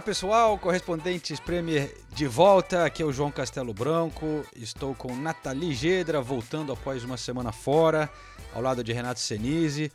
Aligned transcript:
Olá 0.00 0.06
pessoal, 0.06 0.56
correspondentes 0.56 1.38
Premier 1.38 1.94
de 2.14 2.26
volta. 2.26 2.86
Aqui 2.86 3.02
é 3.02 3.04
o 3.04 3.12
João 3.12 3.30
Castelo 3.30 3.74
Branco. 3.74 4.46
Estou 4.56 4.94
com 4.94 5.14
Nathalie 5.14 5.74
Gedra 5.74 6.22
voltando 6.22 6.72
após 6.72 7.04
uma 7.04 7.18
semana 7.18 7.52
fora, 7.52 8.08
ao 8.54 8.62
lado 8.62 8.82
de 8.82 8.94
Renato 8.94 9.20
Senise. 9.20 9.92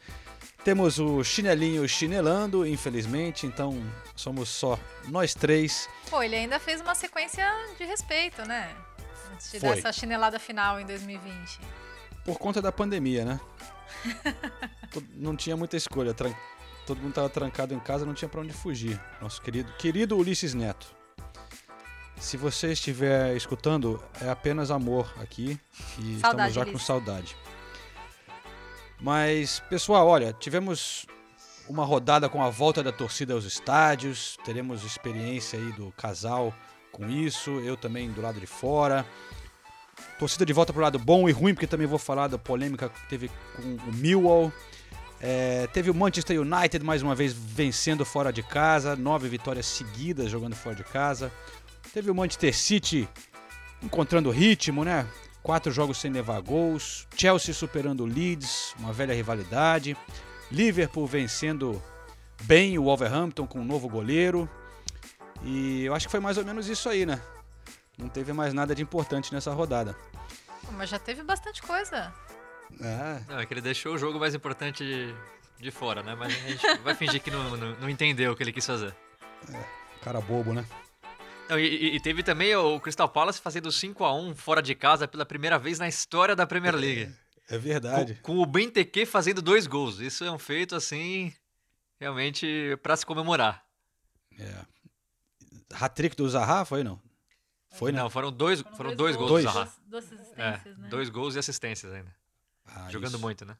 Temos 0.63 0.99
o 0.99 1.23
chinelinho 1.23 1.89
chinelando, 1.89 2.67
infelizmente, 2.67 3.47
então 3.47 3.81
somos 4.15 4.47
só 4.47 4.77
nós 5.07 5.33
três. 5.33 5.89
Pô, 6.07 6.21
ele 6.21 6.35
ainda 6.35 6.59
fez 6.59 6.81
uma 6.81 6.93
sequência 6.93 7.43
de 7.75 7.83
respeito, 7.85 8.45
né? 8.47 8.75
Antes 9.33 9.53
de 9.53 9.59
Foi. 9.59 9.69
dar 9.69 9.77
essa 9.79 9.91
chinelada 9.91 10.37
final 10.37 10.79
em 10.79 10.85
2020. 10.85 11.59
Por 12.23 12.37
conta 12.37 12.61
da 12.61 12.71
pandemia, 12.71 13.25
né? 13.25 13.39
Não 15.15 15.35
tinha 15.35 15.57
muita 15.57 15.75
escolha. 15.75 16.13
tran- 16.13 16.35
Todo 16.85 16.97
mundo 16.97 17.09
estava 17.09 17.29
trancado 17.29 17.73
em 17.73 17.79
casa, 17.79 18.05
não 18.05 18.13
tinha 18.13 18.29
para 18.29 18.41
onde 18.41 18.53
fugir. 18.53 19.01
Nosso 19.21 19.41
querido, 19.41 19.71
querido 19.73 20.17
Ulisses 20.17 20.53
Neto. 20.53 20.87
Se 22.17 22.37
você 22.37 22.71
estiver 22.71 23.35
escutando, 23.35 24.01
é 24.21 24.29
apenas 24.29 24.71
amor 24.71 25.13
aqui 25.19 25.59
e 25.99 26.19
Saudade, 26.19 26.49
estamos 26.49 26.53
já 26.53 26.65
com 26.65 26.79
saudade. 26.79 27.35
Mas, 29.01 29.59
pessoal, 29.69 30.07
olha, 30.07 30.31
tivemos 30.33 31.05
uma 31.67 31.83
rodada 31.83 32.29
com 32.29 32.41
a 32.41 32.49
volta 32.49 32.81
da 32.81 32.91
torcida 32.91 33.33
aos 33.33 33.43
estádios, 33.43 34.37
teremos 34.45 34.83
experiência 34.83 35.59
aí 35.59 35.71
do 35.73 35.91
casal 35.91 36.53
com 36.91 37.09
isso, 37.09 37.51
eu 37.59 37.75
também 37.75 38.09
do 38.11 38.21
lado 38.21 38.39
de 38.39 38.47
fora. 38.47 39.05
Torcida 40.17 40.45
de 40.45 40.53
volta 40.53 40.71
pro 40.71 40.81
lado 40.81 40.97
bom 40.97 41.27
e 41.27 41.31
ruim, 41.31 41.53
porque 41.53 41.67
também 41.67 41.87
vou 41.87 41.99
falar 41.99 42.27
da 42.27 42.37
polêmica 42.37 42.87
que 42.87 43.09
teve 43.09 43.29
com 43.55 43.89
o 43.89 43.93
Millwall. 43.93 44.51
É, 45.19 45.67
teve 45.67 45.89
o 45.89 45.93
Manchester 45.93 46.39
United 46.39 46.83
mais 46.83 47.01
uma 47.01 47.15
vez 47.15 47.33
vencendo 47.33 48.05
fora 48.05 48.31
de 48.31 48.43
casa, 48.43 48.95
nove 48.95 49.27
vitórias 49.29 49.65
seguidas 49.65 50.29
jogando 50.29 50.55
fora 50.55 50.75
de 50.75 50.83
casa. 50.83 51.31
Teve 51.93 52.11
o 52.11 52.15
Manchester 52.15 52.55
City 52.55 53.07
encontrando 53.81 54.29
ritmo, 54.29 54.83
né? 54.83 55.07
Quatro 55.41 55.71
jogos 55.71 55.99
sem 55.99 56.11
levar 56.11 56.41
gols. 56.41 57.07
Chelsea 57.15 57.53
superando 57.53 58.01
o 58.01 58.05
Leeds, 58.05 58.75
uma 58.79 58.91
velha 58.91 59.13
rivalidade. 59.13 59.95
Liverpool 60.51 61.07
vencendo 61.07 61.81
bem 62.43 62.77
o 62.77 62.83
Wolverhampton 62.83 63.47
com 63.47 63.59
um 63.59 63.65
novo 63.65 63.87
goleiro. 63.87 64.49
E 65.43 65.85
eu 65.85 65.93
acho 65.93 66.07
que 66.07 66.11
foi 66.11 66.19
mais 66.19 66.37
ou 66.37 66.45
menos 66.45 66.67
isso 66.67 66.89
aí, 66.89 67.05
né? 67.05 67.21
Não 67.97 68.09
teve 68.09 68.33
mais 68.33 68.53
nada 68.53 68.75
de 68.75 68.81
importante 68.81 69.33
nessa 69.33 69.53
rodada. 69.53 69.95
Mas 70.71 70.89
já 70.89 70.99
teve 70.99 71.23
bastante 71.23 71.61
coisa. 71.61 72.13
É, 72.81 73.21
Não, 73.31 73.39
é 73.39 73.45
que 73.45 73.53
ele 73.53 73.61
deixou 73.61 73.93
o 73.95 73.97
jogo 73.97 74.19
mais 74.19 74.33
importante 74.35 74.83
de, 74.83 75.13
de 75.63 75.71
fora, 75.71 76.03
né? 76.03 76.15
Mas 76.15 76.33
a 76.33 76.47
gente 76.47 76.77
vai 76.79 76.93
fingir 76.95 77.21
que 77.21 77.31
não, 77.31 77.55
não, 77.57 77.75
não 77.79 77.89
entendeu 77.89 78.31
o 78.31 78.35
que 78.35 78.43
ele 78.43 78.51
quis 78.51 78.65
fazer. 78.65 78.95
cara 80.01 80.19
bobo, 80.21 80.53
né? 80.53 80.65
Não, 81.49 81.59
e, 81.59 81.95
e- 81.95 81.99
teve 81.99 82.23
também 82.23 82.55
o 82.55 82.79
Crystal 82.79 83.07
Palace 83.07 83.39
fazendo 83.39 83.69
5x1 83.69 84.35
fora 84.35 84.61
de 84.61 84.73
casa 84.73 85.07
pela 85.07 85.25
primeira 85.25 85.59
vez 85.59 85.77
na 85.79 85.87
história 85.87 86.35
da 86.35 86.45
Premier 86.47 86.75
League. 86.75 87.13
É 87.47 87.57
verdade. 87.57 88.15
Com, 88.15 88.35
com 88.37 88.41
o 88.41 88.45
Benteke 88.47 89.05
fazendo 89.05 89.41
dois 89.41 89.67
gols. 89.67 89.99
Isso 89.99 90.23
é 90.23 90.31
um 90.31 90.39
feito, 90.39 90.75
assim, 90.75 91.31
realmente 91.99 92.75
pra 92.81 92.97
se 92.97 93.05
comemorar. 93.05 93.63
É. 94.39 94.65
Hat-trick 95.73 96.15
do 96.15 96.27
Zaha 96.27 96.65
foi, 96.65 96.83
não? 96.83 96.99
Foi, 97.73 97.91
né? 97.91 97.99
Não, 97.99 98.09
foram 98.09 98.31
dois, 98.31 98.61
foram 98.75 98.95
dois, 98.95 99.15
gols 99.15 99.29
Dois. 99.29 99.45
do 99.45 99.51
Zaha. 99.51 99.71
Duas, 99.85 100.05
duas 100.09 100.21
É, 100.37 100.49
assistências, 100.49 100.77
né? 100.79 100.87
dois 100.89 101.09
gols 101.09 101.35
e 101.35 101.39
assistências 101.39 101.93
ainda. 101.93 102.15
Ah, 102.75 102.89
Jogando 102.91 103.13
isso. 103.13 103.19
muito, 103.21 103.45
né? 103.45 103.55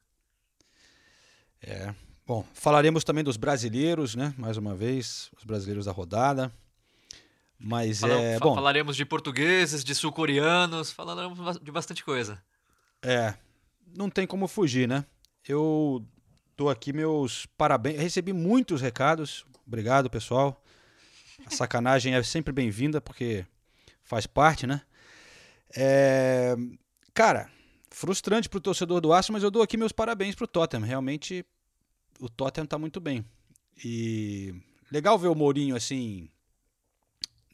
É. 1.62 1.96
Bom, 2.28 2.46
falaremos 2.54 3.04
também 3.04 3.24
dos 3.24 3.38
brasileiros, 3.38 4.14
né? 4.16 4.34
Mais 4.38 4.58
uma 4.58 4.76
vez, 4.76 5.30
os 5.38 5.44
brasileiros 5.44 5.86
da 5.86 5.92
rodada. 5.92 6.52
Mas 7.58 8.04
é. 8.04 8.38
Bom, 8.40 8.54
Falaremos 8.54 8.96
de 8.98 9.06
portugueses, 9.06 9.84
de 9.84 9.96
sul-coreanos, 9.96 10.92
falaremos 10.92 11.58
de 11.62 11.72
bastante 11.72 12.04
coisa. 12.04 12.42
é. 13.02 13.36
Não 13.98 14.10
tem 14.10 14.28
como 14.28 14.46
fugir, 14.46 14.90
né? 14.90 15.06
Eu 15.48 16.04
dou 16.58 16.70
aqui 16.70 16.92
meus 16.92 17.46
parabéns. 17.58 17.98
Recebi 17.98 18.34
muitos 18.34 18.82
recados. 18.82 19.46
Obrigado, 19.66 20.10
pessoal. 20.10 20.62
A 21.46 21.50
sacanagem 21.52 22.14
é 22.14 22.22
sempre 22.22 22.52
bem-vinda, 22.52 23.00
porque 23.00 23.46
faz 24.04 24.28
parte, 24.28 24.68
né? 24.68 24.82
É, 25.78 26.56
Cara, 27.14 27.50
frustrante 27.96 28.50
pro 28.50 28.60
torcedor 28.60 29.00
do 29.00 29.14
Arsenal, 29.14 29.38
mas 29.38 29.44
eu 29.44 29.50
dou 29.50 29.62
aqui 29.62 29.78
meus 29.78 29.94
parabéns 29.94 30.36
pro 30.36 30.46
Tottenham. 30.46 30.84
Realmente, 30.84 31.46
o 32.20 32.28
Tottenham 32.28 32.68
tá 32.68 32.78
muito 32.78 33.00
bem. 33.00 33.24
E 33.84 34.54
legal 34.92 35.18
ver 35.18 35.30
o 35.30 35.36
Mourinho 35.36 35.78
assim, 35.78 36.30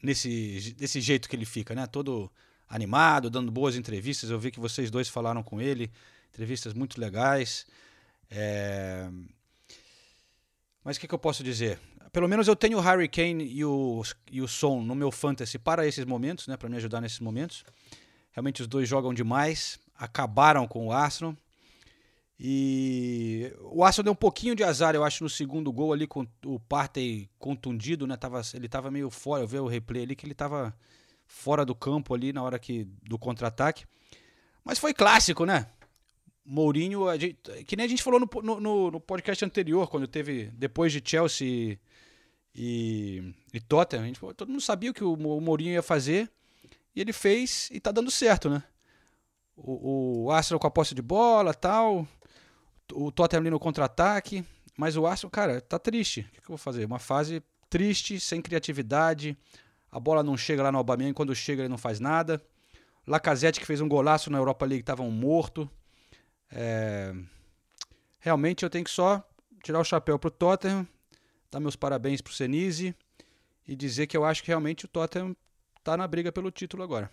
nesse, 0.02 0.74
desse 0.76 1.00
jeito 1.00 1.28
que 1.28 1.36
ele 1.36 1.44
fica, 1.44 1.76
né? 1.76 1.86
Todo 1.86 2.28
animado, 2.68 3.30
dando 3.30 3.52
boas 3.52 3.76
entrevistas. 3.76 4.30
Eu 4.30 4.38
vi 4.38 4.50
que 4.50 4.58
vocês 4.58 4.90
dois 4.90 5.08
falaram 5.08 5.44
com 5.44 5.60
ele, 5.60 5.92
entrevistas 6.30 6.74
muito 6.74 7.00
legais. 7.00 7.64
É, 8.28 9.08
Mas 10.82 10.96
o 10.96 11.00
que, 11.00 11.06
que 11.06 11.14
eu 11.14 11.20
posso 11.20 11.44
dizer? 11.44 11.78
Pelo 12.12 12.28
menos 12.28 12.48
eu 12.48 12.56
tenho 12.56 12.78
o 12.78 12.80
Harry 12.80 13.08
Kane 13.08 13.44
e 13.44 13.64
o, 13.64 14.02
e 14.28 14.42
o 14.42 14.48
Son 14.48 14.82
no 14.82 14.96
meu 14.96 15.12
fantasy 15.12 15.56
para 15.56 15.86
esses 15.86 16.04
momentos, 16.04 16.48
né? 16.48 16.56
Para 16.56 16.68
me 16.68 16.78
ajudar 16.78 17.00
nesses 17.00 17.20
momentos. 17.20 17.64
Realmente 18.32 18.60
os 18.60 18.66
dois 18.66 18.88
jogam 18.88 19.14
demais, 19.14 19.78
acabaram 19.96 20.66
com 20.66 20.86
o 20.88 20.92
Arsenal. 20.92 21.36
E 22.44 23.52
o 23.60 23.84
Arsenal 23.84 24.04
deu 24.04 24.12
um 24.12 24.16
pouquinho 24.16 24.54
de 24.56 24.64
azar, 24.64 24.94
eu 24.94 25.04
acho, 25.04 25.22
no 25.22 25.30
segundo 25.30 25.72
gol 25.72 25.92
ali 25.92 26.06
com 26.06 26.26
o 26.44 26.58
Partey 26.58 27.28
contundido, 27.38 28.06
né? 28.06 28.16
Tava, 28.16 28.40
ele 28.54 28.68
tava 28.68 28.90
meio 28.90 29.10
fora, 29.10 29.42
eu 29.44 29.46
vi 29.46 29.58
o 29.58 29.66
replay 29.68 30.02
ali 30.02 30.16
que 30.16 30.26
ele 30.26 30.34
tava 30.34 30.74
fora 31.24 31.64
do 31.64 31.74
campo 31.74 32.12
ali 32.14 32.32
na 32.32 32.42
hora 32.42 32.58
que 32.58 32.84
do 33.02 33.16
contra-ataque. 33.18 33.84
Mas 34.64 34.78
foi 34.78 34.92
clássico, 34.92 35.44
né? 35.46 35.66
Mourinho, 36.44 37.06
gente- 37.18 37.36
que 37.64 37.76
nem 37.76 37.86
a 37.86 37.88
gente 37.88 38.02
falou 38.02 38.18
no, 38.18 38.28
no- 38.60 38.90
no- 38.90 39.00
podcast 39.00 39.44
anterior, 39.44 39.88
quando 39.88 40.08
teve 40.08 40.46
depois 40.54 40.92
de 40.92 41.00
Chelsea 41.04 41.78
e, 42.54 43.32
e 43.54 43.60
Tottenham, 43.60 44.06
gente, 44.06 44.18
todo 44.34 44.48
mundo 44.48 44.60
sabia 44.60 44.90
o 44.90 44.94
que 44.94 45.04
o 45.04 45.16
Mourinho 45.16 45.70
ia 45.74 45.82
fazer 45.82 46.28
e 46.94 47.00
ele 47.00 47.12
fez 47.12 47.68
e 47.70 47.78
tá 47.78 47.92
dando 47.92 48.10
certo, 48.10 48.50
né? 48.50 48.64
O, 49.56 50.24
o 50.24 50.30
Arsenal 50.30 50.58
com 50.58 50.66
a 50.66 50.70
posse 50.70 50.94
de 50.94 51.02
bola 51.02 51.52
tal, 51.52 52.06
o 52.92 53.12
Tottenham 53.12 53.42
ali 53.42 53.50
no 53.50 53.60
contra-ataque, 53.60 54.44
mas 54.76 54.96
o 54.96 55.06
Arsenal, 55.06 55.30
cara, 55.30 55.60
tá 55.60 55.78
triste. 55.78 56.20
O 56.20 56.24
que, 56.24 56.40
que 56.40 56.44
eu 56.44 56.48
vou 56.48 56.58
fazer? 56.58 56.84
Uma 56.84 56.98
fase 56.98 57.42
triste, 57.68 58.18
sem 58.18 58.40
criatividade, 58.40 59.36
a 59.90 60.00
bola 60.00 60.22
não 60.22 60.36
chega 60.36 60.62
lá 60.62 60.72
no 60.72 60.78
Aubameyang, 60.78 61.14
quando 61.14 61.34
chega 61.34 61.62
ele 61.62 61.68
não 61.68 61.78
faz 61.78 62.00
nada. 62.00 62.42
Lacazette 63.06 63.60
que 63.60 63.66
fez 63.66 63.80
um 63.80 63.88
golaço 63.88 64.30
na 64.30 64.38
Europa 64.38 64.64
League, 64.64 64.84
tava 64.84 65.02
um 65.02 65.10
morto. 65.10 65.68
É, 66.50 67.14
Realmente 68.22 68.62
eu 68.62 68.70
tenho 68.70 68.84
que 68.84 68.90
só 68.90 69.20
tirar 69.64 69.80
o 69.80 69.84
chapéu 69.84 70.16
pro 70.16 70.30
Tottenham, 70.30 70.86
dar 71.50 71.58
meus 71.58 71.74
parabéns 71.74 72.20
pro 72.20 72.32
Senise 72.32 72.94
e 73.66 73.74
dizer 73.74 74.06
que 74.06 74.16
eu 74.16 74.24
acho 74.24 74.42
que 74.44 74.48
realmente 74.48 74.84
o 74.84 74.88
Tottenham 74.88 75.34
tá 75.82 75.96
na 75.96 76.06
briga 76.06 76.30
pelo 76.30 76.48
título 76.52 76.84
agora. 76.84 77.10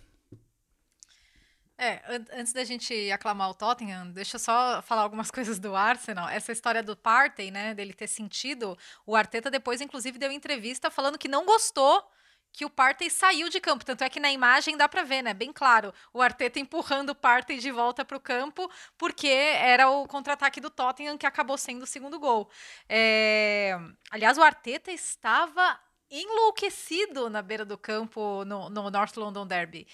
É, 1.82 2.02
an- 2.14 2.26
antes 2.40 2.52
da 2.52 2.62
gente 2.62 3.10
aclamar 3.10 3.48
o 3.48 3.54
Tottenham, 3.54 4.10
deixa 4.12 4.36
eu 4.36 4.40
só 4.40 4.82
falar 4.82 5.00
algumas 5.02 5.30
coisas 5.32 5.58
do 5.58 5.74
Arsenal. 5.74 6.28
Essa 6.28 6.52
história 6.52 6.82
do 6.82 6.94
Partey, 6.94 7.50
né, 7.50 7.74
dele 7.74 7.94
ter 7.94 8.06
sentido, 8.06 8.76
o 9.06 9.16
Arteta 9.16 9.50
depois, 9.50 9.80
inclusive, 9.80 10.18
deu 10.18 10.30
entrevista 10.30 10.90
falando 10.90 11.16
que 11.18 11.26
não 11.28 11.46
gostou 11.46 12.06
que 12.52 12.64
o 12.66 12.70
Partey 12.70 13.08
saiu 13.08 13.48
de 13.48 13.60
campo. 13.60 13.84
Tanto 13.84 14.02
é 14.04 14.10
que 14.10 14.20
na 14.20 14.30
imagem 14.30 14.76
dá 14.76 14.88
pra 14.88 15.04
ver, 15.04 15.22
né, 15.22 15.32
bem 15.32 15.52
claro, 15.52 15.94
o 16.12 16.20
Arteta 16.20 16.58
empurrando 16.58 17.10
o 17.10 17.14
Partey 17.14 17.58
de 17.58 17.70
volta 17.70 18.04
pro 18.04 18.20
campo, 18.20 18.70
porque 18.98 19.28
era 19.28 19.88
o 19.88 20.06
contra-ataque 20.06 20.60
do 20.60 20.68
Tottenham 20.68 21.16
que 21.16 21.24
acabou 21.26 21.56
sendo 21.56 21.84
o 21.84 21.86
segundo 21.86 22.18
gol. 22.18 22.50
É, 22.88 23.78
Aliás, 24.10 24.36
o 24.36 24.42
Arteta 24.42 24.90
estava 24.92 25.78
enlouquecido 26.10 27.30
na 27.30 27.40
beira 27.40 27.64
do 27.64 27.78
campo 27.78 28.44
no, 28.44 28.68
no 28.68 28.90
North 28.90 29.16
London 29.16 29.46
Derby 29.46 29.86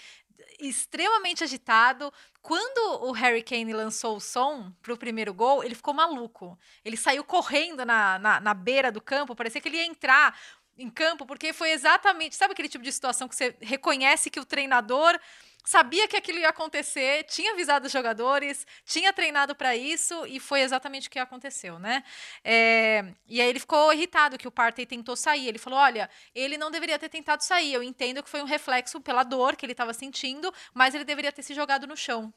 extremamente 0.59 1.45
agitado. 1.45 2.13
Quando 2.43 3.05
o 3.05 3.13
Harry 3.13 3.43
Kane 3.43 3.73
lançou 3.73 4.17
o 4.17 4.21
som 4.21 4.73
pro 4.83 4.97
primeiro 4.97 5.35
gol, 5.35 5.65
ele 5.65 5.75
ficou 5.75 5.93
maluco. 5.93 6.59
Ele 6.85 6.97
saiu 6.97 7.25
correndo 7.25 7.85
na, 7.85 8.19
na, 8.19 8.41
na 8.41 8.55
beira 8.55 8.91
do 8.93 9.01
campo, 9.01 9.35
parecia 9.35 9.61
que 9.61 9.69
ele 9.69 9.79
ia 9.79 9.87
entrar. 9.87 10.39
em 10.79 10.91
campo, 10.91 11.25
porque 11.25 11.53
foi 11.53 11.71
exatamente, 11.71 12.37
sabe 12.37 12.53
aquele 12.53 12.69
tipo 12.69 12.85
de 12.85 12.93
situação 12.93 13.27
que 13.29 13.35
você 13.35 13.57
reconhece 13.61 14.29
que 14.29 14.39
o 14.39 14.45
treinador 14.45 15.19
sabia 15.67 16.07
que 16.07 16.17
aquilo 16.17 16.39
ia 16.39 16.49
acontecer, 16.49 17.25
tinha 17.25 17.53
avisado 17.53 17.87
os 17.87 17.93
jogadores, 17.93 18.65
tinha 18.85 19.13
treinado 19.13 19.55
para 19.55 19.75
isso 19.75 20.25
e 20.27 20.39
foi 20.39 20.61
exatamente 20.61 21.09
o 21.09 21.11
que 21.11 21.19
aconteceu, 21.19 21.77
né? 21.77 22.05
É, 22.45 23.05
e 23.27 23.41
aí 23.41 23.49
ele 23.49 23.59
ficou 23.59 23.93
irritado 23.93 24.39
que 24.39 24.47
o 24.47 24.51
Partey 24.51 24.87
tentou 24.87 25.17
sair. 25.17 25.49
Ele 25.49 25.59
falou: 25.59 25.79
olha, 25.81 26.09
ele 26.33 26.57
não 26.57 26.71
deveria 26.71 26.99
ter 26.99 27.09
tentado 27.09 27.43
sair. 27.43 27.75
Eu 27.75 27.83
entendo 27.83 28.23
que 28.23 28.31
foi 28.31 28.41
um 28.41 28.47
reflexo 28.47 29.01
pela 29.01 29.25
dor 29.25 29.57
que 29.57 29.67
ele 29.67 29.73
estava 29.73 29.93
sentindo, 29.93 30.55
mas 30.73 30.95
ele 30.95 31.05
deveria 31.05 31.33
ter 31.33 31.43
se 31.43 31.53
jogado 31.53 31.85
no 31.87 31.97
chão 31.97 32.33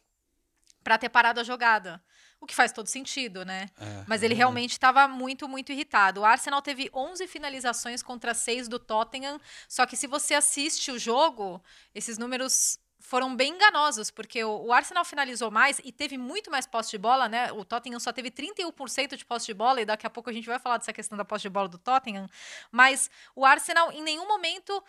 para 0.84 0.98
ter 0.98 1.10
parado 1.10 1.40
a 1.40 1.44
jogada. 1.44 2.04
O 2.42 2.46
que 2.46 2.56
faz 2.56 2.72
todo 2.72 2.88
sentido, 2.88 3.44
né? 3.44 3.70
É, 3.78 4.04
Mas 4.08 4.24
ele 4.24 4.34
é. 4.34 4.38
realmente 4.38 4.72
estava 4.72 5.10
muito, 5.10 5.46
muito 5.46 5.74
irritado. 5.74 6.22
O 6.22 6.26
Arsenal 6.26 6.62
teve 6.62 6.90
11 6.94 7.28
finalizações 7.28 8.02
contra 8.02 8.34
6 8.34 8.70
do 8.70 8.80
Tottenham. 8.80 9.42
Só 9.68 9.86
que 9.86 9.98
se 9.98 10.08
você 10.08 10.34
assiste 10.34 10.90
o 10.90 10.98
jogo, 10.98 11.62
esses 11.94 12.18
números 12.18 12.80
foram 13.10 13.36
bem 13.36 13.56
enganosos, 13.56 14.12
porque 14.12 14.44
o, 14.44 14.72
Arsenal 14.72 15.04
finalizou 15.04 15.50
mais 15.50 15.82
e 15.84 15.92
teve 15.92 16.16
muito 16.16 16.52
mais 16.52 16.68
posse 16.68 16.92
de 16.92 16.98
bola, 17.00 17.28
né? 17.28 17.52
O 17.52 17.66
Tottenham 17.66 18.00
só 18.00 18.14
teve 18.14 18.30
31% 18.30 19.16
de 19.16 19.26
posse 19.26 19.48
de 19.48 19.54
bola, 19.56 19.82
e 19.82 19.86
daqui 19.86 20.06
a 20.06 20.10
pouco 20.12 20.30
a 20.30 20.34
gente 20.34 20.46
vai 20.46 20.60
falar 20.60 20.78
dessa 20.78 20.94
questão 20.94 21.18
da 21.18 21.26
posse 21.26 21.42
de 21.42 21.50
bola 21.50 21.68
do 21.68 21.80
Tottenham. 21.80 22.30
Mas 22.72 23.10
o 23.36 23.44
Arsenal, 23.44 23.92
em 23.92 24.04
nenhum 24.04 24.28
momento, 24.28 24.84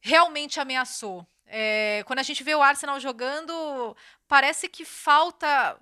realmente 0.00 0.58
ameaçou. 0.58 1.24
É, 1.46 2.02
quando 2.04 2.18
a 2.18 2.24
gente 2.24 2.42
vê 2.42 2.52
o 2.52 2.62
Arsenal 2.62 2.98
jogando, 2.98 3.96
parece 4.26 4.68
que 4.68 4.84
falta 4.84 5.78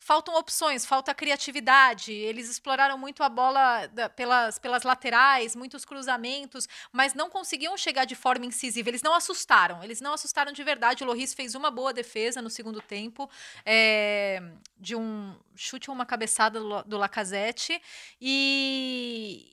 faltam 0.00 0.34
opções, 0.34 0.84
falta 0.86 1.14
criatividade. 1.14 2.10
Eles 2.12 2.48
exploraram 2.48 2.96
muito 2.98 3.22
a 3.22 3.28
bola 3.28 3.86
da- 3.88 4.08
pelas, 4.08 4.58
pelas 4.58 4.82
laterais, 4.82 5.54
muitos 5.54 5.84
cruzamentos, 5.84 6.66
mas 6.90 7.12
não 7.14 7.28
conseguiam 7.28 7.76
chegar 7.76 8.06
de 8.06 8.14
forma 8.14 8.46
incisiva. 8.46 8.88
Eles 8.88 9.02
não 9.02 9.14
assustaram, 9.14 9.84
eles 9.84 10.00
não 10.00 10.14
assustaram 10.14 10.52
de 10.52 10.64
verdade. 10.64 11.04
O 11.04 11.06
Loris 11.06 11.34
fez 11.34 11.54
uma 11.54 11.70
boa 11.70 11.92
defesa 11.92 12.40
no 12.40 12.48
segundo 12.50 12.80
tempo, 12.80 13.30
é, 13.64 14.42
de 14.78 14.96
um 14.96 15.38
chute 15.54 15.90
ou 15.90 15.94
uma 15.94 16.06
cabeçada 16.06 16.58
do, 16.58 16.82
do 16.84 16.96
Lacazette. 16.96 17.80
E 18.20 19.50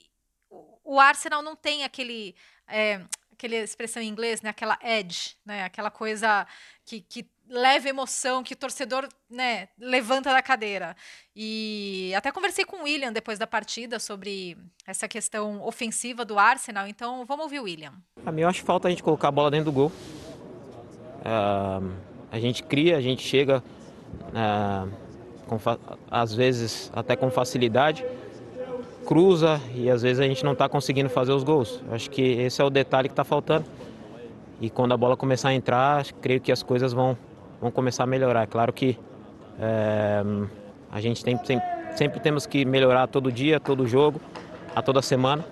o- 0.50 0.94
o 0.96 1.00
Arsenal 1.00 1.42
não 1.42 1.54
tem 1.54 1.84
aquele. 1.84 2.34
É, 2.66 3.02
aquela 3.32 3.54
expressão 3.56 4.02
em 4.02 4.08
inglês, 4.08 4.42
né? 4.42 4.50
Aquela 4.50 4.78
edge, 4.82 5.36
né? 5.44 5.64
Aquela 5.64 5.90
coisa 5.90 6.46
que, 6.84 7.00
que 7.02 7.30
leva 7.48 7.88
emoção, 7.88 8.42
que 8.42 8.54
o 8.54 8.56
torcedor, 8.56 9.08
né, 9.30 9.68
levanta 9.78 10.32
da 10.32 10.42
cadeira. 10.42 10.94
E 11.34 12.12
até 12.16 12.30
conversei 12.30 12.64
com 12.64 12.78
o 12.78 12.82
William 12.84 13.12
depois 13.12 13.38
da 13.38 13.46
partida 13.46 13.98
sobre 13.98 14.56
essa 14.86 15.08
questão 15.08 15.62
ofensiva 15.62 16.24
do 16.24 16.38
Arsenal, 16.38 16.86
então 16.86 17.24
vamos 17.24 17.44
ouvir 17.44 17.60
o 17.60 17.64
William. 17.64 17.92
A 18.24 18.32
mim 18.32 18.42
eu 18.42 18.48
acho 18.48 18.62
falta 18.62 18.88
a 18.88 18.90
gente 18.90 19.02
colocar 19.02 19.28
a 19.28 19.32
bola 19.32 19.50
dentro 19.50 19.66
do 19.66 19.72
gol. 19.72 19.92
Ah, 21.24 21.80
a 22.30 22.38
gente 22.38 22.62
cria, 22.62 22.96
a 22.96 23.00
gente 23.00 23.22
chega, 23.22 23.62
ah, 24.34 24.86
com 25.46 25.58
às 26.10 26.34
vezes 26.34 26.90
até 26.94 27.16
com 27.16 27.30
facilidade, 27.30 28.04
cruza 29.06 29.60
e 29.74 29.88
às 29.88 30.02
vezes 30.02 30.20
a 30.20 30.24
gente 30.24 30.44
não 30.44 30.52
está 30.52 30.68
conseguindo 30.68 31.08
fazer 31.08 31.32
os 31.32 31.42
gols. 31.42 31.82
Acho 31.90 32.10
que 32.10 32.22
esse 32.22 32.60
é 32.60 32.64
o 32.64 32.68
detalhe 32.70 33.08
que 33.08 33.12
está 33.12 33.24
faltando. 33.24 33.64
E 34.60 34.68
quando 34.68 34.92
a 34.92 34.96
bola 34.96 35.16
começar 35.16 35.50
a 35.50 35.54
entrar, 35.54 36.04
creio 36.20 36.40
que 36.40 36.50
as 36.50 36.62
coisas 36.62 36.92
vão, 36.92 37.16
vão 37.60 37.70
começar 37.70 38.04
a 38.04 38.06
melhorar. 38.06 38.42
É 38.42 38.46
claro 38.46 38.72
que 38.72 38.98
eh, 39.60 40.22
a 40.90 41.00
gente 41.00 41.24
tem, 41.24 41.36
tem- 41.38 41.60
sempre 41.96 42.20
temos 42.20 42.46
que 42.46 42.64
melhorar 42.64 43.06
todo 43.06 43.30
dia, 43.32 43.58
todo 43.60 43.86
jogo, 43.86 44.20
a 44.74 44.82
toda 44.82 45.02
semana. 45.02 45.44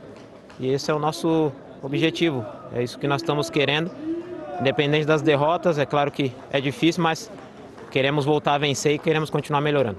E 0.58 0.68
esse 0.70 0.90
é 0.90 0.94
o 0.94 0.98
nosso 0.98 1.52
objetivo. 1.82 2.44
É 2.72 2.82
isso 2.82 2.98
que 2.98 3.06
nós 3.06 3.20
estamos 3.22 3.50
querendo. 3.50 3.90
Independente 4.60 5.04
das 5.06 5.20
derrotas, 5.20 5.78
é 5.78 5.84
claro 5.84 6.10
que 6.10 6.32
é 6.50 6.60
difícil, 6.60 7.02
mas 7.02 7.30
queremos 7.90 8.24
voltar 8.24 8.54
a 8.54 8.58
vencer 8.58 8.94
e 8.94 8.98
queremos 8.98 9.28
continuar 9.28 9.60
melhorando. 9.60 9.98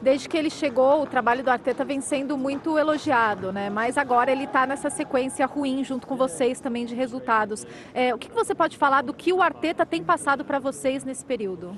Desde 0.00 0.28
que 0.28 0.36
ele 0.36 0.48
chegou, 0.48 1.02
o 1.02 1.06
trabalho 1.06 1.42
do 1.42 1.50
Arteta 1.50 1.84
vem 1.84 2.00
sendo 2.00 2.38
muito 2.38 2.78
elogiado, 2.78 3.52
né? 3.52 3.68
Mas 3.68 3.98
agora 3.98 4.30
ele 4.30 4.44
está 4.44 4.64
nessa 4.64 4.88
sequência 4.88 5.44
ruim 5.44 5.82
junto 5.82 6.06
com 6.06 6.16
vocês 6.16 6.60
também 6.60 6.86
de 6.86 6.94
resultados. 6.94 7.66
É, 7.92 8.14
o 8.14 8.18
que, 8.18 8.30
você 8.30 8.54
pode 8.54 8.76
falar 8.76 9.02
do 9.02 9.12
que 9.12 9.32
o 9.32 9.42
Arteta 9.42 9.84
tem 9.84 10.02
passado 10.04 10.44
para 10.44 10.60
vocês 10.60 11.04
nesse 11.04 11.24
período? 11.24 11.74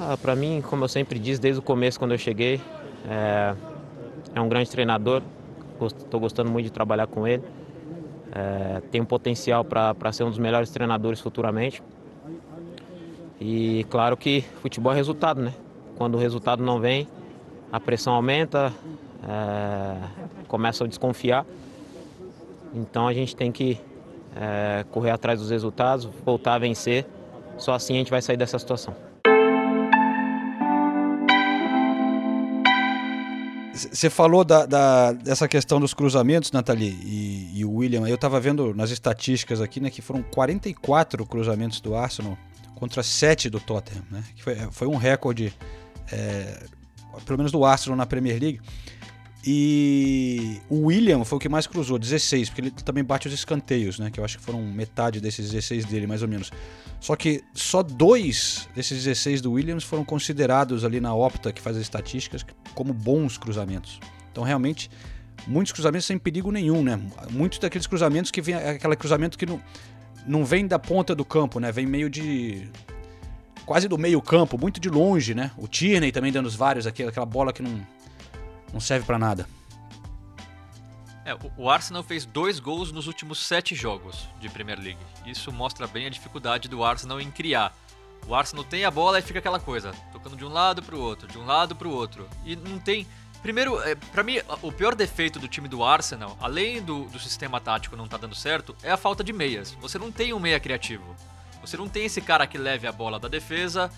Ah, 0.00 0.16
para 0.16 0.34
mim, 0.34 0.62
como 0.66 0.84
eu 0.84 0.88
sempre 0.88 1.18
disse 1.18 1.40
desde 1.40 1.58
o 1.58 1.62
começo 1.62 1.98
quando 1.98 2.12
eu 2.12 2.18
cheguei, 2.18 2.60
é, 3.06 3.54
é 4.34 4.40
um 4.40 4.48
grande 4.48 4.70
treinador. 4.70 5.22
Estou 5.82 6.18
gostando 6.18 6.50
muito 6.50 6.64
de 6.64 6.72
trabalhar 6.72 7.06
com 7.06 7.26
ele. 7.26 7.42
É, 8.32 8.80
tem 8.90 9.00
um 9.00 9.04
potencial 9.04 9.62
para 9.62 10.10
ser 10.12 10.24
um 10.24 10.30
dos 10.30 10.38
melhores 10.38 10.70
treinadores 10.70 11.20
futuramente. 11.20 11.82
E 13.38 13.84
claro 13.90 14.16
que 14.16 14.42
futebol 14.62 14.92
é 14.92 14.96
resultado, 14.96 15.42
né? 15.42 15.52
Quando 15.98 16.14
o 16.14 16.18
resultado 16.18 16.62
não 16.62 16.78
vem, 16.80 17.08
a 17.72 17.78
pressão 17.80 18.14
aumenta, 18.14 18.72
é, 19.28 19.96
começa 20.46 20.84
a 20.84 20.86
desconfiar. 20.86 21.44
Então 22.72 23.08
a 23.08 23.12
gente 23.12 23.34
tem 23.34 23.50
que 23.50 23.78
é, 24.36 24.84
correr 24.92 25.10
atrás 25.10 25.40
dos 25.40 25.50
resultados, 25.50 26.08
voltar 26.24 26.54
a 26.54 26.58
vencer. 26.58 27.04
Só 27.58 27.72
assim 27.74 27.94
a 27.94 27.98
gente 27.98 28.10
vai 28.12 28.22
sair 28.22 28.36
dessa 28.36 28.58
situação. 28.60 28.94
Você 33.72 34.10
falou 34.10 34.42
da, 34.44 34.66
da- 34.66 35.12
dessa 35.12 35.46
questão 35.46 35.78
dos 35.78 35.94
cruzamentos, 35.94 36.50
Nathalie, 36.50 36.98
e, 37.04 37.60
e 37.60 37.64
o 37.64 37.74
William. 37.74 38.08
Eu 38.08 38.18
tava 38.18 38.40
vendo 38.40 38.74
nas 38.74 38.90
estatísticas 38.90 39.60
aqui, 39.60 39.78
né, 39.80 39.88
que 39.88 40.02
foram 40.02 40.22
44 40.22 41.24
cruzamentos 41.24 41.80
do 41.80 41.94
Arsenal 41.94 42.36
contra 42.74 43.02
7 43.04 43.48
do 43.48 43.60
Tottenham, 43.60 44.04
né? 44.10 44.22
Que 44.34 44.42
foi, 44.42 44.54
foi 44.70 44.86
um 44.88 44.96
recorde, 44.96 45.52
é, 46.12 46.62
pelo 47.24 47.38
menos 47.38 47.52
do 47.52 47.64
Arsenal 47.64 47.96
na 47.96 48.06
Premier 48.06 48.40
League. 48.40 48.60
E 49.46 50.60
o 50.68 50.86
William 50.86 51.24
foi 51.24 51.36
o 51.36 51.40
que 51.40 51.48
mais 51.48 51.66
cruzou, 51.66 51.98
16, 51.98 52.50
porque 52.50 52.60
ele 52.60 52.70
também 52.70 53.04
bate 53.04 53.28
os 53.28 53.34
escanteios, 53.34 53.98
né? 53.98 54.10
Que 54.10 54.18
eu 54.20 54.24
acho 54.24 54.36
que 54.36 54.44
foram 54.44 54.60
metade 54.62 55.20
desses 55.20 55.50
16 55.50 55.84
dele, 55.84 56.06
mais 56.06 56.22
ou 56.22 56.28
menos. 56.28 56.50
Só 57.00 57.14
que 57.14 57.42
só 57.54 57.82
dois 57.82 58.68
desses 58.74 59.04
16 59.04 59.40
do 59.40 59.52
Williams 59.52 59.84
foram 59.84 60.04
considerados 60.04 60.84
ali 60.84 61.00
na 61.00 61.14
Opta, 61.14 61.52
que 61.52 61.62
faz 61.62 61.76
as 61.76 61.82
estatísticas, 61.82 62.44
como 62.74 62.92
bons 62.92 63.38
cruzamentos. 63.38 64.00
Então, 64.32 64.42
realmente, 64.42 64.90
muitos 65.46 65.72
cruzamentos 65.72 66.06
sem 66.06 66.18
perigo 66.18 66.50
nenhum, 66.50 66.82
né? 66.82 67.00
Muitos 67.30 67.60
daqueles 67.60 67.86
cruzamentos 67.86 68.30
que 68.30 68.42
vem 68.42 68.54
aquele 68.54 68.96
cruzamento 68.96 69.38
que 69.38 69.46
não, 69.46 69.60
não 70.26 70.44
vem 70.44 70.66
da 70.66 70.78
ponta 70.78 71.14
do 71.14 71.24
campo, 71.24 71.60
né? 71.60 71.70
Vem 71.70 71.86
meio 71.86 72.10
de 72.10 72.68
quase 73.66 73.88
do 73.88 73.98
meio 73.98 74.20
campo, 74.22 74.56
muito 74.58 74.80
de 74.80 74.88
longe, 74.88 75.34
né? 75.34 75.50
O 75.56 75.66
Tierney 75.68 76.10
também 76.12 76.32
dando 76.32 76.46
os 76.46 76.54
vários 76.56 76.86
aqui, 76.86 77.02
aquela 77.02 77.26
bola 77.26 77.52
que 77.52 77.62
não 77.62 77.86
não 78.72 78.80
serve 78.80 79.06
pra 79.06 79.18
nada. 79.18 79.48
É, 81.24 81.34
o- 81.34 81.52
o 81.64 81.70
Arsenal 81.70 82.02
fez 82.02 82.24
dois 82.24 82.58
gols 82.58 82.90
nos 82.92 83.06
últimos 83.06 83.38
sete 83.46 83.74
jogos 83.74 84.28
de 84.40 84.48
Premier 84.48 84.78
League. 84.78 84.98
Isso 85.26 85.52
mostra 85.52 85.86
bem 85.86 86.06
a 86.06 86.10
dificuldade 86.10 86.68
do 86.68 86.82
Arsenal 86.84 87.20
em 87.20 87.30
criar. 87.30 87.74
O 88.26 88.34
Arsenal 88.34 88.64
tem 88.64 88.84
a 88.84 88.90
bola 88.90 89.18
e 89.18 89.22
fica 89.22 89.38
aquela 89.38 89.60
coisa, 89.60 89.92
tocando 90.12 90.36
de 90.36 90.44
um 90.44 90.48
lado 90.48 90.82
pro 90.82 90.98
outro, 91.00 91.28
de 91.28 91.38
um 91.38 91.44
lado 91.46 91.74
pro 91.76 91.90
outro. 91.90 92.28
E 92.44 92.56
não 92.56 92.78
tem. 92.78 93.06
Primeiro, 93.42 93.80
é, 93.82 93.94
para 93.94 94.22
mim, 94.22 94.38
o 94.62 94.72
pior 94.72 94.94
defeito 94.94 95.38
do 95.38 95.46
time 95.46 95.68
do 95.68 95.84
Arsenal, 95.84 96.36
além 96.40 96.82
do, 96.82 97.04
do 97.04 97.18
sistema 97.18 97.60
tático 97.60 97.96
não 97.96 98.08
tá 98.08 98.16
dando 98.16 98.34
certo, 98.34 98.74
é 98.82 98.90
a 98.90 98.96
falta 98.96 99.22
de 99.22 99.32
meias. 99.32 99.72
Você 99.80 99.98
não 99.98 100.10
tem 100.10 100.32
um 100.32 100.40
meia 100.40 100.58
criativo. 100.58 101.14
Você 101.60 101.76
não 101.76 101.88
tem 101.88 102.04
esse 102.04 102.20
cara 102.20 102.46
que 102.46 102.56
leve 102.58 102.86
a 102.86 102.92
bola 102.92 103.18
da 103.18 103.28
defesa 103.28 103.90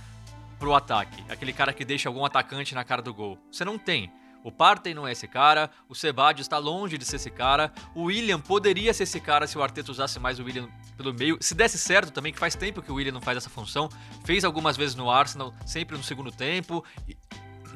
pro 0.59 0.75
ataque. 0.75 1.23
Aquele 1.29 1.53
cara 1.53 1.73
que 1.73 1.85
deixa 1.85 2.09
algum 2.09 2.25
atacante 2.25 2.75
na 2.75 2.85
cara 2.85 3.01
do 3.03 3.13
gol. 3.15 3.39
Você 3.51 3.65
não 3.65 3.79
tem. 3.79 4.13
O 4.43 4.51
Partey 4.51 4.95
não 4.95 5.07
é 5.07 5.13
esse 5.13 5.29
cara, 5.29 5.71
o 5.87 5.95
Sebadios 5.95 6.47
está 6.47 6.57
longe 6.57 6.97
de 6.97 7.05
ser 7.05 7.17
esse 7.17 7.31
cara, 7.31 7.71
o 7.95 8.05
William 8.05 8.41
poderia 8.41 8.95
ser 8.95 9.03
esse 9.03 9.21
cara 9.21 9.47
se 9.47 9.59
o 9.59 9.63
Arteta 9.63 9.91
usasse 9.91 10.19
mais 10.19 10.39
o 10.39 10.45
William 10.45 10.67
pelo 10.97 11.13
meio. 11.13 11.37
Se 11.43 11.55
desse 11.55 11.77
certo 11.77 12.11
também, 12.11 12.33
que 12.33 12.39
faz 12.39 12.55
tempo 12.55 12.81
que 12.81 12.91
o 12.91 12.95
William 12.95 13.13
não 13.13 13.21
faz 13.21 13.37
essa 13.37 13.51
função, 13.51 13.91
fez 14.25 14.43
algumas 14.43 14.79
vezes 14.79 14.95
no 14.97 15.11
Arsenal, 15.11 15.53
sempre 15.67 15.95
no 15.95 16.03
segundo 16.03 16.33
tempo. 16.33 16.83
e- 17.07 17.17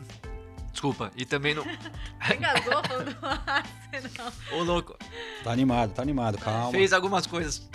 Desculpa, 0.73 1.11
e 1.17 1.25
também 1.27 1.55
no. 1.55 1.63
Engasgou 2.35 2.83
falando 2.83 3.15
do 3.15 3.27
Arsenal. 4.03 4.33
Ô 4.53 4.63
louco, 4.63 4.97
Tá 5.43 5.53
animado, 5.53 5.93
tá 5.93 6.01
animado, 6.03 6.39
calma. 6.39 6.71
fez 6.71 6.93
algumas 6.95 7.27
coisas. 7.27 7.69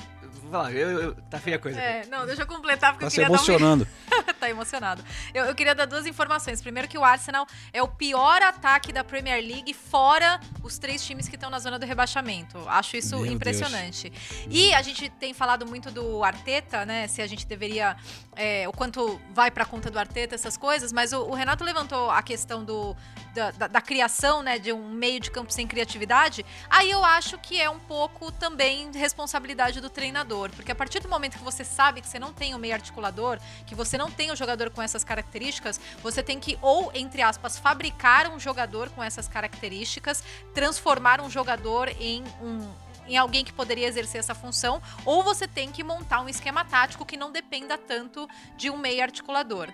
Vai 0.50 0.62
lá, 0.64 0.72
eu, 0.72 1.02
eu- 1.02 1.16
tá 1.30 1.40
feia 1.40 1.56
a 1.58 1.60
coisa. 1.60 1.80
É, 1.80 2.06
não, 2.08 2.26
deixa 2.26 2.42
eu 2.42 2.48
completar 2.48 2.94
porque 2.94 3.04
Tá 3.04 3.08
eu 3.08 3.12
se 3.12 3.16
queria 3.18 3.28
dar 3.30 3.34
um 3.34 3.36
emocionando. 3.36 3.88
tá 4.40 4.50
emocionado. 4.50 5.04
Eu, 5.34 5.46
eu 5.46 5.56
queria 5.56 5.76
dar 5.76 5.86
duas 5.86 6.06
informações. 6.06 6.62
Primeiro 6.62 6.88
que 6.88 6.98
o 6.98 7.04
Arsenal 7.04 7.46
é 7.72 7.82
o 7.84 7.88
pior 7.88 8.42
ataque 8.42 8.92
da 8.92 9.04
Premier 9.04 9.42
League 9.44 9.74
fora 9.74 10.40
os 10.64 10.78
três 10.78 11.04
times 11.06 11.28
que 11.28 11.36
estão 11.36 11.50
na 11.50 11.60
zona 11.60 11.78
do 11.78 11.86
rebaixamento. 11.86 12.58
Acho 12.68 12.98
isso 12.98 13.16
Meu 13.18 13.26
impressionante. 13.32 14.12
E 14.50 14.74
a 14.74 14.82
gente 14.82 15.10
tem 15.10 15.34
falado 15.34 15.66
muito 15.68 15.92
do 15.92 16.24
Arteta, 16.24 16.86
né? 16.86 17.08
Se 17.08 17.22
a 17.22 17.28
gente 17.28 17.46
deveria 17.46 17.96
é, 18.36 18.68
o 18.68 18.72
quanto 18.72 19.20
vai 19.34 19.52
pra 19.52 19.66
conta 19.66 19.92
do 19.92 20.00
Arteta, 20.00 20.34
essas 20.36 20.58
coisas, 20.58 20.92
mas 20.92 21.14
o, 21.14 21.22
o 21.26 21.34
Renato 21.34 21.64
levantou 21.64 22.10
a 22.10 22.22
questão 22.24 22.64
do, 22.64 22.96
da, 23.34 23.52
da- 23.52 23.68
da 23.68 23.82
criação, 23.82 24.42
né, 24.42 24.58
de 24.58 24.72
um 24.72 24.90
meio 24.90 25.20
de 25.20 25.30
campo 25.30 25.52
sem 25.52 25.68
criatividade. 25.68 26.46
Aí 26.70 26.90
eu 26.90 27.04
acho 27.04 27.38
que 27.38 27.60
é 27.60 27.70
um 27.70 27.80
pouco 27.80 28.32
também 28.32 28.90
responsabilidade 28.94 29.82
do 29.82 29.90
treinador, 29.90 30.39
porque 30.56 30.72
a 30.72 30.76
partir 30.76 31.00
do 31.02 31.10
momento 31.10 31.38
que 31.38 31.44
você 31.44 31.66
sabe 31.66 32.00
que 32.00 32.08
você 32.08 32.20
não 32.20 32.32
tem 32.32 32.54
o 32.56 32.60
meio 32.60 32.74
articulador, 32.76 33.40
que 33.66 33.76
você 33.76 33.98
não 33.98 34.10
tem 34.12 34.32
o 34.32 34.36
jogador 34.36 34.70
com 34.70 34.82
essas 34.82 35.04
características, 35.04 35.82
você 36.02 36.24
tem 36.24 36.40
que, 36.40 36.58
ou, 36.62 36.92
entre 36.94 37.22
aspas, 37.22 37.58
fabricar 37.58 38.32
um 38.32 38.40
jogador 38.40 38.90
com 38.92 39.04
essas 39.04 39.28
características, 39.28 40.24
transformar 40.54 41.20
um 41.20 41.30
jogador 41.30 41.90
em 42.00 42.24
um 42.42 42.72
em 43.08 43.18
alguém 43.18 43.44
que 43.44 43.52
poderia 43.52 43.88
exercer 43.88 44.20
essa 44.20 44.36
função, 44.36 44.80
ou 45.04 45.24
você 45.24 45.48
tem 45.48 45.72
que 45.72 45.84
montar 45.84 46.22
um 46.22 46.30
esquema 46.30 46.64
tático 46.64 47.04
que 47.04 47.18
não 47.18 47.32
dependa 47.32 47.76
tanto 47.76 48.30
de 48.56 48.70
um 48.70 48.78
meio 48.78 49.02
articulador. 49.02 49.68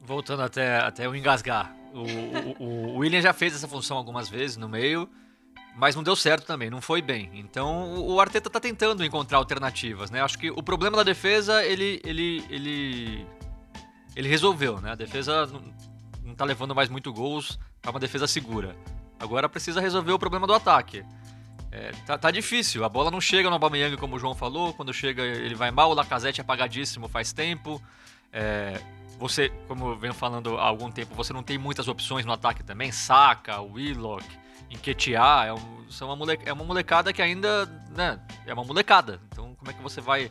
Voltando 0.00 0.42
até, 0.42 0.78
até 0.78 1.06
eu 1.06 1.14
engasgar. 1.14 1.72
O, 1.92 1.98
o- 2.00 2.56
o- 2.58 2.94
o 2.94 2.96
William 2.98 3.20
já 3.20 3.32
fez 3.32 3.54
essa 3.54 3.68
função 3.68 3.96
algumas 3.96 4.28
vezes 4.28 4.56
no 4.56 4.68
meio, 4.68 5.08
mas 5.78 5.94
não 5.94 6.02
deu 6.02 6.16
certo 6.16 6.44
também, 6.44 6.68
não 6.68 6.82
foi 6.82 7.00
bem. 7.00 7.30
Então 7.34 7.94
o, 8.04 8.20
Arteta 8.20 8.50
tá 8.50 8.58
tentando 8.58 9.04
encontrar 9.04 9.38
alternativas, 9.38 10.10
né? 10.10 10.20
Acho 10.20 10.36
que 10.36 10.50
o 10.50 10.60
problema 10.60 10.96
da 10.96 11.04
defesa, 11.04 11.64
ele. 11.64 12.02
ele. 12.04 12.44
ele. 12.50 13.26
ele 14.16 14.28
resolveu, 14.28 14.80
né? 14.80 14.90
A 14.90 14.94
defesa 14.96 15.46
não, 15.46 15.62
não 16.24 16.34
tá 16.34 16.44
levando 16.44 16.74
mais 16.74 16.88
muito 16.88 17.12
gols, 17.12 17.60
tá 17.80 17.90
uma 17.90 18.00
defesa 18.00 18.26
segura. 18.26 18.74
Agora 19.20 19.48
precisa 19.48 19.80
resolver 19.80 20.10
o 20.10 20.18
problema 20.18 20.48
do 20.48 20.52
ataque. 20.52 21.04
É, 21.70 21.92
tá, 22.04 22.18
tá 22.18 22.30
difícil, 22.32 22.82
a 22.82 22.88
bola 22.88 23.10
não 23.10 23.20
chega 23.20 23.48
no 23.48 23.54
Aubameyang 23.54 23.96
como 23.98 24.16
o 24.16 24.18
João 24.18 24.34
falou, 24.34 24.72
quando 24.72 24.92
chega 24.92 25.22
ele 25.22 25.54
vai 25.54 25.70
mal, 25.70 25.90
o 25.90 25.94
Lacazette 25.94 26.40
é 26.40 26.42
apagadíssimo 26.42 27.06
faz 27.06 27.32
tempo. 27.32 27.80
É, 28.32 28.80
você, 29.16 29.50
como 29.68 29.90
eu 29.90 29.96
venho 29.96 30.14
falando 30.14 30.56
há 30.58 30.64
algum 30.64 30.90
tempo, 30.90 31.14
você 31.14 31.32
não 31.32 31.42
tem 31.42 31.56
muitas 31.56 31.86
opções 31.86 32.26
no 32.26 32.32
ataque 32.32 32.64
também. 32.64 32.90
Saka, 32.90 33.60
Willock, 33.60 34.24
Enquetear, 34.70 35.46
é, 35.46 35.52
um, 35.52 35.90
são 35.90 36.08
uma 36.08 36.16
mole- 36.16 36.38
é 36.44 36.52
uma 36.52 36.64
molecada 36.64 37.12
que 37.12 37.22
ainda, 37.22 37.66
né, 37.90 38.18
é 38.46 38.52
uma 38.52 38.64
molecada. 38.64 39.20
Então 39.32 39.54
como 39.54 39.70
é 39.70 39.74
que 39.74 39.82
você 39.82 40.00
vai 40.00 40.30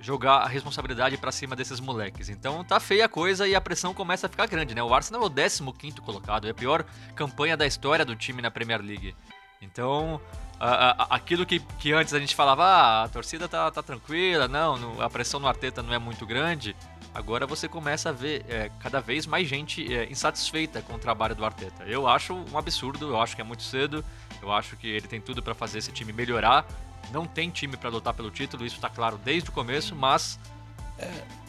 jogar 0.00 0.38
a 0.38 0.48
responsabilidade 0.48 1.16
pra 1.16 1.30
cima 1.32 1.54
desses 1.56 1.80
moleques? 1.80 2.28
Então 2.28 2.62
tá 2.64 2.78
feia 2.80 3.04
a 3.06 3.08
coisa 3.08 3.46
e 3.46 3.54
a 3.54 3.60
pressão 3.60 3.92
começa 3.94 4.26
a 4.26 4.30
ficar 4.30 4.46
grande, 4.46 4.74
né? 4.74 4.82
O 4.82 4.92
Arsenal 4.94 5.22
é 5.22 5.26
o 5.26 5.30
15º 5.30 6.00
colocado, 6.00 6.46
é 6.46 6.50
a 6.50 6.54
pior 6.54 6.84
campanha 7.14 7.56
da 7.56 7.66
história 7.66 8.04
do 8.04 8.14
time 8.16 8.40
na 8.42 8.50
Premier 8.50 8.80
League. 8.80 9.14
Então, 9.60 10.20
a- 10.58 11.02
a- 11.04 11.14
aquilo 11.16 11.46
que, 11.46 11.60
que 11.78 11.92
antes 11.92 12.12
a 12.14 12.18
gente 12.18 12.34
falava, 12.34 12.64
ah, 12.64 13.04
a 13.04 13.08
torcida 13.08 13.48
tá, 13.48 13.70
tá 13.70 13.80
tranquila, 13.82 14.48
não, 14.48 14.76
no- 14.76 15.00
a 15.02 15.08
pressão 15.08 15.38
no 15.38 15.46
Arteta 15.46 15.82
não 15.82 15.94
é 15.94 15.98
muito 15.98 16.26
grande, 16.26 16.74
agora 17.14 17.46
você 17.46 17.68
começa 17.68 18.08
a 18.08 18.12
ver 18.12 18.44
é, 18.48 18.70
cada 18.80 19.00
vez 19.00 19.26
mais 19.26 19.46
gente 19.48 19.92
é, 19.94 20.10
insatisfeita 20.10 20.80
com 20.82 20.94
o 20.94 20.98
trabalho 20.98 21.34
do 21.34 21.44
Arteta. 21.44 21.84
Eu 21.84 22.06
acho 22.08 22.34
um 22.34 22.56
absurdo, 22.58 23.08
eu 23.10 23.20
acho 23.20 23.34
que 23.36 23.40
é 23.42 23.44
muito 23.44 23.62
cedo, 23.62 24.04
eu 24.40 24.52
acho 24.52 24.76
que 24.76 24.86
ele 24.86 25.06
tem 25.06 25.20
tudo 25.20 25.42
pra 25.42 25.54
fazer 25.54 25.78
esse 25.78 25.92
time 25.92 26.12
melhorar. 26.12 26.66
Não 27.12 27.26
tem 27.26 27.50
time 27.50 27.76
pra 27.76 27.90
lutar 27.90 28.14
pelo 28.14 28.30
título, 28.30 28.64
isso 28.64 28.80
tá 28.80 28.88
claro 28.88 29.18
desde 29.24 29.48
o 29.50 29.52
começo, 29.52 29.94
mas 29.94 30.38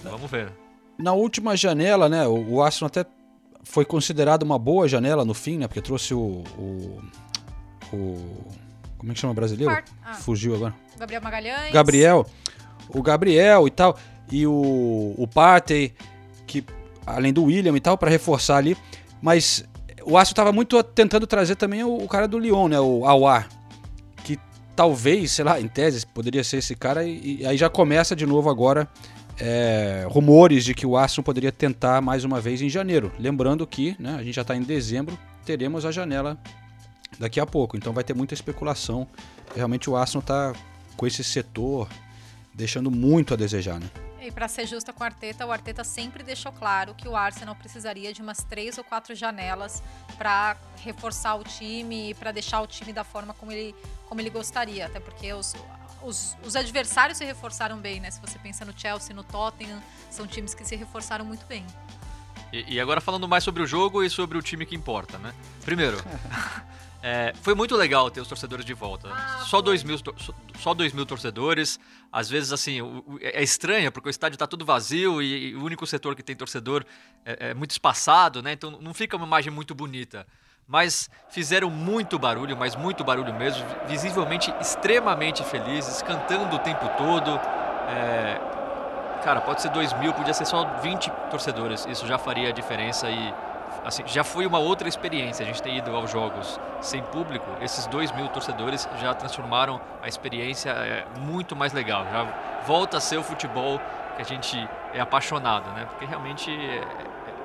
vamos 0.04 0.30
ver. 0.30 0.52
Na 0.98 1.14
última 1.14 1.56
janela, 1.56 2.10
né, 2.10 2.28
o, 2.28 2.56
o 2.56 2.62
Arsenal 2.64 2.88
até 2.88 3.06
foi 3.64 3.86
considerado 3.86 4.44
uma 4.44 4.60
boa 4.60 4.88
janela 4.88 5.24
no 5.24 5.34
fim, 5.34 5.58
né, 5.58 5.68
porque 5.68 5.82
trouxe 5.82 6.14
o... 6.14 6.44
o, 6.58 7.02
o- 7.94 8.54
como 8.98 9.12
é 9.12 9.16
que 9.16 9.20
chama 9.20 9.32
o 9.32 9.36
brasileiro? 9.36 9.84
Ah. 10.04 10.14
Fugiu 10.14 10.56
agora. 10.56 10.74
Gabriel 10.98 11.22
Magalhães. 11.22 11.74
Gabriel, 11.74 12.26
o 12.88 13.02
Gabriel 13.02 13.68
e 13.68 13.72
tal, 13.72 13.98
e 14.34 14.48
o, 14.48 15.14
o 15.16 15.28
Partey, 15.28 15.94
que 16.48 16.66
além 17.06 17.32
do 17.32 17.44
William 17.44 17.78
e 17.78 17.80
tal, 17.80 17.96
para 17.96 18.10
reforçar 18.10 18.58
ali, 18.58 18.76
mas 19.22 19.64
o 20.04 20.18
Arsenal 20.18 20.32
estava 20.32 20.52
muito 20.52 20.82
tentando 20.82 21.28
trazer 21.28 21.56
também 21.56 21.84
o, 21.84 21.98
o 21.98 22.08
cara 22.08 22.28
do 22.28 22.40
Lyon, 22.40 22.68
né, 22.68 22.80
o 22.80 23.06
Awar, 23.06 23.48
que 24.24 24.40
talvez, 24.76 25.34
sei 25.34 25.46
lá, 25.46 25.62
em 25.62 25.68
tese 25.68 26.08
poderia 26.08 26.44
ser 26.44 26.58
esse 26.58 26.76
cara, 26.76 27.04
e, 27.04 27.42
e 27.42 27.46
aí 27.46 27.56
já 27.56 27.70
começa 27.70 28.16
de 28.16 28.26
novo 28.26 28.50
agora 28.50 28.90
é, 29.40 30.08
rumores 30.10 30.66
de 30.66 30.74
que 30.74 30.88
o 30.88 30.98
Arsenal 30.98 31.24
poderia 31.24 31.52
tentar 31.52 32.02
mais 32.02 32.24
uma 32.24 32.42
vez 32.42 32.60
em 32.60 32.70
janeiro. 32.70 33.12
Lembrando 33.20 33.68
que, 33.68 33.96
né, 34.00 34.16
a 34.20 34.24
gente 34.24 34.34
já 34.34 34.42
está 34.42 34.56
em 34.56 34.64
dezembro, 34.64 35.16
teremos 35.46 35.86
a 35.86 35.92
janela 35.92 36.40
daqui 37.20 37.40
a 37.40 37.46
pouco, 37.46 37.78
então 37.78 37.94
vai 37.94 38.04
ter 38.04 38.16
muita 38.16 38.34
especulação. 38.34 39.08
Realmente 39.56 39.92
o 39.92 39.96
Arsenal 39.96 40.22
está 40.22 40.54
com 40.98 41.06
esse 41.06 41.24
setor 41.24 41.88
deixando 42.52 42.90
muito 42.90 43.36
a 43.36 43.38
desejar, 43.38 43.80
né? 43.80 43.86
E 44.24 44.32
pra 44.32 44.48
ser 44.48 44.66
justa 44.66 44.94
com 44.94 45.04
o 45.04 45.06
Arteta, 45.06 45.46
o 45.46 45.52
Arteta 45.52 45.84
sempre 45.84 46.24
deixou 46.24 46.54
claro 46.54 46.96
que 46.96 47.10
o 47.10 47.16
Arsenal 47.16 47.54
precisaria 47.56 48.14
de 48.14 48.22
umas 48.22 48.42
três 48.42 48.78
ou 48.78 48.84
quatro 48.84 49.14
janelas 49.14 49.84
pra 50.18 50.56
reforçar 50.78 51.36
o 51.36 51.44
time 51.44 52.12
e 52.12 52.14
pra 52.14 52.32
deixar 52.32 52.62
o 52.62 52.68
time 52.68 52.94
da 52.94 53.04
forma 53.04 53.34
como 53.34 53.52
ele, 53.52 53.76
como 54.08 54.22
ele 54.22 54.30
gostaria. 54.30 54.86
Até 54.86 55.02
porque 55.02 55.34
os, 55.34 55.54
os, 56.02 56.38
os 56.42 56.56
adversários 56.56 57.18
se 57.18 57.26
reforçaram 57.26 57.78
bem, 57.78 58.00
né? 58.00 58.10
Se 58.12 58.22
você 58.22 58.40
pensa 58.40 58.64
no 58.64 58.74
Chelsea, 58.78 59.14
no 59.14 59.26
Tottenham, 59.26 59.84
são 60.10 60.26
times 60.26 60.54
que 60.54 60.64
se 60.64 60.78
reforçaram 60.78 61.26
muito 61.26 61.46
bem. 61.46 61.66
E, 62.54 62.76
e 62.76 62.80
agora 62.80 63.02
falando 63.02 63.28
mais 63.28 63.44
sobre 63.44 63.62
o 63.62 63.68
jogo 63.68 64.04
e 64.04 64.10
sobre 64.10 64.38
o 64.38 64.42
time 64.42 64.66
que 64.66 64.74
importa, 64.74 65.18
né? 65.18 65.34
Primeiro, 65.66 65.98
é, 67.04 67.34
foi 67.42 67.54
muito 67.54 67.76
legal 67.76 68.10
ter 68.10 68.22
os 68.22 68.28
torcedores 68.30 68.64
de 68.66 68.74
volta. 68.74 69.10
só, 69.46 69.62
dois 69.62 69.84
mil, 69.84 69.98
só- 70.58 70.74
dois 70.74 70.94
mil 70.94 71.06
torcedores. 71.06 71.78
Às 72.12 72.30
vezes, 72.30 72.54
assim, 72.54 72.82
o- 72.82 73.20
é 73.22 73.44
estranho, 73.44 73.92
porque 73.92 74.08
o 74.08 74.10
estádio 74.10 74.38
tá 74.40 74.48
tudo 74.48 74.64
vazio 74.66 75.22
e, 75.22 75.54
o 75.56 75.64
único 75.64 75.86
setor 75.86 76.16
que 76.16 76.24
tem 76.24 76.36
torcedor 76.36 76.86
é, 77.26 77.50
é 77.50 77.54
muito 77.54 77.72
espaçado, 77.72 78.42
né? 78.42 78.54
Então 78.54 78.72
não 78.80 78.94
fica 78.94 79.18
uma 79.18 79.26
imagem 79.28 79.52
muito 79.52 79.76
bonita. 79.76 80.26
Mas 80.66 81.10
fizeram 81.30 81.70
muito 81.70 82.18
barulho, 82.18 82.56
mas 82.56 82.74
muito 82.74 83.04
barulho 83.04 83.34
mesmo, 83.34 83.66
visivelmente 83.86 84.54
extremamente 84.62 85.44
felizes, 85.44 86.02
cantando 86.02 86.56
o 86.56 86.60
tempo 86.60 86.88
todo. 86.98 87.32
É, 87.90 88.40
Cara, 89.24 89.40
pode 89.40 89.62
ser 89.62 89.70
2 89.70 89.94
mil, 90.00 90.14
podia 90.14 90.34
ser 90.34 90.44
só 90.46 90.66
20 90.82 91.10
torcedores. 91.32 91.86
Isso 91.86 92.06
já 92.06 92.18
faria 92.18 92.50
a 92.50 92.52
diferença 92.52 93.10
e 93.10 93.34
assim, 93.86 94.04
já 94.06 94.24
foi 94.24 94.46
uma 94.46 94.60
outra 94.60 94.88
experiência. 94.88 95.44
A 95.44 95.48
gente 95.48 95.62
tem 95.62 95.78
ido 95.78 95.96
aos 95.96 96.12
jogos 96.12 96.60
sem 96.82 97.02
público. 97.04 97.46
Esses 97.62 97.86
2 97.88 98.12
mil 98.14 98.28
torcedores 98.30 98.88
já 99.02 99.14
transformaram 99.14 99.80
a 100.02 100.08
experiência 100.08 100.70
é, 100.72 101.06
muito 101.20 101.56
mais 101.56 101.74
legal. 101.74 102.06
Já 102.12 102.28
volta 102.66 102.98
a 102.98 103.00
ser 103.00 103.18
o 103.18 103.24
futebol 103.24 103.80
que 104.16 104.22
a 104.22 104.26
gente 104.26 104.58
é 104.94 105.00
apaixonado, 105.00 105.70
né? 105.72 105.86
Porque 105.90 106.06
realmente 106.06 106.52
é, 106.52 106.84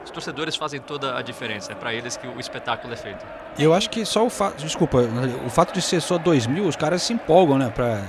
os 0.05 0.11
torcedores 0.11 0.57
fazem 0.57 0.81
toda 0.81 1.17
a 1.17 1.23
diferença. 1.23 1.73
É 1.73 1.75
para 1.75 1.93
eles 1.93 2.17
que 2.17 2.27
o 2.27 2.41
espetáculo 2.41 2.93
é 2.93 2.97
feito. 2.97 3.25
Eu 3.59 3.75
acho 3.75 3.91
que 3.91 4.05
só 4.05 4.25
o 4.25 4.31
fato. 4.31 4.57
Desculpa, 4.63 4.99
o 5.45 5.51
fato 5.51 5.73
de 5.73 5.83
ser 5.83 6.01
só 6.01 6.19
2 6.19 6.47
mil, 6.47 6.67
os 6.67 6.77
caras 6.77 7.03
se 7.03 7.13
empolgam, 7.13 7.59
né? 7.59 7.71
Pra 7.75 8.03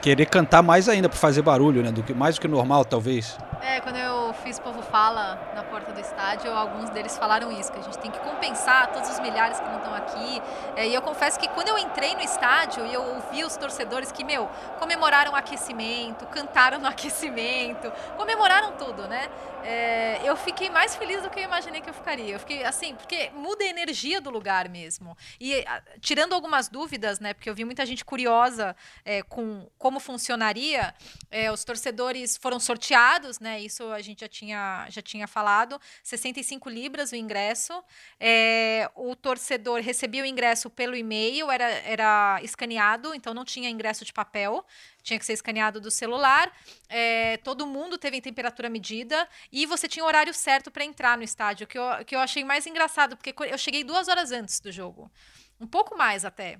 querer 0.00 0.26
cantar 0.26 0.62
mais 0.62 0.88
ainda, 0.88 1.08
pra 1.08 1.18
fazer 1.18 1.42
barulho, 1.42 1.82
né? 1.82 1.90
Do 1.90 2.02
que, 2.02 2.14
mais 2.14 2.36
do 2.36 2.40
que 2.40 2.48
normal, 2.48 2.84
talvez. 2.84 3.38
É, 3.60 3.80
quando 3.80 3.96
eu 3.96 4.32
fiz 4.34 4.58
Povo 4.58 4.82
Fala 4.82 5.38
na 5.54 5.64
porta 5.64 5.92
do 5.92 6.00
estádio, 6.00 6.52
alguns 6.52 6.90
deles 6.90 7.18
falaram 7.18 7.50
isso, 7.50 7.72
que 7.72 7.78
a 7.78 7.82
gente 7.82 7.98
tem 7.98 8.10
que 8.10 8.18
compensar 8.20 8.92
todos 8.92 9.10
os 9.10 9.18
milhares 9.18 9.58
que 9.58 9.66
não 9.66 9.78
estão 9.78 9.94
aqui. 9.94 10.40
É, 10.76 10.86
e 10.86 10.94
eu 10.94 11.02
confesso 11.02 11.38
que 11.40 11.48
quando 11.48 11.68
eu 11.68 11.78
entrei 11.78 12.14
no 12.14 12.20
estádio 12.20 12.86
e 12.86 12.94
eu 12.94 13.02
ouvi 13.02 13.44
os 13.44 13.56
torcedores 13.56 14.12
que, 14.12 14.22
meu, 14.22 14.48
comemoraram 14.78 15.32
o 15.32 15.36
aquecimento, 15.36 16.24
cantaram 16.26 16.78
no 16.78 16.86
aquecimento, 16.88 17.92
comemoraram 18.16 18.72
tudo, 18.72 19.08
né? 19.08 19.28
É, 19.64 20.20
eu 20.24 20.36
fiquei 20.36 20.70
mais 20.70 20.94
feliz 20.94 21.20
do 21.22 21.28
que 21.28 21.40
eu 21.40 21.44
imaginei 21.44 21.80
que 21.80 21.90
eu 21.90 21.94
ficaria. 21.94 22.34
Eu 22.34 22.38
fiquei 22.38 22.64
assim, 22.64 22.94
porque 22.94 23.30
muda 23.30 23.64
a 23.64 23.66
energia 23.66 24.20
do 24.20 24.30
lugar 24.30 24.68
mesmo. 24.68 25.16
E 25.40 25.64
a, 25.66 25.82
tirando 26.00 26.32
algumas 26.32 26.68
dúvidas, 26.68 27.18
né? 27.18 27.34
Porque 27.34 27.50
eu 27.50 27.54
vi 27.54 27.64
muita 27.64 27.84
gente 27.84 28.04
curiosa 28.04 28.76
é, 29.04 29.22
com 29.22 29.68
como 29.76 29.98
funcionaria. 29.98 30.94
É, 31.30 31.50
os 31.50 31.64
torcedores 31.64 32.36
foram 32.36 32.60
sorteados, 32.60 33.40
né? 33.40 33.47
Isso 33.56 33.84
a 33.92 34.00
gente 34.00 34.22
já 34.22 34.28
tinha, 34.28 34.86
já 34.90 35.00
tinha 35.00 35.28
falado. 35.28 35.80
65 36.02 36.68
libras 36.68 37.12
o 37.12 37.16
ingresso. 37.16 37.72
É, 38.18 38.90
o 38.96 39.14
torcedor 39.14 39.80
recebia 39.80 40.24
o 40.24 40.26
ingresso 40.26 40.68
pelo 40.68 40.96
e-mail, 40.96 41.50
era, 41.50 41.64
era 41.64 42.40
escaneado, 42.42 43.14
então 43.14 43.32
não 43.32 43.44
tinha 43.44 43.70
ingresso 43.70 44.04
de 44.04 44.12
papel, 44.12 44.64
tinha 45.02 45.18
que 45.18 45.24
ser 45.24 45.34
escaneado 45.34 45.80
do 45.80 45.90
celular. 45.90 46.52
É, 46.88 47.36
todo 47.38 47.66
mundo 47.66 47.96
teve 47.96 48.20
temperatura 48.20 48.68
medida 48.68 49.28
e 49.52 49.66
você 49.66 49.86
tinha 49.86 50.04
o 50.04 50.08
horário 50.08 50.34
certo 50.34 50.70
para 50.70 50.84
entrar 50.84 51.16
no 51.16 51.22
estádio, 51.22 51.66
que 51.66 51.78
eu, 51.78 52.04
que 52.04 52.16
eu 52.16 52.20
achei 52.20 52.42
mais 52.42 52.66
engraçado, 52.66 53.16
porque 53.16 53.34
eu 53.44 53.58
cheguei 53.58 53.84
duas 53.84 54.08
horas 54.08 54.32
antes 54.32 54.58
do 54.58 54.72
jogo. 54.72 55.10
Um 55.60 55.66
pouco 55.66 55.96
mais 55.96 56.24
até. 56.24 56.58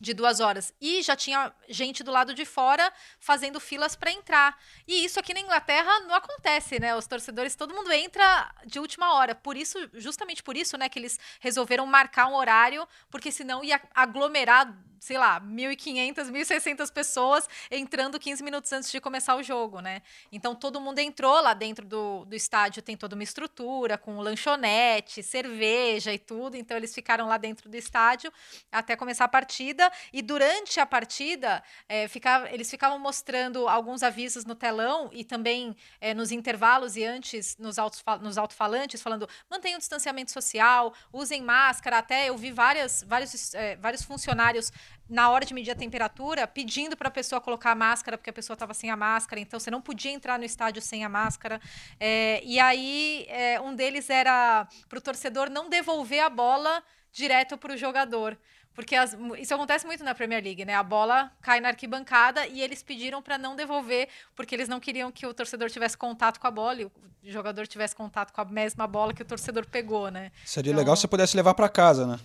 De 0.00 0.14
duas 0.14 0.40
horas. 0.40 0.72
E 0.80 1.02
já 1.02 1.14
tinha 1.14 1.52
gente 1.68 2.02
do 2.02 2.10
lado 2.10 2.32
de 2.32 2.44
fora 2.44 2.90
fazendo 3.18 3.60
filas 3.60 3.94
para 3.94 4.10
entrar. 4.10 4.58
E 4.88 5.04
isso 5.04 5.20
aqui 5.20 5.34
na 5.34 5.40
Inglaterra 5.40 6.00
não 6.00 6.14
acontece, 6.14 6.80
né? 6.80 6.96
Os 6.96 7.06
torcedores, 7.06 7.54
todo 7.54 7.74
mundo 7.74 7.92
entra 7.92 8.50
de 8.66 8.80
última 8.80 9.14
hora. 9.14 9.34
Por 9.34 9.56
isso, 9.56 9.78
justamente 9.94 10.42
por 10.42 10.56
isso, 10.56 10.78
né, 10.78 10.88
que 10.88 10.98
eles 10.98 11.18
resolveram 11.40 11.86
marcar 11.86 12.26
um 12.28 12.34
horário, 12.34 12.88
porque 13.10 13.30
senão 13.30 13.62
ia 13.62 13.80
aglomerar 13.94 14.74
sei 15.00 15.16
lá, 15.16 15.40
1.500, 15.40 16.30
1.600 16.30 16.92
pessoas 16.92 17.48
entrando 17.70 18.20
15 18.20 18.44
minutos 18.44 18.70
antes 18.70 18.92
de 18.92 19.00
começar 19.00 19.34
o 19.34 19.42
jogo, 19.42 19.80
né? 19.80 20.02
Então 20.30 20.54
todo 20.54 20.78
mundo 20.78 20.98
entrou 20.98 21.40
lá 21.40 21.54
dentro 21.54 21.86
do, 21.86 22.26
do 22.26 22.36
estádio, 22.36 22.82
tem 22.82 22.96
toda 22.96 23.14
uma 23.14 23.24
estrutura 23.24 23.96
com 23.96 24.20
lanchonete, 24.20 25.22
cerveja 25.22 26.12
e 26.12 26.18
tudo. 26.18 26.54
Então 26.54 26.76
eles 26.76 26.94
ficaram 26.94 27.26
lá 27.26 27.38
dentro 27.38 27.68
do 27.70 27.74
estádio 27.74 28.30
até 28.70 28.94
começar 28.94 29.24
a 29.24 29.28
partida. 29.28 29.89
E 30.12 30.22
durante 30.22 30.80
a 30.80 30.86
partida, 30.86 31.62
é, 31.88 32.08
ficava, 32.08 32.50
eles 32.50 32.70
ficavam 32.70 32.98
mostrando 32.98 33.68
alguns 33.68 34.02
avisos 34.02 34.44
no 34.44 34.54
telão 34.54 35.10
e 35.12 35.24
também 35.24 35.76
é, 36.00 36.14
nos 36.14 36.32
intervalos 36.32 36.96
e 36.96 37.04
antes 37.04 37.56
nos, 37.58 37.76
nos 38.20 38.38
alto-falantes, 38.38 39.02
falando 39.02 39.28
mantenham 39.50 39.76
o 39.76 39.80
distanciamento 39.80 40.30
social, 40.30 40.92
usem 41.12 41.42
máscara. 41.42 41.98
Até 41.98 42.28
eu 42.28 42.36
vi 42.36 42.52
várias, 42.52 43.04
vários, 43.06 43.54
é, 43.54 43.76
vários 43.76 44.02
funcionários 44.02 44.72
na 45.10 45.28
hora 45.28 45.44
de 45.44 45.52
medir 45.52 45.72
a 45.72 45.74
temperatura, 45.74 46.46
pedindo 46.46 46.96
para 46.96 47.08
a 47.08 47.10
pessoa 47.10 47.40
colocar 47.40 47.72
a 47.72 47.74
máscara, 47.74 48.16
porque 48.16 48.30
a 48.30 48.32
pessoa 48.32 48.54
estava 48.54 48.72
sem 48.72 48.90
a 48.90 48.96
máscara, 48.96 49.40
então 49.40 49.58
você 49.58 49.70
não 49.70 49.82
podia 49.82 50.12
entrar 50.12 50.38
no 50.38 50.44
estádio 50.44 50.80
sem 50.80 51.04
a 51.04 51.08
máscara. 51.08 51.60
É, 51.98 52.40
e 52.44 52.60
aí, 52.60 53.26
é, 53.28 53.60
um 53.60 53.74
deles 53.74 54.08
era 54.08 54.68
para 54.88 54.98
o 54.98 55.02
torcedor 55.02 55.50
não 55.50 55.68
devolver 55.68 56.20
a 56.20 56.30
bola 56.30 56.82
direto 57.12 57.58
para 57.58 57.74
o 57.74 57.76
jogador. 57.76 58.38
Porque 58.80 58.96
as, 58.96 59.14
isso 59.38 59.54
acontece 59.54 59.86
muito 59.86 60.02
na 60.02 60.14
Premier 60.14 60.42
League, 60.42 60.64
né? 60.64 60.74
A 60.74 60.82
bola 60.82 61.30
cai 61.42 61.60
na 61.60 61.68
arquibancada 61.68 62.46
e 62.46 62.62
eles 62.62 62.82
pediram 62.82 63.20
para 63.20 63.36
não 63.36 63.54
devolver, 63.54 64.08
porque 64.34 64.54
eles 64.54 64.68
não 64.68 64.80
queriam 64.80 65.12
que 65.12 65.26
o 65.26 65.34
torcedor 65.34 65.68
tivesse 65.68 65.98
contato 65.98 66.40
com 66.40 66.46
a 66.46 66.50
bola 66.50 66.80
e 66.80 66.84
o 66.86 66.92
jogador 67.24 67.66
tivesse 67.66 67.94
contato 67.94 68.32
com 68.32 68.40
a 68.40 68.44
mesma 68.46 68.86
bola 68.86 69.12
que 69.12 69.20
o 69.20 69.24
torcedor 69.24 69.66
pegou, 69.66 70.10
né? 70.10 70.32
Seria 70.46 70.70
então, 70.70 70.78
legal 70.78 70.96
se 70.96 71.02
você 71.02 71.08
pudesse 71.08 71.36
levar 71.36 71.52
para 71.52 71.68
casa, 71.68 72.06
né? 72.06 72.18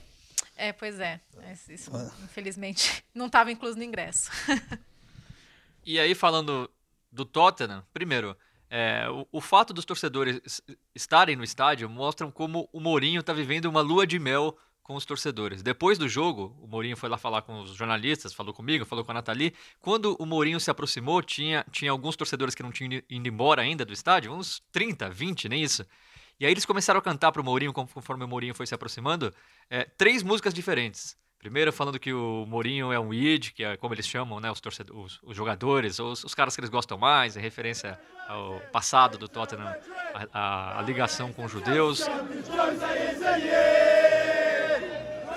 É, 0.55 0.71
pois 0.71 0.97
é. 1.01 1.19
Isso, 1.67 1.91
infelizmente, 2.23 3.03
não 3.13 3.25
estava 3.25 3.51
incluso 3.51 3.77
no 3.77 3.83
ingresso. 3.83 4.31
e 5.85 5.99
aí, 5.99 6.15
falando 6.15 6.71
do 7.11 7.25
Tottenham, 7.25 7.83
primeiro, 7.93 8.35
é, 8.69 9.09
o, 9.09 9.27
o, 9.29 9.41
fato 9.41 9.73
dos 9.73 9.83
torcedores 9.83 10.61
estarem 10.95 11.35
no 11.35 11.43
estádio 11.43 11.89
mostram 11.89 12.31
como 12.31 12.69
o 12.71 12.79
Mourinho 12.79 13.19
está 13.19 13.33
vivendo 13.33 13.65
uma 13.65 13.81
lua 13.81 14.07
de 14.07 14.17
mel 14.17 14.57
com 14.85 14.93
os 14.93 15.03
torcedores. 15.03 15.63
Depois 15.63 15.97
do 15.97 16.07
jogo, 16.07 16.55
o 16.61 16.67
Mourinho 16.67 16.95
foi 16.95 17.09
lá 17.09 17.17
falar 17.17 17.41
com 17.41 17.59
os 17.59 17.71
jornalistas, 17.71 18.35
falou 18.35 18.53
comigo, 18.53 18.85
falou 18.85 19.03
com 19.03 19.09
a 19.09 19.15
Nathalie. 19.15 19.51
Quando 19.81 20.15
o 20.19 20.27
Mourinho 20.27 20.59
se 20.59 20.69
aproximou, 20.69 21.23
tinha, 21.23 21.65
tinha 21.71 21.89
alguns 21.89 22.15
torcedores 22.15 22.53
que 22.53 22.61
não 22.61 22.71
tinham 22.71 23.01
ido 23.09 23.27
embora 23.27 23.63
ainda 23.63 23.83
do 23.83 23.91
estádio, 23.91 24.31
uns 24.31 24.61
30, 24.71 25.09
20, 25.09 25.49
nem 25.49 25.63
isso. 25.63 25.83
E 26.39 26.45
aí 26.45 26.51
eles 26.51 26.65
começaram 26.65 26.99
a 26.99 27.01
cantar 27.01 27.31
para 27.31 27.41
o 27.41 27.43
Mourinho, 27.43 27.73
conforme 27.73 28.23
o 28.23 28.27
Mourinho 28.27 28.53
foi 28.53 28.67
se 28.67 28.75
aproximando, 28.75 29.33
é, 29.71 29.85
três 29.97 30.21
músicas 30.21 30.53
diferentes. 30.53 31.17
Primeiro 31.39 31.73
falando 31.73 31.99
que 31.99 32.13
o 32.13 32.45
Mourinho 32.47 32.93
é 32.93 32.99
um 32.99 33.11
id, 33.11 33.53
que 33.53 33.63
é 33.63 33.75
como 33.77 33.95
eles 33.95 34.07
chamam, 34.07 34.39
né, 34.39 34.51
os, 34.51 34.61
torcedores, 34.61 35.03
os, 35.03 35.19
os 35.23 35.35
jogadores, 35.35 35.97
os, 35.97 36.23
os, 36.23 36.35
caras 36.35 36.53
que 36.53 36.59
eles 36.59 36.69
gostam 36.69 36.95
mais, 36.95 37.35
em 37.35 37.39
referência 37.39 37.99
ao 38.27 38.59
passado 38.71 39.17
do 39.17 39.27
Tottenham, 39.27 39.75
a, 40.13 40.27
a, 40.31 40.79
a 40.79 40.81
ligação 40.83 41.33
com 41.33 41.45
os 41.45 41.51
judeus. 41.51 42.01
One, 42.01 42.41
two, 42.43 42.51
three, 42.51 42.77
four. 42.77 42.95
It's 43.09 43.21
a 43.23 43.37
United, 43.37 43.63
it's 43.81 44.01
a 44.03 44.25
Madrid. 44.27 45.34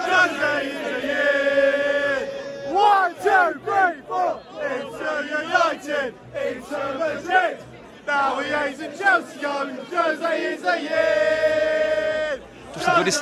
Torcedores 12.72 13.20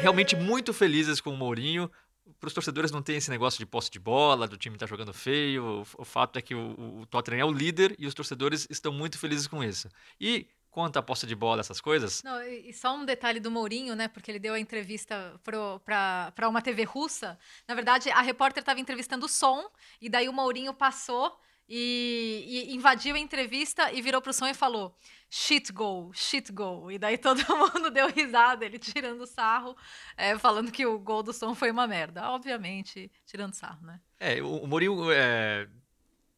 realmente 0.00 0.34
muito 0.36 0.72
felizes 0.72 1.20
com 1.20 1.30
o 1.30 1.36
Mourinho. 1.36 1.90
Para 2.38 2.48
os 2.48 2.54
torcedores 2.54 2.90
não 2.90 3.02
tem 3.02 3.16
esse 3.16 3.30
negócio 3.30 3.58
de 3.58 3.66
posse 3.66 3.90
de 3.90 3.98
bola, 3.98 4.48
do 4.48 4.56
time 4.56 4.76
estar 4.76 4.86
tá 4.86 4.90
jogando 4.90 5.12
feio. 5.12 5.84
O, 5.96 6.02
o, 6.02 6.04
fato 6.04 6.38
é 6.38 6.42
que 6.42 6.54
o, 6.54 7.00
o 7.00 7.06
Tottenham 7.06 7.40
é 7.40 7.44
o 7.44 7.52
líder 7.52 7.94
e 7.98 8.06
os 8.06 8.14
torcedores 8.14 8.66
estão 8.70 8.92
muito 8.92 9.18
felizes 9.18 9.46
com 9.46 9.62
isso. 9.62 9.88
E 10.20 10.46
quanto 10.70 10.98
à 10.98 11.02
posse 11.02 11.26
de 11.26 11.34
bola, 11.34 11.60
essas 11.60 11.80
coisas. 11.80 12.22
Não, 12.22 12.42
e 12.42 12.72
só 12.72 12.94
um 12.94 13.04
detalhe 13.04 13.40
do 13.40 13.50
Mourinho, 13.50 13.94
né? 13.96 14.08
Porque 14.08 14.30
ele 14.30 14.38
deu 14.38 14.54
a 14.54 14.60
entrevista 14.60 15.38
para 15.44 16.48
uma 16.48 16.62
TV 16.62 16.84
russa. 16.84 17.38
Na 17.66 17.74
verdade, 17.74 18.10
a 18.10 18.20
repórter 18.20 18.62
estava 18.62 18.80
entrevistando 18.80 19.26
o 19.26 19.28
som, 19.28 19.68
e 20.00 20.08
daí 20.08 20.28
o 20.28 20.32
Mourinho 20.32 20.72
passou 20.72 21.38
e, 21.68 22.66
e, 22.68 22.74
invadiu 22.74 23.14
a 23.14 23.18
entrevista 23.18 23.92
e 23.92 24.02
virou 24.02 24.20
pro 24.20 24.32
som 24.32 24.46
e 24.46 24.54
falou 24.54 24.96
shit 25.28 25.72
go, 25.72 26.10
shit 26.12 26.50
go. 26.50 26.90
E 26.90 26.98
daí 26.98 27.16
todo 27.16 27.38
mundo 27.56 27.90
deu 27.90 28.08
risada, 28.08 28.64
ele 28.64 28.78
tirando 28.78 29.24
sarro, 29.26 29.76
é, 30.16 30.36
falando 30.36 30.72
que 30.72 30.84
o 30.84 30.98
gol 30.98 31.22
do 31.22 31.32
som 31.32 31.54
foi 31.54 31.70
uma 31.70 31.86
merda. 31.86 32.28
Obviamente, 32.30 33.10
tirando 33.24 33.54
sarro, 33.54 33.86
né? 33.86 34.00
É, 34.18 34.42
o, 34.42 34.64
o 34.64 34.66
Mourinho 34.66 35.10
é, 35.12 35.68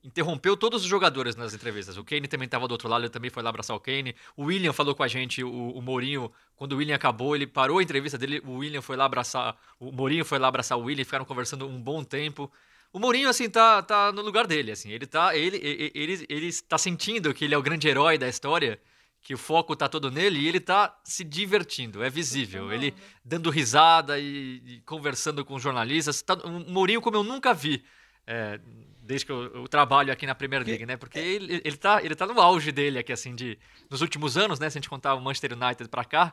interrompeu 0.05 0.57
todos 0.57 0.83
os 0.83 0.88
jogadores 0.88 1.37
nas 1.37 1.55
entrevistas. 1.55 1.97
O 1.97 2.05
Kane 2.05 2.27
também 2.27 2.47
estava 2.47 2.67
do 2.67 2.73
outro 2.73 2.88
lado, 2.88 3.03
ele 3.03 3.11
também 3.11 3.31
foi 3.31 3.43
lá 3.43 3.51
abraçar 3.51 3.77
o 3.77 3.81
Kane. 3.81 4.15
O 4.37 4.45
William 4.45 4.73
falou 4.73 4.95
com 4.95 5.03
a 5.03 5.09
gente, 5.09 5.45
o, 5.45 5.71
o 5.71 5.81
Mourinho, 5.81 6.31
quando 6.57 6.73
o 6.73 6.77
William 6.77 6.97
acabou, 6.97 7.37
ele 7.37 7.47
parou 7.47 7.79
a 7.79 7.83
entrevista 7.83 8.19
dele, 8.19 8.43
o 8.45 8.59
William 8.59 8.83
foi 8.83 8.97
lá 8.97 9.05
abraçar, 9.05 9.57
o 9.79 9.93
Mourinho 9.93 10.25
foi 10.25 10.38
lá 10.38 10.49
abraçar 10.49 10.77
o 10.77 10.83
William, 10.83 11.05
ficaram 11.05 11.25
conversando 11.25 11.67
um 11.67 11.81
bom 11.81 12.03
tempo. 12.03 12.51
O 12.93 12.99
Mourinho, 12.99 13.29
assim, 13.29 13.49
tá, 13.49 13.83
tá 13.83 14.12
no 14.12 14.21
lugar 14.21 14.47
dele, 14.47 14.73
assim. 14.73 14.91
Ele 14.91 15.07
tá, 15.07 15.35
ele, 15.35 15.57
ele, 15.57 15.93
ele, 15.95 16.27
ele 16.29 16.53
tá 16.69 16.77
sentindo 16.77 17.33
que 17.33 17.45
ele 17.45 17.55
é 17.55 17.59
o 17.59 17.62
grande 17.62 17.88
herói 17.88 18.19
da 18.19 18.29
história, 18.29 18.79
que 19.23 19.33
o 19.33 19.38
foco 19.38 19.75
tá 19.77 19.88
todo 19.88 20.11
nele 20.11 20.41
e 20.41 20.49
ele 20.49 20.61
tá 20.61 20.99
se 21.05 21.23
divertindo, 21.25 22.03
é 22.03 22.11
visível. 22.11 22.73
Ele 22.73 22.93
dando 23.25 23.49
risada 23.51 24.19
e, 24.19 24.61
e 24.67 24.81
conversando 24.81 25.45
com 25.45 25.59
jornalistas. 25.59 26.21
Tá, 26.21 26.37
um 26.45 26.71
Mourinho 26.71 27.01
como 27.01 27.17
eu 27.17 27.23
nunca 27.23 27.55
vi. 27.55 27.83
É, 28.27 28.61
desde 29.03 29.27
que 29.27 29.33
eu, 29.33 29.55
eu, 29.55 29.69
trabalho 29.69 30.12
aqui 30.12 30.27
na 30.27 30.35
Premier 30.35 30.65
League, 30.65 30.87
né? 30.87 30.97
Porque 30.97 31.19
ele, 31.19 31.61
ele, 31.65 31.77
tá, 31.77 32.03
ele 32.03 32.15
tá 32.15 32.27
no 32.27 32.41
auge 32.41 32.71
dele 32.71 32.99
aqui, 32.99 33.12
assim, 33.12 33.35
de, 33.35 33.59
nos 33.91 34.01
últimos 34.01 34.37
anos, 34.37 34.59
né? 34.59 34.71
Se 34.71 34.79
a 34.79 34.81
gente 34.81 34.88
contar 34.88 35.15
o 35.15 35.21
Manchester 35.21 35.53
United 35.53 35.88
pra 35.88 36.05
cá, 36.05 36.33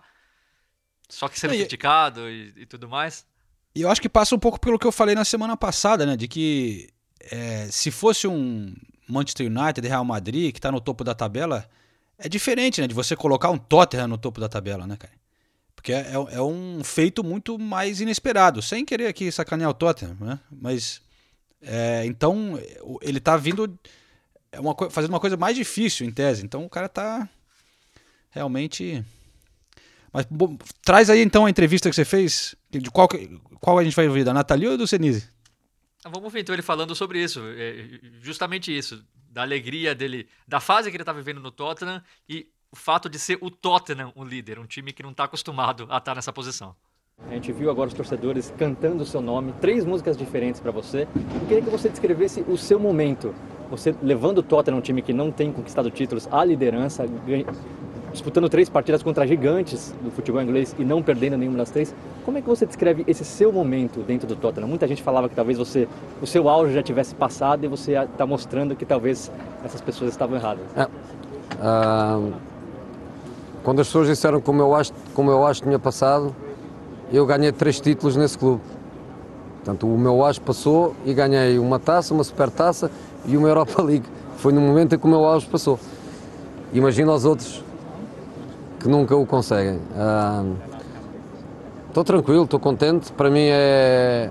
só 1.10 1.28
que 1.28 1.40
sendo 1.40 1.56
criticado 1.56 2.30
e, 2.30 2.54
e 2.56 2.66
tudo 2.66 2.88
mais. 2.88 3.26
E 3.76 3.82
eu 3.82 3.90
acho 3.90 4.02
que 4.02 4.10
passa 4.10 4.36
um 4.36 4.40
pouco 4.40 4.60
pelo 4.60 4.78
que 4.78 4.86
eu 4.86 4.92
falei 4.92 5.16
na 5.16 5.26
semana 5.26 5.58
passada, 5.58 6.06
né? 6.06 6.16
De 6.16 6.28
que 6.28 6.90
é, 7.20 7.68
se 7.72 7.90
fosse 7.90 8.28
um 8.28 8.74
Manchester 9.08 9.48
United, 9.48 9.88
Real 9.88 10.06
Madrid, 10.06 10.52
que 10.52 10.60
está 10.60 10.72
no 10.72 10.80
topo 10.80 11.04
da 11.04 11.16
tabela, 11.16 11.68
é 12.18 12.30
diferente, 12.30 12.82
né? 12.82 12.88
De 12.88 12.94
você 12.94 13.16
colocar 13.16 13.50
um 13.50 13.58
Tottenham 13.58 14.08
no 14.08 14.18
topo 14.18 14.40
da 14.40 14.48
tabela, 14.48 14.86
né, 14.86 14.96
cara? 14.96 15.14
Porque 15.76 15.94
é, 15.94 16.12
é 16.14 16.42
um 16.42 16.84
feito 16.84 17.24
muito 17.24 17.58
mais 17.58 18.02
inesperado, 18.02 18.62
sem 18.62 18.86
querer 18.86 19.08
aqui 19.08 19.32
sacanear 19.32 19.70
o 19.70 19.74
Tottenham, 19.74 20.18
né? 20.20 20.40
Mas 20.52 21.02
é, 21.62 22.06
então 22.06 22.60
ele 23.02 23.20
tá 23.20 23.36
vindo 23.38 23.78
é 24.52 24.60
uma, 24.60 24.76
fazendo 24.90 25.12
uma 25.12 25.20
coisa 25.20 25.38
mais 25.38 25.56
difícil 25.56 26.08
em 26.08 26.12
tese. 26.12 26.44
Então 26.46 26.66
o 26.66 26.70
cara 26.70 26.90
tá 26.90 27.30
realmente 28.32 29.04
mas 30.12 30.26
bom, 30.26 30.58
traz 30.84 31.10
aí 31.10 31.22
então 31.22 31.46
a 31.46 31.50
entrevista 31.50 31.90
que 31.90 31.96
você 31.96 32.06
fez. 32.06 32.56
De 32.70 32.90
qual, 32.90 33.08
qual 33.60 33.78
a 33.78 33.84
gente 33.84 33.96
vai 33.96 34.08
ouvir? 34.08 34.24
Da 34.24 34.34
Nathalie 34.34 34.68
ou 34.68 34.78
do 34.78 34.88
Senise? 34.88 35.30
Ah, 36.04 36.10
vamos 36.10 36.32
ver 36.32 36.42
então 36.42 36.54
ele 36.54 36.62
falando 36.62 36.96
sobre 36.96 37.22
isso. 37.22 37.42
É, 37.46 38.00
justamente 38.22 38.76
isso. 38.76 39.04
Da 39.30 39.44
alegria 39.44 39.94
dele, 39.94 40.28
da 40.48 40.60
fase 40.60 40.90
que 40.90 40.96
ele 40.96 41.04
está 41.04 41.14
vivendo 41.14 41.40
no 41.40 41.52
Tottenham 41.52 42.02
e 42.28 42.48
o 42.72 42.76
fato 42.76 43.10
de 43.10 43.20
ser 43.20 43.38
o 43.42 43.52
Tottenham 43.52 44.12
o 44.16 44.24
líder, 44.24 44.60
um 44.60 44.66
time 44.66 44.92
que 44.92 45.04
não 45.04 45.12
está 45.12 45.26
acostumado 45.26 45.84
a 45.84 45.86
estar 45.86 46.02
tá 46.02 46.16
nessa 46.16 46.34
posição. 46.34 46.76
A 47.30 47.34
gente 47.36 47.52
viu 47.52 47.70
agora 47.70 47.88
os 47.88 47.94
torcedores 47.94 48.52
cantando 48.58 49.04
o 49.04 49.06
seu 49.06 49.22
nome, 49.22 49.54
três 49.62 49.86
músicas 49.86 50.18
diferentes 50.18 50.60
para 50.60 50.72
você. 50.72 51.08
Eu 51.16 51.48
queria 51.48 51.62
que 51.62 51.70
você 51.70 51.88
descrevesse 51.88 52.44
o 52.48 52.58
seu 52.58 52.80
momento. 52.80 53.36
Você 53.70 53.94
levando 54.02 54.40
o 54.40 54.44
Tottenham, 54.44 54.80
um 54.80 54.82
time 54.82 55.00
que 55.02 55.14
não 55.14 55.32
tem 55.32 55.52
conquistado 55.52 55.92
títulos, 55.92 56.28
à 56.32 56.44
liderança, 56.44 57.06
disputando 58.12 58.50
três 58.50 58.68
partidas 58.68 59.04
contra 59.04 59.28
gigantes 59.28 59.94
do 60.04 60.10
futebol 60.10 60.42
inglês 60.42 60.76
e 60.80 60.84
não 60.84 61.04
perdendo 61.04 61.38
nenhuma 61.38 61.60
das 61.60 61.70
três. 61.70 61.94
Como 62.26 62.40
é 62.40 62.42
que 62.42 62.48
você 62.48 62.66
descreve 62.66 63.04
esse 63.08 63.24
seu 63.24 63.54
momento 63.54 64.00
dentro 64.02 64.28
do 64.28 64.36
Tottenham? 64.36 64.68
Muita 64.68 64.88
gente 64.88 65.04
falava 65.04 65.30
que 65.30 65.36
talvez 65.36 65.56
você, 65.56 65.88
o 66.20 66.26
seu 66.26 66.50
auge 66.50 66.74
já 66.74 66.82
tivesse 66.82 67.14
passado 67.14 67.64
e 67.64 67.68
você 67.68 67.94
está 67.94 68.26
mostrando 68.26 68.76
que 68.76 68.86
talvez 68.86 69.32
essas 69.64 69.82
pessoas 69.82 70.10
estavam 70.10 70.36
erradas. 70.36 70.66
É. 70.76 70.86
Uh, 70.86 72.34
quando 73.64 73.82
as 73.82 73.88
pessoas 73.88 74.08
disseram 74.08 74.42
como 74.42 74.64
eu 74.64 74.74
acho, 74.74 74.92
como 75.14 75.30
eu 75.30 75.46
acho 75.46 75.62
que 75.62 75.68
tinha 75.68 75.78
passado, 75.78 76.36
eu 77.12 77.26
ganhei 77.26 77.52
três 77.52 77.80
títulos 77.80 78.16
nesse 78.16 78.38
clube. 78.38 78.62
Portanto, 79.58 79.88
o 79.88 79.98
meu 79.98 80.24
auge 80.24 80.40
passou 80.40 80.96
e 81.06 81.14
ganhei 81.14 81.60
uma 81.60 81.80
taça, 81.80 82.14
uma 82.14 82.24
supertaça 82.24 82.90
e 83.26 83.36
uma 83.36 83.48
Europa 83.48 83.82
League. 83.82 84.06
Foi 84.38 84.54
no 84.54 84.62
momento 84.62 84.96
em 84.96 85.00
que 85.00 85.06
o 85.06 85.10
meu 85.10 85.26
auge 85.26 85.46
passou. 85.46 85.80
Imagina 86.74 87.12
os 87.14 87.26
outros 87.26 87.64
que 88.80 88.88
nunca 88.88 89.16
o 89.16 89.26
conseguem. 89.26 89.80
Estou 91.88 92.02
uh, 92.02 92.06
tranquilo, 92.06 92.44
estou 92.44 92.60
contente. 92.60 93.12
Para 93.12 93.30
mim 93.30 93.48
é, 93.50 94.30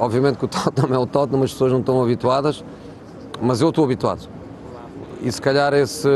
Obviamente 0.00 0.38
que 0.38 0.46
o 0.46 0.48
Tottenham 0.48 0.94
é 0.94 0.98
o 0.98 1.06
Tottenham, 1.06 1.42
as 1.44 1.52
pessoas 1.52 1.72
não 1.72 1.80
estão 1.80 2.02
habituadas, 2.02 2.64
mas 3.40 3.60
eu 3.60 3.68
estou 3.68 3.84
habituado. 3.84 4.26
E 5.22 5.30
se 5.30 5.40
calhar 5.42 5.74
esse, 5.74 6.08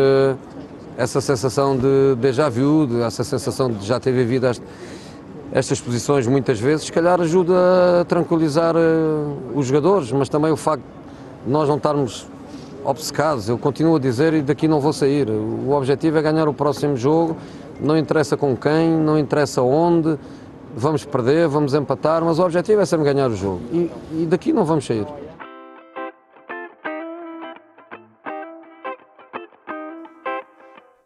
essa 0.97 1.21
sensação 1.21 1.77
de 1.77 2.17
déjà 2.19 2.49
vu, 2.49 2.89
essa 3.03 3.23
sensação 3.23 3.71
de 3.71 3.85
já 3.85 4.01
ter 4.01 4.13
vivido 4.13 4.47
este, 4.47 4.65
estas 5.55 5.81
posições 5.81 6.27
muitas 6.27 6.59
vezes, 6.59 6.87
se 6.87 6.93
calhar 6.93 7.21
ajuda 7.21 8.01
a 8.01 8.05
tranquilizar 8.05 8.75
uh, 8.75 9.37
os 9.55 9.67
jogadores, 9.67 10.11
mas 10.11 10.29
também 10.29 10.51
o 10.51 10.57
facto 10.57 10.83
de 11.47 11.51
nós 11.51 11.69
não 11.69 11.77
estarmos 11.77 12.27
obcecados, 12.85 13.49
eu 13.49 13.57
continuo 13.57 13.95
a 13.95 14.01
dizer 14.01 14.35
e 14.35 14.43
daqui 14.43 14.67
não 14.67 14.81
vou 14.81 14.93
sair. 14.93 15.31
O 15.31 15.71
objetivo 15.71 16.19
é 16.19 16.23
ganhar 16.23 16.49
o 16.49 16.53
próximo 16.53 16.97
jogo, 16.97 17.37
não 17.81 17.97
interessa 17.97 18.37
com 18.37 18.57
quem, 18.57 18.91
não 18.91 19.17
interessa 19.17 19.63
onde, 19.63 20.19
vamos 20.77 21.05
perder, 21.05 21.47
vamos 21.47 21.73
empatar, 21.73 22.25
mas 22.25 22.41
o 22.41 22.43
objetivo 22.43 22.81
é 22.81 22.85
sempre 22.85 23.05
ganhar 23.05 23.31
o 23.31 23.37
jogo 23.37 23.61
e, 23.73 23.91
e 24.13 24.27
daqui 24.27 24.53
não 24.53 24.65
vamos 24.65 24.85
sair. 24.85 25.07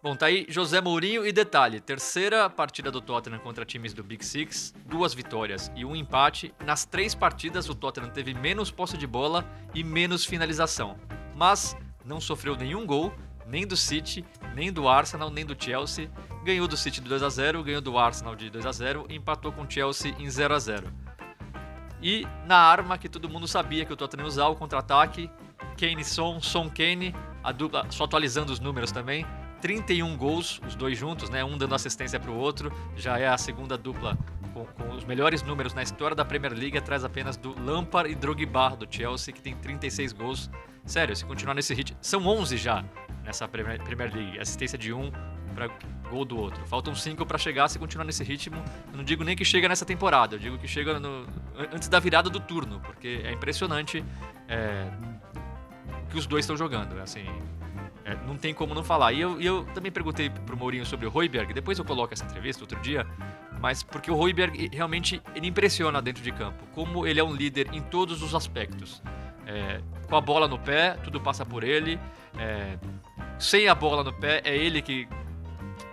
Bom, 0.09 0.16
tá 0.16 0.25
aí 0.25 0.47
José 0.49 0.81
Mourinho 0.81 1.27
e 1.27 1.31
detalhe, 1.31 1.83
terceira 1.83 2.49
partida 2.49 2.90
do 2.90 2.99
Tottenham 2.99 3.38
contra 3.40 3.62
times 3.62 3.92
do 3.92 4.03
Big 4.03 4.25
Six, 4.25 4.73
duas 4.87 5.12
vitórias 5.12 5.71
e 5.77 5.85
um 5.85 5.94
empate. 5.94 6.55
Nas 6.64 6.87
três 6.87 7.14
partidas 7.14 7.68
o 7.68 7.75
Tottenham 7.75 8.09
teve 8.09 8.33
menos 8.33 8.71
posse 8.71 8.97
de 8.97 9.07
bola 9.07 9.44
e 9.75 9.85
menos 9.85 10.25
finalização, 10.25 10.97
mas 11.37 11.77
não 12.07 12.23
sofreu 12.23 12.57
nenhum 12.57 12.87
gol, 12.87 13.12
nem 13.47 13.66
do 13.66 13.77
City, 13.77 14.25
nem 14.55 14.73
do 14.73 14.88
Arsenal, 14.88 15.29
nem 15.29 15.44
do 15.44 15.55
Chelsea. 15.62 16.11
Ganhou 16.42 16.66
do 16.66 16.75
City 16.75 17.03
de 17.03 17.09
2 17.11 17.23
a 17.23 17.29
0, 17.29 17.62
ganhou 17.62 17.83
do 17.83 17.99
Arsenal 17.99 18.35
de 18.35 18.49
2 18.49 18.64
a 18.64 18.73
0 18.73 19.05
e 19.11 19.14
empatou 19.14 19.53
com 19.53 19.64
o 19.64 19.71
Chelsea 19.71 20.16
em 20.18 20.31
0 20.31 20.55
a 20.55 20.59
0. 20.59 20.90
E 22.01 22.27
na 22.47 22.57
arma 22.57 22.97
que 22.97 23.11
todo 23.11 23.29
mundo 23.29 23.47
sabia 23.47 23.85
que 23.85 23.92
o 23.92 23.97
Tottenham 23.97 24.27
usar 24.27 24.49
o 24.49 24.57
contra-ataque, 24.57 25.31
Kane 25.79 26.03
Son, 26.03 26.40
Son 26.40 26.71
Kane, 26.71 27.14
a 27.44 27.53
dupla, 27.53 27.85
só 27.90 28.05
atualizando 28.05 28.51
os 28.51 28.59
números 28.59 28.90
também, 28.90 29.27
31 29.61 30.16
gols, 30.16 30.61
os 30.66 30.75
dois 30.75 30.97
juntos, 30.97 31.31
né? 31.31 31.44
Um 31.44 31.57
dando 31.59 31.75
assistência 31.75 32.18
para 32.18 32.31
o 32.31 32.37
outro. 32.37 32.73
Já 32.97 33.18
é 33.18 33.29
a 33.29 33.38
segunda 33.38 33.77
dupla 33.77 34.16
com, 34.55 34.64
com, 34.64 34.94
os 34.94 35.05
melhores 35.05 35.42
números 35.42 35.75
na 35.75 35.83
história 35.83 36.14
da 36.14 36.25
Premier 36.25 36.53
League, 36.53 36.77
atrás 36.77 37.05
apenas 37.05 37.37
do 37.37 37.59
Lampard 37.61 38.11
e 38.11 38.14
Drogba 38.14 38.77
do 38.77 38.87
Chelsea, 38.88 39.33
que 39.33 39.40
tem 39.40 39.55
36 39.55 40.12
gols. 40.12 40.51
Sério, 40.85 41.14
se 41.14 41.25
continuar 41.25 41.55
nesse 41.55 41.75
ritmo, 41.75 41.99
são 42.01 42.27
11 42.27 42.57
já 42.57 42.85
nessa 43.25 43.47
Premier, 43.47 43.79
League, 44.14 44.38
assistência 44.38 44.79
de 44.79 44.92
um 44.92 45.12
para 45.55 45.68
gol 46.09 46.25
do 46.25 46.38
outro. 46.38 46.64
Faltam 46.66 46.94
5 46.94 47.27
para 47.27 47.37
chegar, 47.37 47.68
se 47.68 47.79
continuar 47.79 48.05
nesse 48.05 48.25
ritmo. 48.25 48.62
Eu 48.90 48.97
não 48.97 49.05
digo 49.05 49.23
nem 49.23 49.37
que 49.37 49.44
chega 49.44 49.68
nessa 49.68 49.85
temporada, 49.85 50.37
eu 50.37 50.38
digo 50.38 50.57
que 50.57 50.66
chega 50.66 50.99
no, 50.99 51.27
antes 51.73 51.88
da 51.88 51.99
virada 51.99 52.31
do 52.31 52.40
turno, 52.40 52.81
porque 52.81 53.21
é 53.25 53.33
impressionante 53.33 54.03
é, 54.49 54.88
que 56.09 56.16
os 56.16 56.27
dois 56.27 56.44
estão 56.44 56.57
jogando. 56.57 56.99
Assim, 57.01 57.27
é, 58.09 58.16
não 58.27 58.37
tem 58.37 58.55
como 58.55 58.75
não 58.75 58.83
falar. 58.83 59.12
E 59.12 59.21
eu, 59.21 59.38
eu 59.40 59.64
também 59.75 59.92
perguntei 59.92 60.31
pro 60.31 60.57
Mourinho 60.57 60.87
sobre 60.87 61.07
o 61.07 61.11
Royberg, 61.11 61.53
depois 61.53 61.79
eu 61.79 61.85
coloco 61.85 62.14
essa 62.14 62.25
entrevista 62.25 62.62
outro 62.62 62.81
dia, 62.81 63.07
mas 63.61 63.83
porque 63.83 64.11
o 64.11 64.14
Royberg 64.14 64.71
realmente 64.73 65.21
ele 65.35 65.47
impressiona 65.47 66.01
dentro 66.01 66.23
de 66.23 66.33
campo, 66.33 66.64
como 66.75 67.07
ele 67.07 67.21
é 67.21 67.25
um 67.25 67.35
líder 67.35 67.68
em 67.73 67.83
todos 67.83 68.23
os 68.23 68.35
aspectos. 68.35 69.03
É, 69.47 69.81
com 70.09 70.16
a 70.16 70.21
bola 70.21 70.49
no 70.49 70.59
pé, 70.59 70.92
tudo 71.05 71.21
passa 71.21 71.44
por 71.44 71.62
ele. 71.62 72.01
É, 72.38 72.79
sem 73.38 73.68
a 73.68 73.75
bola 73.75 74.03
no 74.03 74.12
pé, 74.12 74.40
é 74.44 74.57
ele 74.57 74.81
que 74.81 75.07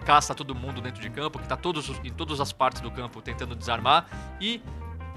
caça 0.06 0.34
todo 0.34 0.56
mundo 0.56 0.82
dentro 0.82 1.01
de 1.01 1.10
campo, 1.10 1.38
que 1.38 1.45
está 1.45 1.58
todos, 1.58 1.89
em 2.04 2.12
todas 2.12 2.39
as 2.39 2.54
partes 2.54 2.82
do 2.82 2.91
campo 2.91 3.21
tentando 3.21 3.56
desarmar. 3.56 4.06
E 4.39 4.62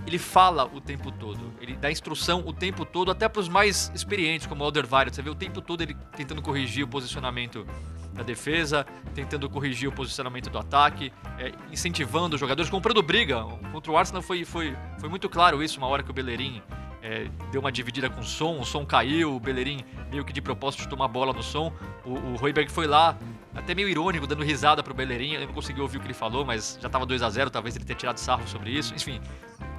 ele 0.09 0.18
fala 0.18 0.64
o 0.64 0.81
tempo 0.81 1.12
todo, 1.12 1.53
ele 1.61 1.77
dá 1.77 1.90
instrução 1.90 2.42
o 2.47 2.53
tempo 2.53 2.85
todo, 2.85 3.11
até 3.11 3.29
para 3.29 3.40
os 3.40 3.49
mais 3.49 3.92
experientes, 3.94 4.47
como 4.47 4.62
o 4.62 4.64
Alderweireld. 4.64 5.14
Você 5.14 5.23
vê 5.23 5.31
o 5.31 5.35
tempo 5.35 5.61
todo 5.61 5.83
ele 5.83 5.94
tentando 6.16 6.42
corrigir 6.42 6.85
o 6.85 6.88
posicionamento 6.88 7.66
da 8.14 8.23
defesa, 8.23 8.87
tentando 9.14 9.49
corrigir 9.49 9.88
o 9.88 9.92
posicionamento 9.92 10.51
do 10.51 10.59
ataque, 10.59 11.12
é, 11.38 11.53
incentivando 11.71 12.35
os 12.35 12.40
jogadores, 12.40 12.71
comprando 12.71 13.03
briga. 13.03 13.44
Contra 13.71 13.92
o 13.92 13.97
Arsenal 13.97 14.23
foi, 14.23 14.44
foi, 14.44 14.75
foi 14.99 15.09
muito 15.09 15.29
claro 15.29 15.62
isso, 15.62 15.79
uma 15.79 15.87
hora 15.87 16.03
que 16.03 16.11
o 16.11 16.14
Bellerin 16.14 16.62
é, 17.03 17.29
deu 17.53 17.61
uma 17.61 17.71
dividida 17.71 18.11
com 18.11 18.21
o 18.21 18.25
som, 18.25 18.59
o 18.59 18.64
som 18.64 18.85
caiu, 18.85 19.37
o 19.37 19.40
Bellerin 19.40 19.85
meio 20.11 20.25
que 20.25 20.33
de 20.33 20.40
propósito 20.40 20.83
de 20.83 20.88
tomar 20.88 21.09
bola 21.09 21.33
no 21.33 21.42
som. 21.42 21.73
O, 22.05 22.12
o 22.12 22.37
Royberg 22.37 22.71
foi 22.73 22.87
lá, 22.87 23.16
até 23.54 23.74
meio 23.74 23.88
irônico, 23.88 24.26
dando 24.26 24.42
risada 24.42 24.82
pro 24.82 24.94
Bellerin. 24.94 25.34
Eu 25.34 25.46
não 25.46 25.54
consegui 25.54 25.80
ouvir 25.80 25.98
o 25.98 26.00
que 26.00 26.06
ele 26.06 26.14
falou, 26.14 26.44
mas 26.44 26.78
já 26.80 26.88
tava 26.88 27.06
2 27.06 27.22
a 27.22 27.30
0 27.30 27.50
talvez 27.50 27.74
ele 27.76 27.84
tenha 27.84 27.96
tirado 27.96 28.18
sarro 28.18 28.46
sobre 28.46 28.70
isso. 28.70 28.94
Enfim, 28.94 29.20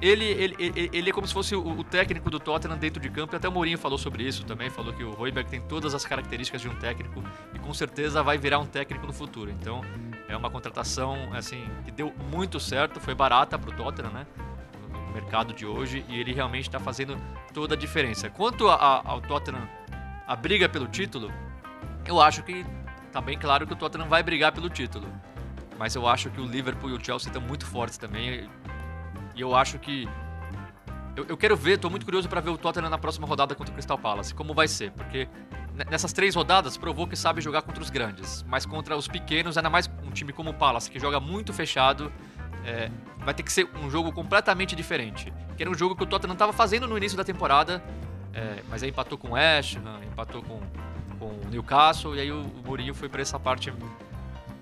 ele, 0.00 0.24
ele, 0.24 0.56
ele, 0.58 0.90
ele 0.92 1.10
é 1.10 1.12
como 1.12 1.26
se 1.26 1.32
fosse 1.32 1.54
o, 1.54 1.78
o, 1.78 1.84
técnico 1.84 2.30
do 2.30 2.40
Tottenham 2.40 2.78
dentro 2.78 3.00
de 3.00 3.10
campo, 3.10 3.34
e 3.34 3.36
até 3.36 3.48
o 3.48 3.52
Mourinho 3.52 3.78
falou 3.78 3.98
sobre 3.98 4.22
isso 4.22 4.44
também, 4.44 4.70
falou 4.70 4.92
que 4.92 5.04
o 5.04 5.12
Royberg 5.12 5.48
tem 5.48 5.60
todas 5.60 5.94
as 5.94 6.04
características 6.04 6.60
de 6.62 6.68
um 6.68 6.74
técnico 6.76 7.22
e 7.54 7.58
com 7.58 7.72
certeza 7.74 8.22
vai 8.22 8.38
virar 8.38 8.58
um 8.58 8.66
técnico 8.66 9.06
no 9.06 9.12
futuro. 9.12 9.50
Então, 9.50 9.82
é 10.28 10.36
uma 10.36 10.50
contratação 10.50 11.30
assim 11.34 11.68
que 11.84 11.90
deu 11.90 12.12
muito 12.30 12.58
certo, 12.58 12.98
foi 12.98 13.14
barata 13.14 13.58
pro 13.58 13.72
Tottenham, 13.72 14.10
né? 14.10 14.26
No 14.90 15.12
mercado 15.12 15.52
de 15.52 15.66
hoje 15.66 16.04
e 16.08 16.18
ele 16.18 16.32
realmente 16.32 16.68
está 16.68 16.80
fazendo 16.80 17.16
toda 17.52 17.74
a 17.74 17.76
diferença. 17.76 18.30
Quanto 18.30 18.68
a, 18.68 18.74
a, 18.74 19.10
ao 19.10 19.20
Tottenham, 19.20 19.68
a 20.26 20.34
briga 20.34 20.68
pelo 20.68 20.86
título, 20.86 21.30
eu 22.06 22.20
acho 22.20 22.42
que 22.42 22.64
tá 23.12 23.20
bem 23.20 23.38
claro 23.38 23.66
que 23.66 23.72
o 23.72 23.76
Tottenham 23.76 24.08
vai 24.08 24.22
brigar 24.22 24.52
pelo 24.52 24.68
título. 24.68 25.06
Mas 25.78 25.94
eu 25.94 26.06
acho 26.06 26.30
que 26.30 26.40
o 26.40 26.44
Liverpool 26.44 26.90
e 26.90 26.92
o 26.92 27.02
Chelsea 27.02 27.28
estão 27.28 27.40
muito 27.40 27.64
fortes 27.66 27.96
também. 27.96 28.48
E 29.34 29.40
eu 29.40 29.54
acho 29.54 29.78
que. 29.78 30.08
Eu, 31.16 31.24
eu 31.26 31.36
quero 31.36 31.56
ver, 31.56 31.78
tô 31.78 31.88
muito 31.88 32.04
curioso 32.04 32.28
para 32.28 32.40
ver 32.40 32.50
o 32.50 32.58
Tottenham 32.58 32.90
na 32.90 32.98
próxima 32.98 33.26
rodada 33.26 33.54
contra 33.54 33.72
o 33.72 33.74
Crystal 33.74 33.98
Palace. 33.98 34.34
Como 34.34 34.52
vai 34.52 34.68
ser? 34.68 34.90
Porque 34.92 35.28
nessas 35.90 36.12
três 36.12 36.34
rodadas 36.34 36.76
provou 36.76 37.06
que 37.06 37.16
sabe 37.16 37.40
jogar 37.40 37.62
contra 37.62 37.82
os 37.82 37.90
grandes. 37.90 38.44
Mas 38.46 38.66
contra 38.66 38.96
os 38.96 39.08
pequenos, 39.08 39.56
ainda 39.56 39.70
mais 39.70 39.90
um 40.04 40.10
time 40.10 40.32
como 40.32 40.50
o 40.50 40.54
Palace, 40.54 40.90
que 40.90 40.98
joga 40.98 41.18
muito 41.18 41.52
fechado. 41.52 42.12
É, 42.64 42.90
vai 43.18 43.32
ter 43.32 43.42
que 43.42 43.52
ser 43.52 43.66
um 43.82 43.90
jogo 43.90 44.12
completamente 44.12 44.76
diferente. 44.76 45.32
Que 45.56 45.62
era 45.62 45.70
um 45.70 45.74
jogo 45.74 45.96
que 45.96 46.02
o 46.02 46.06
Tottenham 46.06 46.34
estava 46.34 46.52
fazendo 46.52 46.86
no 46.86 46.96
início 46.96 47.16
da 47.16 47.24
temporada, 47.24 47.82
é, 48.34 48.62
mas 48.68 48.82
aí 48.82 48.90
empatou 48.90 49.16
com 49.16 49.28
o 49.28 49.32
West 49.32 49.78
empatou 50.20 50.42
com, 50.42 50.60
Newcastle, 51.50 52.16
e 52.16 52.20
aí 52.20 52.32
o, 52.32 52.44
Mourinho 52.64 52.94
foi 52.94 53.08
para 53.08 53.20
essa 53.20 53.38
parte, 53.38 53.72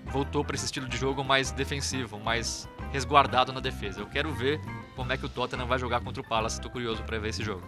voltou 0.07 0.43
para 0.43 0.55
esse 0.55 0.65
estilo 0.65 0.87
de 0.87 0.97
jogo 0.97 1.23
mais 1.23 1.51
defensivo, 1.51 2.19
mais 2.19 2.67
resguardado 2.91 3.53
na 3.53 3.59
defesa. 3.59 3.99
Eu 3.99 4.07
quero 4.07 4.33
ver 4.33 4.59
como 4.95 5.11
é 5.13 5.17
que 5.17 5.25
o 5.25 5.29
Tottenham 5.29 5.67
vai 5.67 5.79
jogar 5.79 6.01
contra 6.01 6.21
o 6.21 6.27
Palace, 6.27 6.57
estou 6.57 6.71
curioso 6.71 7.03
para 7.03 7.19
ver 7.19 7.29
esse 7.29 7.43
jogo. 7.43 7.63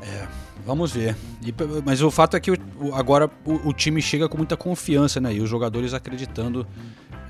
É, 0.00 0.28
vamos 0.64 0.92
ver. 0.92 1.16
E, 1.42 1.52
mas 1.84 2.00
o 2.02 2.10
fato 2.10 2.36
é 2.36 2.40
que 2.40 2.52
o, 2.52 2.58
agora 2.94 3.28
o, 3.44 3.68
o, 3.68 3.72
time 3.72 4.00
chega 4.00 4.28
com 4.28 4.36
muita 4.36 4.56
confiança, 4.56 5.20
né? 5.20 5.34
E 5.34 5.40
os 5.40 5.50
jogadores 5.50 5.92
acreditando 5.92 6.66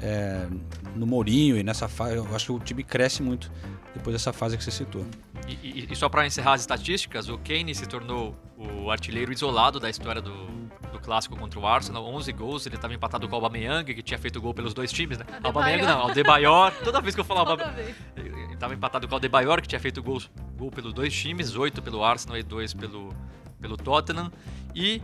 é, 0.03 0.47
no 0.95 1.07
Mourinho 1.07 1.57
e 1.57 1.63
nessa 1.63 1.89
fase. 1.89 2.17
Eu 2.17 2.35
acho 2.35 2.47
que 2.47 2.53
o 2.53 2.59
time 2.59 2.83
cresce 2.83 3.23
muito 3.23 3.51
depois 3.95 4.15
dessa 4.15 4.33
fase 4.33 4.57
que 4.57 4.65
você 4.65 4.71
citou. 4.71 5.05
E, 5.47 5.53
e, 5.53 5.89
e 5.91 5.97
só 5.97 6.09
para 6.09 6.27
encerrar 6.27 6.55
as 6.55 6.61
estatísticas, 6.61 7.29
o 7.29 7.39
Kane 7.39 7.75
se 7.75 7.87
tornou 7.87 8.37
o 8.57 8.91
artilheiro 8.91 9.33
isolado 9.33 9.81
da 9.81 9.89
história 9.89 10.21
do, 10.21 10.47
do 10.93 10.99
clássico 11.01 11.37
contra 11.37 11.59
o 11.59 11.67
Arsenal, 11.67 12.05
11 12.05 12.33
gols, 12.33 12.67
ele 12.67 12.77
estava 12.77 12.93
empatado 12.93 13.27
com 13.29 13.33
o 13.33 13.37
Aubameyang, 13.37 13.95
que 13.95 14.03
tinha 14.03 14.19
feito 14.19 14.41
gol 14.41 14.53
pelos 14.53 14.75
dois 14.75 14.91
times, 14.91 15.19
né? 15.19 15.25
Aubameyang 15.43 15.87
não, 15.87 16.01
Aldebayor, 16.01 16.73
toda 16.83 17.01
vez 17.01 17.15
que 17.15 17.21
eu 17.21 17.25
falo 17.25 17.41
Aubameyang, 17.41 17.95
ele 18.17 18.55
estava 18.55 18.75
empatado 18.75 19.07
com 19.07 19.15
o 19.15 19.17
Aldebayor, 19.17 19.63
que 19.63 19.69
tinha 19.69 19.81
feito 19.81 20.03
gol, 20.03 20.21
gol 20.57 20.71
pelos 20.71 20.93
dois 20.93 21.15
times, 21.15 21.55
8 21.55 21.81
pelo 21.81 22.05
Arsenal 22.05 22.37
e 22.37 22.43
2 22.43 22.75
pelo, 22.75 23.15
pelo 23.61 23.77
Tottenham, 23.77 24.31
e 24.75 25.01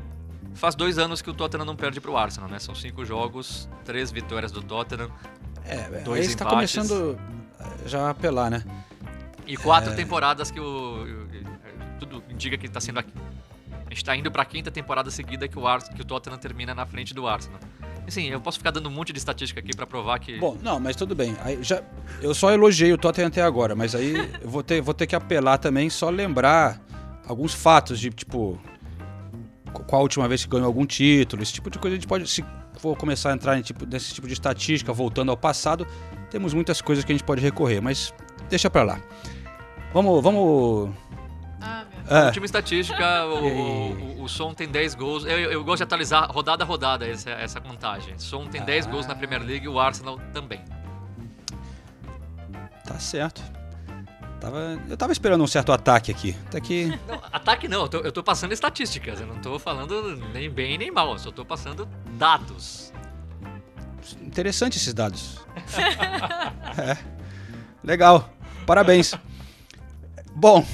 faz 0.55 0.75
dois 0.75 0.99
anos 0.99 1.21
que 1.21 1.31
o 1.31 1.35
Tottenham 1.35 1.64
não 1.64 1.77
perde 1.77 2.01
para 2.01 2.11
o 2.11 2.17
Arsenal, 2.17 2.49
né? 2.49 2.59
São 2.59 2.75
cinco 2.75 3.05
jogos, 3.05 3.69
três 3.85 4.11
vitórias 4.11 4.51
do 4.51 4.62
Tottenham, 4.62 5.11
é, 5.64 6.01
dois 6.01 6.21
aí 6.21 6.27
está 6.27 6.45
começando 6.45 7.19
já 7.87 8.07
a 8.07 8.11
apelar, 8.11 8.51
né? 8.51 8.64
E 9.47 9.57
quatro 9.57 9.93
é... 9.93 9.95
temporadas 9.95 10.51
que 10.51 10.61
o, 10.61 11.07
tudo 11.99 12.23
indica 12.29 12.57
que 12.57 12.67
está 12.67 12.81
sendo 12.81 12.99
aqui. 12.99 13.12
A 13.87 13.88
gente 13.88 13.99
está 13.99 14.17
indo 14.17 14.31
para 14.31 14.43
a 14.43 14.47
quinta 14.47 14.71
temporada 14.71 15.11
seguida 15.11 15.47
que 15.47 15.59
o, 15.59 15.67
Ars, 15.67 15.88
que 15.88 16.01
o 16.01 16.05
Tottenham 16.05 16.38
termina 16.38 16.75
na 16.75 16.87
frente 16.87 17.14
do 17.14 17.27
Arsenal. 17.27 17.61
Assim, 18.07 18.29
eu 18.29 18.40
posso 18.40 18.59
ficar 18.59 18.71
dando 18.71 18.88
um 18.88 18.93
monte 18.93 19.12
de 19.12 19.19
estatística 19.19 19.61
aqui 19.61 19.75
para 19.75 19.87
provar 19.87 20.19
que. 20.19 20.38
Bom, 20.38 20.59
não, 20.62 20.79
mas 20.79 20.95
tudo 20.97 21.14
bem. 21.14 21.35
Aí 21.40 21.62
já, 21.62 21.83
eu 22.21 22.35
só 22.35 22.53
elogiei 22.53 22.93
o 22.93 22.99
Tottenham 22.99 23.29
até 23.29 23.40
agora, 23.40 23.75
mas 23.75 23.95
aí 23.95 24.14
eu 24.43 24.49
vou 24.49 24.62
ter, 24.62 24.81
vou 24.83 24.93
ter 24.93 25.07
que 25.07 25.17
apelar 25.17 25.59
também, 25.59 25.88
só 25.88 26.11
lembrar 26.11 26.81
alguns 27.27 27.55
fatos 27.55 27.99
de 27.99 28.11
tipo. 28.11 28.61
Qual 29.83 30.01
a 30.01 30.03
última 30.03 30.29
vez 30.29 30.45
que 30.45 30.51
ganhou 30.51 30.67
algum 30.67 30.87
título, 30.87 31.43
esse 31.43 31.53
tipo 31.53 31.71
de 31.71 31.79
coisa 31.79 31.97
a 31.97 31.99
gente 31.99 32.07
pode. 32.07 32.29
Se 32.29 32.45
for 32.79 32.97
começar 32.97 33.31
a 33.31 33.35
entrar 33.35 33.59
em 33.59 33.63
tipo, 33.63 33.87
nesse 33.87 34.15
tipo 34.15 34.27
de 34.27 34.33
estatística, 34.33 34.93
voltando 34.93 35.31
ao 35.31 35.37
passado, 35.37 35.87
temos 36.31 36.55
muitas 36.55 36.81
coisas 36.81 37.05
que 37.05 37.13
a 37.13 37.15
gente 37.15 37.25
pode 37.25 37.41
recorrer, 37.41 37.81
mas 37.81 38.13
deixa 38.49 38.69
pra 38.69 38.83
lá. 38.83 39.01
Vamos, 39.93 40.23
vamos 40.23 40.91
é. 42.09 42.27
Última 42.27 42.45
estatística, 42.45 43.25
o, 43.25 44.21
o, 44.21 44.23
o, 44.23 44.29
Som 44.29 44.53
tem 44.53 44.69
10 44.69 44.95
gols. 44.95 45.25
Eu, 45.25 45.39
eu, 45.39 45.65
gosto 45.65 45.79
de 45.79 45.85
atualizar 45.85 46.31
rodada 46.31 46.63
a 46.63 46.67
rodada 46.67 47.07
essa, 47.07 47.31
essa 47.31 47.61
contagem. 47.61 48.19
Som 48.19 48.47
tem 48.47 48.63
10 48.63 48.87
ah. 48.87 48.91
gols 48.91 49.07
na 49.07 49.15
Premier 49.15 49.43
League 49.43 49.65
e 49.65 49.69
o 49.69 49.81
Arsenal 49.81 50.21
também. 50.33 50.61
Tá 52.87 52.99
certo. 52.99 53.43
Tava, 54.45 54.79
eu 54.91 54.97
tava 54.99 55.11
esperando 55.11 55.43
um 55.43 55.47
certo 55.47 55.73
ataque 55.73 56.11
aqui. 56.11 56.37
Até 56.47 56.61
que. 56.61 56.87
Não, 57.09 57.19
ataque 57.33 57.67
não, 57.67 57.83
eu 57.83 57.89
tô, 57.89 57.99
eu 58.01 58.13
tô 58.13 58.23
passando 58.23 58.53
estatísticas. 58.53 59.19
Eu 59.19 59.27
não 59.27 59.37
tô 59.41 59.59
falando 59.59 60.17
nem 60.35 60.51
bem 60.51 60.77
nem 60.77 60.91
mal, 60.91 61.13
eu 61.13 61.19
só 61.19 61.33
tô 61.33 61.47
passando 61.47 61.89
dados. 62.19 62.93
Interessante 64.21 64.77
esses 64.77 64.93
dados. 64.93 65.39
é. 66.77 66.99
Legal. 67.83 68.29
Parabéns. 68.67 69.15
Bom. 70.35 70.67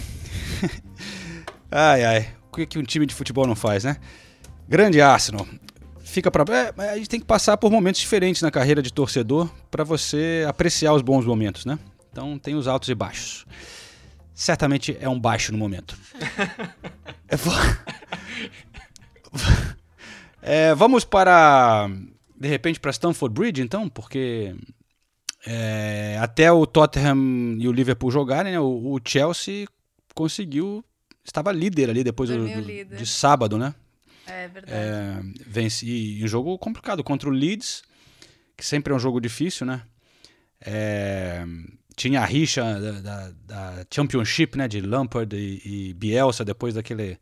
ai, 1.71 2.05
ai. 2.05 2.29
O 2.51 2.67
que, 2.67 2.77
um 2.77 2.83
time 2.83 3.07
de 3.07 3.15
futebol 3.15 3.47
não 3.47 3.55
faz, 3.55 3.85
né? 3.85 3.99
Grande 4.69 5.01
Arsenal. 5.01 5.47
Fica 6.01 6.29
para 6.29 6.45
é, 6.53 6.91
a 6.91 6.97
gente 6.97 7.09
tem 7.09 7.21
que 7.21 7.27
passar 7.27 7.57
por 7.57 7.71
momentos 7.71 8.01
diferentes 8.01 8.43
na 8.43 8.51
carreira 8.51 8.83
de 8.83 8.93
torcedor 8.93 9.49
para 9.71 9.85
você 9.85 10.45
apreciar 10.49 10.93
os 10.93 11.03
bons 11.03 11.25
momentos, 11.25 11.65
né? 11.65 11.79
Então 12.11 12.39
tem 12.39 12.55
os 12.55 12.67
altos 12.67 12.89
e 12.89 12.95
baixos. 12.95 13.47
Certamente 14.35 14.97
é 15.01 15.09
um 15.09 15.19
baixo 15.19 15.53
no 15.53 15.59
momento. 15.59 15.97
é, 20.43 20.75
vamos 20.75 21.05
para 21.05 21.89
de 22.41 22.49
repente 22.49 22.81
para 22.81 22.91
Stamford 22.91 23.35
Bridge, 23.35 23.61
então, 23.61 23.89
porque 23.89 24.57
é, 25.47 26.17
até 26.21 26.51
o 26.51 26.67
Tottenham 26.67 27.57
e 27.59 27.69
o 27.69 27.73
Liverpool 27.73 28.11
jogarem, 28.11 28.53
né, 28.53 28.61
o, 28.61 28.95
o, 28.95 29.01
Chelsea 29.05 29.67
conseguiu 30.15 30.83
estava 31.23 31.53
líder 31.53 31.91
ali 31.91 32.03
depois 32.03 32.31
do, 32.31 32.49
do, 32.49 32.97
de 32.97 33.07
sábado, 33.07 33.59
né? 33.59 33.75
É 34.27 34.49
verdade. 34.49 34.73
É, 34.75 35.21
vence, 35.47 35.85
e 35.85 36.25
um 36.25 36.29
jogo 36.29 36.59
complicado 36.59 37.05
contra 37.05 37.29
o 37.29 37.33
Leeds, 37.33 37.83
que 38.57 38.65
sempre 38.65 38.93
é 38.93 38.97
um 38.97 38.99
jogo 38.99 39.21
difícil, 39.21 39.67
né? 39.67 39.83
É, 40.61 41.45
tinha 42.01 42.23
a 42.23 42.25
rixa 42.25 42.63
da, 42.63 42.93
da, 43.01 43.31
da, 43.47 43.87
Championship, 43.91 44.57
né? 44.57 44.67
De 44.67 44.81
Lampard 44.81 45.37
e, 45.37 45.91
e, 45.91 45.95
Bielsa, 45.95 46.45
depois 46.45 46.75
daquele... 46.75 47.19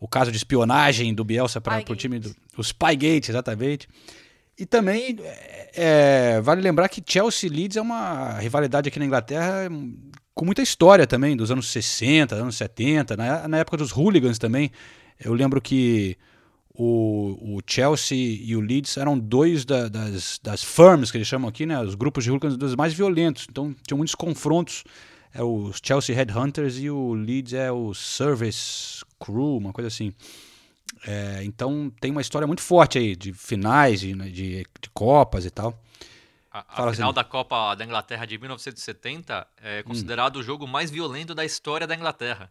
O 0.00 0.08
caso 0.08 0.30
de 0.32 0.36
espionagem 0.36 1.14
do 1.14 1.24
Bielsa 1.24 1.60
para 1.60 1.84
o 1.88 1.96
time 1.96 2.18
do... 2.18 2.34
O 2.56 2.62
Spygate, 2.62 3.30
exatamente. 3.30 3.88
E 4.58 4.66
também 4.66 5.16
é, 5.20 5.70
é, 6.36 6.40
vale 6.40 6.60
lembrar 6.60 6.88
que 6.88 7.02
Chelsea 7.06 7.48
Leeds 7.48 7.76
é 7.76 7.80
uma 7.80 8.38
rivalidade 8.38 8.88
aqui 8.88 8.98
na 8.98 9.04
Inglaterra 9.04 9.68
com 10.34 10.44
muita 10.44 10.62
história 10.62 11.06
também, 11.06 11.36
dos 11.36 11.50
anos 11.52 11.68
60, 11.68 12.34
anos 12.34 12.56
70, 12.56 13.16
na, 13.16 13.46
na 13.46 13.58
época 13.58 13.76
dos 13.76 13.92
hooligans 13.92 14.38
também. 14.38 14.72
Eu 15.20 15.32
lembro 15.32 15.60
que 15.60 16.16
o, 16.80 17.56
o 17.56 17.60
Chelsea 17.66 18.16
e 18.16 18.54
o 18.54 18.60
Leeds 18.60 18.96
eram 18.96 19.18
dois 19.18 19.64
da, 19.64 19.88
das, 19.88 20.38
das 20.40 20.62
firms, 20.62 21.10
que 21.10 21.16
eles 21.16 21.26
chamam 21.26 21.48
aqui, 21.48 21.66
né? 21.66 21.80
Os 21.80 21.96
grupos 21.96 22.22
de 22.22 22.30
hooligans 22.30 22.56
dos 22.56 22.76
mais 22.76 22.94
violentos. 22.94 23.48
Então, 23.50 23.74
tinham 23.84 23.98
muitos 23.98 24.14
confrontos. 24.14 24.84
É 25.34 25.42
o 25.42 25.72
Chelsea 25.82 26.14
Headhunters 26.14 26.78
e 26.78 26.88
o 26.88 27.14
Leeds 27.14 27.52
é 27.52 27.72
o 27.72 27.92
Service 27.92 29.04
Crew, 29.18 29.56
uma 29.56 29.72
coisa 29.72 29.88
assim. 29.88 30.14
É, 31.04 31.42
então, 31.42 31.92
tem 32.00 32.12
uma 32.12 32.20
história 32.20 32.46
muito 32.46 32.62
forte 32.62 32.96
aí, 32.96 33.16
de 33.16 33.32
finais, 33.32 34.00
de, 34.00 34.14
né, 34.14 34.28
de, 34.28 34.64
de 34.80 34.90
Copas 34.94 35.44
e 35.44 35.50
tal. 35.50 35.76
A, 36.48 36.60
a 36.60 36.92
final 36.92 37.10
assim. 37.10 37.14
da 37.14 37.24
Copa 37.24 37.74
da 37.74 37.84
Inglaterra 37.84 38.24
de 38.24 38.38
1970 38.38 39.48
é 39.60 39.82
considerado 39.82 40.36
hum. 40.36 40.40
o 40.40 40.42
jogo 40.44 40.66
mais 40.66 40.92
violento 40.92 41.34
da 41.34 41.44
história 41.44 41.88
da 41.88 41.94
Inglaterra 41.96 42.48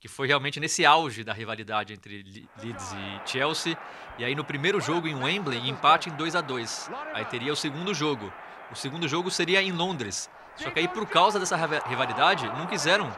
que 0.00 0.08
foi 0.08 0.26
realmente 0.26 0.58
nesse 0.58 0.84
auge 0.86 1.22
da 1.22 1.34
rivalidade 1.34 1.92
entre 1.92 2.48
Leeds 2.62 2.92
e 2.92 3.30
Chelsea. 3.30 3.76
E 4.18 4.24
aí 4.24 4.34
no 4.34 4.42
primeiro 4.42 4.80
jogo 4.80 5.06
em 5.06 5.14
Wembley, 5.14 5.68
empate 5.68 6.08
em 6.08 6.12
2 6.14 6.34
a 6.34 6.40
2 6.40 6.90
Aí 7.12 7.24
teria 7.26 7.52
o 7.52 7.56
segundo 7.56 7.92
jogo. 7.92 8.32
O 8.72 8.74
segundo 8.74 9.06
jogo 9.06 9.30
seria 9.30 9.62
em 9.62 9.72
Londres. 9.72 10.30
Só 10.56 10.70
que 10.70 10.80
aí 10.80 10.88
por 10.88 11.06
causa 11.06 11.38
dessa 11.38 11.56
rivalidade, 11.86 12.46
não 12.46 12.66
quiseram. 12.66 13.12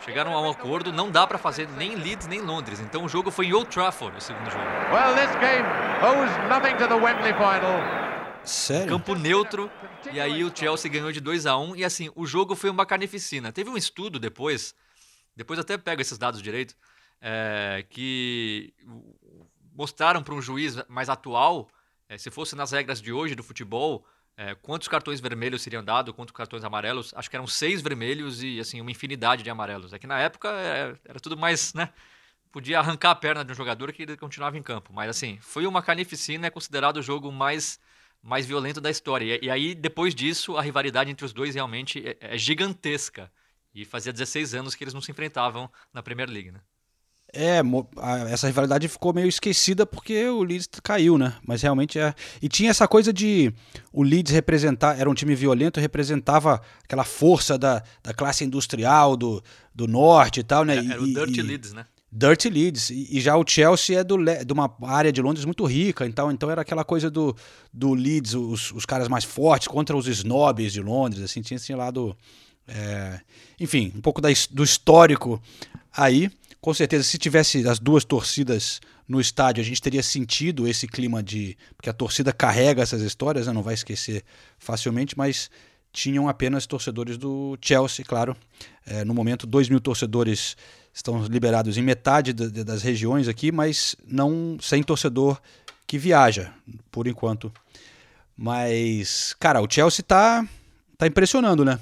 Chegaram 0.00 0.34
a 0.34 0.40
um 0.40 0.50
acordo, 0.50 0.92
não 0.92 1.10
dá 1.10 1.26
para 1.26 1.38
fazer 1.38 1.68
nem 1.68 1.94
Leeds 1.94 2.26
nem 2.26 2.40
Londres. 2.40 2.80
Então 2.80 3.04
o 3.04 3.08
jogo 3.08 3.30
foi 3.30 3.46
em 3.46 3.52
Old 3.52 3.68
Trafford, 3.68 4.16
o 4.16 4.20
segundo 4.20 4.50
jogo. 4.50 4.64
Well, 4.92 5.14
this 5.14 5.30
game 5.36 5.66
owes 6.02 6.30
nothing 6.48 6.76
to 6.76 6.88
the 6.88 6.94
Wembley 6.94 7.34
final. 7.34 8.04
Sério? 8.42 8.88
Campo 8.88 9.14
neutro. 9.14 9.70
E 10.10 10.20
aí 10.20 10.42
o 10.42 10.52
Chelsea 10.54 10.90
ganhou 10.90 11.12
de 11.12 11.20
2 11.20 11.46
a 11.46 11.56
1 11.56 11.76
e 11.76 11.84
assim, 11.84 12.10
o 12.14 12.26
jogo 12.26 12.54
foi 12.54 12.70
uma 12.70 12.84
carnificina. 12.84 13.52
Teve 13.52 13.70
um 13.70 13.76
estudo 13.76 14.18
depois 14.18 14.74
depois 15.36 15.58
até 15.58 15.76
pego 15.76 16.00
esses 16.00 16.18
dados 16.18 16.42
direito, 16.42 16.76
é, 17.20 17.84
que 17.88 18.74
mostraram 19.74 20.22
para 20.22 20.34
um 20.34 20.42
juiz 20.42 20.76
mais 20.88 21.08
atual, 21.08 21.68
é, 22.08 22.18
se 22.18 22.30
fosse 22.30 22.54
nas 22.54 22.72
regras 22.72 23.00
de 23.00 23.12
hoje 23.12 23.34
do 23.34 23.42
futebol, 23.42 24.06
é, 24.36 24.54
quantos 24.54 24.88
cartões 24.88 25.20
vermelhos 25.20 25.62
seriam 25.62 25.82
dados, 25.82 26.14
quantos 26.14 26.34
cartões 26.34 26.64
amarelos. 26.64 27.12
Acho 27.16 27.30
que 27.30 27.36
eram 27.36 27.46
seis 27.46 27.80
vermelhos 27.80 28.42
e 28.42 28.58
assim 28.58 28.80
uma 28.80 28.90
infinidade 28.90 29.42
de 29.42 29.50
amarelos. 29.50 29.92
É 29.92 29.98
que 29.98 30.06
na 30.06 30.18
época 30.18 30.48
era, 30.48 31.00
era 31.04 31.20
tudo 31.20 31.36
mais, 31.36 31.72
né? 31.74 31.90
Podia 32.52 32.78
arrancar 32.78 33.10
a 33.10 33.14
perna 33.14 33.44
de 33.44 33.52
um 33.52 33.54
jogador 33.54 33.92
que 33.92 34.02
ele 34.02 34.16
continuava 34.16 34.56
em 34.58 34.62
campo. 34.62 34.92
Mas 34.92 35.08
assim, 35.08 35.38
foi 35.40 35.66
uma 35.66 35.82
carnificina, 35.82 36.46
é 36.46 36.50
considerado 36.50 36.98
o 36.98 37.02
jogo 37.02 37.30
mais 37.32 37.80
mais 38.22 38.46
violento 38.46 38.80
da 38.80 38.90
história. 38.90 39.36
E, 39.36 39.46
e 39.46 39.50
aí, 39.50 39.74
depois 39.74 40.14
disso, 40.14 40.56
a 40.56 40.62
rivalidade 40.62 41.10
entre 41.10 41.26
os 41.26 41.32
dois 41.32 41.54
realmente 41.54 42.02
é, 42.06 42.16
é 42.20 42.38
gigantesca. 42.38 43.30
E 43.74 43.84
fazia 43.84 44.12
16 44.12 44.54
anos 44.54 44.74
que 44.74 44.84
eles 44.84 44.94
não 44.94 45.00
se 45.00 45.10
enfrentavam 45.10 45.68
na 45.92 46.02
Premier 46.02 46.28
League, 46.28 46.52
né? 46.52 46.60
É, 47.36 47.60
essa 48.30 48.46
rivalidade 48.46 48.86
ficou 48.86 49.12
meio 49.12 49.26
esquecida 49.26 49.84
porque 49.84 50.28
o 50.28 50.44
Leeds 50.44 50.68
caiu, 50.84 51.18
né? 51.18 51.34
Mas 51.44 51.62
realmente 51.62 51.98
é. 51.98 52.14
E 52.40 52.48
tinha 52.48 52.70
essa 52.70 52.86
coisa 52.86 53.12
de 53.12 53.52
o 53.92 54.04
Leeds 54.04 54.32
representar, 54.32 55.00
era 55.00 55.10
um 55.10 55.14
time 55.14 55.34
violento, 55.34 55.80
representava 55.80 56.62
aquela 56.84 57.02
força 57.02 57.58
da, 57.58 57.82
da 58.04 58.14
classe 58.14 58.44
industrial 58.44 59.16
do, 59.16 59.42
do 59.74 59.88
norte 59.88 60.40
e 60.40 60.44
tal, 60.44 60.64
né? 60.64 60.76
Era, 60.76 60.92
era 60.92 61.02
o 61.02 61.06
Dirty 61.06 61.40
e, 61.40 61.42
Leeds, 61.42 61.72
né? 61.72 61.84
Dirty 62.12 62.48
Leeds. 62.48 62.90
E, 62.90 63.18
e, 63.18 63.20
já 63.20 63.36
o 63.36 63.44
Chelsea 63.44 63.98
é 63.98 64.04
do, 64.04 64.16
de 64.16 64.52
uma 64.52 64.72
área 64.82 65.10
de 65.10 65.20
Londres 65.20 65.44
muito 65.44 65.64
rica, 65.64 66.06
então, 66.06 66.30
então 66.30 66.48
era 66.48 66.62
aquela 66.62 66.84
coisa 66.84 67.10
do, 67.10 67.34
do 67.72 67.94
Leeds, 67.94 68.34
os, 68.34 68.70
os 68.70 68.86
caras 68.86 69.08
mais 69.08 69.24
fortes 69.24 69.66
contra 69.66 69.96
os 69.96 70.06
snobs 70.06 70.72
de 70.72 70.80
Londres, 70.80 71.24
assim, 71.24 71.42
tinha 71.42 71.56
esse 71.56 71.74
lado. 71.74 72.16
É, 72.66 73.20
enfim, 73.60 73.92
um 73.94 74.00
pouco 74.00 74.20
da, 74.20 74.28
do 74.50 74.64
histórico 74.64 75.42
aí. 75.96 76.30
Com 76.60 76.72
certeza, 76.72 77.04
se 77.04 77.18
tivesse 77.18 77.66
as 77.68 77.78
duas 77.78 78.04
torcidas 78.04 78.80
no 79.06 79.20
estádio, 79.20 79.60
a 79.60 79.64
gente 79.64 79.82
teria 79.82 80.02
sentido 80.02 80.66
esse 80.66 80.88
clima 80.88 81.22
de. 81.22 81.56
Porque 81.76 81.90
a 81.90 81.92
torcida 81.92 82.32
carrega 82.32 82.82
essas 82.82 83.02
histórias, 83.02 83.46
né? 83.46 83.52
não 83.52 83.62
vai 83.62 83.74
esquecer 83.74 84.24
facilmente, 84.58 85.16
mas 85.16 85.50
tinham 85.92 86.28
apenas 86.28 86.66
torcedores 86.66 87.16
do 87.18 87.56
Chelsea, 87.60 88.04
claro. 88.04 88.36
É, 88.86 89.04
no 89.04 89.14
momento, 89.14 89.46
2 89.46 89.68
mil 89.68 89.80
torcedores 89.80 90.56
estão 90.92 91.24
liberados 91.24 91.76
em 91.76 91.82
metade 91.82 92.32
das 92.32 92.82
regiões 92.82 93.28
aqui, 93.28 93.52
mas 93.52 93.94
não 94.06 94.56
sem 94.60 94.82
torcedor 94.82 95.40
que 95.86 95.98
viaja, 95.98 96.52
por 96.90 97.06
enquanto. 97.06 97.52
Mas, 98.36 99.34
cara, 99.38 99.60
o 99.60 99.70
Chelsea 99.70 100.04
tá, 100.04 100.46
tá 100.98 101.06
impressionando, 101.06 101.64
né? 101.64 101.78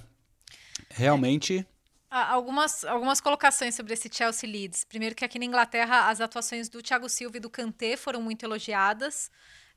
Realmente. 0.94 1.66
Algumas, 2.11 2.85
algumas 2.85 3.20
colocações 3.22 3.74
sobre 3.74 3.94
esse 3.94 4.11
Chelsea 4.12 4.48
Leeds. 4.48 4.85
Primeiro 4.85 5.14
que 5.14 5.24
aqui 5.24 5.38
na 5.38 5.46
Inglaterra 5.46 6.11
as 6.11 6.20
atuações 6.20 6.68
do 6.68 6.83
Thiago 6.83 7.09
Silva 7.09 7.38
e 7.38 7.40
do 7.40 7.48
Kanté 7.48 7.96
foram 7.96 8.20
muito 8.20 8.44
elogiadas. 8.44 9.31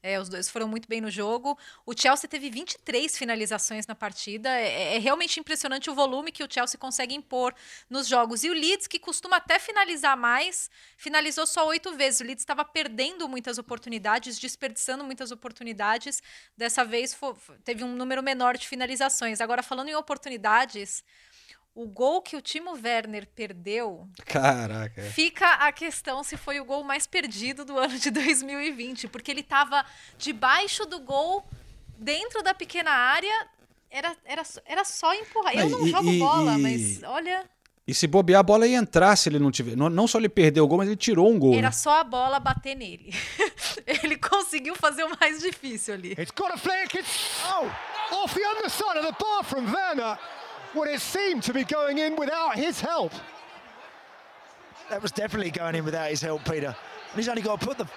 É, 0.07 0.19
os 0.19 0.29
dois 0.29 0.47
foram 0.47 0.67
muito 0.67 0.87
bem 0.87 1.01
no 1.01 1.09
jogo. 1.09 1.57
O 1.83 1.99
Chelsea 1.99 2.29
teve 2.29 2.47
23 2.51 3.17
finalizações 3.17 3.87
na 3.87 3.95
partida. 3.95 4.47
É, 4.51 4.97
é, 4.97 4.99
realmente 4.99 5.39
impressionante 5.39 5.89
o 5.89 5.95
volume 5.95 6.31
que 6.31 6.43
o 6.43 6.47
Chelsea 6.47 6.79
consegue 6.79 7.15
impor 7.15 7.55
nos 7.89 8.07
jogos. 8.07 8.43
E 8.43 8.49
o 8.51 8.53
Leeds, 8.53 8.85
que 8.85 8.99
costuma 8.99 9.37
até 9.37 9.57
finalizar 9.57 10.15
mais, 10.15 10.69
finalizou 10.95 11.47
só 11.47 11.65
oito 11.69 11.91
vezes. 11.95 12.19
O 12.19 12.23
Leeds 12.23 12.43
estava 12.43 12.63
perdendo 12.63 13.27
muitas 13.27 13.57
oportunidades, 13.57 14.37
desperdiçando 14.37 15.03
muitas 15.03 15.31
oportunidades. 15.31 16.21
Dessa 16.55 16.85
vez 16.85 17.11
foi, 17.11 17.33
teve 17.63 17.83
um 17.83 17.95
número 17.95 18.21
menor 18.21 18.59
de 18.59 18.67
finalizações. 18.67 19.41
Agora, 19.41 19.63
falando 19.63 19.89
em 19.89 19.95
oportunidades 19.95 21.03
o 21.75 21.85
gol 21.85 22.21
que 22.21 22.37
o 22.37 22.41
Timo 22.41 22.71
Werner 22.71 23.27
perdeu. 23.35 24.07
Caraca. 24.25 25.01
Fica 25.11 25.45
a 25.55 25.71
questão 25.73 26.23
se 26.23 26.37
foi 26.37 26.61
o 26.61 26.65
gol 26.65 26.85
mais 26.85 27.05
perdido 27.05 27.65
do 27.65 27.77
ano 27.77 27.99
de 27.99 28.09
2020, 28.09 29.09
porque 29.09 29.29
ele 29.29 29.41
estava 29.41 29.85
debaixo 30.17 30.85
do 30.85 31.01
gol, 31.01 31.45
dentro 31.97 32.41
da 32.41 32.53
pequena 32.53 32.91
área. 32.91 33.47
Era, 33.91 34.15
era, 34.23 34.43
era 34.65 34.85
só 34.85 35.13
empurrar. 35.13 35.53
Eu 35.53 35.69
não 35.69 35.85
e, 35.85 35.91
jogo 35.91 36.09
e, 36.09 36.19
bola, 36.19 36.57
e, 36.57 36.61
mas 36.61 37.03
olha. 37.03 37.43
E 37.85 37.93
se 37.93 38.07
bobear, 38.07 38.39
a 38.39 38.43
bola 38.43 38.65
ia 38.65 38.77
entrar 38.77 39.15
se 39.17 39.27
ele 39.27 39.37
não 39.37 39.51
tiver. 39.51 39.75
Não, 39.75 39.89
não 39.89 40.07
só 40.07 40.17
ele 40.17 40.29
perdeu 40.29 40.63
o 40.63 40.67
gol, 40.67 40.77
mas 40.77 40.87
ele 40.87 40.95
tirou 40.95 41.29
um 41.29 41.37
gol. 41.37 41.53
Era 41.53 41.67
né? 41.67 41.71
só 41.71 41.99
a 41.99 42.03
bola 42.05 42.39
bater 42.39 42.75
nele. 42.75 43.13
ele 43.85 44.17
conseguiu 44.17 44.75
fazer 44.75 45.03
o 45.03 45.11
mais 45.19 45.39
difícil 45.39 45.93
ali. 45.93 46.13
It's 46.13 46.31
got 46.31 46.51
a 46.51 46.57
flick. 46.57 46.97
It's 46.97 47.43
oh, 47.45 48.15
off 48.15 48.33
the 48.33 48.45
underside 48.47 48.97
of 48.97 49.07
the 49.07 49.15
bar 49.19 49.43
from 49.43 49.65
Werner. 49.71 50.17
What 50.75 50.87
it 50.89 50.99
seemed 51.01 51.43
to 51.43 51.53
be 51.53 51.63
going 51.63 51.97
in 51.97 52.15
without 52.15 52.55
his 52.55 52.79
help. 52.81 53.11
That 54.89 55.01
was 55.01 55.11
definitely 55.11 55.51
going 55.51 55.75
in 55.75 55.83
without 55.85 56.09
his 56.11 56.21
help, 56.21 56.43
Peter. 56.43 56.75
And 57.11 57.15
he's 57.17 57.27
only 57.29 57.41
got 57.41 57.59
to 57.59 57.65
put 57.65 57.77
the 57.77 57.87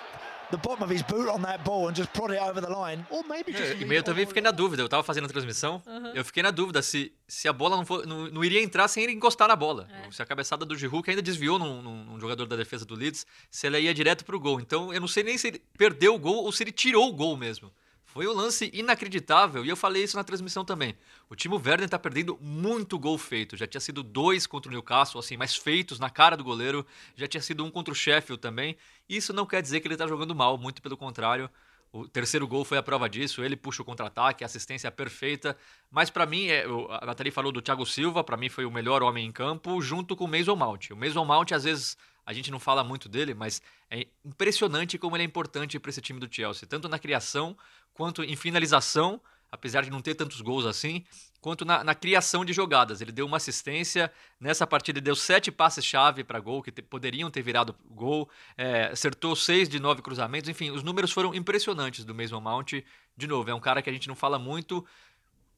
the 0.50 0.56
bottom 0.56 0.82
of 0.82 0.88
his 0.90 1.02
boot 1.02 1.28
on 1.28 1.42
that 1.42 1.62
ball 1.62 1.88
and 1.88 1.94
just 1.94 2.10
prod 2.14 2.30
it 2.30 2.40
over 2.40 2.62
the 2.62 2.70
line. 2.70 3.04
Or 3.10 3.22
maybe 3.22 3.52
just 3.52 3.74
É, 3.74 3.76
E 3.76 3.82
eu 3.84 3.90
it 3.98 4.02
também 4.02 4.24
fiquei 4.24 4.40
na 4.40 4.50
dúvida, 4.50 4.82
eu 4.82 4.88
tava 4.88 5.02
fazendo 5.02 5.26
a 5.26 5.28
transmissão, 5.28 5.82
Uhum. 5.86 6.06
eu 6.14 6.24
fiquei 6.24 6.42
na 6.42 6.50
dúvida 6.50 6.80
se, 6.80 7.12
se 7.28 7.46
a 7.48 7.52
bola 7.52 7.76
não, 7.76 7.84
for, 7.84 8.06
não, 8.06 8.28
não 8.30 8.42
iria 8.42 8.62
entrar 8.62 8.88
sem 8.88 9.04
ele 9.04 9.12
encostar 9.12 9.46
na 9.46 9.54
bola. 9.54 9.86
É. 10.06 10.10
Se 10.10 10.22
a 10.22 10.24
cabeçada 10.24 10.64
do 10.64 10.74
Giroud, 10.74 11.02
que 11.02 11.10
ainda 11.10 11.20
desviou 11.20 11.58
num, 11.58 11.82
num- 11.82 12.04
num 12.04 12.18
jogador 12.18 12.46
da 12.46 12.56
defesa 12.56 12.86
do 12.86 12.94
Leeds, 12.94 13.26
se 13.50 13.66
ela 13.66 13.78
ia 13.78 13.92
direto 13.92 14.24
pro 14.24 14.40
gol. 14.40 14.58
Então 14.58 14.90
eu 14.90 15.02
não 15.02 15.06
sei 15.08 15.22
nem 15.22 15.36
se 15.36 15.48
ele 15.48 15.62
perdeu 15.76 16.14
o 16.14 16.18
gol 16.18 16.42
ou 16.44 16.50
se 16.50 16.62
ele 16.62 16.72
tirou 16.72 17.10
o 17.10 17.12
gol 17.12 17.36
mesmo. 17.36 17.70
Foi 18.18 18.26
um 18.26 18.32
lance 18.32 18.68
inacreditável 18.74 19.64
e 19.64 19.68
eu 19.68 19.76
falei 19.76 20.02
isso 20.02 20.16
na 20.16 20.24
transmissão 20.24 20.64
também. 20.64 20.96
O 21.30 21.36
Timo 21.36 21.54
Werner 21.54 21.88
tá 21.88 22.00
perdendo 22.00 22.36
muito 22.40 22.98
gol 22.98 23.16
feito. 23.16 23.56
Já 23.56 23.64
tinha 23.64 23.80
sido 23.80 24.02
dois 24.02 24.44
contra 24.44 24.68
o 24.68 24.72
Newcastle, 24.72 25.20
assim, 25.20 25.36
mas 25.36 25.54
feitos 25.54 26.00
na 26.00 26.10
cara 26.10 26.36
do 26.36 26.42
goleiro. 26.42 26.84
Já 27.14 27.28
tinha 27.28 27.40
sido 27.40 27.64
um 27.64 27.70
contra 27.70 27.92
o 27.92 27.94
Sheffield 27.94 28.42
também. 28.42 28.76
Isso 29.08 29.32
não 29.32 29.46
quer 29.46 29.62
dizer 29.62 29.78
que 29.78 29.86
ele 29.86 29.96
tá 29.96 30.04
jogando 30.04 30.34
mal, 30.34 30.58
muito 30.58 30.82
pelo 30.82 30.96
contrário. 30.96 31.48
O 31.92 32.06
terceiro 32.06 32.46
gol 32.46 32.64
foi 32.64 32.78
a 32.78 32.82
prova 32.82 33.08
disso. 33.08 33.42
Ele 33.42 33.56
puxa 33.56 33.82
o 33.82 33.84
contra-ataque, 33.84 34.44
assistência 34.44 34.88
é 34.88 34.90
perfeita. 34.90 35.56
Mas 35.90 36.10
pra 36.10 36.26
mim, 36.26 36.48
é, 36.48 36.64
a 37.00 37.06
Nathalie 37.06 37.32
falou 37.32 37.50
do 37.50 37.62
Thiago 37.62 37.86
Silva, 37.86 38.22
pra 38.22 38.36
mim 38.36 38.48
foi 38.48 38.64
o 38.64 38.70
melhor 38.70 39.02
homem 39.02 39.26
em 39.26 39.32
campo, 39.32 39.80
junto 39.80 40.14
com 40.14 40.24
o 40.24 40.28
Mason 40.28 40.56
Mount. 40.56 40.90
O 40.90 40.96
Mason 40.96 41.24
Mount, 41.24 41.52
às 41.52 41.64
vezes, 41.64 41.96
a 42.26 42.32
gente 42.32 42.50
não 42.50 42.60
fala 42.60 42.84
muito 42.84 43.08
dele, 43.08 43.32
mas 43.32 43.62
é 43.90 44.06
impressionante 44.22 44.98
como 44.98 45.16
ele 45.16 45.22
é 45.22 45.26
importante 45.26 45.78
para 45.78 45.88
esse 45.88 46.02
time 46.02 46.20
do 46.20 46.28
Chelsea, 46.30 46.68
tanto 46.68 46.86
na 46.86 46.98
criação 46.98 47.56
quanto 47.94 48.22
em 48.22 48.36
finalização, 48.36 49.18
apesar 49.50 49.82
de 49.82 49.90
não 49.90 50.00
ter 50.00 50.14
tantos 50.14 50.40
gols 50.40 50.66
assim, 50.66 51.04
quanto 51.40 51.64
na, 51.64 51.82
na 51.82 51.94
criação 51.94 52.44
de 52.44 52.52
jogadas. 52.52 53.00
Ele 53.00 53.12
deu 53.12 53.26
uma 53.26 53.36
assistência, 53.36 54.12
nessa 54.40 54.66
partida 54.66 54.98
ele 54.98 55.04
deu 55.04 55.16
sete 55.16 55.50
passes-chave 55.50 56.24
para 56.24 56.40
gol, 56.40 56.62
que 56.62 56.70
te- 56.70 56.82
poderiam 56.82 57.30
ter 57.30 57.42
virado 57.42 57.74
gol, 57.90 58.28
é, 58.56 58.86
acertou 58.86 59.34
seis 59.34 59.68
de 59.68 59.78
nove 59.78 60.02
cruzamentos, 60.02 60.48
enfim, 60.48 60.70
os 60.70 60.82
números 60.82 61.12
foram 61.12 61.34
impressionantes 61.34 62.04
do 62.04 62.14
Mason 62.14 62.40
Mount. 62.40 62.72
De 63.16 63.26
novo, 63.26 63.50
é 63.50 63.54
um 63.54 63.60
cara 63.60 63.82
que 63.82 63.90
a 63.90 63.92
gente 63.92 64.08
não 64.08 64.14
fala 64.14 64.38
muito, 64.38 64.84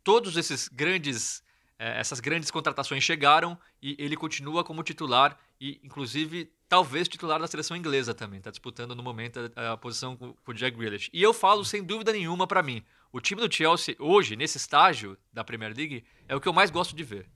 todos 0.03 0.37
esses 0.37 0.69
grandes 0.69 1.43
eh, 1.79 1.99
essas 1.99 2.21
grandes 2.21 2.51
contratações 2.51 3.03
chegaram 3.03 3.59
e 3.83 3.97
ele 3.99 4.17
continua 4.17 4.63
como 4.63 4.83
titular 4.83 5.39
e 5.61 5.81
inclusive 5.83 6.53
talvez 6.69 7.09
titular 7.09 7.41
da 7.41 7.47
seleção 7.47 7.77
inglesa 7.77 8.15
também 8.15 8.39
está 8.39 8.51
disputando 8.51 8.95
no 8.95 9.03
momento 9.03 9.51
a, 9.57 9.73
a 9.73 9.77
posição 9.77 10.17
com, 10.17 10.35
com 10.35 10.53
o 10.53 10.55
Jack 10.55 10.77
Grealish 10.77 11.11
e 11.13 11.23
eu 11.23 11.33
falo 11.33 11.65
sem 11.65 11.83
dúvida 11.83 12.13
nenhuma 12.13 12.47
para 12.47 12.63
mim 12.63 12.85
o 13.13 13.21
time 13.21 13.41
do 13.41 13.53
Chelsea 13.53 13.97
hoje 13.99 14.37
nesse 14.37 14.57
estágio 14.59 15.17
da 15.33 15.45
Premier 15.45 15.75
League 15.77 16.05
é 16.29 16.35
o 16.37 16.41
que 16.41 16.49
eu 16.49 16.53
mais 16.53 16.71
gosto 16.71 16.95
de 16.95 17.05
ver 17.05 17.29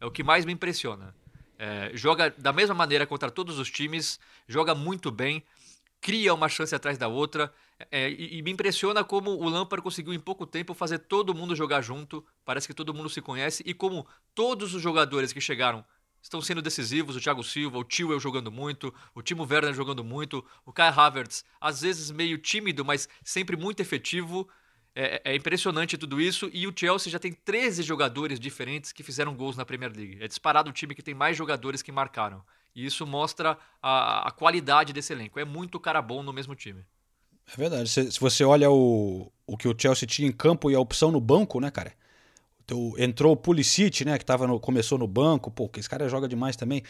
é 0.00 0.06
o 0.06 0.10
que 0.10 0.22
mais 0.22 0.44
me 0.44 0.52
impressiona 0.52 1.14
É, 1.58 1.90
joga 1.94 2.28
da 2.36 2.52
mesma 2.52 2.74
maneira 2.74 3.06
contra 3.06 3.30
todos 3.30 3.58
os 3.58 3.70
times 3.70 4.20
joga 4.46 4.74
muito 4.74 5.10
bem 5.10 5.42
cria 6.00 6.32
uma 6.34 6.48
chance 6.48 6.74
atrás 6.74 6.98
da 6.98 7.08
outra. 7.08 7.52
é, 7.90 8.08
e, 8.10 8.38
e 8.38 8.42
me 8.42 8.50
impressiona 8.50 9.02
como 9.04 9.30
o 9.30 9.48
Lampard 9.48 9.82
conseguiu 9.82 10.12
em 10.14 10.20
pouco 10.20 10.46
tempo 10.46 10.74
fazer 10.74 10.98
todo 11.00 11.34
mundo 11.34 11.54
jogar 11.56 11.82
junto. 11.82 12.24
Parece 12.44 12.66
que 12.66 12.74
todo 12.74 12.94
mundo 12.94 13.08
se 13.08 13.20
conhece 13.20 13.62
e 13.66 13.74
como 13.74 14.06
todos 14.34 14.74
os 14.74 14.82
jogadores 14.82 15.32
que 15.32 15.40
chegaram 15.40 15.84
estão 16.22 16.40
sendo 16.40 16.62
decisivos. 16.62 17.16
O 17.16 17.20
Thiago 17.20 17.42
Silva, 17.42 17.78
o 17.78 17.84
Tio 17.84 18.18
jogando 18.20 18.50
muito, 18.50 18.92
o 19.14 19.22
Timo 19.22 19.46
Werner 19.50 19.74
jogando 19.74 20.04
muito, 20.04 20.44
o 20.64 20.72
Kai 20.72 20.88
Havertz 20.88 21.44
às 21.60 21.80
vezes 21.80 22.10
meio 22.10 22.38
tímido, 22.38 22.84
mas 22.84 23.08
sempre 23.24 23.56
muito 23.56 23.80
efetivo. 23.80 24.48
É, 24.98 25.20
é 25.22 25.36
impressionante 25.36 25.98
tudo 25.98 26.18
isso. 26.18 26.50
E 26.54 26.66
o 26.66 26.72
Chelsea 26.74 27.12
já 27.12 27.18
tem 27.18 27.32
13 27.32 27.82
jogadores 27.82 28.40
diferentes 28.40 28.92
que 28.92 29.02
fizeram 29.02 29.34
gols 29.34 29.54
na 29.54 29.66
Premier 29.66 29.92
League. 29.94 30.16
É 30.18 30.26
disparado 30.26 30.70
o 30.70 30.72
time 30.72 30.94
que 30.94 31.02
tem 31.02 31.12
mais 31.12 31.36
jogadores 31.36 31.82
que 31.82 31.92
marcaram. 31.92 32.42
E 32.74 32.86
isso 32.86 33.06
mostra 33.06 33.58
a, 33.82 34.28
a 34.28 34.30
qualidade 34.30 34.94
desse 34.94 35.12
elenco. 35.12 35.38
É 35.38 35.44
muito 35.44 35.78
cara 35.78 36.00
bom 36.00 36.22
no 36.22 36.32
mesmo 36.32 36.54
time. 36.54 36.82
É 37.46 37.56
verdade. 37.56 37.90
Se, 37.90 38.10
se 38.10 38.18
você 38.18 38.42
olha 38.42 38.70
o, 38.70 39.30
o 39.46 39.56
que 39.58 39.68
o 39.68 39.74
Chelsea 39.78 40.08
tinha 40.08 40.26
em 40.26 40.32
campo 40.32 40.70
e 40.70 40.74
a 40.74 40.80
opção 40.80 41.12
no 41.12 41.20
banco, 41.20 41.60
né, 41.60 41.70
cara? 41.70 41.92
Então, 42.64 42.94
entrou 42.98 43.32
o 43.32 43.36
Pulisic, 43.36 44.04
né, 44.04 44.18
que 44.18 44.24
tava 44.24 44.46
no, 44.46 44.58
começou 44.58 44.98
no 44.98 45.06
banco. 45.06 45.50
Pô, 45.50 45.68
que 45.68 45.78
esse 45.78 45.90
cara 45.90 46.08
joga 46.08 46.26
demais 46.26 46.56
também. 46.56 46.82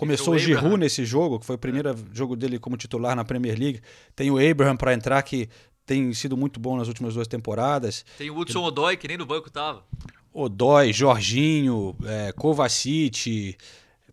Começou 0.00 0.34
o 0.34 0.38
Giroud 0.38 0.78
nesse 0.78 1.04
jogo, 1.04 1.38
que 1.38 1.44
foi 1.44 1.56
o 1.56 1.58
primeiro 1.58 1.94
jogo 2.10 2.34
dele 2.34 2.58
como 2.58 2.74
titular 2.74 3.14
na 3.14 3.22
Premier 3.22 3.58
League. 3.58 3.82
Tem 4.16 4.30
o 4.30 4.38
Abraham 4.38 4.74
para 4.74 4.94
entrar, 4.94 5.22
que 5.22 5.46
tem 5.90 6.12
sido 6.14 6.36
muito 6.36 6.60
bom 6.60 6.76
nas 6.76 6.86
últimas 6.86 7.14
duas 7.14 7.26
temporadas. 7.26 8.04
Tem 8.16 8.30
o 8.30 8.38
Hudson 8.38 8.62
Odoi, 8.62 8.96
que 8.96 9.08
nem 9.08 9.16
no 9.18 9.26
banco 9.26 9.50
tava. 9.50 9.84
Odói, 10.32 10.92
Jorginho, 10.92 11.96
é, 12.04 12.30
Kovacic. 12.30 13.56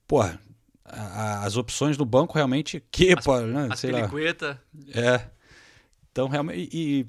Porra, 0.07 0.41
a- 0.83 1.01
a- 1.01 1.43
as 1.45 1.55
opções 1.55 1.95
do 1.95 2.03
banco 2.03 2.33
realmente 2.33 2.83
quepa, 2.89 3.41
né? 3.41 3.67
As 3.71 3.79
Sei 3.79 3.91
lá. 3.91 4.07
Peliqueta. 4.07 4.59
É. 4.91 5.27
Então, 6.11 6.27
realmente. 6.27 6.67
E, 6.73 7.01
e... 7.01 7.05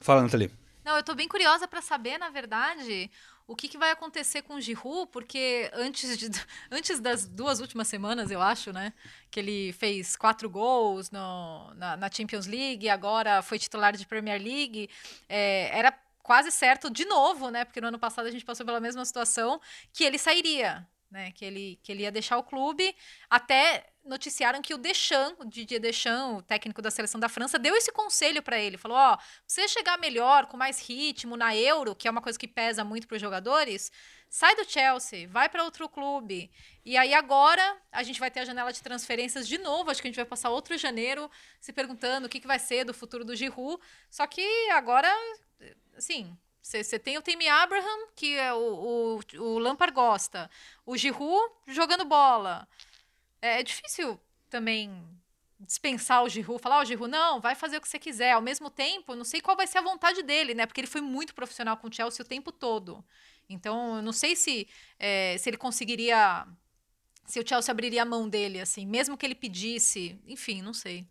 Fala, 0.00 0.22
Nathalie. 0.22 0.50
Não, 0.82 0.96
eu 0.96 1.02
tô 1.02 1.14
bem 1.14 1.28
curiosa 1.28 1.68
para 1.68 1.82
saber, 1.82 2.16
na 2.16 2.30
verdade, 2.30 3.10
o 3.48 3.56
que, 3.56 3.66
que 3.66 3.78
vai 3.78 3.90
acontecer 3.90 4.42
com 4.42 4.56
o 4.56 4.60
Giroud, 4.60 5.10
porque 5.10 5.70
antes, 5.72 6.18
de, 6.18 6.28
antes 6.70 7.00
das 7.00 7.26
duas 7.26 7.60
últimas 7.60 7.88
semanas, 7.88 8.30
eu 8.30 8.42
acho, 8.42 8.72
né, 8.74 8.92
que 9.30 9.40
ele 9.40 9.72
fez 9.72 10.14
quatro 10.14 10.50
gols 10.50 11.10
no, 11.10 11.72
na, 11.74 11.96
na 11.96 12.10
Champions 12.10 12.46
League, 12.46 12.86
agora 12.90 13.40
foi 13.40 13.58
titular 13.58 13.96
de 13.96 14.06
Premier 14.06 14.40
League, 14.40 14.90
é, 15.26 15.70
era 15.76 15.98
quase 16.22 16.50
certo 16.50 16.90
de 16.90 17.06
novo, 17.06 17.48
né, 17.48 17.64
porque 17.64 17.80
no 17.80 17.88
ano 17.88 17.98
passado 17.98 18.26
a 18.26 18.30
gente 18.30 18.44
passou 18.44 18.66
pela 18.66 18.80
mesma 18.80 19.02
situação, 19.02 19.58
que 19.94 20.04
ele 20.04 20.18
sairia, 20.18 20.86
né, 21.10 21.32
que 21.32 21.42
ele, 21.42 21.80
que 21.82 21.90
ele 21.90 22.02
ia 22.02 22.12
deixar 22.12 22.36
o 22.36 22.42
clube, 22.42 22.94
até 23.30 23.86
noticiaram 24.08 24.62
que 24.62 24.74
o 24.74 24.78
Deschamps, 24.78 25.36
o 25.38 25.44
Didier 25.44 25.80
Deschamps, 25.80 26.38
o 26.38 26.42
técnico 26.42 26.82
da 26.82 26.90
seleção 26.90 27.20
da 27.20 27.28
França, 27.28 27.58
deu 27.58 27.76
esse 27.76 27.92
conselho 27.92 28.42
para 28.42 28.58
ele, 28.58 28.76
falou, 28.76 28.96
ó, 28.96 29.18
você 29.46 29.68
chegar 29.68 29.98
melhor, 29.98 30.46
com 30.46 30.56
mais 30.56 30.80
ritmo 30.80 31.36
na 31.36 31.54
Euro, 31.54 31.94
que 31.94 32.08
é 32.08 32.10
uma 32.10 32.22
coisa 32.22 32.38
que 32.38 32.48
pesa 32.48 32.82
muito 32.82 33.06
para 33.06 33.16
os 33.16 33.20
jogadores, 33.20 33.92
sai 34.28 34.54
do 34.56 34.64
Chelsea, 34.64 35.28
vai 35.28 35.48
para 35.48 35.64
outro 35.64 35.88
clube. 35.88 36.50
E 36.84 36.96
aí 36.96 37.14
agora 37.14 37.76
a 37.92 38.02
gente 38.02 38.20
vai 38.20 38.30
ter 38.30 38.40
a 38.40 38.44
janela 38.44 38.72
de 38.72 38.82
transferências 38.82 39.46
de 39.46 39.58
novo, 39.58 39.90
acho 39.90 40.00
que 40.00 40.08
a 40.08 40.10
gente 40.10 40.16
vai 40.16 40.24
passar 40.24 40.50
outro 40.50 40.76
janeiro 40.76 41.30
se 41.60 41.72
perguntando 41.72 42.26
o 42.26 42.30
que, 42.30 42.40
que 42.40 42.46
vai 42.46 42.58
ser 42.58 42.84
do 42.84 42.94
futuro 42.94 43.24
do 43.24 43.36
Giroud. 43.36 43.80
Só 44.10 44.26
que 44.26 44.42
agora, 44.70 45.08
assim, 45.96 46.36
você 46.62 46.98
tem 46.98 47.16
o 47.16 47.22
Tammy 47.22 47.48
Abraham, 47.48 48.08
que 48.14 48.36
é 48.36 48.52
o, 48.52 49.20
o, 49.34 49.40
o 49.40 49.58
Lampard 49.58 49.94
gosta. 49.94 50.50
O 50.84 50.96
Giroud 50.96 51.54
jogando 51.66 52.04
bola. 52.04 52.68
É, 53.40 53.60
é 53.60 53.62
difícil 53.62 54.20
também 54.50 55.04
dispensar 55.60 56.22
o 56.22 56.28
Giroud, 56.28 56.62
falar, 56.62 56.78
ó, 56.78 56.84
Giroud, 56.84 57.10
não, 57.10 57.40
vai 57.40 57.54
fazer 57.54 57.78
o 57.78 57.80
que 57.80 57.88
você 57.88 57.98
quiser. 57.98 58.32
Ao 58.32 58.42
mesmo 58.42 58.70
tempo, 58.70 59.14
não 59.14 59.24
sei 59.24 59.40
qual 59.40 59.56
vai 59.56 59.66
ser 59.66 59.78
a 59.78 59.82
vontade 59.82 60.22
dele, 60.22 60.54
né? 60.54 60.66
Porque 60.66 60.80
ele 60.80 60.86
foi 60.86 61.00
muito 61.00 61.34
profissional 61.34 61.76
com 61.76 61.88
o 61.88 61.92
Chelsea 61.92 62.24
o 62.24 62.28
tempo 62.28 62.52
todo. 62.52 63.04
Então, 63.48 63.96
eu 63.96 64.02
não 64.02 64.12
sei 64.12 64.36
se, 64.36 64.68
é, 64.98 65.36
se 65.38 65.50
ele 65.50 65.56
conseguiria... 65.56 66.46
Se 67.26 67.40
o 67.40 67.46
Chelsea 67.46 67.70
abriria 67.70 68.02
a 68.02 68.06
mão 68.06 68.26
dele, 68.28 68.58
assim, 68.60 68.86
mesmo 68.86 69.16
que 69.16 69.26
ele 69.26 69.34
pedisse. 69.34 70.18
Enfim, 70.26 70.62
não 70.62 70.72
sei. 70.72 71.06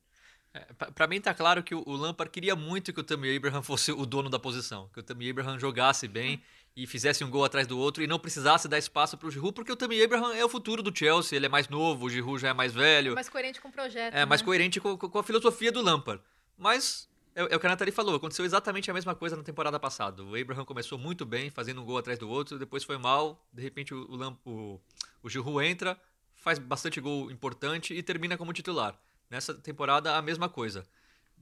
É, 0.53 0.59
pra 0.91 1.05
mim 1.05 1.21
tá 1.21 1.33
claro 1.33 1.61
que 1.61 1.75
o, 1.75 1.83
o 1.85 1.95
Lampard 1.95 2.31
queria 2.31 2.55
muito 2.55 2.91
que 2.91 2.99
o 2.99 3.03
Tammy 3.03 3.35
Abraham 3.35 3.61
fosse 3.61 3.91
o 3.91 4.05
dono 4.05 4.29
da 4.29 4.39
posição. 4.39 4.89
Que 4.93 4.99
o 4.99 5.03
Tammy 5.03 5.29
Abraham 5.29 5.59
jogasse 5.59 6.07
bem 6.07 6.41
e 6.77 6.85
fizesse 6.85 7.23
um 7.23 7.29
gol 7.31 7.43
atrás 7.43 7.65
do 7.65 7.75
outro 7.75 8.03
e 8.03 8.07
não 8.07 8.19
precisasse 8.19 8.67
dar 8.67 8.77
espaço 8.77 9.17
pro 9.17 9.31
Giroud, 9.31 9.51
porque 9.51 9.71
o 9.71 9.75
Tammy 9.75 9.99
Abraham 9.99 10.35
é 10.35 10.45
o 10.45 10.47
futuro 10.47 10.83
do 10.83 10.95
Chelsea. 10.95 11.35
Ele 11.35 11.47
é 11.47 11.49
mais 11.49 11.67
novo, 11.67 12.05
o 12.05 12.09
Giroud 12.09 12.39
já 12.39 12.49
é 12.49 12.53
mais 12.53 12.71
velho. 12.71 13.15
mais 13.15 13.27
coerente 13.27 13.59
com 13.59 13.69
o 13.69 13.71
projeto. 13.71 14.13
É 14.13 14.27
mais 14.27 14.41
né? 14.41 14.45
coerente 14.45 14.79
com, 14.79 14.95
com 14.95 15.17
a 15.17 15.23
filosofia 15.23 15.71
do 15.71 15.81
Lampard. 15.81 16.21
Mas 16.55 17.09
é, 17.35 17.41
é 17.51 17.55
o 17.55 17.59
que 17.59 17.65
a 17.65 17.69
Nathalie 17.69 17.91
falou, 17.91 18.13
aconteceu 18.15 18.45
exatamente 18.45 18.91
a 18.91 18.93
mesma 18.93 19.15
coisa 19.15 19.35
na 19.35 19.41
temporada 19.41 19.79
passada. 19.79 20.23
O 20.23 20.39
Abraham 20.39 20.65
começou 20.65 20.99
muito 20.99 21.25
bem, 21.25 21.49
fazendo 21.49 21.81
um 21.81 21.83
gol 21.83 21.97
atrás 21.97 22.19
do 22.19 22.29
outro, 22.29 22.59
depois 22.59 22.83
foi 22.83 22.99
mal, 22.99 23.43
de 23.51 23.63
repente 23.63 23.95
o, 23.95 24.05
o, 24.11 24.15
Lamp- 24.15 24.45
o, 24.45 24.79
o 25.23 25.29
Giroud 25.29 25.65
entra, 25.65 25.99
faz 26.35 26.59
bastante 26.59 27.01
gol 27.01 27.31
importante 27.31 27.91
e 27.95 28.03
termina 28.03 28.37
como 28.37 28.53
titular. 28.53 28.95
Nessa 29.31 29.51
temporada, 29.55 30.15
a 30.15 30.21
mesma 30.21 30.47
coisa. 30.47 30.85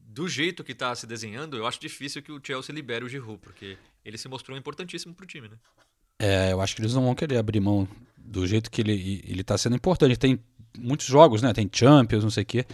Do 0.08 0.28
jeito 0.30 0.63
que 0.63 0.72
está 0.72 0.96
se 0.96 1.06
desenhando, 1.06 1.58
eu 1.58 1.68
acho 1.68 1.80
difícil 1.80 2.22
que 2.22 2.32
o 2.32 2.39
Chelsea 2.41 2.74
libere 2.74 3.04
o 3.04 3.10
Giroud, 3.10 3.39
porque 3.41 3.78
ele 4.04 4.18
se 4.18 4.28
mostrou 4.28 4.58
importantíssimo 4.58 5.13
pro 5.13 5.26
time, 5.26 5.50
né? 5.50 5.58
É, 6.20 6.54
eu 6.54 6.62
acho 6.62 6.76
que 6.76 6.82
eles 6.82 6.94
não 6.94 7.04
vão 7.04 7.15
querer 7.15 7.38
abrir 7.38 7.60
mão 7.60 7.88
do 8.18 8.48
jeito 8.48 8.72
que 8.72 8.82
ele, 8.82 9.24
ele 9.28 9.44
tá 9.44 9.58
sendo 9.58 9.76
importante. 9.76 10.18
Tem 10.18 10.39
muitos 10.78 11.06
jogos, 11.08 11.41
né? 11.41 11.52
Tem 11.54 11.70
Champions, 11.72 12.24
não 12.24 12.32
sei 12.32 12.44
o 12.44 12.46
quê. 12.46 12.65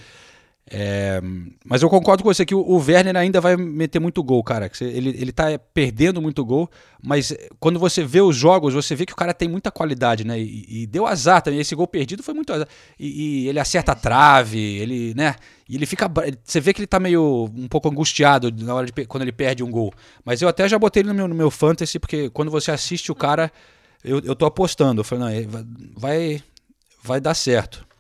É, 0.70 1.20
mas 1.66 1.82
eu 1.82 1.90
concordo 1.90 2.24
com 2.24 2.34
você 2.34 2.46
que 2.46 2.56
o, 2.56 2.60
o 2.60 2.78
Werner 2.78 3.18
ainda 3.18 3.42
vai 3.42 3.58
meter 3.58 4.00
muito 4.00 4.24
gol, 4.24 4.44
cara. 4.44 4.72
Ele, 4.80 5.10
ele 5.10 5.32
tá 5.32 5.60
perdendo 5.74 6.22
muito 6.22 6.46
gol, 6.46 6.70
mas 7.04 7.36
quando 7.60 7.80
você 7.80 8.04
vê 8.04 8.22
os 8.22 8.36
jogos, 8.36 8.74
você 8.74 8.96
vê 8.96 9.06
que 9.06 9.14
o 9.14 9.16
cara 9.16 9.34
tem 9.34 9.50
muita 9.50 9.72
qualidade, 9.72 10.24
né? 10.24 10.40
E, 10.40 10.84
e 10.84 10.88
deu 10.88 11.06
azar 11.06 11.42
também. 11.42 11.60
Esse 11.60 11.76
gol 11.76 11.88
perdido 11.88 12.24
foi 12.24 12.34
muito 12.34 12.54
azar. 12.54 12.68
E, 13.00 13.44
e 13.44 13.48
ele 13.50 13.60
acerta 13.60 13.92
a 13.92 13.96
trave, 13.96 14.60
ele, 14.60 15.14
né? 15.14 15.36
E 15.68 15.76
ele 15.76 15.86
fica. 15.86 16.10
Você 16.44 16.62
vê 16.62 16.74
que 16.74 16.80
ele 16.80 16.88
tá 16.88 17.00
meio 17.00 17.50
um 17.56 17.68
pouco 17.68 17.90
angustiado 17.90 18.52
na 18.64 18.74
hora 18.74 18.86
de 18.86 18.94
quando 19.08 19.24
ele 19.24 19.32
perde 19.32 19.64
um 19.64 19.72
gol. 19.72 19.92
Mas 20.24 20.42
eu 20.42 20.48
até 20.48 20.70
já 20.70 20.80
botei 20.80 21.02
ele 21.02 21.10
no 21.10 21.16
meu, 21.16 21.28
no 21.28 21.36
meu 21.36 21.52
fantasy, 21.52 22.00
porque 22.00 22.30
quando 22.30 22.52
você 22.52 22.72
assiste 22.72 23.12
o 23.12 23.16
cara, 23.16 23.52
eu, 24.04 24.20
eu 24.20 24.36
tô 24.36 24.46
apostando. 24.46 25.02
Eu 25.02 25.06
falei, 25.06 25.44
não, 25.44 25.52
vai, 25.52 25.64
vai, 25.98 26.44
vai 27.04 27.22
dar 27.22 27.34
certo. 27.34 27.91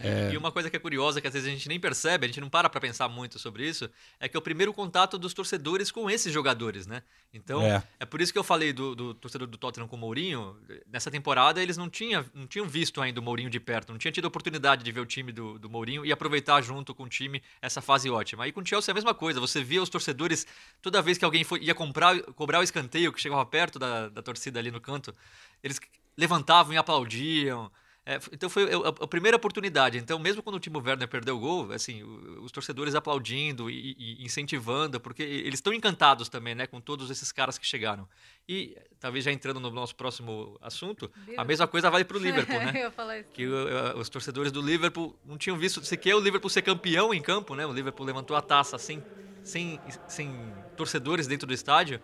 E, 0.00 0.06
É. 0.06 0.32
e 0.32 0.36
uma 0.36 0.50
coisa 0.52 0.68
que 0.70 0.76
é 0.76 0.78
curiosa, 0.78 1.20
que 1.20 1.26
às 1.26 1.32
vezes 1.34 1.48
a 1.48 1.50
gente 1.52 1.68
nem 1.68 1.78
percebe, 1.80 2.24
a 2.24 2.28
gente 2.28 2.40
não 2.40 2.48
para 2.48 2.68
pra 2.68 2.80
pensar 2.80 3.08
muito 3.08 3.38
sobre 3.38 3.68
isso, 3.68 3.88
é 4.20 4.28
que 4.28 4.36
é 4.36 4.38
o 4.38 4.42
primeiro 4.42 4.72
contato 4.72 5.18
dos 5.18 5.32
torcedores 5.34 5.90
com 5.90 6.08
esses 6.10 6.32
jogadores, 6.32 6.86
né? 6.86 7.02
Então, 7.32 7.62
É. 7.62 7.82
é, 8.00 8.04
por 8.04 8.20
isso 8.20 8.32
que 8.32 8.38
eu 8.38 8.44
falei 8.44 8.72
do, 8.72 8.94
do 8.94 9.14
torcedor 9.14 9.46
do 9.48 9.56
Tottenham 9.56 9.88
com 9.88 9.96
o 9.96 9.98
Mourinho. 9.98 10.56
Nessa 10.86 11.10
temporada, 11.10 11.62
eles 11.62 11.76
não, 11.76 11.88
tinha, 11.88 12.24
não 12.34 12.46
tinham 12.46 12.66
visto 12.68 13.00
ainda 13.00 13.20
o 13.20 13.22
Mourinho 13.22 13.48
de 13.50 13.58
perto, 13.60 13.90
não 13.92 13.98
tinha 13.98 14.12
tido 14.12 14.24
a 14.26 14.28
oportunidade 14.28 14.82
de 14.84 14.92
ver 14.92 15.00
o 15.00 15.06
time 15.06 15.32
do, 15.32 15.58
do 15.58 15.68
Mourinho 15.70 16.04
e 16.04 16.12
aproveitar 16.12 16.60
junto 16.62 16.94
com 16.94 17.04
o 17.04 17.08
time 17.08 17.42
essa 17.60 17.80
fase 17.80 18.08
ótima. 18.10 18.46
E 18.46 18.52
com 18.52 18.60
o 18.60 18.66
Chelsea 18.66 18.90
é 18.90 18.92
a 18.92 18.94
mesma 18.94 19.14
coisa, 19.14 19.40
você 19.40 19.62
via 19.62 19.82
os 19.82 19.88
torcedores, 19.88 20.46
toda 20.80 21.00
vez 21.02 21.18
que 21.18 21.24
alguém 21.24 21.44
foi, 21.44 21.60
ia 21.60 21.74
comprar, 21.74 22.20
cobrar 22.34 22.60
o 22.60 22.62
escanteio, 22.62 23.12
que 23.12 23.20
chegava 23.20 23.44
perto 23.46 23.78
da, 23.78 24.08
da 24.08 24.22
torcida 24.22 24.58
ali 24.58 24.70
no 24.70 24.80
canto, 24.80 25.14
eles 25.62 25.80
levantavam 26.16 26.72
e 26.72 26.76
aplaudiam. 26.76 27.70
É, 28.04 28.18
então 28.32 28.50
foi 28.50 28.64
a, 28.64 28.88
a- 28.88 29.06
primeira 29.06 29.36
oportunidade. 29.36 29.96
Então, 29.96 30.18
mesmo 30.18 30.42
quando 30.42 30.56
o 30.56 30.58
Timo 30.58 30.80
Werner 30.84 31.06
perdeu 31.06 31.36
o 31.36 31.38
gol, 31.38 31.72
assim, 31.72 32.02
os 32.42 32.50
torcedores 32.50 32.96
aplaudindo 32.96 33.70
e, 33.70 33.94
e 33.96 34.24
incentivando, 34.24 34.98
porque 34.98 35.22
eles 35.22 35.54
estão 35.54 35.72
encantados 35.72 36.28
também, 36.28 36.52
né, 36.52 36.66
com 36.66 36.80
todos 36.80 37.10
esses 37.10 37.30
caras 37.30 37.56
que 37.58 37.64
chegaram. 37.64 38.08
E 38.48 38.76
talvez 38.98 39.24
já 39.24 39.30
entrando 39.30 39.60
no 39.60 39.70
nosso 39.70 39.94
próximo 39.94 40.58
assunto, 40.60 41.08
a 41.36 41.44
mesma 41.44 41.68
coisa 41.68 41.88
vale 41.90 42.04
para 42.04 42.16
o 42.16 42.18
Liverpool, 42.20 42.56
Eu 42.56 42.72
né? 42.72 42.80
ia 42.80 42.90
falar 42.90 43.20
isso. 43.20 43.28
Que 43.32 43.44
eh, 43.44 43.94
os 43.96 44.08
torcedores 44.08 44.50
do 44.50 44.60
Liverpool 44.60 45.16
não 45.24 45.38
tinham 45.38 45.56
visto 45.56 45.84
sequer 45.84 46.16
o 46.16 46.20
Liverpool 46.20 46.50
ser 46.50 46.62
campeão 46.62 47.14
em 47.14 47.22
campo, 47.22 47.54
né? 47.54 47.64
O 47.64 47.72
Liverpool 47.72 48.04
levantou 48.04 48.36
a 48.36 48.42
taça 48.42 48.78
sem, 48.78 49.00
sem, 49.44 49.78
sem 50.08 50.52
torcedores 50.76 51.28
dentro 51.28 51.46
do 51.46 51.54
estádio. 51.54 52.00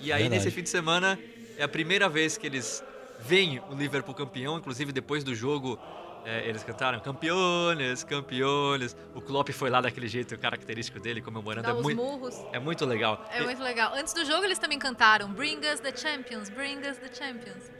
E 0.00 0.12
aí, 0.12 0.22
Verdade. 0.22 0.44
nesse 0.44 0.50
fim 0.50 0.62
de 0.64 0.68
semana, 0.68 1.16
é 1.56 1.62
a 1.62 1.68
primeira 1.68 2.08
vez 2.08 2.36
que 2.36 2.44
eles 2.46 2.82
veem 3.18 3.60
o 3.70 3.74
Liverpool 3.74 4.14
campeão. 4.14 4.58
Inclusive, 4.58 4.92
depois 4.92 5.22
do 5.24 5.34
jogo, 5.34 5.78
eh, 6.24 6.48
eles 6.48 6.62
cantaram 6.62 7.00
campeones, 7.00 8.04
campeones. 8.04 8.96
O 9.14 9.20
Klopp 9.20 9.50
foi 9.50 9.70
lá 9.70 9.80
daquele 9.80 10.08
jeito 10.08 10.36
característico 10.38 11.00
dele, 11.00 11.20
comemorando. 11.20 11.66
Dá 11.66 11.70
É 11.72 11.74
os 11.74 11.82
muito, 11.82 12.02
murros. 12.02 12.34
é 12.52 12.58
muito 12.58 12.84
legal. 12.84 13.24
É 13.30 13.42
muito 13.42 13.62
legal. 13.62 13.92
Antes 13.94 14.12
do 14.14 14.24
jogo, 14.24 14.44
eles 14.44 14.58
também 14.58 14.78
cantaram 14.78 15.32
Bring 15.32 15.58
us 15.72 15.80
the 15.80 15.94
champions, 15.96 16.48
bring 16.48 16.78
us 16.78 16.96
the 16.98 17.12
champions. 17.12 17.70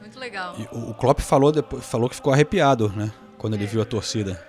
Muito 0.00 0.18
legal. 0.18 0.54
E 0.58 0.68
o 0.72 0.94
Klopp 0.94 1.20
falou, 1.20 1.52
depois, 1.52 1.84
falou 1.86 2.08
que 2.08 2.16
ficou 2.16 2.32
arrepiado, 2.32 2.88
né? 2.90 3.12
Quando 3.38 3.54
ele 3.54 3.66
viu 3.66 3.80
a 3.80 3.84
torcida. 3.84 4.44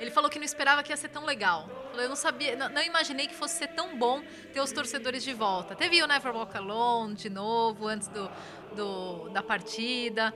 Ele 0.00 0.10
falou 0.10 0.30
que 0.30 0.38
não 0.38 0.44
esperava 0.44 0.82
que 0.82 0.90
ia 0.90 0.96
ser 0.96 1.08
tão 1.10 1.24
legal. 1.24 1.68
Falou, 1.90 2.02
eu 2.02 2.08
não 2.08 2.16
sabia, 2.16 2.56
não, 2.56 2.68
não 2.70 2.82
imaginei 2.82 3.26
que 3.26 3.34
fosse 3.34 3.56
ser 3.58 3.68
tão 3.68 3.96
bom 3.98 4.22
ter 4.52 4.60
os 4.60 4.72
torcedores 4.72 5.22
de 5.22 5.34
volta. 5.34 5.74
Teve 5.76 6.02
o 6.02 6.06
Never 6.06 6.34
Walk 6.34 6.56
Alone 6.56 7.14
de 7.14 7.28
novo, 7.28 7.86
antes 7.86 8.08
do, 8.08 8.28
do- 8.76 9.28
da 9.30 9.42
partida. 9.42 10.32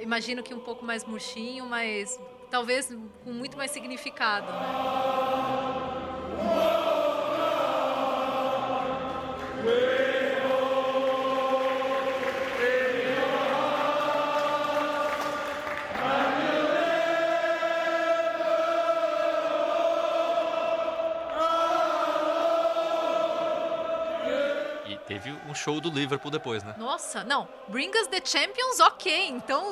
Imagino 0.00 0.42
que 0.42 0.52
um 0.52 0.58
pouco 0.60 0.84
mais 0.84 1.04
murchinho, 1.04 1.64
mas 1.66 2.18
talvez 2.50 2.92
com 3.24 3.30
muito 3.32 3.56
mais 3.56 3.70
significado. 3.70 4.46
né? 4.52 5.76
Teve 25.06 25.32
um 25.48 25.54
show 25.54 25.80
do 25.80 25.90
Liverpool 25.90 26.30
depois, 26.30 26.62
né? 26.64 26.74
Nossa, 26.78 27.22
não, 27.24 27.48
Bring 27.68 27.90
Us 28.00 28.06
the 28.08 28.20
Champions, 28.24 28.80
ok. 28.80 29.28
Então 29.28 29.62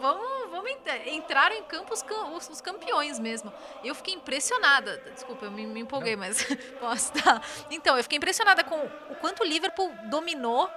vamos, 0.00 0.50
vamos 0.50 0.70
ent- 0.70 1.06
entraram 1.08 1.54
em 1.56 1.62
campo 1.64 1.92
os, 1.92 2.02
cam- 2.02 2.34
os- 2.36 2.48
os 2.48 2.60
campeões 2.60 3.18
mesmo. 3.18 3.52
Eu 3.84 3.94
fiquei 3.94 4.14
impressionada. 4.14 5.00
Desculpa, 5.14 5.44
eu 5.46 5.50
me, 5.50 5.66
me 5.66 5.80
empolguei, 5.80 6.16
mas 6.16 6.46
posso 6.80 7.12
tá. 7.12 7.40
Então, 7.70 7.96
eu 7.96 8.02
fiquei 8.02 8.16
impressionada 8.18 8.64
com 8.64 8.76
o 9.10 9.14
quanto 9.20 9.42
o 9.42 9.46
Liverpool 9.46 9.90
dominou, 10.04 10.70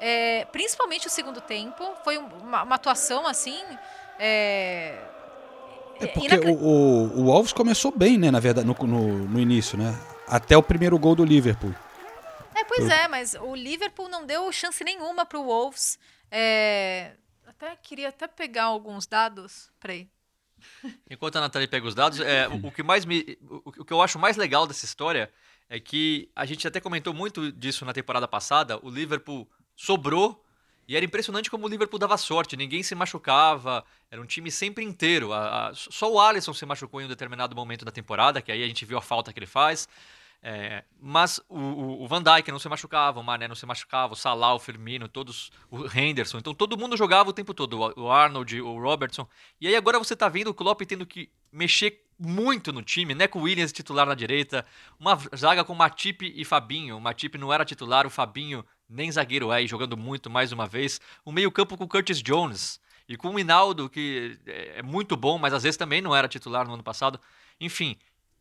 é, 0.00 0.44
principalmente 0.52 1.06
o 1.06 1.10
segundo 1.10 1.40
tempo. 1.40 1.94
Foi 2.04 2.16
um- 2.18 2.26
uma, 2.42 2.62
uma 2.62 2.74
atuação 2.76 3.26
assim. 3.26 3.60
É, 4.18 4.98
É 6.00 6.06
porque 6.06 6.34
o, 6.36 6.52
o, 6.54 7.20
o 7.20 7.24
Wolves 7.24 7.52
começou 7.52 7.90
bem, 7.90 8.16
né? 8.18 8.30
Na 8.30 8.38
verdade, 8.40 8.66
no, 8.66 8.74
no, 8.86 9.08
no 9.28 9.40
início, 9.40 9.76
né? 9.76 9.96
Até 10.28 10.56
o 10.56 10.62
primeiro 10.62 10.96
gol 10.98 11.14
do 11.16 11.24
Liverpool. 11.24 11.74
Pois 12.78 12.90
é, 12.90 13.08
mas 13.08 13.34
o 13.34 13.54
Liverpool 13.54 14.08
não 14.08 14.24
deu 14.26 14.50
chance 14.52 14.82
nenhuma 14.84 15.24
pro 15.26 15.42
Wolves. 15.42 15.98
É, 16.30 17.12
até 17.46 17.74
queria 17.76 18.08
até 18.08 18.26
pegar 18.26 18.64
alguns 18.64 19.06
dados. 19.06 19.70
Peraí. 19.80 20.08
Enquanto 21.10 21.36
a 21.36 21.40
Nathalie 21.40 21.68
pega 21.68 21.86
os 21.86 21.94
dados, 21.94 22.20
é, 22.20 22.48
o, 22.48 22.66
o 22.66 22.72
que 22.72 22.82
mais 22.82 23.04
me, 23.04 23.38
o, 23.42 23.62
o 23.80 23.84
que 23.84 23.92
eu 23.92 24.02
acho 24.02 24.18
mais 24.18 24.36
legal 24.36 24.66
dessa 24.66 24.84
história 24.84 25.30
é 25.68 25.78
que 25.78 26.30
a 26.34 26.44
gente 26.46 26.66
até 26.66 26.80
comentou 26.80 27.12
muito 27.14 27.52
disso 27.52 27.84
na 27.84 27.92
temporada 27.92 28.26
passada. 28.26 28.78
O 28.84 28.90
Liverpool 28.90 29.48
sobrou 29.76 30.44
e 30.86 30.96
era 30.96 31.04
impressionante 31.04 31.50
como 31.50 31.66
o 31.66 31.68
Liverpool 31.68 31.98
dava 31.98 32.16
sorte. 32.16 32.56
Ninguém 32.56 32.82
se 32.82 32.94
machucava, 32.94 33.84
era 34.10 34.20
um 34.20 34.24
time 34.26 34.50
sempre 34.50 34.82
inteiro. 34.84 35.32
A- 35.32 35.68
a- 35.68 35.74
só 35.74 36.10
o 36.10 36.18
Alisson 36.18 36.54
se 36.54 36.64
machucou 36.64 37.00
em 37.00 37.04
um 37.04 37.08
determinado 37.08 37.54
momento 37.54 37.84
da 37.84 37.90
temporada, 37.92 38.40
que 38.40 38.50
aí 38.50 38.62
a 38.62 38.66
gente 38.66 38.84
viu 38.86 38.96
a 38.98 39.02
falta 39.02 39.32
que 39.32 39.38
ele 39.38 39.46
faz. 39.46 39.86
É, 40.40 40.84
mas 41.00 41.40
o, 41.48 41.58
o- 41.58 42.02
o 42.04 42.06
Van 42.08 42.22
Dijk 42.22 42.50
não 42.52 42.60
se 42.60 42.68
machucava, 42.68 43.18
o 43.18 43.24
Mané 43.24 43.48
não 43.48 43.56
se 43.56 43.66
machucava, 43.66 44.12
o 44.12 44.16
Salah, 44.16 44.54
o 44.54 44.58
Firmino, 44.60 45.08
todos, 45.08 45.50
o 45.70 45.84
Henderson. 45.86 46.38
Então 46.38 46.54
todo 46.54 46.78
mundo 46.78 46.96
jogava 46.96 47.28
o 47.30 47.32
tempo 47.32 47.52
todo, 47.52 47.76
o 47.96 48.10
Arnold, 48.10 48.60
o 48.60 48.80
Robertson. 48.80 49.26
E 49.60 49.66
aí 49.66 49.74
agora 49.74 49.98
você 49.98 50.14
tá 50.14 50.28
vendo 50.28 50.48
o 50.48 50.54
Klopp 50.54 50.82
tendo 50.82 51.04
que 51.04 51.28
mexer 51.50 52.04
muito 52.18 52.72
no 52.72 52.82
time, 52.82 53.14
né? 53.14 53.26
Com 53.26 53.40
o 53.40 53.42
Williams 53.42 53.72
titular 53.72 54.06
na 54.06 54.14
direita, 54.14 54.64
uma 54.98 55.18
zaga 55.36 55.64
com 55.64 55.74
Matip 55.74 56.22
e 56.34 56.44
Fabinho. 56.44 56.96
O 56.96 57.00
Matip 57.00 57.36
não 57.36 57.52
era 57.52 57.64
titular, 57.64 58.06
o 58.06 58.10
Fabinho 58.10 58.64
nem 58.88 59.10
zagueiro 59.10 59.50
é, 59.52 59.62
e 59.62 59.66
jogando 59.66 59.96
muito 59.96 60.30
mais 60.30 60.52
uma 60.52 60.66
vez. 60.66 61.00
O 61.24 61.32
meio-campo 61.32 61.76
com 61.76 61.86
Curtis 61.86 62.22
Jones 62.22 62.80
e 63.08 63.16
com 63.16 63.34
o 63.34 63.38
Hinaldo, 63.38 63.88
que 63.90 64.38
é 64.46 64.78
é 64.78 64.82
muito 64.82 65.16
bom, 65.16 65.36
mas 65.38 65.52
às 65.52 65.62
vezes 65.64 65.76
também 65.76 66.00
não 66.00 66.14
era 66.14 66.28
titular 66.28 66.66
no 66.66 66.74
ano 66.74 66.82
passado. 66.82 67.20
Enfim, 67.60 67.96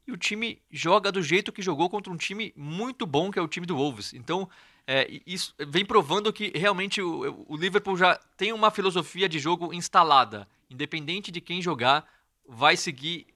e 0.08 0.12
o 0.12 0.18
time 0.18 0.62
joga 0.72 1.12
do 1.12 1.22
jeito 1.22 1.52
que 1.52 1.62
jogou 1.62 1.90
contra 1.90 2.12
um 2.12 2.18
time 2.18 2.54
muito 2.56 3.06
bom, 3.06 3.30
que 3.30 3.38
é 3.38 3.42
o 3.42 3.48
time 3.48 3.68
do 3.68 3.76
Wolves. 3.76 4.14
Então, 4.14 4.50
é, 4.88 5.20
isso 5.28 5.54
vem 5.68 5.86
provando 5.86 6.32
que 6.32 6.52
realmente 6.56 7.02
o, 7.02 7.46
o 7.48 7.58
Liverpool 7.58 7.98
já 7.98 8.16
tem 8.38 8.54
uma 8.54 8.72
filosofia 8.72 9.28
de 9.28 9.38
jogo 9.38 9.74
instalada. 9.74 10.48
Independente 10.70 11.30
de 11.30 11.42
quem 11.42 11.62
jogar, 11.62 12.10
vai 12.48 12.78
seguir 12.78 13.28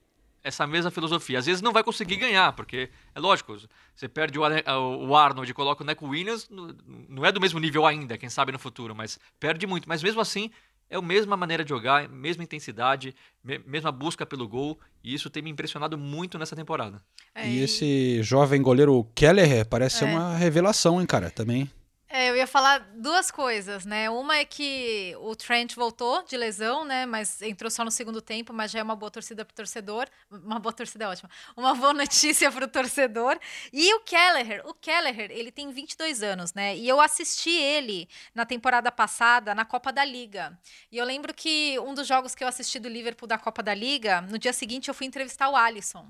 essa 0.44 0.66
mesma 0.66 0.90
filosofia. 0.90 1.40
Às 1.40 1.46
vezes 1.46 1.62
não 1.62 1.74
vai 1.74 1.84
conseguir 1.84 2.16
ganhar, 2.16 2.54
porque 2.54 2.90
é 3.14 3.20
lógico, 3.20 3.58
você 3.94 4.08
perde 4.08 4.40
o, 4.40 4.44
Ar- 4.44 4.64
o 5.00 5.16
Arnold 5.16 5.52
e 5.52 5.54
coloca 5.54 5.84
o 5.84 5.86
Neco 5.86 6.08
Williams, 6.08 6.50
não 6.50 7.26
é 7.26 7.32
do 7.32 7.40
mesmo 7.40 7.60
nível 7.60 7.86
ainda, 7.86 8.18
quem 8.18 8.30
sabe 8.30 8.52
no 8.52 8.58
futuro, 8.58 8.96
mas 8.96 9.20
perde 9.40 9.68
muito. 9.68 9.88
Mas 9.88 10.02
mesmo 10.02 10.22
assim, 10.22 10.50
é 10.92 10.98
a 10.98 11.02
mesma 11.02 11.36
maneira 11.38 11.64
de 11.64 11.70
jogar, 11.70 12.08
mesma 12.10 12.44
intensidade, 12.44 13.16
me- 13.44 13.60
mesma 13.66 13.92
busca 13.92 14.26
pelo 14.26 14.48
gol, 14.48 14.78
e 15.04 15.14
isso 15.14 15.30
tem 15.30 15.42
me 15.42 15.50
impressionado 15.50 15.98
muito 15.98 16.38
nessa 16.38 16.56
temporada. 16.56 17.02
E 17.44 17.60
esse 17.64 18.22
jovem 18.22 18.62
goleiro 18.62 19.04
Keller 19.16 19.66
parece 19.66 20.00
ser 20.00 20.06
É. 20.06 20.12
uma 20.12 20.36
revelação, 20.36 21.00
hein, 21.00 21.08
cara? 21.08 21.32
Também. 21.32 21.68
É, 22.14 22.30
eu 22.30 22.36
ia 22.36 22.46
falar 22.46 22.80
duas 22.94 23.32
coisas, 23.32 23.86
né? 23.86 24.10
Uma 24.10 24.36
é 24.36 24.44
que 24.44 25.16
o 25.22 25.34
Trent 25.34 25.76
voltou 25.76 26.22
de 26.24 26.36
lesão, 26.36 26.84
né? 26.84 27.06
Mas 27.06 27.42
entrou 27.42 27.72
só 27.72 27.86
no 27.86 27.90
segundo 27.90 28.22
tempo, 28.22 28.52
mas 28.52 28.70
já 28.70 28.80
é 28.80 28.84
uma 28.84 28.98
boa 28.98 29.10
torcida 29.10 29.46
pro 29.46 29.56
torcedor. 29.56 30.10
Uma 30.30 30.60
boa 30.60 30.74
torcida 30.74 31.06
é 31.06 31.08
ótima. 31.08 31.30
Uma 31.56 31.74
boa 31.74 31.94
notícia 31.96 32.52
pro 32.52 32.68
torcedor. 32.68 33.40
E 33.72 33.94
o 33.94 34.02
Kelleher, 34.02 34.62
o 34.68 34.74
Kelleher, 34.74 35.32
ele 35.32 35.54
tem 35.54 35.72
22 35.72 36.22
anos, 36.22 36.54
né? 36.54 36.76
E 36.76 36.86
eu 36.86 37.00
assisti 37.00 37.50
ele 37.50 38.10
na 38.36 38.46
temporada 38.46 38.92
passada 38.92 39.56
na 39.56 39.64
Copa 39.64 39.94
da 39.94 40.04
Liga. 40.04 40.60
E 40.92 40.98
eu 40.98 41.06
lembro 41.06 41.34
que 41.34 41.80
um 41.80 41.94
dos 41.94 42.06
jogos 42.06 42.36
que 42.36 42.44
eu 42.44 42.48
assisti 42.50 42.78
do 42.78 42.90
Liverpool 42.90 43.26
da 43.26 43.38
Copa 43.38 43.64
da 43.64 43.74
Liga, 43.74 44.20
no 44.20 44.38
dia 44.38 44.52
seguinte 44.52 44.90
eu 44.90 44.94
fui 44.94 45.08
entrevistar 45.08 45.48
o 45.48 45.56
Alisson. 45.56 46.06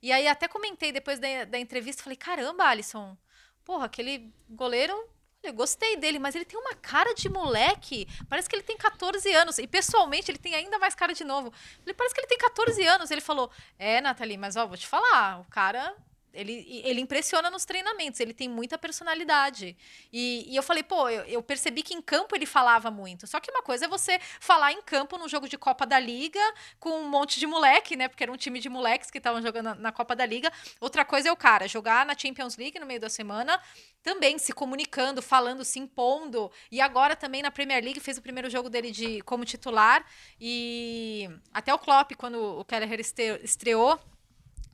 E 0.00 0.12
aí 0.12 0.28
até 0.28 0.46
comentei 0.46 0.92
depois 0.92 1.18
da, 1.18 1.46
da 1.46 1.58
entrevista, 1.58 2.00
falei, 2.00 2.16
caramba, 2.16 2.62
Alisson, 2.66 3.18
porra, 3.64 3.86
aquele 3.86 4.32
goleiro 4.48 4.94
eu 5.42 5.52
gostei 5.52 5.96
dele, 5.96 6.18
mas 6.18 6.34
ele 6.34 6.44
tem 6.44 6.58
uma 6.58 6.74
cara 6.74 7.14
de 7.14 7.28
moleque. 7.28 8.06
Parece 8.28 8.48
que 8.48 8.54
ele 8.54 8.62
tem 8.62 8.76
14 8.76 9.32
anos. 9.34 9.58
E 9.58 9.66
pessoalmente 9.66 10.30
ele 10.30 10.38
tem 10.38 10.54
ainda 10.54 10.78
mais 10.78 10.94
cara 10.94 11.12
de 11.12 11.24
novo. 11.24 11.52
Ele 11.84 11.94
parece 11.94 12.14
que 12.14 12.20
ele 12.20 12.28
tem 12.28 12.38
14 12.38 12.84
anos. 12.86 13.10
Ele 13.10 13.20
falou: 13.20 13.50
É, 13.78 14.00
Nathalie, 14.00 14.38
mas 14.38 14.56
ó, 14.56 14.66
vou 14.66 14.76
te 14.76 14.86
falar, 14.86 15.40
o 15.40 15.44
cara 15.44 15.94
Ele, 16.32 16.82
ele 16.84 17.00
impressiona 17.00 17.50
nos 17.50 17.64
treinamentos, 17.64 18.20
ele 18.20 18.32
tem 18.32 18.48
muita 18.48 18.78
personalidade. 18.78 19.76
E, 20.12 20.46
e 20.48 20.56
eu 20.56 20.62
falei, 20.62 20.82
pô, 20.82 21.08
eu, 21.08 21.24
eu, 21.24 21.42
percebi 21.42 21.82
que 21.82 21.94
em 21.94 22.00
campo 22.00 22.34
ele 22.34 22.46
falava 22.46 22.90
muito. 22.90 23.26
Só 23.26 23.38
que 23.38 23.50
uma 23.50 23.62
coisa 23.62 23.84
é 23.84 23.88
você 23.88 24.18
falar 24.40 24.72
em 24.72 24.80
campo 24.82 25.18
num 25.18 25.28
jogo 25.28 25.48
de 25.48 25.58
Copa 25.58 25.84
da 25.84 25.98
Liga 25.98 26.40
com 26.80 26.90
um 26.90 27.08
monte 27.08 27.38
de 27.38 27.46
moleque, 27.46 27.96
né? 27.96 28.08
Porque 28.08 28.22
era 28.22 28.32
um 28.32 28.36
time 28.36 28.60
de 28.60 28.68
moleques 28.68 29.10
que 29.10 29.18
estavam 29.18 29.42
jogando 29.42 29.64
na, 29.66 29.74
na 29.74 29.92
Copa 29.92 30.16
da 30.16 30.24
Liga. 30.24 30.52
Outra 30.80 31.04
coisa 31.04 31.28
é 31.28 31.32
o 31.32 31.36
cara 31.36 31.68
jogar 31.68 32.06
na 32.06 32.16
Champions 32.16 32.56
League 32.56 32.78
no 32.78 32.86
meio 32.86 33.00
da 33.00 33.08
semana, 33.08 33.60
também 34.02 34.38
se 34.38 34.52
comunicando, 34.52 35.20
falando, 35.20 35.64
se 35.64 35.78
impondo. 35.78 36.50
E 36.70 36.80
agora 36.80 37.14
também 37.14 37.42
na 37.42 37.50
Premier 37.50 37.82
League 37.82 38.00
fez 38.00 38.18
o 38.18 38.22
primeiro 38.22 38.48
jogo 38.48 38.68
dele 38.70 38.90
de 38.90 39.20
como 39.22 39.44
titular. 39.44 40.04
E 40.40 41.28
até 41.52 41.72
o 41.72 41.78
Klopp, 41.78 42.12
quando 42.16 42.58
o 42.58 42.64
Kelleher 42.64 43.00
estreou 43.00 44.00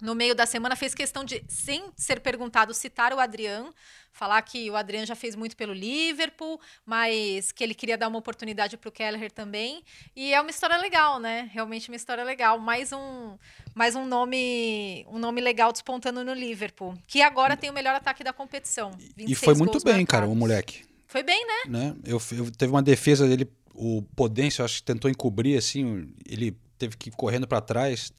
no 0.01 0.15
meio 0.15 0.35
da 0.35 0.47
semana 0.47 0.77
fez 0.77 0.95
questão 0.95 1.25
de, 1.25 1.43
sem 1.49 1.85
ser 1.97 2.21
perguntado, 2.21 2.73
citar 2.73 3.13
o 3.13 3.19
Adriano, 3.19 3.75
falar 4.13 4.41
que 4.43 4.71
o 4.71 4.77
Adriano 4.77 5.07
já 5.07 5.15
fez 5.15 5.35
muito 5.35 5.57
pelo 5.57 5.73
Liverpool, 5.73 6.61
mas 6.85 7.53
que 7.53 7.63
ele 7.63 7.75
queria 7.75 7.99
dar 7.99 8.09
uma 8.09 8.19
oportunidade 8.19 8.77
para 8.77 8.89
o 8.89 8.93
Kelleher 8.93 9.31
também. 9.31 9.83
E 10.15 10.33
é 10.33 10.41
uma 10.41 10.51
história 10.51 10.77
legal, 10.77 11.19
né? 11.19 11.49
Realmente 11.53 11.89
uma 11.89 11.97
história 11.97 12.25
legal. 12.25 12.59
Mais 12.59 12.93
um, 12.93 13.37
mais 13.75 13.95
um 13.95 14.05
nome, 14.05 15.05
um 15.09 15.19
nome 15.19 15.41
legal 15.41 15.73
despontando 15.73 16.25
no 16.25 16.33
Liverpool, 16.33 16.95
que 17.07 17.23
agora 17.23 17.57
tem 17.57 17.71
o 17.71 17.73
melhor 17.73 17.95
ataque 17.95 18.23
da 18.23 18.33
competição. 18.33 18.93
E 19.17 19.35
foi 19.35 19.55
muito 19.55 19.83
bem, 19.83 19.99
marcados. 19.99 20.11
cara, 20.11 20.29
o 20.29 20.35
moleque. 20.35 20.83
Foi 21.07 21.23
bem, 21.23 21.47
né? 21.47 21.63
né? 21.69 21.97
Eu, 22.05 22.21
eu 22.33 22.51
teve 22.51 22.71
uma 22.71 22.83
defesa 22.83 23.27
dele, 23.27 23.51
o 23.75 24.03
Podêncio, 24.15 24.65
acho 24.65 24.77
que 24.77 24.83
tentou 24.83 25.11
encobrir 25.11 25.57
assim, 25.57 26.13
ele 26.29 26.57
teve 26.77 26.97
que 26.97 27.09
ir 27.09 27.13
correndo 27.13 27.47
para 27.47 27.61
trás 27.61 28.13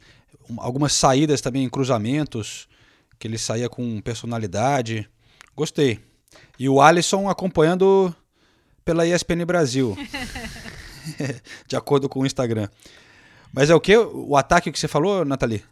algumas 0.57 0.93
saídas 0.93 1.41
também 1.41 1.63
em 1.63 1.69
cruzamentos, 1.69 2.67
que 3.17 3.27
ele 3.27 3.37
saía 3.37 3.69
com 3.69 4.01
personalidade. 4.01 5.09
Gostei. 5.55 5.99
E 6.57 6.67
o 6.69 6.81
Alisson 6.81 7.29
acompanhando 7.29 8.13
pela 8.83 9.05
ESPN 9.05 9.45
Brasil. 9.45 9.95
de 11.67 11.75
acordo 11.75 12.07
com 12.07 12.21
o 12.21 12.25
Instagram. 12.25 12.67
Mas 13.53 13.69
é 13.69 13.75
o 13.75 13.81
que? 13.81 13.95
O 13.97 14.35
ataque 14.37 14.71
que 14.71 14.79
você 14.79 14.87
falou, 14.87 15.25
Nathalie? 15.25 15.63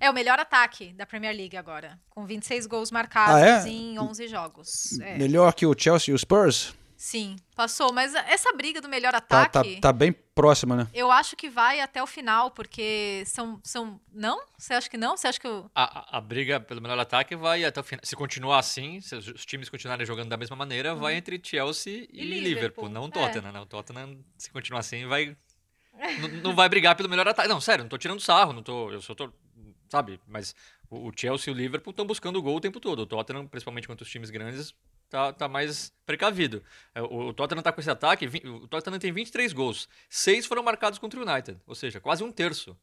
É 0.00 0.08
o 0.08 0.14
melhor 0.14 0.38
ataque 0.38 0.92
da 0.92 1.04
Premier 1.04 1.34
League 1.34 1.56
agora, 1.56 1.98
com 2.08 2.24
26 2.24 2.66
gols 2.66 2.90
marcados 2.90 3.34
ah, 3.34 3.66
é? 3.66 3.68
em 3.68 3.98
11 3.98 4.28
jogos. 4.28 4.98
É. 5.00 5.18
Melhor 5.18 5.52
que 5.54 5.66
o 5.66 5.74
Chelsea 5.76 6.12
e 6.12 6.14
o 6.14 6.18
Spurs? 6.18 6.74
Sim, 6.98 7.36
passou. 7.54 7.92
Mas 7.92 8.12
essa 8.12 8.52
briga 8.54 8.80
do 8.80 8.88
melhor 8.88 9.14
ataque. 9.14 9.52
Tá, 9.52 9.62
tá, 9.62 9.80
tá, 9.80 9.92
bem 9.92 10.10
próxima, 10.10 10.74
né? 10.74 10.88
Eu 10.92 11.12
acho 11.12 11.36
que 11.36 11.48
vai 11.48 11.80
até 11.80 12.02
o 12.02 12.06
final, 12.08 12.50
porque 12.50 13.22
são. 13.24 13.60
são 13.62 14.00
não? 14.12 14.42
Você 14.58 14.74
acha 14.74 14.90
que 14.90 14.96
não? 14.96 15.16
Você 15.16 15.28
acha 15.28 15.38
que 15.38 15.46
o. 15.46 15.70
A, 15.72 16.16
a, 16.16 16.18
a 16.18 16.20
briga 16.20 16.58
pelo 16.58 16.82
melhor 16.82 16.98
ataque 16.98 17.36
vai 17.36 17.64
até 17.64 17.78
o 17.78 17.84
final. 17.84 18.04
Se 18.04 18.16
continuar 18.16 18.58
assim, 18.58 19.00
se 19.00 19.14
os 19.14 19.46
times 19.46 19.68
continuarem 19.68 20.04
jogando 20.04 20.28
da 20.28 20.36
mesma 20.36 20.56
maneira, 20.56 20.92
vai 20.92 21.12
uhum. 21.12 21.18
entre 21.18 21.40
Chelsea 21.40 22.08
e, 22.12 22.20
e 22.20 22.24
Liverpool. 22.24 22.48
Liverpool. 22.48 22.88
Não 22.88 23.04
o 23.04 23.10
Tottenham, 23.10 23.48
é. 23.50 23.52
né? 23.52 23.60
O 23.60 23.66
Tottenham, 23.66 24.18
se 24.36 24.50
continuar 24.50 24.80
assim, 24.80 25.06
vai. 25.06 25.36
não, 26.42 26.52
vai 26.52 26.68
brigar 26.68 26.96
pelo 26.96 27.08
melhor 27.08 27.28
ataque. 27.28 27.48
Não, 27.48 27.60
sério, 27.60 27.84
não 27.84 27.88
tô 27.88 27.96
tirando 27.96 28.18
sarro, 28.18 28.52
não 28.52 28.62
tô. 28.62 28.90
Eu 28.90 29.00
só 29.00 29.14
tô. 29.14 29.32
Sabe? 29.88 30.20
Mas 30.26 30.52
o 30.90 31.12
Chelsea 31.14 31.52
e 31.52 31.54
o 31.54 31.56
Liverpool 31.56 31.92
estão 31.92 32.04
buscando 32.04 32.40
o 32.40 32.42
gol 32.42 32.56
o 32.56 32.60
tempo 32.60 32.80
todo. 32.80 33.02
O 33.02 33.06
Tottenham, 33.06 33.46
principalmente 33.46 33.86
contra 33.86 34.02
os 34.02 34.10
times 34.10 34.30
grandes, 34.30 34.74
tá, 35.08 35.32
tá 35.32 35.48
mais 35.48 35.92
precavido. 36.06 36.62
É, 36.94 37.02
o, 37.02 37.28
o 37.28 37.32
Tottenham 37.32 37.62
tá 37.62 37.72
com 37.72 37.80
esse 37.80 37.90
ataque, 37.90 38.26
o 38.26 38.68
Tottenham 38.68 38.98
tem 38.98 39.12
23 39.12 39.52
gols. 39.52 39.88
Seis 40.08 40.46
foram 40.46 40.62
marcados 40.62 40.98
contra 40.98 41.20
o 41.20 41.28
United, 41.28 41.60
ou 41.66 41.74
seja, 41.74 42.00
quase 42.00 42.22
um 42.22 42.32
terço. 42.32 42.76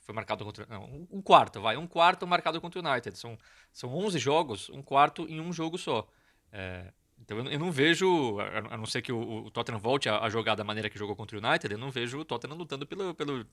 Foi 0.00 0.14
marcado 0.14 0.44
contra. 0.44 0.66
Não, 0.66 1.06
um 1.10 1.22
quarto, 1.22 1.60
vai. 1.60 1.76
Um 1.76 1.86
quarto 1.86 2.26
marcado 2.26 2.60
contra 2.60 2.80
o 2.80 2.86
United. 2.86 3.16
São, 3.16 3.38
são 3.72 3.94
11 3.94 4.18
jogos, 4.18 4.68
um 4.70 4.82
quarto 4.82 5.26
em 5.28 5.40
um 5.40 5.52
jogo 5.52 5.78
só. 5.78 6.08
É, 6.50 6.92
então 7.20 7.38
eu, 7.38 7.44
eu, 7.52 7.58
não 7.58 7.70
vejo, 7.70 8.38
a 8.40 8.76
não 8.76 8.86
ser 8.86 9.02
que 9.02 9.12
o, 9.12 9.44
o 9.44 9.50
Tottenham 9.50 9.78
volte 9.78 10.08
a, 10.08 10.20
a, 10.20 10.30
jogar 10.30 10.54
da 10.54 10.64
maneira 10.64 10.88
que 10.88 10.98
jogou 10.98 11.14
contra 11.14 11.38
o 11.38 11.46
United, 11.46 11.72
eu 11.72 11.78
não 11.78 11.90
vejo 11.90 12.18
o 12.18 12.24
Tottenham 12.24 12.56
lutando 12.56 12.86
pelo, 12.86 13.14
pelo, 13.14 13.46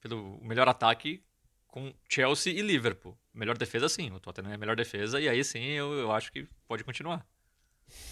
pelo 0.00 0.38
melhor 0.42 0.68
ataque 0.68 1.24
com 1.68 1.92
Chelsea 2.08 2.52
e 2.52 2.62
Liverpool. 2.62 3.16
Melhor 3.32 3.56
defesa, 3.56 3.88
sim. 3.88 4.10
O 4.10 4.18
Tottenham 4.18 4.50
é 4.50 4.54
a 4.54 4.58
melhor 4.58 4.74
defesa, 4.74 5.20
e 5.20 5.28
aí 5.28 5.44
sim 5.44 5.60
eu, 5.60 5.92
eu 5.92 6.12
acho 6.12 6.32
que 6.32 6.46
pode 6.66 6.82
continuar. 6.82 7.24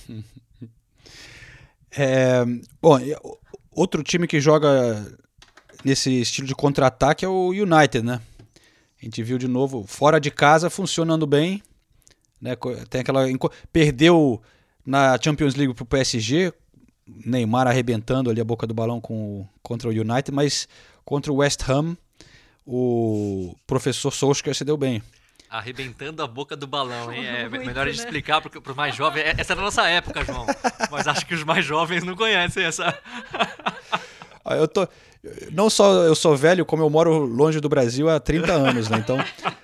é, 1.91 2.45
bom, 2.81 2.99
outro 3.71 4.03
time 4.03 4.27
que 4.27 4.41
joga 4.41 5.19
nesse 5.85 6.21
estilo 6.21 6.47
de 6.47 6.55
contra-ataque 6.55 7.25
é 7.25 7.29
o 7.29 7.49
United, 7.49 8.03
né? 8.03 8.21
A 9.01 9.05
gente 9.05 9.23
viu 9.23 9.39
de 9.39 9.49
novo, 9.49 9.85
fora 9.87 10.19
de 10.19 10.31
casa, 10.31 10.71
funcionando 10.71 11.27
bem. 11.27 11.63
Né? 12.41 12.57
Tem 12.89 13.01
aquela. 13.01 13.25
Perdeu 13.73 14.41
na 14.85 15.19
Champions 15.23 15.55
League 15.55 15.75
pro 15.75 15.85
PSG, 15.85 16.53
Neymar 17.07 17.67
arrebentando 17.67 18.31
ali 18.31 18.41
a 18.41 18.45
boca 18.45 18.67
do 18.67 18.75
balão 18.75 19.01
com, 19.01 19.47
contra 19.63 19.89
o 19.89 19.93
United, 19.93 20.33
mas 20.33 20.69
contra 21.05 21.33
o 21.33 21.37
West 21.37 21.69
Ham 21.69 21.97
o 22.67 23.55
professor 23.67 24.11
Solskjaer 24.11 24.55
se 24.55 24.65
deu 24.65 24.77
bem. 24.77 25.03
Arrebentando 25.49 26.23
a 26.23 26.27
boca 26.27 26.57
do 26.57 26.67
balão, 26.67 27.13
hein? 27.13 27.25
É 27.25 27.47
Muito, 27.49 27.65
melhor 27.65 27.87
a 27.87 27.91
gente 27.91 28.01
né? 28.01 28.05
explicar 28.05 28.41
para 28.41 28.71
os 28.71 28.77
mais 28.77 28.97
jovens. 28.97 29.23
É, 29.23 29.35
essa 29.39 29.53
é 29.53 29.57
da 29.57 29.63
nossa 29.63 29.89
época, 29.89 30.25
João. 30.25 30.45
Mas 30.91 31.07
acho 31.07 31.25
que 31.25 31.35
os 31.35 31.45
mais 31.45 31.65
jovens 31.65 32.03
não 32.03 32.17
conhecem 32.17 32.65
essa. 32.65 32.99
Ah, 34.45 34.57
eu 34.57 34.67
tô. 34.67 34.87
Não 35.53 35.71
só 35.71 36.05
eu 36.05 36.15
sou 36.15 36.37
velho, 36.37 36.65
como 36.65 36.83
eu 36.83 36.91
moro 36.91 37.19
longe 37.25 37.61
do 37.61 37.69
Brasil 37.69 38.09
há 38.09 38.19
30 38.21 38.53
anos, 38.53 38.89
né? 38.89 38.99
Então 38.99 39.17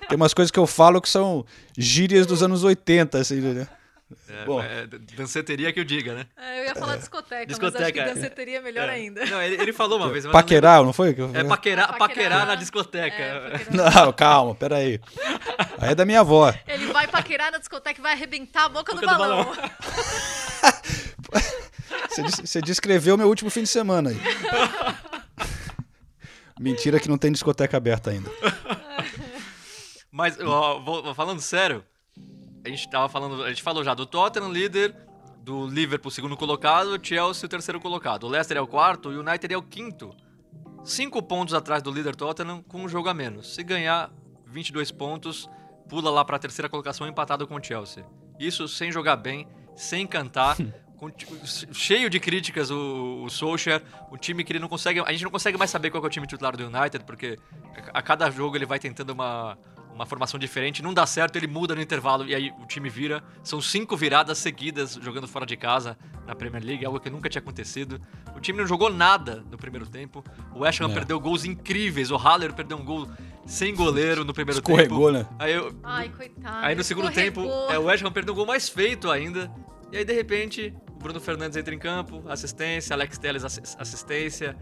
tem 0.09 0.15
umas 0.15 0.33
coisas 0.33 0.51
que 0.51 0.59
eu 0.59 0.67
falo 0.67 1.01
que 1.01 1.09
são 1.09 1.45
gírias 1.77 2.25
dos 2.25 2.43
anos 2.43 2.63
80, 2.63 3.17
assim, 3.17 3.39
né? 3.39 3.67
É, 4.29 4.45
Bom, 4.45 4.61
é, 4.61 4.87
danceteria 5.15 5.71
que 5.71 5.79
eu 5.79 5.83
diga, 5.83 6.13
né? 6.13 6.25
É, 6.37 6.59
eu 6.59 6.65
ia 6.65 6.75
falar 6.75 6.97
discoteca, 6.97 7.45
discoteca 7.45 7.79
mas 7.79 7.83
acho 7.83 7.93
que 7.93 7.99
é. 7.99 8.13
danceteria 8.13 8.57
é 8.57 8.61
melhor 8.61 8.89
é. 8.89 8.91
ainda. 8.91 9.25
Não, 9.25 9.41
ele, 9.41 9.61
ele, 9.61 9.73
falou 9.73 9.97
uma 9.97 10.09
vez. 10.13 10.25
Paquerar, 10.27 10.77
não, 10.79 10.87
não 10.87 10.93
foi? 10.93 11.15
É 11.33 11.43
paquerar, 11.43 11.97
paquerar 11.97 12.45
na 12.45 12.55
discoteca. 12.55 13.21
É, 13.21 13.65
não, 13.71 14.13
calma, 14.13 14.55
peraí. 14.55 14.99
Aí 15.77 15.91
é 15.91 15.95
da 15.95 16.05
minha 16.05 16.21
avó. 16.21 16.53
Ele 16.67 16.87
vai 16.87 17.07
paquerar 17.07 17.51
na 17.51 17.57
discoteca 17.57 17.99
e 17.99 18.03
vai 18.03 18.13
arrebentar 18.13 18.65
a 18.65 18.69
boca, 18.69 18.93
boca 18.93 19.05
do 19.05 19.07
balão. 19.07 19.43
Do 19.43 19.55
balão. 19.55 19.71
você, 22.09 22.21
você 22.23 22.61
descreveu 22.61 23.17
meu 23.17 23.27
último 23.27 23.49
fim 23.49 23.63
de 23.63 23.69
semana 23.69 24.09
aí. 24.09 24.17
Mentira 26.59 26.99
que 26.99 27.09
não 27.09 27.17
tem 27.17 27.31
discoteca 27.31 27.75
aberta 27.75 28.11
ainda. 28.11 28.29
Mas, 30.11 30.37
ó, 30.39 31.13
falando 31.15 31.41
sério, 31.41 31.83
a 32.65 32.69
gente 32.69 32.89
tava 32.89 33.09
falando, 33.09 33.43
a 33.43 33.49
gente 33.49 33.61
falou 33.61 33.83
já 33.83 33.93
do 33.93 34.05
Tottenham 34.05 34.51
líder, 34.51 34.95
do 35.43 35.67
Liverpool 35.67 36.09
segundo 36.09 36.37
colocado, 36.37 36.99
Chelsea 37.05 37.45
o 37.45 37.49
terceiro 37.49 37.79
colocado. 37.79 38.23
O 38.23 38.29
Leicester 38.29 38.57
é 38.57 38.61
o 38.61 38.67
quarto 38.67 39.11
e 39.11 39.17
o 39.17 39.19
United 39.19 39.53
é 39.53 39.57
o 39.57 39.61
quinto. 39.61 40.15
Cinco 40.83 41.21
pontos 41.21 41.53
atrás 41.53 41.83
do 41.83 41.91
líder 41.91 42.15
Tottenham 42.15 42.63
com 42.63 42.81
um 42.81 42.87
jogo 42.87 43.09
a 43.09 43.13
menos. 43.13 43.53
Se 43.53 43.63
ganhar 43.63 44.11
22 44.47 44.91
pontos, 44.91 45.49
pula 45.89 46.09
lá 46.09 46.23
para 46.23 46.37
a 46.37 46.39
terceira 46.39 46.69
colocação 46.69 47.07
empatado 47.07 47.45
com 47.45 47.55
o 47.55 47.63
Chelsea. 47.63 48.05
Isso 48.39 48.67
sem 48.67 48.91
jogar 48.91 49.17
bem, 49.17 49.47
sem 49.75 50.07
cantar, 50.07 50.55
com, 50.95 51.11
cheio 51.73 52.09
de 52.09 52.19
críticas 52.19 52.71
o, 52.71 53.23
o 53.25 53.29
Solskjaer, 53.29 53.83
o 54.09 54.17
time 54.17 54.43
que 54.43 54.53
ele 54.53 54.59
não 54.59 54.69
consegue, 54.69 55.01
a 55.01 55.11
gente 55.11 55.23
não 55.23 55.31
consegue 55.31 55.57
mais 55.57 55.69
saber 55.69 55.91
qual 55.91 56.01
é 56.01 56.07
o 56.07 56.09
time 56.09 56.25
titular 56.25 56.55
do 56.55 56.65
United, 56.65 57.03
porque 57.03 57.37
a 57.93 58.01
cada 58.01 58.29
jogo 58.31 58.55
ele 58.55 58.65
vai 58.65 58.79
tentando 58.79 59.11
uma 59.11 59.57
uma 59.93 60.05
formação 60.05 60.39
diferente, 60.39 60.81
não 60.81 60.93
dá 60.93 61.05
certo, 61.05 61.35
ele 61.35 61.47
muda 61.47 61.75
no 61.75 61.81
intervalo 61.81 62.25
e 62.25 62.33
aí 62.33 62.51
o 62.61 62.65
time 62.65 62.89
vira. 62.89 63.23
São 63.43 63.61
cinco 63.61 63.95
viradas 63.95 64.37
seguidas 64.37 64.97
jogando 65.01 65.27
fora 65.27 65.45
de 65.45 65.55
casa 65.55 65.97
na 66.25 66.35
Premier 66.35 66.63
League, 66.63 66.85
algo 66.85 66.99
que 66.99 67.09
nunca 67.09 67.29
tinha 67.29 67.41
acontecido. 67.41 68.01
O 68.35 68.39
time 68.39 68.59
não 68.59 68.67
jogou 68.67 68.91
nada 68.91 69.43
no 69.51 69.57
primeiro 69.57 69.87
tempo. 69.87 70.23
O 70.53 70.59
West 70.59 70.81
Ham 70.81 70.91
é. 70.91 70.93
perdeu 70.93 71.19
gols 71.19 71.45
incríveis. 71.45 72.11
O 72.11 72.17
Haller 72.17 72.53
perdeu 72.53 72.77
um 72.77 72.83
gol 72.83 73.07
sem 73.45 73.75
goleiro 73.75 74.23
no 74.23 74.33
primeiro 74.33 74.59
Escorregou, 74.59 75.11
tempo. 75.11 75.29
né? 75.29 75.35
Aí 75.37 75.53
eu, 75.53 75.73
Ai, 75.83 76.09
coitado. 76.09 76.65
Aí 76.65 76.75
no 76.75 76.83
segundo 76.83 77.11
tempo, 77.11 77.41
é, 77.69 77.77
o 77.77 77.83
West 77.83 78.03
Ham 78.03 78.11
perdeu 78.11 78.33
um 78.33 78.37
gol 78.37 78.45
mais 78.45 78.67
feito 78.69 79.11
ainda. 79.11 79.51
E 79.91 79.97
aí, 79.97 80.05
de 80.05 80.13
repente, 80.13 80.73
o 80.89 80.95
Bruno 80.95 81.19
Fernandes 81.19 81.55
entra 81.55 81.73
em 81.73 81.77
campo, 81.77 82.23
assistência, 82.27 82.95
Alex 82.95 83.17
Telles 83.19 83.43
assistência, 83.43 84.57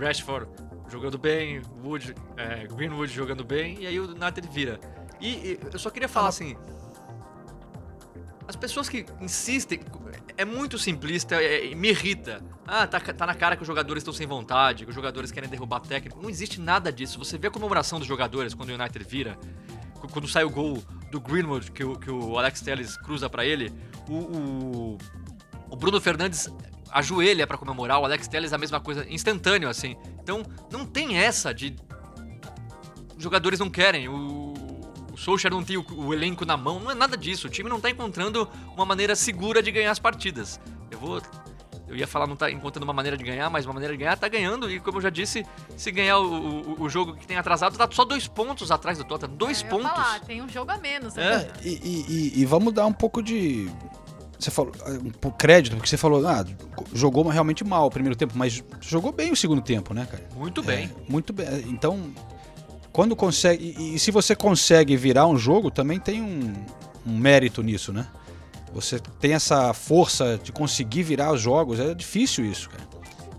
Rashford 0.00 0.48
jogando 0.92 1.16
bem, 1.16 1.62
Wood, 1.82 2.14
é, 2.36 2.66
Greenwood 2.66 3.10
jogando 3.12 3.42
bem, 3.42 3.78
e 3.80 3.86
aí 3.86 3.98
o 3.98 4.10
United 4.10 4.46
vira. 4.48 4.78
E, 5.18 5.28
e 5.28 5.60
eu 5.72 5.78
só 5.78 5.88
queria 5.88 6.08
falar 6.08 6.28
assim. 6.28 6.54
As 8.46 8.56
pessoas 8.56 8.88
que 8.88 9.06
insistem. 9.20 9.80
É 10.36 10.44
muito 10.44 10.78
simplista, 10.78 11.36
é, 11.36 11.74
me 11.74 11.88
irrita. 11.88 12.42
Ah, 12.66 12.86
tá, 12.86 13.00
tá 13.00 13.26
na 13.26 13.34
cara 13.34 13.56
que 13.56 13.62
os 13.62 13.66
jogadores 13.66 14.02
estão 14.02 14.12
sem 14.12 14.26
vontade, 14.26 14.84
que 14.84 14.90
os 14.90 14.94
jogadores 14.94 15.30
querem 15.30 15.48
derrubar 15.48 15.80
técnico. 15.80 16.20
Não 16.20 16.28
existe 16.28 16.60
nada 16.60 16.92
disso. 16.92 17.18
Você 17.18 17.38
vê 17.38 17.48
a 17.48 17.50
comemoração 17.50 17.98
dos 17.98 18.08
jogadores 18.08 18.52
quando 18.52 18.70
o 18.70 18.74
United 18.74 19.04
vira, 19.08 19.38
quando 20.12 20.28
sai 20.28 20.44
o 20.44 20.50
gol 20.50 20.82
do 21.10 21.20
Greenwood, 21.20 21.70
que 21.70 21.84
o, 21.84 21.98
que 21.98 22.10
o 22.10 22.38
Alex 22.38 22.60
Telles 22.60 22.96
cruza 22.96 23.30
para 23.30 23.44
ele, 23.44 23.72
o, 24.08 24.14
o, 24.14 24.98
o 25.70 25.76
Bruno 25.76 26.00
Fernandes 26.00 26.48
ajoelha 26.90 27.46
para 27.46 27.56
comemorar, 27.56 28.00
o 28.00 28.04
Alex 28.04 28.28
Telles 28.28 28.52
a 28.52 28.58
mesma 28.58 28.80
coisa, 28.80 29.06
instantâneo 29.08 29.68
assim. 29.68 29.96
Então, 30.22 30.42
não 30.70 30.86
tem 30.86 31.18
essa 31.18 31.52
de 31.52 31.74
os 33.16 33.22
jogadores 33.22 33.58
não 33.58 33.68
querem. 33.70 34.08
O, 34.08 34.54
o 35.12 35.16
Solskjaer 35.16 35.52
não 35.52 35.62
tem 35.62 35.76
o, 35.76 35.84
o 35.96 36.12
elenco 36.14 36.44
na 36.44 36.56
mão, 36.56 36.80
não 36.80 36.90
é 36.90 36.94
nada 36.94 37.16
disso. 37.16 37.46
O 37.46 37.50
time 37.50 37.68
não 37.68 37.80
tá 37.80 37.90
encontrando 37.90 38.48
uma 38.74 38.84
maneira 38.86 39.14
segura 39.16 39.62
de 39.62 39.70
ganhar 39.70 39.90
as 39.90 39.98
partidas. 39.98 40.60
Eu 40.90 40.98
vou. 40.98 41.20
Eu 41.88 41.96
ia 41.96 42.06
falar 42.06 42.26
não 42.26 42.36
tá 42.36 42.50
encontrando 42.50 42.84
uma 42.86 42.92
maneira 42.94 43.18
de 43.18 43.24
ganhar, 43.24 43.50
mas 43.50 43.66
uma 43.66 43.74
maneira 43.74 43.92
de 43.94 43.98
ganhar 44.02 44.16
tá 44.16 44.26
ganhando. 44.26 44.70
E 44.70 44.80
como 44.80 44.96
eu 44.96 45.02
já 45.02 45.10
disse, 45.10 45.44
se 45.76 45.90
ganhar 45.90 46.18
o, 46.18 46.72
o, 46.78 46.82
o 46.84 46.88
jogo 46.88 47.14
que 47.14 47.26
tem 47.26 47.36
atrasado, 47.36 47.76
tá 47.76 47.86
só 47.92 48.02
dois 48.04 48.26
pontos 48.26 48.70
atrás 48.70 48.96
do 48.96 49.04
Tottenham. 49.04 49.36
Dois 49.36 49.60
Eu 49.60 49.66
ia 49.66 49.70
pontos. 49.70 49.90
falar, 49.90 50.20
tem 50.20 50.40
um 50.40 50.48
jogo 50.48 50.70
a 50.70 50.78
menos. 50.78 51.18
É. 51.18 51.34
ainda. 51.36 51.52
E, 51.62 51.68
e- 51.68 52.06
e- 52.38 52.40
e 52.40 52.46
vamos 52.46 52.72
dar 52.72 52.86
um 52.86 52.92
pouco 52.94 53.22
de. 53.22 53.70
Você 54.42 54.50
falou. 54.50 54.72
Um 55.04 55.10
pouco 55.10 55.38
crédito, 55.38 55.76
porque 55.76 55.88
você 55.88 55.96
falou, 55.96 56.26
ah, 56.26 56.44
jogou 56.92 57.26
realmente 57.28 57.62
mal 57.64 57.86
o 57.86 57.90
primeiro 57.90 58.16
tempo, 58.16 58.34
mas 58.36 58.62
jogou 58.80 59.12
bem 59.12 59.32
o 59.32 59.36
segundo 59.36 59.62
tempo, 59.62 59.94
né, 59.94 60.06
cara? 60.10 60.24
Muito 60.36 60.62
bem. 60.62 60.90
Muito 61.08 61.32
bem. 61.32 61.46
Então, 61.68 62.12
quando 62.92 63.14
consegue. 63.14 63.74
E, 63.78 63.94
e 63.94 63.98
se 63.98 64.10
você 64.10 64.34
consegue 64.34 64.96
virar 64.96 65.26
um 65.26 65.38
jogo, 65.38 65.70
também 65.70 66.00
tem 66.00 66.20
um, 66.20 66.52
um 67.06 67.16
mérito 67.16 67.62
nisso, 67.62 67.92
né? 67.92 68.06
Você 68.74 68.98
tem 69.20 69.34
essa 69.34 69.72
força 69.72 70.40
de 70.42 70.50
conseguir 70.50 71.02
virar 71.02 71.32
os 71.32 71.40
jogos, 71.40 71.78
é 71.78 71.94
difícil 71.94 72.44
isso, 72.44 72.70
cara. 72.70 72.82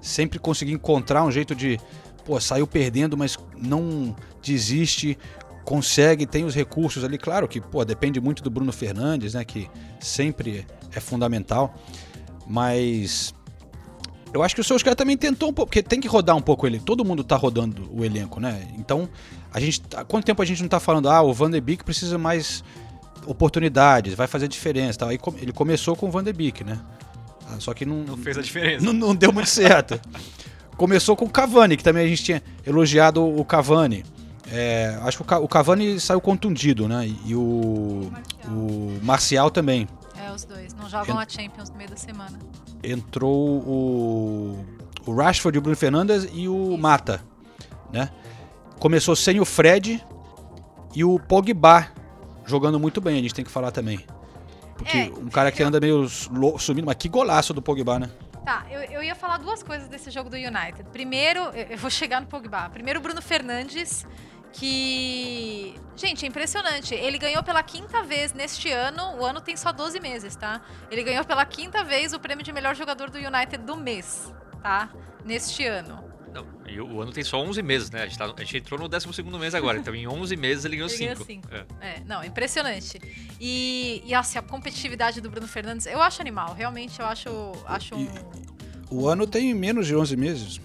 Sempre 0.02 0.40
conseguir 0.40 0.74
encontrar 0.74 1.24
um 1.24 1.32
jeito 1.32 1.54
de. 1.54 1.80
Pô, 2.24 2.40
saiu 2.40 2.66
perdendo, 2.66 3.18
mas 3.18 3.38
não 3.58 4.16
desiste, 4.42 5.18
consegue, 5.64 6.26
tem 6.26 6.46
os 6.46 6.54
recursos 6.54 7.04
ali. 7.04 7.18
Claro 7.18 7.48
que, 7.48 7.60
pô, 7.60 7.84
depende 7.84 8.20
muito 8.20 8.44
do 8.44 8.50
Bruno 8.50 8.72
Fernandes, 8.72 9.34
né? 9.34 9.44
Que 9.44 9.70
sempre 10.00 10.66
é 10.96 11.00
fundamental. 11.00 11.74
Mas 12.48 13.34
eu 14.34 14.44
acho 14.44 14.56
que 14.56 14.62
o 14.62 14.64
Solskjaer 14.64 14.96
também 14.96 15.16
tentou 15.18 15.50
um 15.50 15.54
pouco, 15.54 15.70
porque 15.70 15.82
tem 15.84 16.00
que 16.02 16.08
rodar 16.08 16.36
um 16.36 16.42
pouco 16.42 16.66
ele. 16.68 16.80
Todo 16.80 17.06
mundo 17.06 17.24
tá 17.24 17.36
rodando 17.36 17.90
o 17.94 18.04
elenco, 18.04 18.40
né? 18.40 18.68
Então, 18.78 19.08
a 19.54 19.60
gente. 19.60 19.82
Há 19.96 20.04
quanto 20.04 20.26
tempo 20.26 20.42
a 20.42 20.46
gente 20.46 20.62
não 20.62 20.70
tá 20.70 20.80
falando, 20.80 21.10
ah, 21.10 21.22
o 21.22 21.34
Van 21.34 21.50
de 21.50 21.62
Beek 21.62 21.84
precisa 21.84 22.18
mais 22.18 22.64
oportunidades, 23.26 24.14
vai 24.16 24.28
fazer 24.28 24.48
diferença. 24.48 25.00
Tal. 25.00 25.10
Aí 25.10 25.20
ele 25.42 25.54
começou 25.54 25.96
com 25.96 26.08
o 26.08 26.12
Van 26.12 26.24
de 26.24 26.34
Beek, 26.34 26.64
né? 26.64 26.80
Ah, 27.48 27.56
Só 27.60 27.74
que 27.74 27.86
não. 27.86 28.04
Não 28.04 28.18
fez 28.18 28.38
a 28.38 28.42
diferença. 28.42 28.86
Não, 28.86 28.94
não 28.94 29.16
deu 29.16 29.32
muito 29.32 29.50
certo. 29.50 30.00
Começou 30.76 31.16
com 31.16 31.26
o 31.26 31.30
Cavani, 31.30 31.78
que 31.78 31.84
também 31.84 32.04
a 32.06 32.10
gente 32.10 32.24
tinha 32.24 32.42
elogiado 32.66 33.24
o 33.24 33.46
Cavani. 33.46 34.04
É, 34.52 34.98
acho 35.04 35.18
que 35.18 35.24
o 35.24 35.26
Ca- 35.26 35.40
o 35.40 35.48
Cavani 35.48 36.00
saiu 36.00 36.20
contundido, 36.20 36.88
né? 36.88 37.08
E, 37.08 37.30
e 37.32 37.36
o, 37.36 38.12
o 38.48 39.00
Marcial 39.02 39.50
também. 39.52 39.88
Os 40.34 40.46
dois. 40.46 40.74
Não 40.74 40.90
jogam 40.90 41.20
a 41.20 41.28
Champions 41.28 41.70
no 41.70 41.76
meio 41.78 41.90
da 41.90 41.96
semana. 41.96 42.40
entrou 42.84 43.60
o, 43.60 44.66
o 45.06 45.16
Rashford, 45.16 45.58
o 45.58 45.62
Bruno 45.62 45.76
Fernandes 45.78 46.28
e 46.34 46.48
o 46.48 46.78
Mata, 46.78 47.24
né? 47.92 48.10
Começou 48.80 49.16
sem 49.16 49.40
o 49.40 49.46
Fred 49.46 50.04
e 50.96 51.04
o 51.04 51.20
Pogba 51.20 51.88
jogando 52.46 52.80
muito 52.80 53.00
bem, 53.00 53.18
a 53.20 53.22
gente 53.22 53.34
tem 53.34 53.46
que 53.46 53.52
falar 53.52 53.72
também. 53.72 54.06
Porque 54.76 54.98
É, 54.98 55.12
um 55.18 55.30
cara 55.30 55.52
que 55.52 55.64
anda 55.64 55.80
meio 55.80 56.08
sumindo, 56.60 56.86
mas 56.88 56.96
que 56.96 57.08
golaço 57.08 57.54
do 57.54 57.62
Pogba, 57.62 58.00
né? 58.00 58.10
Tá, 58.44 58.66
eu, 58.70 58.82
eu 58.82 59.04
ia 59.04 59.16
falar 59.16 59.38
duas 59.38 59.64
coisas 59.64 59.88
desse 59.88 60.12
jogo 60.12 60.30
do 60.30 60.36
United. 60.36 60.84
Primeiro, 60.92 61.40
eu 61.54 61.78
vou 61.78 61.90
chegar 61.90 62.20
no 62.20 62.28
Pogba. 62.28 62.70
Primeiro, 62.70 63.00
o 63.00 63.02
Bruno 63.02 63.22
Fernandes, 63.22 64.06
que. 64.54 65.76
Gente, 65.96 66.26
é 66.26 66.28
impressionante. 66.28 66.94
Ele 66.94 67.18
ganhou 67.18 67.44
pela 67.44 67.62
quinta 67.62 68.02
vez 68.04 68.34
neste 68.34 68.72
ano. 68.72 69.18
O 69.18 69.26
ano 69.26 69.42
tem 69.42 69.56
só 69.58 69.72
12 69.72 70.00
meses, 70.00 70.36
tá? 70.36 70.62
Ele 70.90 71.04
ganhou 71.04 71.24
pela 71.26 71.46
quinta 71.46 71.84
vez 71.84 72.14
o 72.14 72.20
prêmio 72.20 72.44
de 72.44 72.52
melhor 72.52 72.76
jogador 72.76 73.10
do 73.10 73.18
United 73.18 73.58
do 73.64 73.76
mês, 73.76 74.32
tá? 74.62 74.90
Neste 75.26 75.66
ano. 75.66 76.04
Não, 76.34 76.48
e 76.66 76.82
o 76.82 77.00
ano 77.00 77.12
tem 77.12 77.24
só 77.24 77.38
11 77.40 77.62
meses, 77.62 77.92
né? 77.92 78.02
A 78.02 78.06
gente, 78.08 78.18
tá- 78.18 78.34
a 78.36 78.40
gente 78.40 78.58
entrou 78.58 78.80
no 78.80 78.88
12 78.88 79.08
mês 79.40 79.54
agora, 79.54 79.78
então 79.78 79.94
em 79.94 80.08
11 80.08 80.36
meses 80.36 80.66
ele 80.66 80.78
ganhou 80.78 80.90
Ele 80.90 80.98
ganhou 80.98 81.16
5. 81.16 81.26
cinco. 81.26 81.48
É. 81.80 81.98
É, 81.98 82.00
não, 82.08 82.24
impressionante. 82.24 83.00
E, 83.40 84.02
e 84.04 84.16
assim, 84.16 84.40
a 84.40 84.42
competitividade 84.42 85.22
do 85.22 85.30
Bruno 85.30 85.48
Fernandes, 85.48 85.86
eu 85.86 86.02
acho 86.02 86.20
animal. 86.22 86.56
Realmente, 86.56 87.00
eu 87.00 87.06
acho, 87.06 87.30
acho 87.68 87.96
um. 87.96 88.08
O 88.90 89.08
ano 89.08 89.28
tem 89.28 89.54
menos 89.54 89.86
de 89.86 89.96
11 89.96 90.16
meses. 90.18 90.60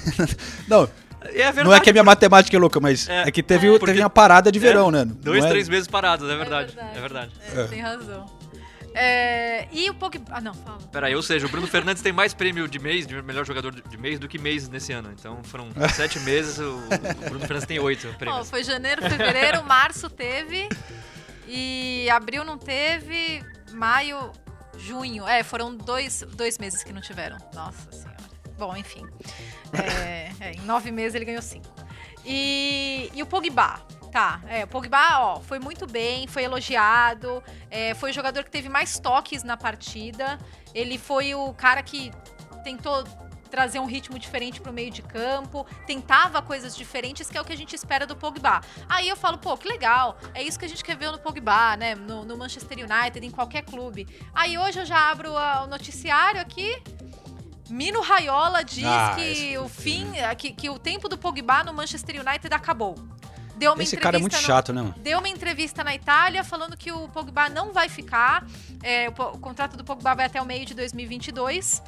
não, 0.66 0.88
É 1.26 1.44
verdade. 1.44 1.64
não 1.64 1.74
é 1.74 1.80
que 1.80 1.90
a 1.90 1.92
minha 1.92 2.04
matemática 2.04 2.56
é 2.56 2.60
louca, 2.60 2.80
mas 2.80 3.08
é, 3.08 3.30
que 3.30 3.42
teve, 3.42 3.68
porque- 3.70 3.86
teve 3.86 4.00
uma 4.00 4.10
parada 4.10 4.50
de 4.52 4.58
É, 4.58 4.62
verão, 4.62 4.90
né? 4.90 5.04
Dois, 5.04 5.40
Não 5.40 5.46
é- 5.48 5.50
três 5.50 5.68
meses 5.68 5.86
parados, 5.88 6.28
é 6.28 6.36
verdade. 6.36 6.76
É 6.94 7.00
verdade. 7.00 7.32
É, 7.54 7.64
Tem 7.64 7.80
razão. 7.80 8.26
É, 8.94 9.68
e 9.72 9.88
o 9.88 9.94
Pogba. 9.94 10.22
Ah, 10.30 10.40
não, 10.40 10.52
fala. 10.52 10.78
Peraí, 10.92 11.14
ou 11.16 11.22
seja, 11.22 11.46
o 11.46 11.48
Bruno 11.48 11.66
Fernandes 11.66 12.02
tem 12.02 12.12
mais 12.12 12.34
prêmio 12.34 12.68
de 12.68 12.78
mês, 12.78 13.06
de 13.06 13.22
melhor 13.22 13.46
jogador 13.46 13.72
de 13.74 13.96
mês, 13.96 14.18
do 14.18 14.28
que 14.28 14.38
mês 14.38 14.68
nesse 14.68 14.92
ano. 14.92 15.10
Então 15.18 15.42
foram 15.44 15.68
sete 15.94 16.20
meses, 16.20 16.58
o 16.58 16.76
o 16.76 17.24
Bruno 17.30 17.40
Fernandes 17.40 17.66
tem 17.66 17.78
oito 17.78 18.06
prêmios. 18.18 18.50
foi 18.50 18.62
janeiro, 18.62 19.00
fevereiro, 19.00 19.64
março 19.64 20.10
teve. 20.10 20.68
E 21.48 22.06
abril 22.10 22.44
não 22.44 22.58
teve. 22.58 23.42
Maio, 23.72 24.30
junho. 24.76 25.26
É, 25.26 25.42
foram 25.42 25.74
dois, 25.74 26.22
dois 26.36 26.58
meses 26.58 26.82
que 26.84 26.92
não 26.92 27.00
tiveram. 27.00 27.38
Nossa 27.54 27.90
senhora. 27.90 28.11
Bom, 28.62 28.76
enfim. 28.76 29.04
É, 29.72 30.30
é, 30.38 30.52
em 30.52 30.60
nove 30.60 30.92
meses 30.92 31.16
ele 31.16 31.24
ganhou 31.24 31.42
cinco. 31.42 31.66
E, 32.24 33.10
e 33.12 33.20
o 33.20 33.26
Pogba. 33.26 33.80
Tá, 34.12 34.40
é, 34.46 34.62
o 34.62 34.68
Pogba, 34.68 35.18
ó, 35.20 35.40
foi 35.40 35.58
muito 35.58 35.86
bem, 35.86 36.26
foi 36.28 36.44
elogiado, 36.44 37.42
é, 37.70 37.94
foi 37.94 38.10
o 38.10 38.12
jogador 38.12 38.44
que 38.44 38.50
teve 38.50 38.68
mais 38.68 39.00
toques 39.00 39.42
na 39.42 39.56
partida. 39.56 40.38
Ele 40.74 40.96
foi 40.96 41.34
o 41.34 41.52
cara 41.54 41.82
que 41.82 42.12
tentou 42.62 43.02
trazer 43.50 43.80
um 43.80 43.84
ritmo 43.86 44.18
diferente 44.18 44.60
pro 44.60 44.72
meio 44.72 44.90
de 44.90 45.02
campo, 45.02 45.66
tentava 45.86 46.40
coisas 46.40 46.76
diferentes, 46.76 47.28
que 47.28 47.36
é 47.36 47.40
o 47.40 47.44
que 47.44 47.52
a 47.52 47.56
gente 47.56 47.74
espera 47.74 48.06
do 48.06 48.14
Pogba. 48.16 48.60
Aí 48.88 49.08
eu 49.08 49.16
falo, 49.16 49.38
pô, 49.38 49.56
que 49.58 49.66
legal, 49.68 50.16
é 50.34 50.42
isso 50.42 50.58
que 50.58 50.64
a 50.64 50.68
gente 50.68 50.84
quer 50.84 50.96
ver 50.96 51.10
no 51.10 51.18
Pogba, 51.18 51.76
né, 51.76 51.94
no, 51.94 52.24
no 52.24 52.36
Manchester 52.38 52.78
United, 52.78 53.26
em 53.26 53.30
qualquer 53.30 53.62
clube. 53.62 54.06
Aí 54.32 54.56
hoje 54.56 54.78
eu 54.80 54.86
já 54.86 55.10
abro 55.10 55.36
a- 55.36 55.64
o 55.64 55.66
noticiário 55.66 56.40
aqui, 56.40 56.82
Mino 57.70 58.00
Raiola 58.00 58.64
diz 58.64 58.84
Ah, 58.84 59.14
que 59.16 59.56
o 59.58 59.68
fim, 59.68 60.06
que, 60.36 60.52
que 60.52 60.68
o 60.70 60.78
tempo 60.78 61.08
do 61.08 61.16
Pogba 61.16 61.64
no 61.64 61.72
Manchester 61.72 62.16
United 62.26 62.52
acabou. 62.54 62.94
Deu 63.56 63.72
uma 63.74 63.82
Esse 63.82 63.96
cara 63.96 64.16
é 64.16 64.20
muito 64.20 64.32
entrevista 64.34 64.52
no- 64.52 64.56
chato, 64.56 64.72
né? 64.72 64.94
Deu 64.98 65.18
uma 65.18 65.28
entrevista 65.28 65.84
na 65.84 65.94
Itália 65.94 66.42
falando 66.42 66.76
que 66.76 66.90
o 66.90 67.08
Pogba 67.08 67.48
não 67.48 67.72
vai 67.72 67.88
ficar. 67.88 68.44
é, 68.82 69.08
o, 69.08 69.12
o 69.12 69.38
contrato 69.38 69.76
do 69.76 69.84
Pogba 69.84 70.14
vai 70.14 70.26
até 70.26 70.40
o 70.42 70.44
meio 70.44 70.66
de 70.66 70.74
2022. 70.74 71.82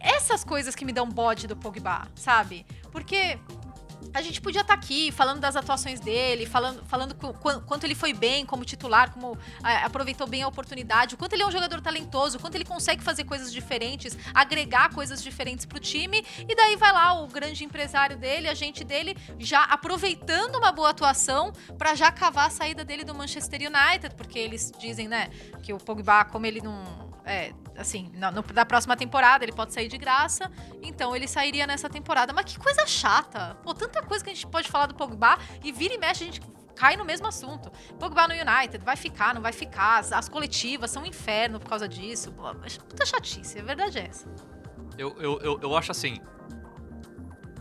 Essas 0.00 0.42
coisas 0.44 0.74
que 0.74 0.84
me 0.84 0.92
dão 0.92 1.08
bode 1.08 1.46
do 1.46 1.56
Pogba, 1.56 2.08
sabe? 2.14 2.66
Porque 2.90 3.38
a 4.14 4.22
gente 4.22 4.40
podia 4.40 4.60
estar 4.60 4.72
aqui 4.74 5.10
falando 5.10 5.40
das 5.40 5.56
atuações 5.56 5.98
dele, 6.00 6.46
falando, 6.46 6.84
falando 6.86 7.14
qu- 7.14 7.34
qu- 7.34 7.60
quanto 7.62 7.84
ele 7.84 7.94
foi 7.94 8.12
bem 8.12 8.46
como 8.46 8.64
titular, 8.64 9.10
como 9.12 9.36
ah, 9.62 9.84
aproveitou 9.86 10.26
bem 10.26 10.42
a 10.44 10.48
oportunidade, 10.48 11.14
o 11.14 11.18
quanto 11.18 11.32
ele 11.32 11.42
é 11.42 11.46
um 11.46 11.50
jogador 11.50 11.80
talentoso, 11.80 12.38
o 12.38 12.40
quanto 12.40 12.54
ele 12.54 12.64
consegue 12.64 13.02
fazer 13.02 13.24
coisas 13.24 13.52
diferentes, 13.52 14.16
agregar 14.32 14.94
coisas 14.94 15.22
diferentes 15.22 15.66
pro 15.66 15.80
time. 15.80 16.24
E 16.48 16.54
daí 16.54 16.76
vai 16.76 16.92
lá 16.92 17.12
o 17.20 17.26
grande 17.26 17.64
empresário 17.64 18.16
dele, 18.16 18.48
agente 18.48 18.84
dele, 18.84 19.16
já 19.38 19.64
aproveitando 19.64 20.56
uma 20.56 20.70
boa 20.70 20.90
atuação 20.90 21.52
para 21.76 21.94
já 21.94 22.12
cavar 22.12 22.46
a 22.46 22.50
saída 22.50 22.84
dele 22.84 23.04
do 23.04 23.14
Manchester 23.14 23.60
United, 23.62 24.14
porque 24.14 24.38
eles 24.38 24.72
dizem, 24.78 25.08
né, 25.08 25.28
que 25.62 25.72
o 25.72 25.78
Pogba, 25.78 26.24
como 26.24 26.46
ele 26.46 26.60
não 26.60 27.12
é, 27.24 27.52
assim, 27.76 28.10
na, 28.14 28.30
no- 28.30 28.42
da 28.42 28.64
próxima 28.66 28.96
temporada 28.96 29.44
ele 29.44 29.52
pode 29.52 29.72
sair 29.72 29.88
de 29.88 29.96
graça, 29.98 30.50
então 30.82 31.14
ele 31.16 31.26
sairia 31.26 31.66
nessa 31.66 31.88
temporada. 31.88 32.32
Mas 32.32 32.44
que 32.46 32.58
coisa 32.58 32.86
chata! 32.86 33.56
Pô, 33.62 33.72
tanta 33.74 34.02
coisa 34.02 34.22
que 34.24 34.30
a 34.30 34.34
gente 34.34 34.46
pode 34.46 34.68
falar 34.68 34.86
do 34.86 34.94
Pogba 34.94 35.38
e 35.62 35.72
vira 35.72 35.94
e 35.94 35.98
mexe 35.98 36.24
a 36.24 36.26
gente 36.26 36.40
cai 36.76 36.96
no 36.96 37.04
mesmo 37.04 37.26
assunto. 37.26 37.70
Pogba 37.98 38.26
no 38.26 38.34
United, 38.34 38.84
vai 38.84 38.96
ficar, 38.96 39.32
não 39.34 39.40
vai 39.40 39.52
ficar, 39.52 39.98
as, 40.00 40.12
as 40.12 40.28
coletivas 40.28 40.90
são 40.90 41.02
um 41.04 41.06
inferno 41.06 41.60
por 41.60 41.68
causa 41.68 41.88
disso. 41.88 42.32
Puta 42.32 43.06
chatice, 43.06 43.58
a 43.60 43.62
verdade 43.62 43.98
é 43.98 44.06
essa. 44.08 44.28
Eu, 44.98 45.16
eu, 45.20 45.38
eu, 45.40 45.60
eu 45.62 45.76
acho 45.76 45.90
assim. 45.92 46.18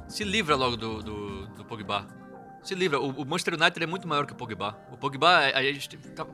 Se 0.07 0.23
livra 0.23 0.55
logo 0.55 0.75
do, 0.77 1.01
do, 1.01 1.47
do 1.47 1.65
Pogba. 1.65 2.07
Se 2.61 2.75
livra. 2.75 2.99
O, 2.99 3.09
o 3.21 3.25
Manchester 3.25 3.55
United 3.55 3.83
é 3.83 3.87
muito 3.87 4.07
maior 4.07 4.25
que 4.25 4.33
o 4.33 4.35
Pogba. 4.35 4.77
O 4.91 4.97
Pogba, 4.97 5.37
a 5.53 5.63
gente 5.63 5.97
tá- 5.97 6.25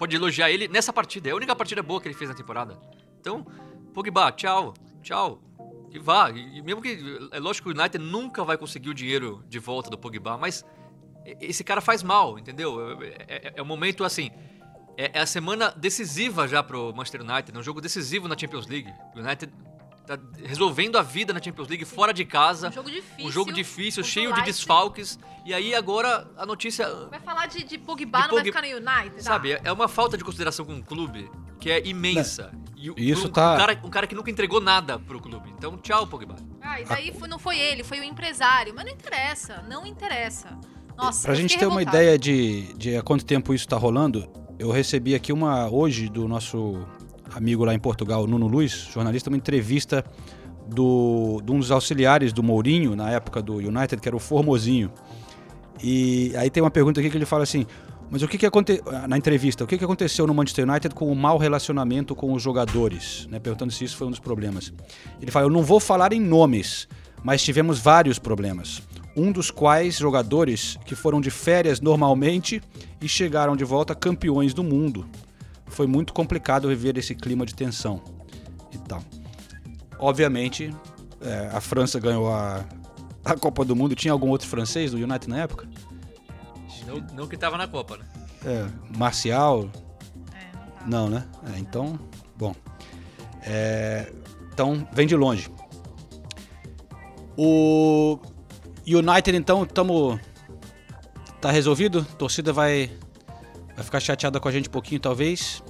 pode 0.00 0.16
elogiar 0.16 0.50
ele 0.50 0.66
nessa 0.66 0.92
partida. 0.94 1.28
É 1.28 1.32
a 1.32 1.36
única 1.36 1.54
partida 1.54 1.82
boa 1.82 2.00
que 2.00 2.08
ele 2.08 2.14
fez 2.14 2.30
na 2.30 2.34
temporada. 2.34 2.78
Então, 3.20 3.46
Pogba, 3.92 4.32
tchau. 4.32 4.72
Tchau. 5.02 5.42
Que 5.90 5.98
vá. 5.98 6.30
E, 6.30 6.58
e 6.58 6.62
mesmo 6.62 6.80
que. 6.80 6.98
É 7.32 7.38
lógico 7.38 7.68
que 7.70 7.76
o 7.76 7.78
United 7.78 8.02
nunca 8.02 8.42
vai 8.42 8.56
conseguir 8.56 8.88
o 8.88 8.94
dinheiro 8.94 9.44
de 9.46 9.58
volta 9.58 9.90
do 9.90 9.98
Pogba, 9.98 10.38
mas 10.38 10.64
e- 11.26 11.36
esse 11.42 11.62
cara 11.62 11.82
faz 11.82 12.02
mal, 12.02 12.38
entendeu? 12.38 12.98
É, 13.02 13.14
é- 13.28 13.52
é 13.56 13.62
um 13.62 13.66
momento 13.66 14.02
assim. 14.02 14.30
É, 14.96 15.18
é 15.18 15.20
a 15.20 15.26
semana 15.26 15.70
decisiva 15.70 16.48
já 16.48 16.62
pro 16.62 16.92
Manchester 16.94 17.20
United, 17.20 17.54
é 17.54 17.60
um 17.60 17.62
jogo 17.62 17.80
decisivo 17.82 18.26
na 18.26 18.36
Champions 18.38 18.66
League. 18.66 18.90
O 19.14 19.18
United 19.20 19.52
tá 20.16 20.22
resolvendo 20.44 20.96
a 20.98 21.02
vida 21.02 21.32
na 21.32 21.42
Champions 21.42 21.68
League 21.68 21.84
fora 21.84 22.12
de 22.12 22.24
casa. 22.24 22.68
Um 22.68 22.72
jogo 22.72 22.90
difícil. 22.90 23.26
Um 23.26 23.30
jogo 23.30 23.52
difícil, 23.52 24.04
cheio 24.04 24.32
de 24.34 24.42
desfalques. 24.42 25.18
E 25.44 25.54
aí 25.54 25.74
agora 25.74 26.30
a 26.36 26.44
notícia. 26.44 26.86
Vai 27.10 27.20
falar 27.20 27.46
de, 27.46 27.64
de 27.64 27.78
Pogba, 27.78 28.20
De 28.22 28.26
não 28.28 28.34
vai 28.34 28.44
ficar 28.44 28.62
no 28.62 28.68
United? 28.68 29.22
Sabe, 29.22 29.58
é 29.62 29.72
uma 29.72 29.88
falta 29.88 30.16
de 30.18 30.24
consideração 30.24 30.64
com 30.64 30.76
o 30.78 30.82
clube 30.82 31.30
que 31.58 31.70
é 31.70 31.86
imensa. 31.86 32.52
E 32.76 32.90
o- 32.90 32.94
Isso 32.96 33.26
um, 33.28 33.30
tá- 33.30 33.54
um, 33.54 33.56
cara, 33.58 33.80
um 33.84 33.90
cara 33.90 34.06
que 34.06 34.14
nunca 34.14 34.30
entregou 34.30 34.60
nada 34.60 34.98
pro 34.98 35.20
clube. 35.20 35.50
Então, 35.56 35.76
tchau, 35.78 36.06
Pogba. 36.06 36.36
Ah, 36.60 36.80
e 36.80 36.84
daí 36.84 37.12
foi- 37.12 37.28
não 37.28 37.38
foi 37.38 37.58
ele, 37.58 37.84
foi 37.84 38.00
o 38.00 38.04
empresário. 38.04 38.72
Mas 38.74 38.84
não 38.86 38.92
interessa, 38.92 39.62
não 39.68 39.86
interessa. 39.86 40.58
Nossa, 40.96 41.26
Pra 41.26 41.34
gente 41.34 41.56
ter 41.58 41.66
uma 41.66 41.78
revoltada. 41.80 42.02
ideia 42.02 42.18
de, 42.18 42.72
de 42.74 42.96
há 42.96 43.02
quanto 43.02 43.24
tempo 43.24 43.54
isso 43.54 43.66
tá 43.68 43.76
rolando, 43.76 44.30
eu 44.58 44.70
recebi 44.70 45.14
aqui 45.14 45.32
uma 45.32 45.68
hoje 45.70 46.08
do 46.08 46.26
nosso 46.28 46.86
amigo 47.34 47.64
lá 47.64 47.74
em 47.74 47.78
Portugal, 47.78 48.26
Nuno 48.26 48.46
Luiz, 48.46 48.88
jornalista, 48.92 49.30
uma 49.30 49.36
entrevista 49.36 50.04
do, 50.66 51.40
de 51.44 51.52
um 51.52 51.58
dos 51.58 51.70
auxiliares 51.70 52.32
do 52.32 52.42
Mourinho, 52.42 52.94
na 52.94 53.10
época 53.10 53.42
do 53.42 53.56
United, 53.56 54.00
que 54.00 54.08
era 54.08 54.16
o 54.16 54.20
Formosinho. 54.20 54.90
E 55.82 56.32
aí 56.36 56.50
tem 56.50 56.62
uma 56.62 56.70
pergunta 56.70 57.00
aqui 57.00 57.10
que 57.10 57.16
ele 57.16 57.26
fala 57.26 57.42
assim: 57.42 57.66
mas 58.10 58.22
o 58.22 58.28
que 58.28 58.36
que 58.36 58.46
aconteceu 58.46 58.84
na 59.08 59.16
entrevista? 59.16 59.64
O 59.64 59.66
que 59.66 59.78
que 59.78 59.84
aconteceu 59.84 60.26
no 60.26 60.34
Manchester 60.34 60.68
United 60.68 60.94
com 60.94 61.10
o 61.10 61.14
mau 61.14 61.38
relacionamento 61.38 62.14
com 62.14 62.32
os 62.32 62.42
jogadores? 62.42 63.26
Né, 63.30 63.38
perguntando 63.38 63.72
se 63.72 63.84
isso 63.84 63.96
foi 63.96 64.08
um 64.08 64.10
dos 64.10 64.18
problemas. 64.18 64.72
Ele 65.20 65.30
fala: 65.30 65.46
eu 65.46 65.50
não 65.50 65.62
vou 65.62 65.80
falar 65.80 66.12
em 66.12 66.20
nomes, 66.20 66.88
mas 67.22 67.42
tivemos 67.42 67.78
vários 67.78 68.18
problemas. 68.18 68.82
Um 69.16 69.30
dos 69.30 69.50
quais 69.50 69.98
jogadores 69.98 70.78
que 70.84 70.94
foram 70.94 71.20
de 71.20 71.30
férias 71.30 71.80
normalmente 71.80 72.60
e 73.00 73.08
chegaram 73.08 73.56
de 73.56 73.64
volta 73.64 73.94
campeões 73.94 74.52
do 74.52 74.62
mundo. 74.62 75.06
Foi 75.70 75.86
muito 75.86 76.12
complicado 76.12 76.68
viver 76.68 76.96
esse 76.98 77.14
clima 77.14 77.46
de 77.46 77.54
tensão 77.54 78.02
e 78.72 78.78
tal. 78.78 79.02
Obviamente, 79.98 80.74
é, 81.20 81.50
a 81.52 81.60
França 81.60 81.98
ganhou 82.00 82.28
a, 82.28 82.64
a 83.24 83.34
Copa 83.34 83.64
do 83.64 83.76
Mundo. 83.76 83.94
Tinha 83.94 84.12
algum 84.12 84.28
outro 84.28 84.48
francês 84.48 84.90
do 84.90 84.96
United 84.96 85.28
na 85.28 85.38
época? 85.38 85.68
Não, 86.86 86.98
não 87.14 87.26
que 87.28 87.36
tava 87.36 87.56
na 87.56 87.68
Copa, 87.68 87.96
né? 87.96 88.04
É, 88.44 88.66
Marcial? 88.96 89.70
não, 90.86 91.08
né? 91.08 91.26
É, 91.54 91.58
então, 91.58 91.98
bom. 92.36 92.54
É, 93.42 94.10
então, 94.52 94.86
vem 94.92 95.06
de 95.06 95.16
longe. 95.16 95.50
O 97.36 98.18
United, 98.86 99.36
então, 99.36 99.64
tamo. 99.64 100.18
Tá 101.40 101.50
resolvido? 101.50 102.06
A 102.12 102.16
torcida 102.16 102.52
vai, 102.52 102.90
vai 103.80 103.84
ficar 103.84 104.00
chateada 104.00 104.38
com 104.38 104.46
a 104.48 104.52
gente 104.52 104.68
um 104.68 104.72
pouquinho, 104.72 105.00
talvez. 105.00 105.62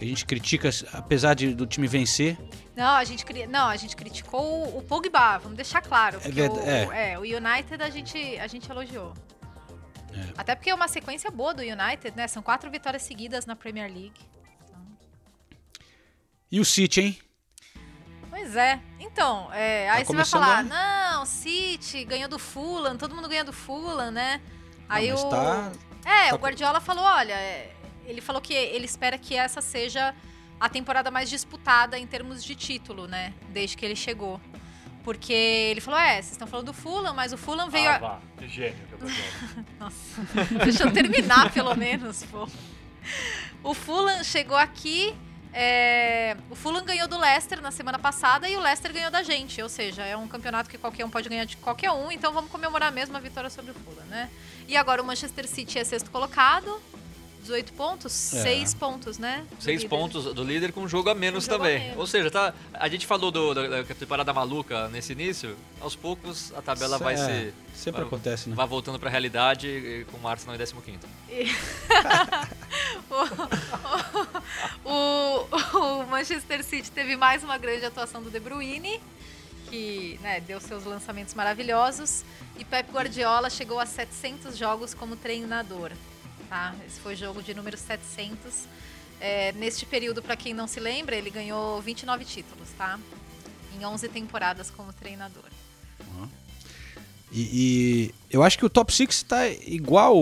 A 0.00 0.04
gente 0.04 0.24
critica, 0.24 0.70
apesar 0.94 1.34
de, 1.34 1.54
do 1.54 1.66
time 1.66 1.86
vencer. 1.86 2.38
Não, 2.74 2.96
a 2.96 3.04
gente, 3.04 3.24
não, 3.46 3.66
a 3.68 3.76
gente 3.76 3.94
criticou 3.94 4.78
o- 4.78 4.82
Pogba, 4.82 5.36
vamos 5.38 5.54
deixar 5.56 5.82
claro. 5.82 6.18
porque 6.18 6.32
verdade- 6.40 6.88
o, 6.88 6.92
é. 6.92 7.12
é, 7.12 7.18
o 7.18 7.22
United 7.22 7.82
a 7.82 7.90
gente, 7.90 8.16
a 8.38 8.46
gente 8.46 8.70
elogiou. 8.70 9.12
É. 10.14 10.32
Até 10.38 10.54
porque 10.54 10.70
é 10.70 10.74
uma 10.74 10.88
sequência 10.88 11.30
boa 11.30 11.52
do 11.52 11.60
United, 11.60 12.16
né? 12.16 12.26
São 12.26 12.42
quatro 12.42 12.70
vitórias 12.70 13.02
seguidas 13.02 13.44
na 13.44 13.54
Premier 13.54 13.92
League. 13.92 14.18
E 16.50 16.58
o 16.58 16.64
City, 16.64 17.00
hein? 17.02 17.18
Pois 18.30 18.56
é. 18.56 18.80
Então, 18.98 19.52
é, 19.52 19.90
aí 19.90 20.04
você 20.04 20.16
vai 20.16 20.24
falar, 20.24 20.64
não, 20.64 21.26
City 21.26 22.04
ganhou 22.04 22.28
do 22.28 22.38
Fulham, 22.38 22.96
todo 22.96 23.14
mundo 23.14 23.28
ganha 23.28 23.44
do 23.44 23.52
Fulham, 23.52 24.10
né? 24.10 24.40
Aí 24.88 25.10
mas 25.10 25.20
o 25.22 25.28
tá- 25.28 25.70
É, 26.04 26.28
tá 26.30 26.34
o 26.34 26.38
Guardiola 26.38 26.80
falou, 26.80 27.04
olha, 27.04 27.34
é, 27.34 27.72
ele 28.06 28.20
falou 28.20 28.40
que 28.40 28.52
ele 28.54 28.84
espera 28.84 29.18
que 29.18 29.34
essa 29.34 29.60
seja 29.60 30.14
a 30.58 30.68
temporada 30.68 31.10
mais 31.10 31.28
disputada 31.30 31.98
em 31.98 32.06
termos 32.06 32.42
de 32.44 32.54
título, 32.54 33.06
né? 33.06 33.32
Desde 33.48 33.76
que 33.76 33.84
ele 33.84 33.96
chegou. 33.96 34.40
Porque 35.02 35.32
ele 35.32 35.80
falou, 35.80 35.98
é, 35.98 36.14
vocês 36.14 36.32
estão 36.32 36.46
falando 36.46 36.66
do 36.66 36.74
Fulham, 36.74 37.14
mas 37.14 37.32
o 37.32 37.38
Fulham 37.38 37.70
veio... 37.70 37.88
Ah, 37.88 37.94
a- 37.94 37.98
vá. 37.98 38.20
Que 38.38 38.48
gênio 38.48 38.76
que 38.86 38.92
eu 38.92 38.98
Nossa, 39.80 40.22
deixa 40.64 40.82
eu 40.84 40.92
terminar 40.92 41.50
pelo 41.52 41.74
menos, 41.74 42.22
pô. 42.24 42.46
O 43.62 43.72
Fulham 43.72 44.22
chegou 44.22 44.56
aqui, 44.56 45.14
é, 45.52 46.36
o 46.48 46.54
Fulham 46.54 46.84
ganhou 46.84 47.08
do 47.08 47.18
Leicester 47.18 47.60
na 47.60 47.70
semana 47.70 47.98
passada 47.98 48.48
e 48.48 48.56
o 48.56 48.60
Leicester 48.60 48.92
ganhou 48.92 49.10
da 49.10 49.22
gente, 49.22 49.60
ou 49.60 49.68
seja, 49.68 50.02
é 50.02 50.16
um 50.16 50.28
campeonato 50.28 50.70
que 50.70 50.78
qualquer 50.78 51.04
um 51.04 51.10
pode 51.10 51.28
ganhar 51.28 51.44
de 51.44 51.56
qualquer 51.56 51.90
um, 51.90 52.10
então 52.12 52.32
vamos 52.32 52.50
comemorar 52.50 52.92
mesmo 52.92 53.16
a 53.16 53.20
vitória 53.20 53.50
sobre 53.50 53.72
o 53.72 53.74
Fulham, 53.74 54.04
né? 54.06 54.30
E 54.68 54.76
agora 54.76 55.02
o 55.02 55.04
Manchester 55.04 55.48
City 55.48 55.78
é 55.78 55.84
sexto 55.84 56.10
colocado, 56.10 56.80
18 57.40 57.72
pontos, 57.72 58.34
É. 58.34 58.42
6 58.42 58.74
pontos, 58.74 59.18
né? 59.18 59.44
do 59.56 59.62
Seis 59.62 59.82
líder. 59.82 59.88
pontos 59.88 60.24
do 60.34 60.44
líder 60.44 60.72
com 60.72 60.82
um 60.82 60.88
jogo 60.88 61.08
a 61.10 61.14
menos 61.14 61.44
Um 61.44 61.50
jogo 61.50 61.62
a 61.62 61.66
também. 61.66 61.80
menos. 61.80 61.96
Ou 61.98 62.06
seja, 62.06 62.30
tá, 62.30 62.52
a 62.74 62.88
gente 62.88 63.06
falou 63.06 63.30
do, 63.30 63.54
da, 63.54 63.82
da 63.82 63.94
temporada 63.94 64.32
maluca 64.32 64.88
nesse 64.88 65.12
início. 65.12 65.56
Aos 65.80 65.96
poucos 65.96 66.52
a 66.54 66.62
tabela 66.62 66.96
Isso 66.96 67.04
vai 67.04 67.14
é, 67.14 67.16
se. 67.16 67.54
sempre 67.74 68.00
vai, 68.02 68.08
acontece, 68.08 68.48
né? 68.50 68.54
Vai 68.54 68.66
voltando 68.66 68.98
pra 68.98 69.08
realidade 69.10 69.66
e- 69.68 70.06
com 70.10 70.18
o 70.18 70.28
Arsenal 70.28 70.54
em 70.54 70.58
15. 70.58 70.98
E- 71.30 71.54
o, 74.84 74.90
o- 74.90 76.00
o 76.02 76.06
Manchester 76.06 76.62
City 76.64 76.90
teve 76.90 77.16
mais 77.16 77.42
uma 77.42 77.58
grande 77.58 77.84
atuação 77.84 78.22
do 78.22 78.30
De 78.30 78.40
Bruyne, 78.40 79.00
que 79.68 80.18
né, 80.22 80.40
deu 80.40 80.60
seus 80.60 80.84
lançamentos 80.84 81.34
maravilhosos. 81.34 82.24
E 82.58 82.64
Pep 82.64 82.90
Guardiola 82.92 83.48
chegou 83.48 83.78
a 83.80 83.86
700 83.86 84.56
jogos 84.56 84.92
como 84.94 85.16
treinador. 85.16 85.92
Tá? 86.50 86.74
Esse 86.86 87.00
foi 87.00 87.14
o 87.14 87.16
jogo 87.16 87.42
de 87.42 87.54
número 87.54 87.78
700. 87.78 88.64
É, 89.20 89.52
neste 89.52 89.86
período, 89.86 90.20
para 90.20 90.36
quem 90.36 90.52
não 90.52 90.66
se 90.66 90.80
lembra, 90.80 91.14
ele 91.16 91.30
ganhou 91.30 91.80
29 91.80 92.24
títulos, 92.24 92.68
tá? 92.76 92.98
Em 93.78 93.84
11 93.84 94.08
temporadas 94.08 94.68
como 94.70 94.92
treinador. 94.92 95.44
E, 97.32 97.40
e 98.10 98.14
eu 98.28 98.42
acho 98.42 98.58
que 98.58 98.66
o 98.66 98.68
top 98.68 98.92
6 98.92 99.22
tá 99.22 99.46
igual. 99.48 100.16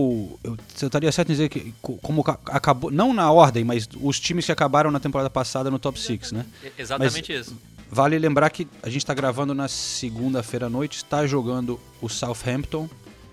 Eu, 0.44 0.58
eu 0.82 0.86
estaria 0.86 1.10
certo 1.10 1.30
em 1.30 1.32
dizer 1.32 1.48
que 1.48 1.72
co- 1.80 1.96
como 2.02 2.22
ca- 2.22 2.38
acabou. 2.46 2.90
Não 2.90 3.14
na 3.14 3.32
ordem, 3.32 3.64
mas 3.64 3.88
os 4.02 4.20
times 4.20 4.44
que 4.44 4.52
acabaram 4.52 4.90
na 4.90 5.00
temporada 5.00 5.30
passada 5.30 5.70
no 5.70 5.78
top 5.78 5.98
6, 5.98 6.32
né? 6.32 6.44
Exatamente 6.76 7.32
Mas 7.32 7.46
isso. 7.46 7.58
Vale 7.90 8.18
lembrar 8.18 8.50
que 8.50 8.68
a 8.82 8.90
gente 8.90 8.98
está 8.98 9.14
gravando 9.14 9.54
na 9.54 9.66
segunda-feira 9.68 10.66
à 10.66 10.68
noite, 10.68 10.98
está 10.98 11.26
jogando 11.26 11.80
o 12.02 12.08
Southampton, 12.10 12.86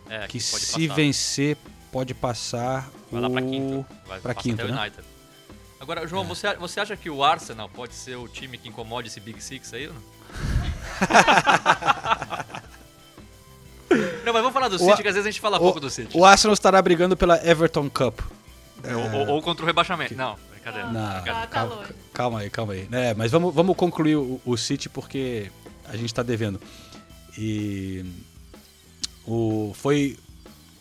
É, 0.09 0.21
que 0.27 0.37
que 0.37 0.39
se 0.39 0.53
passar. 0.87 0.95
vencer 0.95 1.57
pode 1.95 2.13
passar 2.13 2.89
Vai 3.09 3.21
lá 3.21 3.29
pra 3.29 3.41
o- 3.41 3.49
quinta. 3.49 3.87
Vai 4.05 4.19
pra 4.19 4.33
passa 4.33 4.43
quinta, 4.43 4.63
até 4.63 4.71
o 4.71 4.75
né? 4.75 4.81
United. 4.81 5.03
Agora, 5.79 6.05
João, 6.05 6.25
você, 6.25 6.47
a- 6.47 6.55
você 6.55 6.81
acha 6.81 6.97
que 6.97 7.09
o 7.09 7.23
Arsenal 7.23 7.69
pode 7.69 7.93
ser 7.93 8.17
o 8.17 8.27
time 8.27 8.57
que 8.57 8.67
incomode 8.67 9.07
esse 9.07 9.21
Big 9.21 9.41
Six 9.41 9.73
aí? 9.73 9.87
ou 9.87 9.93
Não, 9.93 10.01
não 14.25 14.33
mas 14.33 14.41
vamos 14.41 14.51
falar 14.51 14.67
do 14.67 14.75
O 14.75 14.79
City, 14.79 14.91
A- 14.91 14.97
que 14.97 15.07
às 15.07 15.13
vezes 15.15 15.25
a 15.25 15.31
gente 15.31 15.39
fala 15.39 15.55
o- 15.55 15.59
pouco 15.61 15.79
do 15.79 15.89
City. 15.89 16.17
O 16.17 16.25
Arsenal 16.25 16.53
estará 16.53 16.81
brigando 16.81 17.15
pela 17.15 17.37
Everton 17.47 17.89
Cup. 17.89 18.19
É, 18.83 18.93
ou, 18.93 19.11
ou- 19.13 19.27
ou 19.35 19.41
contra 19.41 19.63
o 19.63 19.65
rebaixamento. 19.65 20.13
Não, 20.15 20.35
brincadeira. 20.51 20.89
Não, 20.89 21.13
brincadeira. 21.13 21.47
calma, 21.47 21.85
calma 22.13 22.39
aí, 22.39 22.49
calma 22.49 22.73
aí. 22.73 22.89
É, 22.91 23.13
mas 23.13 23.31
vamos, 23.31 23.55
vamos 23.55 23.73
concluir 23.77 24.17
o, 24.17 24.41
o 24.45 24.57
City 24.57 24.89
porque 24.89 25.49
a 25.85 25.95
gente 25.95 26.13
tá 26.13 26.23
devendo. 26.23 26.59
E 27.37 28.03
o 29.25 29.71
foi 29.75 30.17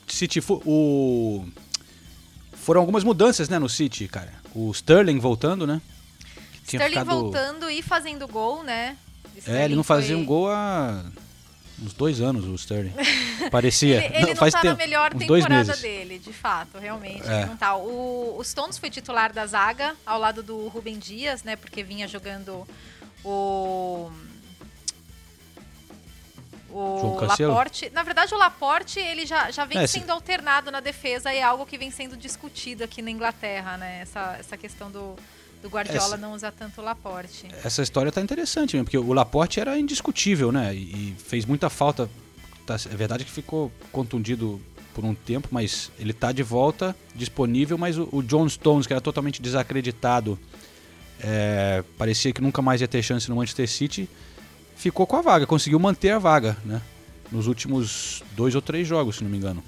City 0.09 0.41
o 0.49 1.45
foram 2.53 2.81
algumas 2.81 3.05
mudanças, 3.05 3.49
né, 3.49 3.59
no 3.59 3.69
City, 3.69 4.09
cara. 4.09 4.33
O 4.55 4.71
Sterling 4.73 5.19
voltando, 5.19 5.67
né? 5.67 5.83
Sterling 6.65 6.89
ficado- 7.01 7.07
voltando 7.21 7.69
e 7.71 7.83
fazendo 7.83 8.27
gol, 8.27 8.63
né? 8.65 8.97
É, 9.25 9.29
ele 9.29 9.41
Sterling 9.41 9.75
não 9.77 9.85
fazia 9.85 10.15
foi- 10.15 10.23
um 10.23 10.25
gol 10.27 10.49
há 10.51 11.05
uns 11.83 11.93
dois 11.93 12.21
anos, 12.21 12.45
o 12.47 12.55
Sterling. 12.55 12.93
Parecia. 13.51 14.03
Ele, 14.05 14.17
ele 14.17 14.27
não, 14.29 14.37
faz 14.37 14.55
tá 14.55 14.61
tempo, 14.63 14.73
na 14.79 14.79
melhor 14.79 15.13
temporada 15.13 15.65
meses. 15.67 15.81
dele, 15.83 16.19
de 16.19 16.33
fato, 16.33 16.79
realmente. 16.79 17.27
É. 17.27 17.45
não 17.47 17.57
tá. 17.57 17.77
O, 17.77 18.37
o 18.39 18.45
Stones 18.45 18.79
foi 18.79 18.89
titular 18.89 19.33
da 19.33 19.45
zaga, 19.47 19.95
ao 20.07 20.19
lado 20.19 20.43
do 20.43 20.69
Rubem 20.69 20.99
Dias, 20.99 21.43
né? 21.43 21.57
Porque 21.57 21.83
vinha 21.83 22.09
jogando 22.09 22.67
o. 23.23 24.11
O? 26.77 27.21
Laporte. 27.21 27.91
Na 27.95 28.03
verdade, 28.03 28.35
o 28.35 28.39
Laporte 28.39 28.99
ele 28.99 29.25
já, 29.25 29.51
já 29.51 29.65
vem 29.65 29.79
É, 29.79 29.87
se- 29.87 30.01
sendo 30.01 30.11
alternado 30.11 30.71
na 30.71 30.81
defesa 30.81 31.33
e 31.33 31.39
é 31.39 31.43
algo 31.43 31.65
que 31.65 31.79
vem 31.79 31.91
sendo 31.91 32.17
discutido 32.17 32.83
aqui 32.83 33.01
na 33.01 33.11
Inglaterra, 33.11 33.77
né? 33.77 34.01
Essa, 34.03 34.37
essa 34.41 34.57
questão 34.57 34.91
do, 34.91 35.15
do 35.63 35.69
Guardiola 35.69 35.99
Essa- 36.05 36.17
não 36.17 36.33
usar 36.33 36.51
tanto 36.53 36.81
o 36.81 36.85
Laporte. 36.85 37.47
Essa 37.65 37.83
história 37.83 38.11
tá 38.11 38.21
interessante 38.21 38.75
mesmo, 38.75 38.85
porque 38.87 38.99
o 38.99 39.13
Laporte 39.13 39.61
era 39.61 39.79
indiscutível, 39.79 40.51
né? 40.51 40.75
E, 40.75 40.79
e 40.79 41.17
fez 41.25 41.45
muita 41.45 41.71
falta. 41.71 42.11
Tá- 42.67 42.75
é 42.77 42.97
verdade 42.97 43.25
que 43.25 43.31
ficou 43.31 43.71
contundido 43.93 44.61
por 44.95 45.05
um 45.05 45.15
tempo, 45.15 45.49
mas 45.51 45.91
ele 45.99 46.13
tá 46.13 46.33
de 46.33 46.43
volta, 46.43 46.95
disponível, 47.15 47.77
mas 47.79 47.99
o, 47.99 48.09
o 48.13 48.23
John 48.23 48.49
Stones, 48.49 48.87
que 48.87 48.93
era 48.93 49.01
totalmente 49.01 49.41
desacreditado, 49.43 50.39
é, 51.21 51.83
parecia 51.97 52.33
que 52.33 52.41
nunca 52.41 52.61
mais 52.63 52.81
ia 52.81 52.89
ter 52.89 53.03
chance 53.03 53.29
no 53.29 53.37
Manchester 53.37 53.69
City, 53.69 54.09
ficou 54.85 55.07
com 55.07 55.17
a 55.17 55.23
vaga, 55.23 55.47
conseguiu 55.47 55.79
manter 55.79 56.11
a 56.11 56.19
vaga, 56.19 56.59
né? 56.63 56.83
Nos 57.33 57.47
últimos 57.47 58.23
dois 58.33 58.55
ou 58.55 58.61
três 58.61 58.87
jogos, 58.87 59.17
se 59.17 59.25
não 59.25 59.31
me 59.31 59.39
engano. 59.39 59.65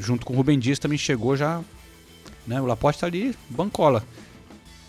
Junto 0.00 0.24
com 0.24 0.32
o 0.32 0.36
Rubem 0.36 0.58
Dias 0.58 0.78
também 0.78 0.96
chegou 0.96 1.36
já. 1.36 1.60
Né? 2.46 2.58
O 2.58 2.64
Laporte 2.64 3.00
tá 3.00 3.06
ali, 3.06 3.36
bancola. 3.50 4.02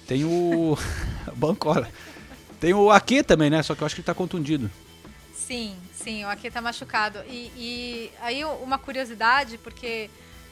Tem 0.07 0.24
o. 0.24 0.78
bancola. 1.36 1.89
Tem 2.61 2.74
o 2.74 2.89
Ake 2.89 3.22
também, 3.22 3.49
né? 3.49 3.61
Só 3.61 3.76
que 3.76 3.82
eu 3.82 3.86
acho 3.86 3.93
que 3.93 3.99
ele 3.99 4.05
tá 4.05 4.13
contundido. 4.13 4.72
Sim, 5.36 5.76
sim, 5.93 6.24
o 6.24 6.30
Ake 6.30 6.49
tá 6.49 6.61
machucado. 6.61 7.20
E, 7.28 7.51
e 7.57 8.11
aí 8.22 8.45
uma 8.45 8.78
curiosidade, 8.78 9.57
porque 9.57 10.09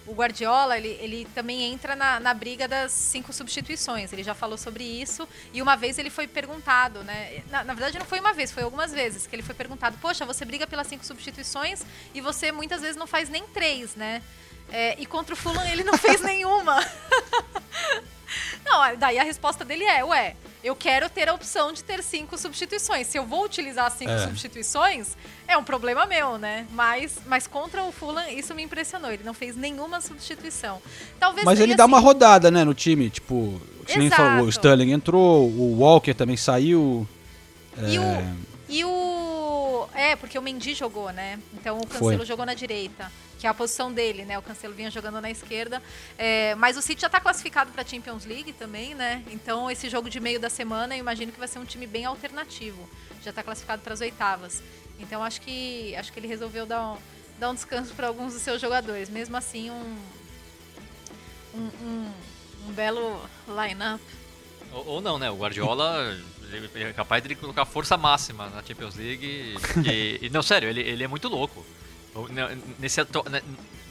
o 0.07 0.13
Guardiola, 0.13 0.77
ele, 0.77 0.97
ele 1.01 1.27
também 1.35 1.63
entra 1.63 1.95
na, 1.95 2.19
na 2.19 2.33
briga 2.33 2.67
das 2.67 2.91
cinco 2.91 3.33
substituições. 3.33 4.11
Ele 4.13 4.23
já 4.23 4.33
falou 4.33 4.57
sobre 4.57 4.83
isso. 4.83 5.27
E 5.53 5.61
uma 5.61 5.75
vez 5.75 5.99
ele 5.99 6.09
foi 6.09 6.27
perguntado, 6.27 7.03
né? 7.03 7.43
Na, 7.49 7.63
na, 7.63 7.73
verdade, 7.73 7.99
não 7.99 8.05
foi 8.05 8.19
uma 8.19 8.33
vez, 8.33 8.51
foi 8.51 8.63
algumas 8.63 8.91
vezes 8.93 9.27
que 9.27 9.35
ele 9.35 9.43
foi 9.43 9.53
perguntado: 9.53 9.97
Poxa, 10.01 10.25
você 10.25 10.45
briga 10.45 10.65
pelas 10.65 10.87
cinco 10.87 11.05
substituições 11.05 11.83
e 12.13 12.21
você 12.21 12.51
muitas 12.51 12.81
vezes 12.81 12.95
não 12.95 13.05
faz 13.05 13.29
nem 13.29 13.43
três, 13.47 13.95
né? 13.95 14.23
É, 14.71 14.99
e 14.99 15.05
contra 15.05 15.33
o 15.33 15.37
Fulham 15.37 15.65
ele 15.67 15.83
não 15.83 15.97
fez 15.97 16.21
nenhuma. 16.21 16.77
não, 18.65 18.95
daí 18.97 19.17
a 19.19 19.23
resposta 19.23 19.63
dele 19.63 19.83
é: 19.83 20.03
Ué, 20.03 20.35
eu 20.63 20.75
quero 20.75 21.09
ter 21.09 21.29
a 21.29 21.33
opção 21.33 21.71
de 21.71 21.83
ter 21.83 22.03
cinco 22.03 22.37
substituições. 22.37 23.07
Se 23.07 23.17
eu 23.17 23.25
vou 23.25 23.45
utilizar 23.45 23.89
cinco 23.91 24.11
é. 24.11 24.19
substituições, 24.19 25.15
é 25.47 25.57
um 25.57 25.63
problema 25.63 26.05
meu, 26.05 26.37
né? 26.37 26.65
Mas, 26.71 27.19
mas 27.25 27.47
contra 27.47 27.83
o 27.83 27.91
Fulham, 27.91 28.29
isso 28.29 28.53
me 28.53 28.63
impressionou. 28.63 29.11
Ele 29.11 29.23
não 29.23 29.33
fez 29.33 29.55
nenhuma 29.55 30.01
substituição. 30.01 30.81
Talvez 31.19 31.45
mas 31.45 31.59
ele 31.59 31.73
assim... 31.73 31.77
dá 31.77 31.85
uma 31.85 31.99
rodada, 31.99 32.51
né, 32.51 32.63
no 32.63 32.73
time. 32.73 33.09
Tipo, 33.09 33.61
falou, 34.15 34.45
o 34.45 34.49
Sterling 34.49 34.91
entrou, 34.91 35.47
o 35.47 35.79
Walker 35.79 36.13
também 36.13 36.35
saiu. 36.35 37.07
E 37.87 37.95
é... 37.95 37.99
o. 37.99 38.47
E 38.69 38.83
o. 38.83 39.36
É, 39.93 40.15
porque 40.15 40.37
o 40.37 40.41
Mendy 40.41 40.73
jogou, 40.73 41.11
né? 41.11 41.39
Então 41.53 41.77
o 41.79 41.87
Cancelo 41.87 42.17
Foi. 42.17 42.25
jogou 42.25 42.45
na 42.45 42.53
direita 42.53 43.11
que 43.37 43.45
é 43.45 43.49
a 43.49 43.53
posição 43.53 43.93
dele, 43.93 44.25
né? 44.25 44.37
O 44.37 44.41
Cancelo 44.41 44.73
vinha 44.73 44.89
jogando 44.89 45.21
na 45.21 45.29
esquerda. 45.29 45.81
É, 46.17 46.55
mas 46.55 46.75
o 46.75 46.81
City 46.81 47.01
já 47.01 47.07
está 47.07 47.19
classificado 47.19 47.71
para 47.71 47.83
a 47.83 47.85
Champions 47.85 48.25
League 48.25 48.51
também, 48.53 48.95
né? 48.95 49.23
Então 49.29 49.69
esse 49.69 49.89
jogo 49.89 50.09
de 50.09 50.19
meio 50.19 50.39
da 50.39 50.49
semana, 50.49 50.95
eu 50.95 50.99
imagino 50.99 51.31
que 51.31 51.39
vai 51.39 51.47
ser 51.47 51.59
um 51.59 51.65
time 51.65 51.85
bem 51.85 52.05
alternativo. 52.05 52.89
Já 53.23 53.29
está 53.29 53.43
classificado 53.43 53.81
para 53.81 53.93
as 53.93 54.01
oitavas. 54.01 54.63
Então 54.99 55.23
acho 55.23 55.39
que 55.41 55.95
acho 55.95 56.11
que 56.11 56.19
ele 56.19 56.27
resolveu 56.27 56.65
dar 56.65 56.93
um, 56.93 56.97
dar 57.39 57.51
um 57.51 57.53
descanso 57.53 57.93
para 57.93 58.07
alguns 58.07 58.33
dos 58.33 58.41
seus 58.41 58.59
jogadores. 58.59 59.09
Mesmo 59.09 59.37
assim, 59.37 59.69
um 59.69 59.97
um, 61.53 61.69
um, 61.81 62.11
um 62.67 62.73
belo 62.73 63.19
line-up. 63.47 64.03
Ou, 64.71 64.85
ou, 64.85 65.01
não, 65.01 65.17
né? 65.17 65.29
O 65.29 65.35
Guardiola 65.35 66.17
é 66.75 66.93
capaz 66.93 67.23
de 67.23 67.35
colocar 67.35 67.65
força 67.65 67.97
máxima 67.97 68.49
na 68.49 68.63
Champions 68.63 68.95
League. 68.95 69.55
E, 69.85 70.19
e, 70.21 70.29
não, 70.29 70.41
sério, 70.41 70.69
ele, 70.69 70.81
ele 70.81 71.03
é 71.03 71.07
muito 71.07 71.27
louco. 71.27 71.65
Nesse, 72.79 72.99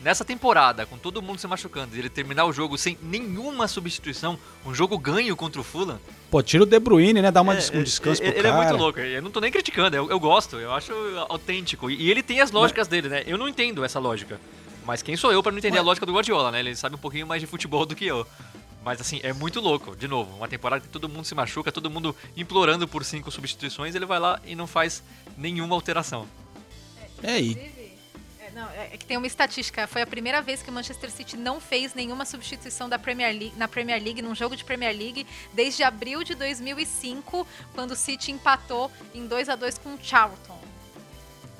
nessa 0.02 0.24
temporada, 0.24 0.84
com 0.84 0.98
todo 0.98 1.22
mundo 1.22 1.38
se 1.38 1.46
machucando, 1.46 1.96
ele 1.96 2.08
terminar 2.08 2.44
o 2.44 2.52
jogo 2.52 2.76
sem 2.76 2.98
nenhuma 3.02 3.68
substituição, 3.68 4.38
um 4.64 4.74
jogo 4.74 4.98
ganho 4.98 5.36
contra 5.36 5.60
o 5.60 5.64
Fulham. 5.64 6.00
Pô, 6.30 6.42
tira 6.42 6.62
o 6.62 6.66
De 6.66 6.78
Bruyne, 6.78 7.22
né? 7.22 7.30
Dá 7.30 7.42
uma, 7.42 7.54
é, 7.54 7.58
um 7.74 7.82
descanso 7.82 8.22
ele, 8.22 8.30
pro 8.30 8.40
ele 8.40 8.48
cara. 8.48 8.62
é 8.62 8.68
muito 8.68 8.80
louco. 8.80 9.00
Eu 9.00 9.22
não 9.22 9.30
tô 9.30 9.40
nem 9.40 9.50
criticando, 9.50 9.96
eu, 9.96 10.10
eu 10.10 10.18
gosto, 10.18 10.56
eu 10.56 10.72
acho 10.72 10.92
autêntico. 11.28 11.90
E, 11.90 12.02
e 12.02 12.10
ele 12.10 12.22
tem 12.22 12.40
as 12.40 12.50
lógicas 12.50 12.88
dele, 12.88 13.08
né? 13.08 13.22
Eu 13.26 13.38
não 13.38 13.48
entendo 13.48 13.84
essa 13.84 13.98
lógica. 13.98 14.40
Mas 14.84 15.02
quem 15.02 15.16
sou 15.16 15.32
eu 15.32 15.42
para 15.42 15.50
não 15.50 15.58
entender 15.58 15.78
a 15.78 15.82
lógica 15.82 16.06
do 16.06 16.12
Guardiola, 16.12 16.52
né? 16.52 16.60
Ele 16.60 16.76
sabe 16.76 16.94
um 16.94 16.98
pouquinho 16.98 17.26
mais 17.26 17.40
de 17.40 17.46
futebol 17.46 17.84
do 17.84 17.96
que 17.96 18.06
eu. 18.06 18.26
Mas 18.86 19.00
assim, 19.00 19.18
é 19.24 19.32
muito 19.32 19.60
louco. 19.60 19.96
De 19.96 20.06
novo, 20.06 20.36
uma 20.36 20.46
temporada 20.46 20.80
que 20.80 20.88
todo 20.88 21.08
mundo 21.08 21.24
se 21.24 21.34
machuca, 21.34 21.72
todo 21.72 21.90
mundo 21.90 22.14
implorando 22.36 22.86
por 22.86 23.04
cinco 23.04 23.32
substituições, 23.32 23.96
ele 23.96 24.06
vai 24.06 24.20
lá 24.20 24.40
e 24.44 24.54
não 24.54 24.68
faz 24.68 25.02
nenhuma 25.36 25.74
alteração. 25.74 26.24
É, 27.20 27.40
e 27.40 27.90
não, 28.54 28.70
é, 28.70 28.90
é 28.92 28.96
que 28.96 29.04
tem 29.04 29.16
uma 29.16 29.26
estatística. 29.26 29.88
Foi 29.88 30.02
a 30.02 30.06
primeira 30.06 30.40
vez 30.40 30.62
que 30.62 30.70
o 30.70 30.72
Manchester 30.72 31.10
City 31.10 31.36
não 31.36 31.60
fez 31.60 31.94
nenhuma 31.94 32.24
substituição 32.24 32.88
da 32.88 32.96
Premier 32.96 33.32
League, 33.32 33.54
na 33.56 33.66
Premier 33.66 34.00
League, 34.00 34.22
num 34.22 34.36
jogo 34.36 34.54
de 34.54 34.64
Premier 34.64 34.96
League, 34.96 35.26
desde 35.52 35.82
abril 35.82 36.22
de 36.22 36.36
2005, 36.36 37.44
quando 37.74 37.90
o 37.90 37.96
City 37.96 38.30
empatou 38.30 38.88
em 39.12 39.26
2 39.26 39.48
a 39.48 39.56
2 39.56 39.78
com 39.78 39.94
o 39.94 39.98
Charlton. 40.00 40.60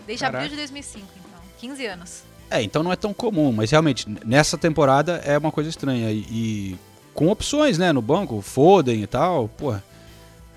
Desde 0.07 0.25
Caraca. 0.25 0.45
abril 0.45 0.51
de 0.51 0.57
2005, 0.59 1.05
então. 1.19 1.41
15 1.59 1.87
anos. 1.87 2.23
É, 2.49 2.63
então 2.63 2.85
não 2.85 2.93
é 2.93 2.97
tão 2.97 3.13
comum, 3.13 3.51
mas 3.51 3.73
realmente, 3.73 4.09
nessa 4.25 4.57
temporada 4.57 5.17
é 5.25 5.37
uma 5.37 5.51
coisa 5.51 5.69
estranha. 5.69 6.13
E 6.13 6.79
com 7.17 7.29
opções, 7.29 7.79
né, 7.79 7.93
no 7.93 8.03
banco, 8.03 8.41
Foden 8.43 9.03
e 9.03 9.07
tal, 9.07 9.49
pô. 9.49 9.75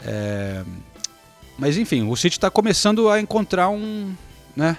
É... 0.06 0.64
Mas 1.58 1.78
enfim, 1.78 2.08
o 2.08 2.16
City 2.16 2.38
está 2.38 2.52
começando 2.52 3.10
a 3.10 3.20
encontrar 3.20 3.70
um, 3.70 4.14
né, 4.56 4.78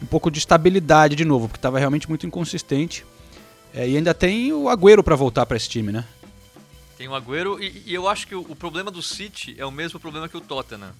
um 0.00 0.06
pouco 0.06 0.30
de 0.30 0.38
estabilidade 0.38 1.16
de 1.16 1.24
novo, 1.24 1.48
porque 1.48 1.58
estava 1.58 1.78
realmente 1.78 2.08
muito 2.08 2.26
inconsistente. 2.26 3.04
É, 3.74 3.88
e 3.88 3.96
ainda 3.96 4.12
tem 4.12 4.52
o 4.52 4.68
Agüero 4.68 5.02
para 5.02 5.16
voltar 5.16 5.46
para 5.46 5.56
esse 5.56 5.68
time, 5.68 5.90
né? 5.90 6.04
Tem 6.98 7.08
o 7.08 7.14
Agüero 7.14 7.62
e, 7.62 7.82
e 7.86 7.94
eu 7.94 8.06
acho 8.06 8.26
que 8.26 8.34
o, 8.34 8.40
o, 8.40 8.54
problema 8.54 8.90
do 8.90 9.02
City 9.02 9.54
é 9.58 9.64
o 9.64 9.70
mesmo 9.70 9.98
problema 9.98 10.28
que 10.28 10.36
o 10.36 10.40
Tottenham. 10.40 10.92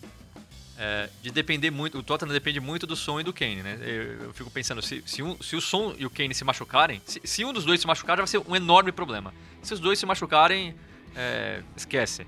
É, 0.84 1.08
de 1.22 1.30
depender 1.30 1.70
muito, 1.70 1.96
o 1.96 2.02
Tottenham 2.02 2.32
depende 2.32 2.58
muito 2.58 2.88
do 2.88 2.96
Son 2.96 3.20
e 3.20 3.22
do 3.22 3.32
Kane, 3.32 3.62
né? 3.62 3.78
Eu, 3.80 4.24
eu 4.24 4.32
fico 4.32 4.50
pensando, 4.50 4.82
se, 4.82 5.00
se, 5.06 5.22
um, 5.22 5.40
se, 5.40 5.54
o 5.54 5.60
Son 5.60 5.94
e 5.96 6.04
o 6.04 6.10
Kane 6.10 6.34
se 6.34 6.42
machucarem, 6.42 7.00
se, 7.06 7.20
se, 7.22 7.44
um 7.44 7.52
dos 7.52 7.64
dois 7.64 7.80
se 7.80 7.86
machucar, 7.86 8.16
já 8.16 8.22
vai 8.22 8.26
ser 8.26 8.38
um 8.38 8.56
enorme 8.56 8.90
problema. 8.90 9.32
Se 9.62 9.72
os 9.72 9.78
dois 9.78 9.96
se 9.96 10.04
machucarem, 10.04 10.74
é, 11.14 11.62
esquece. 11.76 12.26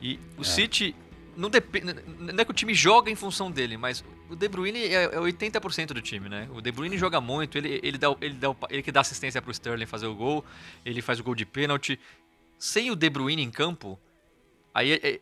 E 0.00 0.20
o 0.36 0.42
é. 0.42 0.44
City 0.44 0.94
não 1.36 1.50
depende. 1.50 1.92
Não 2.20 2.38
é 2.38 2.44
que 2.44 2.50
o 2.52 2.54
time 2.54 2.72
joga 2.72 3.10
em 3.10 3.16
função 3.16 3.50
dele, 3.50 3.76
mas 3.76 4.04
o 4.30 4.36
De 4.36 4.46
Bruyne 4.46 4.78
é, 4.78 5.02
é 5.02 5.18
80% 5.18 5.88
do 5.88 6.00
time, 6.00 6.28
né? 6.28 6.48
O 6.54 6.60
De 6.60 6.70
Bruyne 6.70 6.96
joga 6.96 7.20
muito, 7.20 7.58
ele, 7.58 7.80
ele, 7.82 7.98
dá, 7.98 8.14
ele, 8.20 8.34
dá, 8.34 8.54
ele 8.70 8.82
que 8.84 8.92
dá 8.92 9.00
assistência 9.00 9.42
pro 9.42 9.50
Sterling 9.50 9.86
fazer 9.86 10.06
o 10.06 10.14
gol, 10.14 10.44
ele 10.84 11.02
faz 11.02 11.18
o 11.18 11.24
gol 11.24 11.34
de 11.34 11.44
pênalti. 11.44 11.98
Sem 12.60 12.92
o 12.92 12.94
De 12.94 13.10
Bruyne 13.10 13.42
em 13.42 13.50
campo, 13.50 13.98
aí 14.72 14.92
é, 14.92 15.08
é 15.08 15.20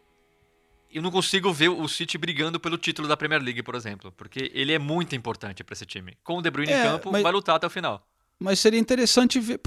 eu 0.97 1.03
não 1.03 1.11
consigo 1.11 1.53
ver 1.53 1.69
o 1.69 1.87
City 1.87 2.17
brigando 2.17 2.59
pelo 2.59 2.79
título 2.79 3.07
da 3.07 3.17
Premier 3.17 3.43
League, 3.43 3.63
por 3.63 3.75
exemplo, 3.75 4.11
porque 4.17 4.51
ele 4.55 4.73
é 4.73 4.79
muito 4.79 5.15
importante 5.15 5.63
para 5.63 5.75
esse 5.75 5.85
time. 5.85 6.17
Com 6.25 6.39
o 6.39 6.43
De 6.43 6.51
Bruyne 6.51 6.73
é, 6.73 6.81
em 6.81 6.83
campo, 6.83 7.13
mas, 7.13 7.23
vai 7.23 7.31
lutar 7.31 7.57
até 7.57 7.67
o 7.67 7.71
final. 7.71 8.03
Mas 8.41 8.61
seria 8.61 8.81
interessante 8.81 9.39
ver, 9.39 9.61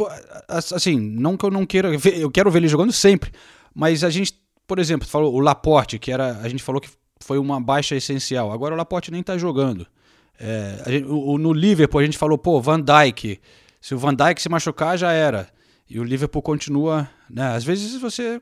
assim, 0.48 1.00
não 1.00 1.38
que 1.38 1.46
eu 1.46 1.52
não 1.52 1.68
queira 1.68 1.96
ver, 1.96 2.18
eu 2.18 2.32
quero 2.32 2.50
ver 2.50 2.58
ele 2.58 2.68
jogando 2.68 2.92
sempre, 2.92 3.32
mas 3.76 4.04
a 4.04 4.10
gente, 4.10 4.34
por 4.66 4.80
exemplo, 4.80 5.08
falou 5.08 5.32
o 5.32 5.40
Laporte, 5.40 6.00
que 6.00 6.12
era, 6.12 6.40
a 6.40 6.50
gente 6.50 6.64
falou 6.64 6.82
que 6.82 6.90
foi 7.20 7.38
uma 7.38 7.62
baixa 7.62 7.96
essencial. 7.96 8.52
Agora 8.52 8.74
o 8.74 8.78
Laporte 8.78 9.12
nem 9.12 9.22
está 9.22 9.38
jogando. 9.38 9.86
É, 10.40 10.84
gente, 10.88 11.06
o, 11.08 11.38
no 11.38 11.54
Liverpool 11.54 12.00
a 12.00 12.06
gente 12.06 12.18
falou, 12.18 12.40
pô, 12.40 12.60
Van 12.60 12.82
Dijk. 12.82 13.40
Se 13.80 13.94
o 13.94 14.00
Van 14.00 14.16
Dijk 14.16 14.42
se 14.42 14.50
machucar, 14.50 14.98
já 14.98 15.12
era. 15.12 15.48
E 15.88 16.00
o 16.00 16.04
Liverpool 16.04 16.42
continua. 16.42 17.08
Né? 17.30 17.44
Às 17.50 17.64
vezes 17.64 18.02
você 18.02 18.42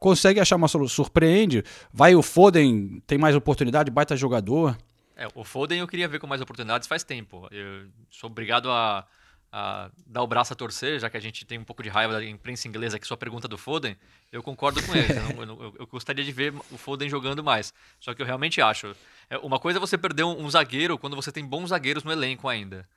consegue 0.00 0.40
achar 0.40 0.56
uma 0.56 0.66
solução, 0.66 1.04
surpreende. 1.04 1.62
Vai 1.92 2.16
o 2.16 2.22
Foden, 2.22 3.00
tem 3.06 3.18
mais 3.18 3.36
oportunidade, 3.36 3.90
baita 3.90 4.16
jogador. 4.16 4.76
É, 5.14 5.28
o 5.34 5.44
Foden 5.44 5.78
eu 5.78 5.86
queria 5.86 6.08
ver 6.08 6.18
com 6.18 6.26
mais 6.26 6.40
oportunidades 6.40 6.88
faz 6.88 7.04
tempo. 7.04 7.46
Eu 7.52 7.88
sou 8.10 8.28
obrigado 8.28 8.68
a 8.70 9.06
a 9.52 9.90
dar 10.06 10.22
o 10.22 10.26
braço 10.26 10.52
a 10.52 10.56
torcer, 10.56 11.00
já 11.00 11.10
que 11.10 11.16
a 11.16 11.20
gente 11.20 11.44
tem 11.44 11.58
um 11.58 11.64
pouco 11.64 11.82
de 11.82 11.88
raiva 11.88 12.12
da 12.12 12.24
imprensa 12.24 12.68
inglesa 12.68 12.98
que 12.98 13.06
sua 13.06 13.16
pergunta 13.16 13.48
do 13.48 13.58
Foden, 13.58 13.96
eu 14.30 14.42
concordo 14.42 14.80
com 14.82 14.94
ele. 14.94 15.12
eu, 15.12 15.62
eu, 15.64 15.76
eu, 15.80 15.86
gostaria 15.86 16.24
de 16.24 16.30
ver 16.30 16.54
o 16.70 16.78
Foden 16.78 17.08
jogando 17.08 17.42
mais. 17.42 17.74
Só 17.98 18.14
que 18.14 18.22
eu 18.22 18.26
realmente 18.26 18.60
acho. 18.60 18.94
É, 19.28 19.36
uma 19.38 19.58
coisa 19.58 19.78
é 19.78 19.80
você 19.80 19.98
perder 19.98 20.22
um, 20.22 20.44
um 20.44 20.48
zagueiro 20.48 20.96
quando 20.96 21.16
você 21.16 21.32
tem 21.32 21.44
bons 21.44 21.70
zagueiros 21.70 22.04
no 22.04 22.12
elenco 22.12 22.48
ainda. 22.48 22.88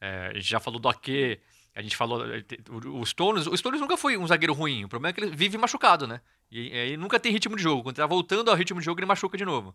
É, 0.00 0.30
a 0.32 0.34
gente 0.34 0.48
já 0.48 0.58
falou 0.58 0.80
do 0.80 0.88
Ake, 0.88 1.38
a 1.74 1.82
gente 1.82 1.96
falou. 1.96 2.24
É, 2.26 2.44
o, 2.70 3.04
Stones. 3.06 3.46
O 3.46 3.56
Stones 3.56 3.80
nunca 3.80 3.96
foi 3.96 4.16
um 4.16 4.26
zagueiro 4.26 4.52
ruim. 4.52 4.84
O 4.84 4.88
problema 4.88 5.10
é 5.10 5.12
que 5.12 5.20
ele 5.20 5.34
vive 5.34 5.56
machucado, 5.56 6.06
né? 6.06 6.20
E 6.50 6.68
ele 6.68 6.96
nunca 6.96 7.20
tem 7.20 7.32
ritmo 7.32 7.56
de 7.56 7.62
jogo. 7.62 7.82
Quando 7.82 7.96
tá 7.96 8.06
voltando 8.06 8.50
ao 8.50 8.56
ritmo 8.56 8.80
de 8.80 8.84
jogo, 8.84 8.98
ele 8.98 9.06
machuca 9.06 9.38
de 9.38 9.44
novo. 9.44 9.74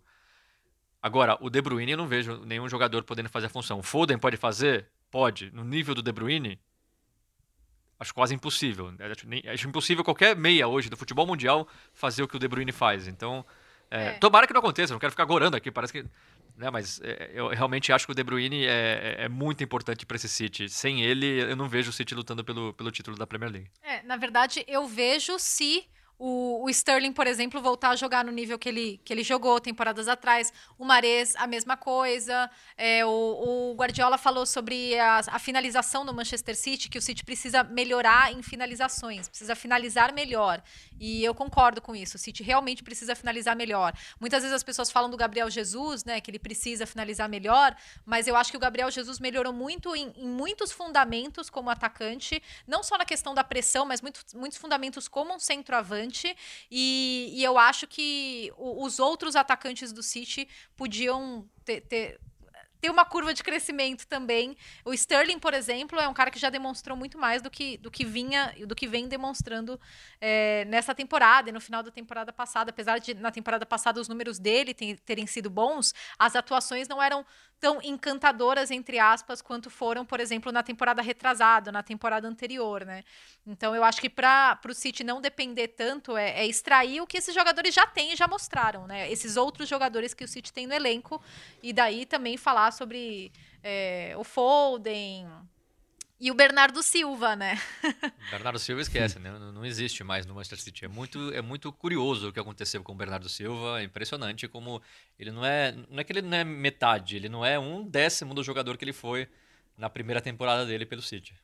Agora, 1.02 1.38
o 1.40 1.50
De 1.50 1.62
Bruyne 1.62 1.92
eu 1.92 1.98
não 1.98 2.08
vejo 2.08 2.44
nenhum 2.46 2.68
jogador 2.68 3.04
podendo 3.04 3.30
fazer 3.30 3.46
a 3.46 3.50
função. 3.50 3.80
O 3.80 3.84
Foden 3.84 4.18
pode 4.18 4.38
fazer? 4.38 4.88
Pode. 5.10 5.52
No 5.52 5.64
nível 5.64 5.94
do 5.94 6.02
De 6.02 6.12
Bruyne, 6.12 6.60
acho 8.00 8.14
quase 8.14 8.34
impossível. 8.34 8.92
Acho, 9.54 9.68
impossível 9.68 10.04
qualquer 10.04 10.36
meia 10.36 10.68
hoje 10.68 10.90
do 10.90 10.98
futebol 10.98 11.26
mundial 11.26 11.68
fazer 11.94 12.24
o 12.24 12.28
que 12.28 12.36
o 12.36 12.40
De 12.40 12.48
Bruyne 12.48 12.72
faz. 12.72 13.08
Então, 13.08 13.46
é, 13.90 14.08
é. 14.08 14.12
tomara 14.14 14.48
que 14.48 14.54
não 14.54 14.60
aconteça, 14.60 14.94
não 14.94 15.00
quero 15.00 15.12
ficar 15.12 15.26
gorando 15.26 15.56
aqui, 15.56 15.72
parece 15.72 15.94
que. 15.94 16.06
Né, 16.58 16.70
mas 16.70 17.02
é, 17.04 17.32
eu 17.34 17.50
realmente 17.50 17.92
acho 17.92 18.06
que 18.06 18.14
o 18.14 18.16
De 18.16 18.24
Bruyne 18.24 18.66
é, 18.66 18.70
é, 19.20 19.26
é 19.26 19.30
muito 19.30 19.64
importante 19.64 20.06
para 20.06 20.16
esse 20.16 20.30
City. 20.30 20.70
Sem 20.70 21.02
ele, 21.02 21.42
eu 21.42 21.56
não 21.56 21.68
vejo 21.68 21.90
o 21.90 21.94
City 21.94 22.16
lutando 22.16 22.46
pelo, 22.46 22.74
pelo 22.74 22.92
título 22.92 23.18
da 23.18 23.28
Premier 23.28 23.52
League. 23.52 23.70
É, 23.84 24.02
na 24.04 24.16
verdade, 24.16 24.64
eu 24.68 24.88
vejo 24.88 25.38
se 25.38 25.86
o, 26.18 26.64
o, 26.64 26.70
Sterling, 26.70 27.12
por 27.12 27.28
exemplo, 27.28 27.62
voltar 27.62 27.90
a 27.90 27.96
jogar 27.96 28.24
no 28.24 28.32
nível 28.32 28.58
que 28.58 28.70
ele, 28.70 29.02
que 29.04 29.12
ele 29.12 29.24
jogou 29.24 29.60
temporadas 29.60 30.08
atrás. 30.08 30.52
O 30.78 30.86
Mares, 30.86 31.36
a 31.36 31.46
mesma 31.46 31.76
coisa. 31.76 32.50
É, 32.78 33.06
o, 33.06 33.10
o, 33.10 33.76
Guardiola 33.76 34.18
falou 34.18 34.46
sobre 34.46 34.98
a, 34.98 35.20
a, 35.28 35.40
finalização 35.40 36.06
no 36.06 36.14
Manchester 36.14 36.56
City, 36.56 36.90
que 36.90 36.98
o 36.98 37.02
City 37.02 37.24
precisa 37.24 37.64
melhorar 37.64 38.32
em 38.32 38.42
finalizações, 38.42 39.28
precisa 39.28 39.56
finalizar 39.56 40.14
melhor. 40.14 40.64
E 40.98 41.24
eu 41.24 41.36
concordo 41.36 41.82
com 41.82 41.94
isso. 41.94 42.16
O 42.16 42.20
City 42.20 42.44
realmente 42.44 42.82
precisa 42.82 43.14
finalizar 43.14 43.56
melhor. 43.56 43.94
Muitas 44.20 44.42
vezes 44.42 44.56
as 44.56 44.64
pessoas 44.64 44.90
falam 44.90 45.10
do 45.10 45.18
Gabriel 45.18 45.50
Jesus, 45.50 46.06
né, 46.06 46.22
que 46.22 46.32
ele 46.32 46.40
precisa 46.40 46.86
finalizar 46.86 47.28
melhor, 47.28 47.76
mas 48.06 48.28
eu 48.28 48.38
acho 48.38 48.52
que 48.52 48.58
o 48.58 48.60
Gabriel 48.60 48.90
Jesus 48.90 49.20
melhorou 49.20 49.52
muito 49.52 49.94
em, 49.96 50.14
em 50.16 50.28
muitos 50.28 50.72
fundamentos 50.72 51.50
como 51.50 51.70
atacante, 51.70 52.42
não 52.66 52.84
só 52.84 52.98
na 52.98 53.06
questão 53.06 53.34
da 53.34 53.44
pressão, 53.44 53.86
mas 53.86 54.02
muito, 54.02 54.22
muitos 54.34 54.58
fundamentos 54.58 55.10
como 55.10 55.34
um 55.34 55.40
centroavante 55.40 56.05
e, 56.70 57.32
e 57.34 57.44
eu 57.44 57.58
acho 57.58 57.88
que 57.88 58.52
o, 58.58 58.84
os 58.84 59.00
outros 59.00 59.36
atacantes 59.36 59.92
do 59.92 60.04
City 60.04 60.48
podiam 60.76 61.50
ter, 61.64 61.82
ter 61.82 62.20
tem 62.86 62.92
uma 62.92 63.04
curva 63.04 63.34
de 63.34 63.44
crescimento 63.44 64.06
também. 64.06 64.56
O 64.84 64.94
Sterling, 64.94 65.40
por 65.40 65.56
exemplo, 65.56 66.00
é 66.00 66.08
um 66.08 66.14
cara 66.14 66.30
que 66.30 66.38
já 66.38 66.52
demonstrou 66.52 66.96
muito 66.96 67.18
mais 67.18 67.42
do 67.42 67.50
que, 67.50 67.78
do 67.78 67.90
que 67.90 68.06
vinha, 68.06 68.54
do 68.68 68.76
que 68.76 68.88
vem 68.88 69.08
demonstrando 69.08 69.80
é, 70.22 70.66
nessa 70.66 70.94
temporada 70.94 71.50
e 71.50 71.52
no 71.52 71.60
final 71.60 71.82
da 71.82 71.90
temporada 71.90 72.32
passada. 72.32 72.70
Apesar 72.70 73.00
de 73.00 73.16
na 73.16 73.32
temporada 73.32 73.66
passada 73.66 74.00
os 74.00 74.08
números 74.08 74.38
dele 74.38 74.72
terem 74.74 75.26
sido 75.26 75.50
bons, 75.50 75.96
as 76.20 76.36
atuações 76.36 76.88
não 76.88 77.02
eram 77.02 77.26
tão 77.60 77.82
encantadoras, 77.82 78.72
entre 78.72 79.00
aspas, 79.00 79.42
quanto 79.42 79.70
foram, 79.70 80.06
por 80.06 80.20
exemplo, 80.20 80.52
na 80.52 80.62
temporada 80.62 81.02
retrasada, 81.02 81.72
na 81.72 81.82
temporada 81.82 82.28
anterior, 82.28 82.86
né? 82.86 83.04
Então 83.46 83.76
eu 83.76 83.84
acho 83.84 84.02
que 84.02 84.10
para 84.10 84.60
o 84.68 84.74
City 84.74 85.04
não 85.04 85.22
depender 85.22 85.70
tanto 85.70 86.18
é, 86.18 86.42
é, 86.42 86.46
extrair 86.46 87.02
o 87.02 87.08
que 87.08 87.18
esses 87.18 87.34
jogadores 87.34 87.74
já 87.74 87.88
têm 87.88 88.14
e 88.14 88.16
já 88.16 88.28
mostraram, 88.28 88.86
né? 88.86 89.12
Esses 89.12 89.38
outros 89.38 89.70
jogadores 89.70 90.14
que 90.14 90.24
o 90.24 90.28
City 90.28 90.52
tem 90.52 90.68
no 90.68 90.74
elenco, 90.74 91.22
e 91.62 91.74
daí 91.74 92.06
também 92.06 92.38
falar 92.38 92.72
sobre 92.72 93.32
é, 93.64 94.14
o 94.18 94.24
Foden, 94.24 95.28
e 96.20 96.32
o 96.32 96.34
Bernardo 96.34 96.82
Silva, 96.82 97.36
né? 97.36 97.60
Bernardo 98.32 98.58
Silva 98.58 98.82
esquece, 98.82 99.20
né? 99.20 99.32
Não, 99.32 99.52
não, 99.52 99.66
existe 99.66 100.04
mais 100.04 100.26
no 100.26 100.34
Manchester 100.34 100.60
City. 100.60 100.86
É 100.86 100.88
muito, 100.88 101.34
é 101.34 101.42
muito 101.42 101.72
curioso 101.74 102.30
o 102.30 102.34
que 102.34 102.40
aconteceu 102.40 102.82
com 102.84 102.94
o 102.94 102.96
Bernardo 102.96 103.28
Silva. 103.28 103.82
É 103.82 103.84
impressionante 103.84 104.48
como 104.48 104.82
ele 105.20 105.32
não 105.32 105.46
é. 105.46 105.74
Não 105.90 106.00
é 106.00 106.04
que 106.04 106.14
ele 106.14 106.22
não 106.22 106.38
é 106.38 106.44
metade, 106.44 107.18
ele 107.18 107.28
não 107.28 107.46
é 107.46 107.60
um 107.60 107.84
décimo 107.84 108.34
do 108.34 108.44
jogador 108.44 108.78
que 108.78 108.86
ele 108.86 108.94
foi 108.94 109.28
na 109.78 109.90
primeira 109.90 110.22
temporada 110.22 110.66
dele 110.66 110.86
pelo 110.86 111.02
City. 111.02 111.36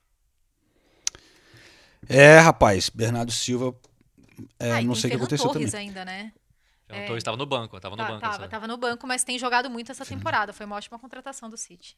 É, 2.07 2.39
rapaz, 2.39 2.89
Bernardo 2.89 3.31
Silva. 3.31 3.75
É, 4.57 4.71
ah, 4.71 4.81
não 4.81 4.95
sei 4.95 5.09
o 5.09 5.11
que 5.11 5.17
aconteceu 5.17 5.49
Torres 5.49 5.71
também. 5.71 5.87
ainda, 5.87 6.05
né? 6.05 6.31
Fernando 6.87 7.03
é. 7.03 7.07
Torres 7.07 7.21
estava 7.21 7.37
no 7.37 7.45
banco, 7.45 7.75
estava 7.75 7.95
no 7.95 8.03
tá, 8.03 8.07
banco. 8.07 8.21
Tava, 8.21 8.47
tava 8.47 8.67
no 8.67 8.77
banco, 8.77 9.05
mas 9.05 9.23
tem 9.23 9.37
jogado 9.37 9.69
muito 9.69 9.91
essa 9.91 10.05
temporada. 10.05 10.53
Foi 10.53 10.65
uma 10.65 10.77
ótima 10.77 10.97
contratação 10.97 11.49
do 11.49 11.57
City. 11.57 11.97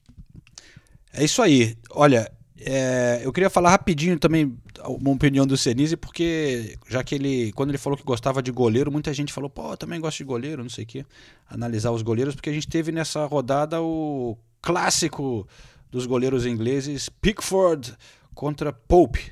É 1.13 1.23
isso 1.23 1.41
aí. 1.41 1.77
Olha, 1.91 2.31
é, 2.59 3.21
eu 3.23 3.33
queria 3.33 3.49
falar 3.49 3.71
rapidinho 3.71 4.17
também 4.19 4.55
uma 4.85 5.11
opinião 5.11 5.45
do 5.45 5.57
Senise, 5.57 5.97
porque 5.97 6.77
já 6.87 7.03
que 7.03 7.15
ele, 7.15 7.51
quando 7.53 7.69
ele 7.69 7.77
falou 7.77 7.97
que 7.97 8.03
gostava 8.03 8.41
de 8.41 8.51
goleiro, 8.51 8.91
muita 8.91 9.13
gente 9.13 9.33
falou, 9.33 9.49
pô, 9.49 9.75
também 9.75 9.99
gosto 9.99 10.17
de 10.17 10.23
goleiro, 10.23 10.61
não 10.61 10.69
sei 10.69 10.83
o 10.83 10.87
quê. 10.87 11.05
Analisar 11.49 11.91
os 11.91 12.01
goleiros, 12.01 12.35
porque 12.35 12.49
a 12.49 12.53
gente 12.53 12.67
teve 12.67 12.91
nessa 12.91 13.25
rodada 13.25 13.81
o 13.81 14.37
clássico 14.61 15.47
dos 15.91 16.05
goleiros 16.05 16.45
ingleses, 16.45 17.09
Pickford 17.09 17.95
contra 18.33 18.71
Pope, 18.71 19.31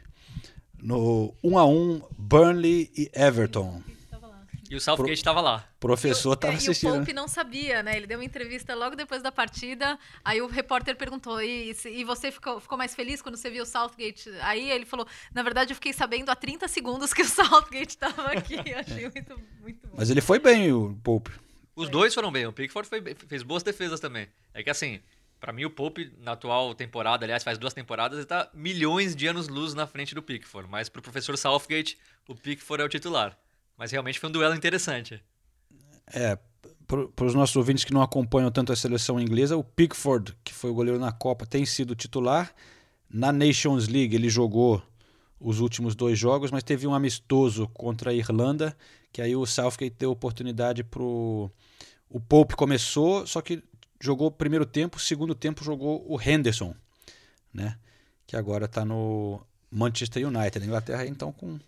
no 0.81 1.33
1 1.43 1.57
a 1.57 1.65
1 1.65 2.01
Burnley 2.17 2.91
e 2.95 3.09
Everton. 3.13 3.81
E 4.71 4.75
o 4.77 4.79
Southgate 4.79 5.11
estava 5.11 5.41
lá. 5.41 5.67
O 5.75 5.79
professor 5.81 6.31
estava 6.31 6.53
assistindo. 6.53 6.93
E 6.93 6.95
o 6.95 6.99
Pope 6.99 7.11
não 7.11 7.27
sabia, 7.27 7.83
né? 7.83 7.97
Ele 7.97 8.07
deu 8.07 8.17
uma 8.17 8.23
entrevista 8.23 8.73
logo 8.73 8.95
depois 8.95 9.21
da 9.21 9.29
partida. 9.29 9.99
Aí 10.23 10.41
o 10.41 10.47
repórter 10.47 10.95
perguntou: 10.95 11.41
e, 11.41 11.75
e 11.87 12.05
você 12.05 12.31
ficou, 12.31 12.57
ficou 12.61 12.77
mais 12.77 12.95
feliz 12.95 13.21
quando 13.21 13.35
você 13.35 13.49
viu 13.49 13.63
o 13.63 13.65
Southgate? 13.65 14.29
Aí 14.39 14.71
ele 14.71 14.85
falou: 14.85 15.05
na 15.33 15.43
verdade, 15.43 15.73
eu 15.73 15.75
fiquei 15.75 15.91
sabendo 15.91 16.29
há 16.29 16.37
30 16.37 16.69
segundos 16.69 17.13
que 17.13 17.21
o 17.21 17.25
Southgate 17.27 17.89
estava 17.89 18.31
aqui. 18.31 18.55
Achei 18.73 19.09
muito, 19.09 19.41
muito 19.59 19.87
bom. 19.89 19.95
Mas 19.97 20.09
ele 20.09 20.21
foi 20.21 20.39
bem, 20.39 20.71
o 20.71 20.97
Pope. 21.03 21.31
Os 21.75 21.89
dois 21.89 22.13
foram 22.13 22.31
bem. 22.31 22.47
O 22.47 22.53
Pickford 22.53 22.87
foi, 22.87 23.03
fez 23.27 23.43
boas 23.43 23.63
defesas 23.63 23.99
também. 23.99 24.29
É 24.53 24.63
que 24.63 24.69
assim. 24.69 25.01
Para 25.37 25.51
mim, 25.51 25.65
o 25.65 25.71
Pope, 25.71 26.13
na 26.19 26.33
atual 26.33 26.75
temporada, 26.75 27.25
aliás, 27.25 27.43
faz 27.43 27.57
duas 27.57 27.73
temporadas, 27.73 28.19
ele 28.19 28.27
tá 28.27 28.47
milhões 28.53 29.15
de 29.15 29.25
anos-luz 29.25 29.73
na 29.73 29.87
frente 29.87 30.13
do 30.13 30.21
Pickford. 30.21 30.69
Mas 30.69 30.87
pro 30.87 31.01
professor 31.01 31.35
Southgate, 31.35 31.97
o 32.27 32.35
Pickford 32.35 32.83
é 32.83 32.85
o 32.85 32.87
titular. 32.87 33.35
Mas 33.81 33.91
realmente 33.91 34.19
foi 34.19 34.29
um 34.29 34.31
duelo 34.31 34.53
interessante. 34.53 35.19
É, 36.05 36.37
para 36.85 37.25
os 37.25 37.33
nossos 37.33 37.55
ouvintes 37.55 37.83
que 37.83 37.91
não 37.91 38.03
acompanham 38.03 38.51
tanto 38.51 38.71
a 38.71 38.75
seleção 38.75 39.19
inglesa, 39.19 39.57
o 39.57 39.63
Pickford, 39.63 40.37
que 40.43 40.53
foi 40.53 40.69
o 40.69 40.73
goleiro 40.75 40.99
na 40.99 41.11
Copa, 41.11 41.47
tem 41.47 41.65
sido 41.65 41.95
titular. 41.95 42.53
Na 43.09 43.31
Nations 43.31 43.87
League 43.87 44.15
ele 44.15 44.29
jogou 44.29 44.83
os 45.39 45.59
últimos 45.59 45.95
dois 45.95 46.19
jogos, 46.19 46.51
mas 46.51 46.61
teve 46.61 46.85
um 46.85 46.93
amistoso 46.93 47.67
contra 47.73 48.11
a 48.11 48.13
Irlanda, 48.13 48.77
que 49.11 49.19
aí 49.19 49.35
o 49.35 49.47
Southgate 49.47 49.95
deu 49.97 50.11
oportunidade 50.11 50.83
pro 50.83 51.49
o 52.07 52.19
Pope 52.19 52.55
começou, 52.55 53.25
só 53.25 53.41
que 53.41 53.63
jogou 53.99 54.27
o 54.27 54.31
primeiro 54.31 54.67
tempo, 54.67 54.99
segundo 54.99 55.33
tempo 55.33 55.63
jogou 55.63 56.05
o 56.07 56.21
Henderson, 56.21 56.75
né? 57.51 57.79
Que 58.27 58.37
agora 58.37 58.65
está 58.65 58.85
no 58.85 59.41
Manchester 59.71 60.27
United, 60.27 60.59
na 60.59 60.65
Inglaterra, 60.67 61.07
então 61.07 61.31
com 61.31 61.59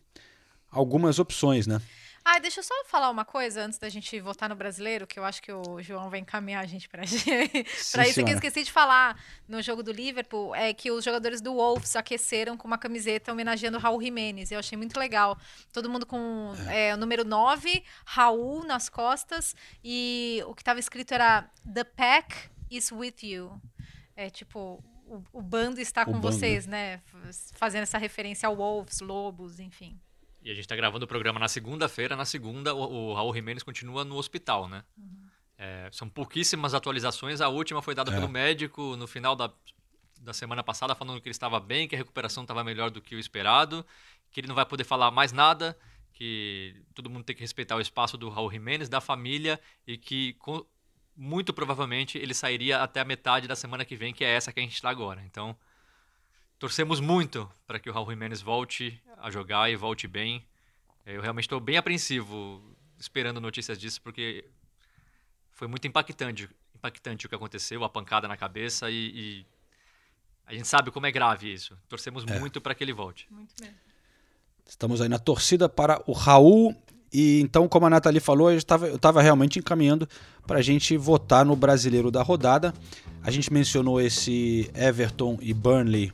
algumas 0.73 1.19
opções, 1.19 1.67
né? 1.67 1.81
Ah, 2.25 2.39
deixa 2.39 2.61
eu 2.61 2.63
só 2.63 2.73
falar 2.85 3.09
uma 3.09 3.25
coisa 3.25 3.65
antes 3.65 3.77
da 3.77 3.89
gente 3.89 4.17
votar 4.21 4.47
no 4.47 4.55
brasileiro, 4.55 5.05
que 5.05 5.19
eu 5.19 5.25
acho 5.25 5.41
que 5.41 5.51
o 5.51 5.81
João 5.81 6.09
vai 6.09 6.19
encaminhar 6.19 6.63
a 6.63 6.65
gente 6.65 6.87
para 6.87 7.03
isso. 7.03 7.17
Sim, 7.19 8.23
que 8.23 8.31
eu 8.31 8.35
esqueci 8.35 8.63
de 8.63 8.71
falar 8.71 9.21
no 9.45 9.61
jogo 9.61 9.83
do 9.83 9.91
Liverpool, 9.91 10.55
é 10.55 10.73
que 10.73 10.89
os 10.89 11.03
jogadores 11.03 11.41
do 11.41 11.53
Wolves 11.55 11.97
aqueceram 11.97 12.55
com 12.55 12.65
uma 12.65 12.77
camiseta 12.77 13.33
homenageando 13.33 13.77
Raul 13.77 14.01
Jimenez. 14.01 14.51
Eu 14.51 14.59
achei 14.59 14.77
muito 14.77 14.97
legal. 14.97 15.37
Todo 15.73 15.89
mundo 15.89 16.05
com 16.05 16.53
é. 16.69 16.89
É, 16.89 16.93
o 16.93 16.97
número 16.97 17.25
9, 17.25 17.83
Raul 18.05 18.63
nas 18.63 18.87
costas, 18.87 19.53
e 19.83 20.41
o 20.47 20.55
que 20.55 20.61
estava 20.61 20.79
escrito 20.79 21.13
era 21.13 21.49
The 21.73 21.83
Pack 21.83 22.35
is 22.71 22.89
with 22.89 23.15
you. 23.21 23.61
É 24.15 24.29
tipo, 24.29 24.81
o, 25.05 25.21
o 25.33 25.41
bando 25.41 25.81
está 25.81 26.03
o 26.03 26.05
com 26.05 26.13
bando. 26.13 26.31
vocês, 26.31 26.65
né? 26.65 27.01
Fazendo 27.55 27.83
essa 27.83 27.97
referência 27.97 28.47
ao 28.47 28.55
Wolves, 28.55 29.01
Lobos, 29.01 29.59
enfim. 29.59 29.99
E 30.43 30.51
a 30.51 30.53
gente 30.53 30.65
está 30.65 30.75
gravando 30.75 31.05
o 31.05 31.07
programa 31.07 31.39
na 31.39 31.47
segunda-feira. 31.47 32.15
Na 32.15 32.25
segunda, 32.25 32.75
o, 32.75 33.09
o 33.09 33.13
Raul 33.13 33.33
Jimenez 33.33 33.63
continua 33.63 34.03
no 34.03 34.17
hospital, 34.17 34.67
né? 34.67 34.83
Uhum. 34.97 35.23
É, 35.57 35.89
são 35.91 36.09
pouquíssimas 36.09 36.73
atualizações. 36.73 37.39
A 37.39 37.47
última 37.47 37.81
foi 37.81 37.95
dada 37.95 38.11
é. 38.11 38.15
pelo 38.15 38.27
médico 38.27 38.97
no 38.97 39.07
final 39.07 39.35
da, 39.35 39.49
da 40.19 40.33
semana 40.33 40.61
passada, 40.61 40.93
falando 40.93 41.21
que 41.21 41.27
ele 41.27 41.33
estava 41.33 41.59
bem, 41.59 41.87
que 41.87 41.95
a 41.95 41.97
recuperação 41.97 42.43
estava 42.43 42.63
melhor 42.63 42.91
do 42.91 43.01
que 43.01 43.15
o 43.15 43.19
esperado, 43.19 43.85
que 44.31 44.41
ele 44.41 44.47
não 44.47 44.55
vai 44.55 44.65
poder 44.65 44.83
falar 44.83 45.11
mais 45.11 45.31
nada, 45.31 45.77
que 46.11 46.75
todo 46.93 47.09
mundo 47.09 47.23
tem 47.23 47.35
que 47.35 47.41
respeitar 47.41 47.77
o 47.77 47.81
espaço 47.81 48.17
do 48.17 48.29
Raul 48.29 48.51
Jimenez, 48.51 48.89
da 48.89 48.99
família, 48.99 49.59
e 49.87 49.97
que 49.97 50.33
com, 50.33 50.65
muito 51.15 51.53
provavelmente 51.53 52.17
ele 52.17 52.33
sairia 52.33 52.81
até 52.81 52.99
a 52.99 53.05
metade 53.05 53.47
da 53.47 53.55
semana 53.55 53.85
que 53.85 53.95
vem, 53.95 54.13
que 54.13 54.25
é 54.25 54.29
essa 54.29 54.51
que 54.51 54.59
a 54.59 54.63
gente 54.63 54.73
está 54.73 54.89
agora. 54.89 55.23
Então, 55.25 55.55
torcemos 56.63 57.01
muito 57.01 57.51
para 57.67 57.77
que 57.77 57.89
o 57.89 57.93
Raul 57.93 58.09
Jimenez 58.09 58.41
volte 58.41 58.97
a 59.17 59.29
jogar 59.29 59.69
e 59.69 59.75
volte 59.75 60.07
bem. 60.07 60.41
Eu 61.05 61.21
realmente 61.21 61.43
estou 61.43 61.59
bem 61.59 61.75
apreensivo 61.75 62.63
esperando 62.97 63.41
notícias 63.41 63.77
disso, 63.77 64.01
porque 64.01 64.45
foi 65.51 65.67
muito 65.67 65.85
impactante, 65.85 66.49
impactante 66.73 67.25
o 67.25 67.29
que 67.29 67.35
aconteceu, 67.35 67.83
a 67.83 67.89
pancada 67.89 68.29
na 68.29 68.37
cabeça 68.37 68.89
e, 68.89 68.95
e 68.95 69.45
a 70.47 70.53
gente 70.53 70.65
sabe 70.65 70.89
como 70.89 71.05
é 71.05 71.11
grave 71.11 71.51
isso. 71.51 71.77
Torcemos 71.89 72.23
é. 72.25 72.39
muito 72.39 72.61
para 72.61 72.73
que 72.73 72.81
ele 72.81 72.93
volte. 72.93 73.27
Muito 73.29 73.53
mesmo. 73.59 73.75
Estamos 74.65 75.01
aí 75.01 75.09
na 75.09 75.19
torcida 75.19 75.67
para 75.67 76.01
o 76.07 76.13
Raul. 76.13 76.73
E 77.11 77.41
então, 77.41 77.67
como 77.67 77.87
a 77.87 77.89
Nathalie 77.89 78.21
falou, 78.21 78.49
eu 78.49 78.57
estava 78.57 79.21
realmente 79.21 79.59
encaminhando 79.59 80.07
para 80.47 80.59
a 80.59 80.61
gente 80.61 80.95
votar 80.95 81.45
no 81.45 81.57
brasileiro 81.57 82.09
da 82.09 82.23
rodada. 82.23 82.73
A 83.21 83.29
gente 83.29 83.51
mencionou 83.51 83.99
esse 83.99 84.71
Everton 84.73 85.37
e 85.41 85.53
Burnley 85.53 86.13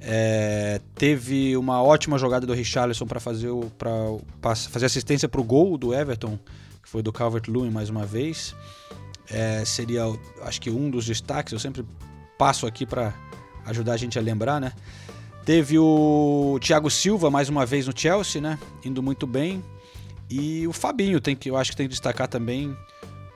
é, 0.00 0.80
teve 0.94 1.56
uma 1.56 1.82
ótima 1.82 2.16
jogada 2.18 2.46
do 2.46 2.54
Richarlison 2.54 3.06
para 3.06 3.20
fazer, 3.20 3.50
fazer 4.70 4.86
assistência 4.86 5.28
para 5.28 5.40
o 5.40 5.44
gol 5.44 5.76
do 5.76 5.94
Everton, 5.94 6.38
que 6.82 6.88
foi 6.88 7.02
do 7.02 7.12
Calvert-Lewin 7.12 7.70
mais 7.70 7.90
uma 7.90 8.06
vez. 8.06 8.54
É, 9.28 9.64
seria, 9.64 10.04
acho 10.42 10.60
que 10.60 10.70
um 10.70 10.90
dos 10.90 11.04
destaques, 11.04 11.52
eu 11.52 11.58
sempre 11.58 11.84
passo 12.38 12.66
aqui 12.66 12.86
para 12.86 13.14
ajudar 13.66 13.92
a 13.92 13.96
gente 13.96 14.18
a 14.18 14.22
lembrar, 14.22 14.60
né? 14.60 14.72
Teve 15.44 15.78
o 15.78 16.58
Thiago 16.60 16.90
Silva 16.90 17.30
mais 17.30 17.48
uma 17.48 17.66
vez 17.66 17.86
no 17.86 17.92
Chelsea, 17.96 18.40
né? 18.40 18.58
Indo 18.84 19.02
muito 19.02 19.26
bem. 19.26 19.62
E 20.30 20.66
o 20.66 20.72
Fabinho, 20.72 21.20
tem 21.20 21.36
que, 21.36 21.50
eu 21.50 21.56
acho 21.56 21.72
que 21.72 21.76
tem 21.76 21.86
que 21.86 21.90
destacar 21.90 22.28
também 22.28 22.76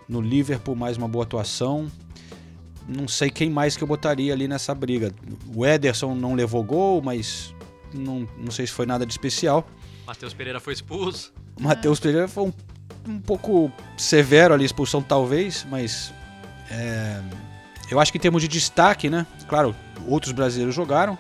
no 0.09 0.21
Liverpool, 0.21 0.75
mais 0.75 0.97
uma 0.97 1.09
boa 1.09 1.25
atuação 1.25 1.91
não 2.89 3.09
sei 3.09 3.31
quem 3.31 3.51
mais 3.51 3.77
que 3.77 3.83
eu 3.83 3.89
botaria 3.89 4.33
ali 4.33 4.47
nessa 4.47 4.75
briga. 4.75 5.13
O 5.55 5.65
Ederson 5.65 6.15
não 6.15 6.35
levou 6.35 6.63
gol, 6.63 7.01
mas 7.03 7.55
não, 7.93 8.29
não 8.39 8.51
sei 8.51 8.67
se 8.67 8.73
foi 8.73 8.87
nada 8.87 9.07
de 9.07 9.13
especial. 9.13 9.67
Matheus 10.07 10.35
Pereira 10.35 10.61
foi 10.61 10.73
expulso. 10.73 11.33
Matheus 11.59 11.99
Pereira 11.99 12.29
foi 12.29 12.45
um, 12.45 12.53
um 13.09 13.21
pouco 13.21 13.73
severo 13.97 14.53
ali, 14.53 14.65
expulsão 14.65 15.03
talvez, 15.03 15.67
mas 15.71 16.13
é, 16.71 17.23
eu 17.91 17.99
acho 18.01 18.13
que 18.13 18.19
em 18.19 18.21
termos 18.21 18.43
de 18.43 18.49
destaque, 18.49 19.09
né? 19.09 19.27
Claro, 19.49 19.75
outros 20.07 20.33
brasileiros 20.33 20.75
jogaram. 20.75 21.19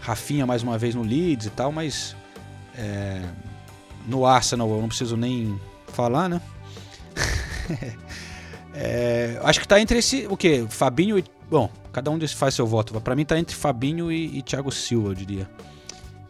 Rafinha 0.00 0.44
mais 0.44 0.62
uma 0.64 0.76
vez 0.76 0.94
no 0.94 1.02
Leeds 1.02 1.46
e 1.46 1.50
tal, 1.50 1.70
mas 1.70 2.16
é, 2.74 3.22
no 4.06 4.26
Arsenal 4.26 4.68
eu 4.68 4.80
não 4.80 4.88
preciso 4.88 5.16
nem 5.16 5.60
falar, 5.88 6.28
né? 6.28 6.40
É, 8.74 9.38
acho 9.42 9.60
que 9.60 9.68
tá 9.68 9.80
entre 9.80 9.98
esse. 9.98 10.26
O 10.28 10.36
quê? 10.36 10.66
Fabinho 10.68 11.18
e. 11.18 11.24
Bom, 11.50 11.70
cada 11.92 12.10
um 12.10 12.18
desses 12.18 12.36
faz 12.36 12.54
seu 12.54 12.66
voto. 12.66 12.98
Para 13.00 13.14
mim 13.14 13.24
tá 13.24 13.38
entre 13.38 13.54
Fabinho 13.54 14.10
e, 14.10 14.38
e 14.38 14.42
Thiago 14.42 14.72
Silva, 14.72 15.10
eu 15.10 15.14
diria. 15.14 15.50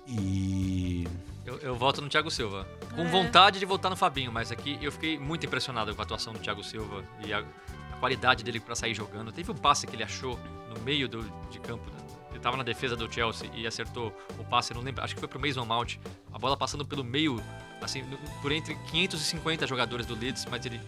E. 0.09 1.07
Eu, 1.47 1.59
eu 1.59 1.77
voto 1.77 2.01
no 2.03 2.09
Thiago 2.09 2.31
Silva. 2.31 2.67
Com 2.95 3.03
é. 3.03 3.09
vontade 3.09 3.59
de 3.59 3.65
votar 3.65 3.91
no 3.91 3.97
Fabinho, 3.97 4.33
mas 4.33 4.51
aqui 4.51 4.79
eu 4.83 4.91
fiquei 4.91 5.19
muito 5.19 5.47
impressionado 5.47 5.95
com 5.95 6.03
a 6.03 6.05
atuação 6.05 6.33
do 6.33 6.39
Thiago 6.39 6.65
Silva 6.65 7.05
e 7.25 7.33
a, 7.33 7.39
a 7.39 7.97
qualidade 7.99 8.43
dele 8.43 8.59
para 8.59 8.75
sair 8.75 8.95
jogando. 8.95 9.31
Teve 9.31 9.53
um 9.53 9.55
passe 9.55 9.87
que 9.87 9.95
ele 9.95 10.03
achou 10.03 10.39
no 10.75 10.81
meio 10.83 11.09
do, 11.09 11.23
de 11.51 11.61
campo. 11.61 11.89
né? 11.91 11.99
Ele 12.31 12.39
estava 12.39 12.57
na 12.57 12.63
defesa 12.63 12.97
do 12.97 13.13
Chelsea 13.13 13.49
e 13.55 13.67
acertou 13.67 14.13
o 14.39 14.45
passe, 14.45 14.73
não 14.73 14.81
lembro, 14.81 15.05
acho 15.05 15.15
que 15.15 15.21
foi 15.21 15.29
pro 15.29 15.39
Mason 15.39 15.65
Mount. 15.65 15.97
A 16.33 16.39
bola 16.39 16.57
passando 16.57 16.85
pelo 16.85 17.05
meio, 17.05 17.41
assim, 17.81 18.03
por 18.41 18.51
entre 18.51 18.75
550 18.91 19.67
jogadores 19.67 20.07
do 20.07 20.15
Leeds, 20.15 20.47
mas 20.51 20.65
ele 20.65 20.81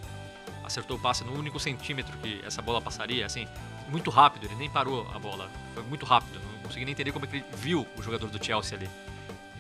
acertou 0.65 0.97
o 0.97 1.01
passe 1.01 1.23
no 1.25 1.33
único 1.33 1.61
centímetro 1.61 2.17
que 2.19 2.43
essa 2.45 2.63
bola 2.63 2.81
passaria, 2.81 3.27
assim, 3.27 3.47
muito 3.89 4.11
rápido, 4.11 4.47
ele 4.47 4.55
nem 4.57 4.71
parou 4.71 5.07
a 5.15 5.19
bola. 5.19 5.51
Foi 5.75 5.83
muito 5.85 6.05
rápido, 6.07 6.41
não 6.41 6.61
consegui 6.63 6.85
nem 6.85 6.93
entender 6.93 7.13
como 7.13 7.25
é 7.25 7.29
que 7.29 7.37
ele 7.37 7.45
viu 7.53 7.87
o 7.97 8.03
jogador 8.03 8.29
do 8.29 8.45
Chelsea 8.45 8.77
ali. 8.77 8.89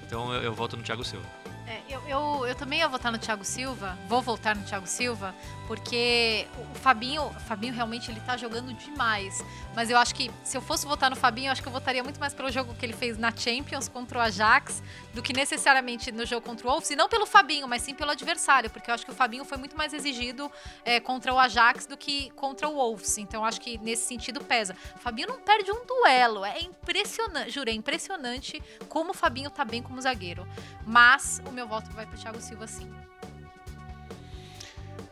Então 0.07 0.33
eu, 0.33 0.43
eu 0.43 0.55
volto 0.55 0.77
no 0.77 0.83
Thiago 0.83 1.05
Silva. 1.05 1.27
É, 1.67 1.81
eu, 1.89 2.03
eu, 2.07 2.47
eu 2.47 2.55
também 2.55 2.81
ia 2.81 2.89
votar 2.89 3.11
no 3.11 3.19
Thiago 3.19 3.45
Silva, 3.45 3.99
vou 4.07 4.21
voltar 4.21 4.55
no 4.55 4.63
Thiago 4.63 4.87
Silva, 4.87 5.35
porque 5.67 6.47
o 6.73 6.75
Fabinho, 6.79 7.23
o 7.23 7.41
Fabinho 7.41 7.73
realmente 7.73 8.11
ele 8.11 8.21
tá 8.21 8.37
jogando 8.37 8.73
demais. 8.75 9.45
Mas 9.75 9.91
eu 9.91 9.97
acho 9.97 10.15
que 10.15 10.31
se 10.43 10.57
eu 10.57 10.61
fosse 10.61 10.87
votar 10.87 11.11
no 11.11 11.17
Fabinho, 11.17 11.49
eu 11.49 11.53
acho 11.53 11.63
que 11.63 11.69
eu 11.69 11.73
votaria 11.73 12.03
muito 12.03 12.21
mais 12.21 12.35
pelo 12.35 12.51
jogo 12.51 12.75
que 12.75 12.85
ele 12.85 12.93
fez 12.93 13.19
na 13.19 13.35
Champions 13.35 13.89
contra 13.89 14.19
o 14.19 14.21
Ajax 14.21 14.83
do 15.13 15.23
que 15.23 15.33
necessariamente 15.33 16.13
no 16.13 16.25
jogo 16.27 16.47
contra 16.47 16.67
o 16.67 16.71
Wolves, 16.71 16.91
e 16.91 16.97
não 16.97 17.09
pelo 17.09 17.27
Fabinho, 17.27 17.67
mas 17.67 17.83
sim 17.83 17.95
pelo 17.95 18.11
adversário, 18.11 18.71
porque 18.71 18.91
eu 18.91 18.95
acho 18.95 19.05
que 19.05 19.11
o 19.11 19.15
Fabinho 19.15 19.45
foi 19.45 19.59
muito 19.59 19.77
mais 19.77 19.93
exigido 19.93 20.51
é, 20.85 21.01
contra 21.01 21.33
o 21.33 21.39
Ajax 21.39 21.87
do 21.87 21.97
que 21.97 22.31
contra 22.31 22.69
o 22.69 22.75
Wolves. 22.75 23.19
Então 23.19 23.41
eu 23.41 23.45
acho 23.45 23.61
que 23.61 23.79
nesse 23.79 24.07
sentido 24.07 24.43
pesa. 24.45 24.77
O 24.95 24.99
Fabinho 24.99 25.29
não 25.29 25.41
perde 25.41 25.71
um 25.71 25.85
duelo, 25.87 26.45
é 26.45 26.61
impressionante, 26.61 27.51
juro, 27.51 27.71
é 27.71 27.73
impressionante 27.73 28.63
como 28.89 29.11
o 29.11 29.15
Fabinho 29.15 29.51
tá 29.51 29.65
bem 29.65 29.83
como 29.83 30.01
zagueiro. 30.01 30.47
Mas 30.87 31.41
o 31.47 31.53
meu 31.53 31.67
voto 31.67 31.91
vai 31.93 32.07
pro 32.07 32.19
Thiago 32.19 32.41
Silva 32.41 32.67
sim. 32.67 32.93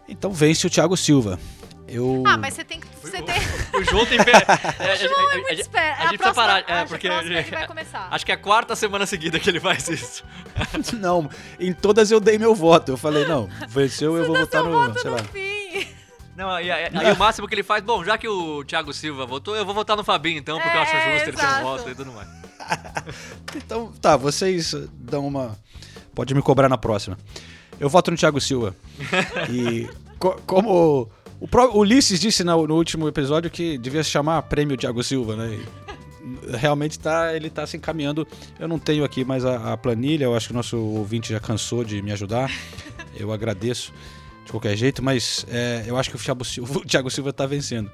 Então 0.08 0.32
vence 0.32 0.66
o 0.66 0.70
Thiago 0.70 0.96
Silva. 0.96 1.38
Eu... 1.88 2.22
Ah, 2.26 2.38
mas 2.38 2.54
você 2.54 2.64
tem 2.64 2.80
que. 2.80 2.86
Você 3.02 3.20
tem... 3.20 3.34
O 3.78 3.84
João 3.84 4.06
tem. 4.06 4.18
é, 4.80 4.96
João 4.96 5.12
é 5.20 5.32
a- 5.32 5.34
a- 5.34 5.36
muito 5.36 5.50
a- 5.50 5.52
esperto. 5.54 6.00
A 6.00 6.04
A 6.04 6.06
gente 6.08 6.18
precisa 6.18 6.18
próxima- 6.18 6.34
parar. 6.34 6.54
acho 6.58 6.70
É, 6.72 6.82
que 6.84 6.88
porque. 6.88 7.08
a 7.08 7.22
ele 7.22 7.42
vai 7.50 7.66
começar. 7.68 8.08
Acho 8.10 8.24
que 8.26 8.32
é 8.32 8.34
a 8.34 8.38
quarta 8.38 8.74
semana 8.76 9.04
seguida 9.06 9.38
que 9.38 9.50
ele 9.50 9.60
faz 9.60 9.88
isso. 9.88 10.24
Não, 10.98 11.28
em 11.60 11.72
todas 11.72 12.10
eu 12.10 12.18
dei 12.20 12.38
meu 12.38 12.54
voto. 12.54 12.92
Eu 12.92 12.96
falei, 12.96 13.26
não, 13.26 13.48
venceu, 13.68 14.16
eu 14.16 14.24
vou 14.26 14.36
votar 14.36 14.62
no, 14.64 14.98
sei 14.98 15.10
lá. 15.10 15.18
Não, 16.34 16.50
aí, 16.50 16.70
aí- 16.70 16.90
aí 16.94 17.12
o 17.12 17.16
máximo 17.18 17.46
que 17.46 17.54
ele 17.54 17.62
faz, 17.62 17.84
bom, 17.84 18.02
já 18.02 18.16
que 18.16 18.26
o 18.26 18.64
Thiago 18.64 18.92
Silva 18.94 19.26
votou, 19.26 19.54
eu 19.54 19.66
vou 19.66 19.74
votar 19.74 19.94
no 19.96 20.02
Fabinho 20.04 20.38
então, 20.38 20.58
porque 20.58 20.76
eu 20.76 20.80
acho 20.80 20.96
É, 20.96 21.12
justo 21.14 21.28
ele 21.28 21.36
ter 21.36 21.46
um 21.46 21.62
voto 21.62 21.90
e 21.90 21.94
tudo 21.94 22.12
mais. 22.12 22.28
Então, 23.54 23.92
tá, 24.00 24.16
vocês 24.16 24.72
dão 24.94 25.26
uma. 25.26 25.58
Pode 26.14 26.34
me 26.34 26.40
cobrar 26.42 26.68
na 26.68 26.78
próxima. 26.78 27.18
Eu 27.82 27.88
voto 27.88 28.10
no 28.12 28.16
Thiago 28.16 28.40
Silva. 28.40 28.76
E 29.50 29.88
co- 30.18 30.40
como 30.46 31.10
o 31.40 31.48
pró- 31.48 31.72
Ulisses 31.76 32.20
disse 32.20 32.44
no, 32.44 32.64
no 32.66 32.76
último 32.76 33.08
episódio 33.08 33.50
que 33.50 33.76
devia 33.76 34.04
se 34.04 34.10
chamar 34.10 34.40
Prêmio 34.42 34.76
Thiago 34.76 35.02
Silva, 35.02 35.34
né? 35.34 35.58
E 35.58 35.66
realmente 36.56 36.96
tá, 36.98 37.34
ele 37.34 37.50
tá 37.50 37.66
se 37.66 37.76
encaminhando. 37.76 38.26
Eu 38.60 38.68
não 38.68 38.78
tenho 38.78 39.02
aqui 39.02 39.24
mais 39.24 39.44
a, 39.44 39.72
a 39.72 39.76
planilha, 39.76 40.24
eu 40.26 40.36
acho 40.36 40.46
que 40.46 40.52
o 40.52 40.56
nosso 40.56 40.76
ouvinte 40.78 41.30
já 41.32 41.40
cansou 41.40 41.82
de 41.82 42.00
me 42.00 42.12
ajudar. 42.12 42.48
Eu 43.16 43.32
agradeço 43.32 43.92
de 44.44 44.52
qualquer 44.52 44.76
jeito, 44.76 45.02
mas 45.02 45.44
é, 45.48 45.82
eu 45.86 45.96
acho 45.96 46.08
que 46.08 46.14
o 46.14 46.18
Thiago 46.20 46.44
Silva, 46.44 46.78
o 46.78 46.84
Thiago 46.86 47.10
Silva 47.10 47.32
tá 47.32 47.46
vencendo. 47.46 47.90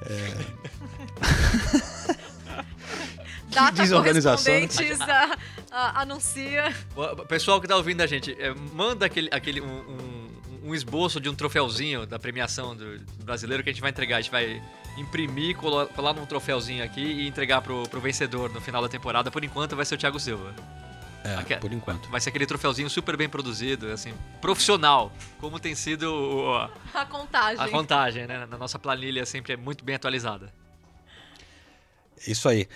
Data 3.50 3.72
desorganização, 3.82 4.52
correspondentes 4.54 5.00
a- 5.00 5.36
a- 5.70 6.00
anuncia. 6.02 6.74
Pessoal 7.28 7.60
que 7.60 7.66
tá 7.68 7.76
ouvindo 7.76 8.00
a 8.00 8.06
gente, 8.06 8.32
é, 8.40 8.52
manda 8.72 9.06
aquele, 9.06 9.28
aquele 9.32 9.60
um, 9.60 9.66
um- 9.66 10.30
um 10.70 10.74
esboço 10.74 11.20
de 11.20 11.28
um 11.28 11.34
troféuzinho 11.34 12.06
da 12.06 12.18
premiação 12.18 12.76
do 12.76 12.98
do 12.98 13.24
brasileiro 13.24 13.62
que 13.62 13.70
a 13.70 13.72
gente 13.72 13.80
vai 13.82 13.90
entregar. 13.90 14.16
A 14.18 14.20
gente 14.20 14.30
vai 14.30 14.62
imprimir, 14.96 15.56
colo- 15.56 15.86
colar 15.88 16.12
num 16.12 16.26
troféuzinho 16.26 16.82
aqui 16.84 17.00
e 17.00 17.26
entregar 17.26 17.60
pro, 17.62 17.88
pro 17.88 18.00
vencedor 18.00 18.50
no 18.50 18.60
final 18.60 18.82
da 18.82 18.88
temporada. 18.88 19.30
Por 19.30 19.42
enquanto 19.44 19.74
vai 19.76 19.84
ser 19.84 19.94
o 19.94 19.98
Thiago 19.98 20.18
Silva. 20.20 20.54
É, 21.22 21.34
Aque- 21.34 21.56
por 21.56 21.70
enquanto. 21.72 22.08
Vai 22.10 22.20
ser 22.20 22.30
aquele 22.30 22.46
troféuzinho 22.46 22.88
super 22.88 23.14
bem 23.16 23.28
produzido, 23.28 23.92
assim, 23.92 24.12
profissional, 24.40 25.12
como 25.38 25.60
tem 25.60 25.74
sido 25.74 26.04
o- 26.12 26.68
A 26.94 27.04
contagem. 27.04 27.62
a 27.64 27.68
contagem, 27.68 28.26
né? 28.26 28.46
Na 28.50 28.56
nossa 28.58 28.78
planilha 28.78 29.24
sempre 29.26 29.52
é 29.52 29.56
muito 29.56 29.84
bem 29.84 29.94
atualizada. 29.96 30.52
Isso 32.26 32.48
aí. 32.48 32.68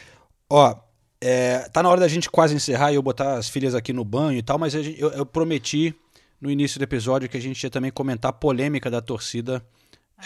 Ó, 0.49 0.74
é, 1.20 1.61
tá 1.70 1.82
na 1.82 1.88
hora 1.88 2.01
da 2.01 2.09
gente 2.09 2.30
quase 2.30 2.55
encerrar 2.55 2.92
e 2.92 2.97
eu 2.97 3.03
botar 3.03 3.34
as 3.34 3.49
filhas 3.49 3.74
aqui 3.74 3.92
no 3.92 4.05
banho 4.05 4.38
e 4.38 4.42
tal, 4.42 4.59
mas 4.59 4.72
gente- 4.72 5.01
eu, 5.01 5.11
eu 5.11 5.26
prometi 5.26 5.95
no 6.40 6.51
início 6.51 6.78
do 6.78 6.82
episódio 6.82 7.28
que 7.28 7.36
a 7.36 7.40
gente 7.40 7.62
ia 7.64 7.70
também 7.70 7.90
comentar 7.90 8.28
a 8.30 8.32
polêmica 8.32 8.90
da 8.90 9.01
torcida 9.01 9.64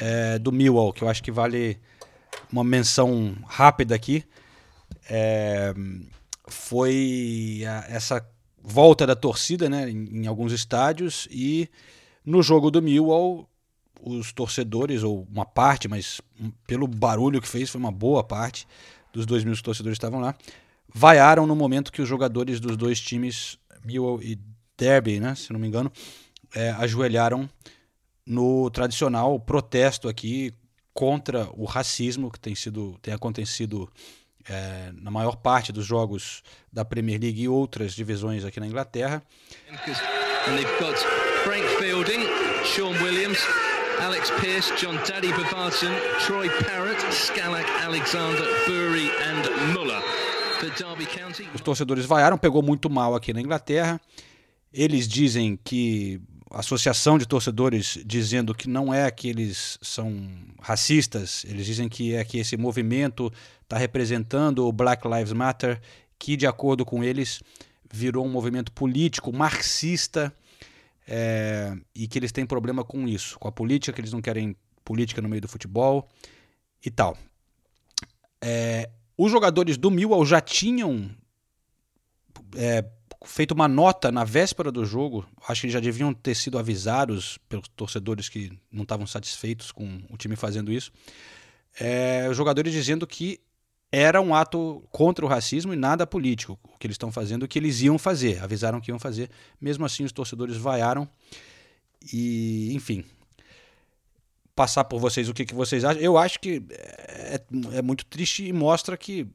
é, 0.01 0.39
do 0.39 0.53
Millwall, 0.53 0.93
que 0.93 1.03
eu 1.03 1.09
acho 1.09 1.23
que 1.23 1.31
vale 1.31 1.79
uma 2.53 2.65
menção 2.65 3.37
rápida 3.47 3.95
aqui. 3.95 4.25
É, 5.09 5.75
foi 6.47 7.63
a- 7.67 7.85
essa 7.89 8.27
volta 8.63 9.07
da 9.07 9.17
torcida 9.17 9.69
né, 9.69 9.89
em, 9.91 10.23
em 10.23 10.27
alguns 10.27 10.53
estádios 10.53 11.27
e 11.31 11.69
no 12.25 12.43
jogo 12.43 12.71
do 12.71 12.83
Millwall 12.83 13.49
os 14.01 14.33
torcedores, 14.33 15.03
ou 15.03 15.27
uma 15.31 15.45
parte, 15.45 15.89
mas 15.89 16.21
pelo 16.67 16.87
barulho 16.87 17.41
que 17.41 17.49
fez, 17.49 17.69
foi 17.71 17.81
uma 17.81 17.91
boa 17.91 18.23
parte 18.23 18.67
dos 19.13 19.27
dois 19.27 19.45
mil 19.45 19.57
torcedores 19.63 19.99
que 19.99 20.05
estavam 20.05 20.21
lá, 20.21 20.35
vaiaram 20.93 21.47
no 21.47 21.55
momento 21.55 21.93
que 21.93 22.03
os 22.03 22.09
jogadores 22.09 22.61
dos 22.61 22.77
dois 22.77 23.01
times, 23.01 23.59
Millwall 23.85 24.23
e 24.23 24.39
Derby, 24.77 25.21
né, 25.21 25.35
se 25.35 25.53
não 25.53 25.61
me 25.61 25.67
engano, 25.67 25.93
é, 26.55 26.71
ajoelharam 26.71 27.49
no 28.27 28.71
tradicional 28.71 29.39
protesto 29.41 30.09
aqui 30.09 30.55
contra 30.93 31.49
o 31.55 31.65
racismo 31.65 32.31
que 32.31 32.41
tem 32.41 32.55
sido 32.55 32.99
tem 33.01 33.15
acontecido 33.15 33.91
é, 34.49 34.91
na 34.95 35.11
maior 35.11 35.37
parte 35.37 35.73
dos 35.73 35.85
jogos 35.85 36.43
da 36.73 36.85
Premier 36.85 37.21
League 37.21 37.41
e 37.41 37.49
outras 37.49 37.95
divisões 37.95 38.45
aqui 38.45 38.59
na 38.59 38.67
Inglaterra. 38.67 39.23
And 39.71 40.57
they've 40.57 40.79
got 40.81 40.97
Frank 41.45 41.67
Fielding, 41.79 42.25
Sean 42.65 42.93
Williams, 43.03 43.39
Alex 44.01 44.31
Pearce, 44.41 44.73
John 44.77 44.95
Daddy 45.09 45.31
Babarton, 45.33 45.93
Troy 46.25 46.49
Parrott, 46.49 47.01
Scalak 47.13 47.69
Alexander, 47.85 48.45
Bury 48.67 49.11
and 49.23 49.73
Muller. 49.75 50.03
Os 51.55 51.61
torcedores 51.61 52.05
vaiaram, 52.05 52.39
pegou 52.39 52.63
muito 52.63 52.89
mal 52.91 53.15
aqui 53.15 53.33
na 53.33 53.41
Inglaterra. 53.41 54.01
Eles 54.73 55.07
dizem 55.07 55.59
que 55.63 56.21
a 56.51 56.61
associação 56.61 57.19
de 57.19 57.27
torcedores 57.27 57.99
dizendo 58.05 58.55
que 58.55 58.69
não 58.69 58.93
é 58.93 59.11
que 59.11 59.29
eles 59.29 59.79
são 59.83 60.29
racistas, 60.61 61.45
eles 61.49 61.67
dizem 61.67 61.89
que 61.89 62.15
é 62.15 62.25
que 62.25 62.39
esse 62.39 62.57
movimento 62.57 63.33
está 63.63 63.77
representando 63.77 64.67
o 64.67 64.73
Black 64.73 65.07
Lives 65.07 65.33
Matter, 65.33 65.81
que 66.19 66.37
de 66.37 66.47
acordo 66.47 66.85
com 66.85 67.05
eles 67.05 67.43
virou 67.93 68.25
um 68.25 68.31
movimento 68.31 68.73
político 68.73 69.33
marxista 69.33 70.33
é, 71.09 71.75
e 71.95 72.07
que 72.07 72.19
eles 72.19 72.31
têm 72.31 72.45
problema 72.45 72.85
com 72.85 73.09
isso, 73.09 73.39
com 73.39 73.49
a 73.49 73.53
política, 73.53 73.93
que 73.93 74.01
eles 74.01 74.13
não 74.13 74.21
querem 74.21 74.55
política 74.85 75.23
no 75.23 75.29
meio 75.29 75.41
do 75.41 75.49
futebol 75.49 76.07
e 76.85 76.91
tal. 76.91 77.17
É, 78.41 78.91
os 79.17 79.33
jogadores 79.33 79.79
do 79.79 79.91
Millwall 79.91 80.25
já 80.27 80.41
tinham 80.41 81.11
é, 82.55 82.85
feito 83.25 83.53
uma 83.53 83.67
nota 83.67 84.13
na 84.13 84.23
véspera 84.23 84.71
do 84.71 84.85
jogo. 84.85 85.27
Acho 85.49 85.63
que 85.63 85.71
já 85.71 85.81
deviam 85.81 86.13
ter 86.13 86.35
sido 86.35 86.59
avisados 86.59 87.39
pelos 87.49 87.69
torcedores 87.69 88.29
que 88.29 88.53
não 88.71 88.83
estavam 88.83 89.07
satisfeitos 89.07 89.73
com 89.73 90.03
o 90.11 90.17
time 90.17 90.37
fazendo 90.37 90.71
isso. 90.71 90.93
É, 91.81 92.29
os 92.31 92.37
jogadores 92.37 92.73
dizendo 92.73 93.07
que 93.07 93.41
era 93.91 94.21
um 94.21 94.35
ato 94.35 94.83
contra 94.91 95.25
o 95.25 95.29
racismo 95.29 95.73
e 95.73 95.77
nada 95.77 96.07
político. 96.07 96.59
O 96.65 96.79
que 96.79 96.87
eles 96.87 96.95
estão 96.95 97.11
fazendo, 97.11 97.45
o 97.45 97.49
que 97.49 97.59
eles 97.59 97.81
iam 97.81 97.99
fazer. 97.99 98.43
Avisaram 98.43 98.81
que 98.81 98.91
iam 98.91 98.99
fazer. 98.99 99.31
Mesmo 99.61 99.85
assim, 99.85 100.05
os 100.05 100.13
torcedores 100.13 100.57
vaiaram. 100.57 101.09
E, 102.13 102.73
enfim, 102.75 103.05
passar 104.55 104.85
por 104.85 105.01
vocês 105.01 105.29
o 105.29 105.35
que, 105.35 105.47
que 105.47 105.55
vocês 105.55 105.85
acham. 105.85 106.03
Eu 106.03 106.19
acho 106.19 106.41
que 106.41 106.63
é, 106.71 107.41
é 107.75 107.83
muito 107.83 108.05
triste 108.05 108.45
e 108.45 108.53
mostra 108.53 108.97
que 108.97 109.27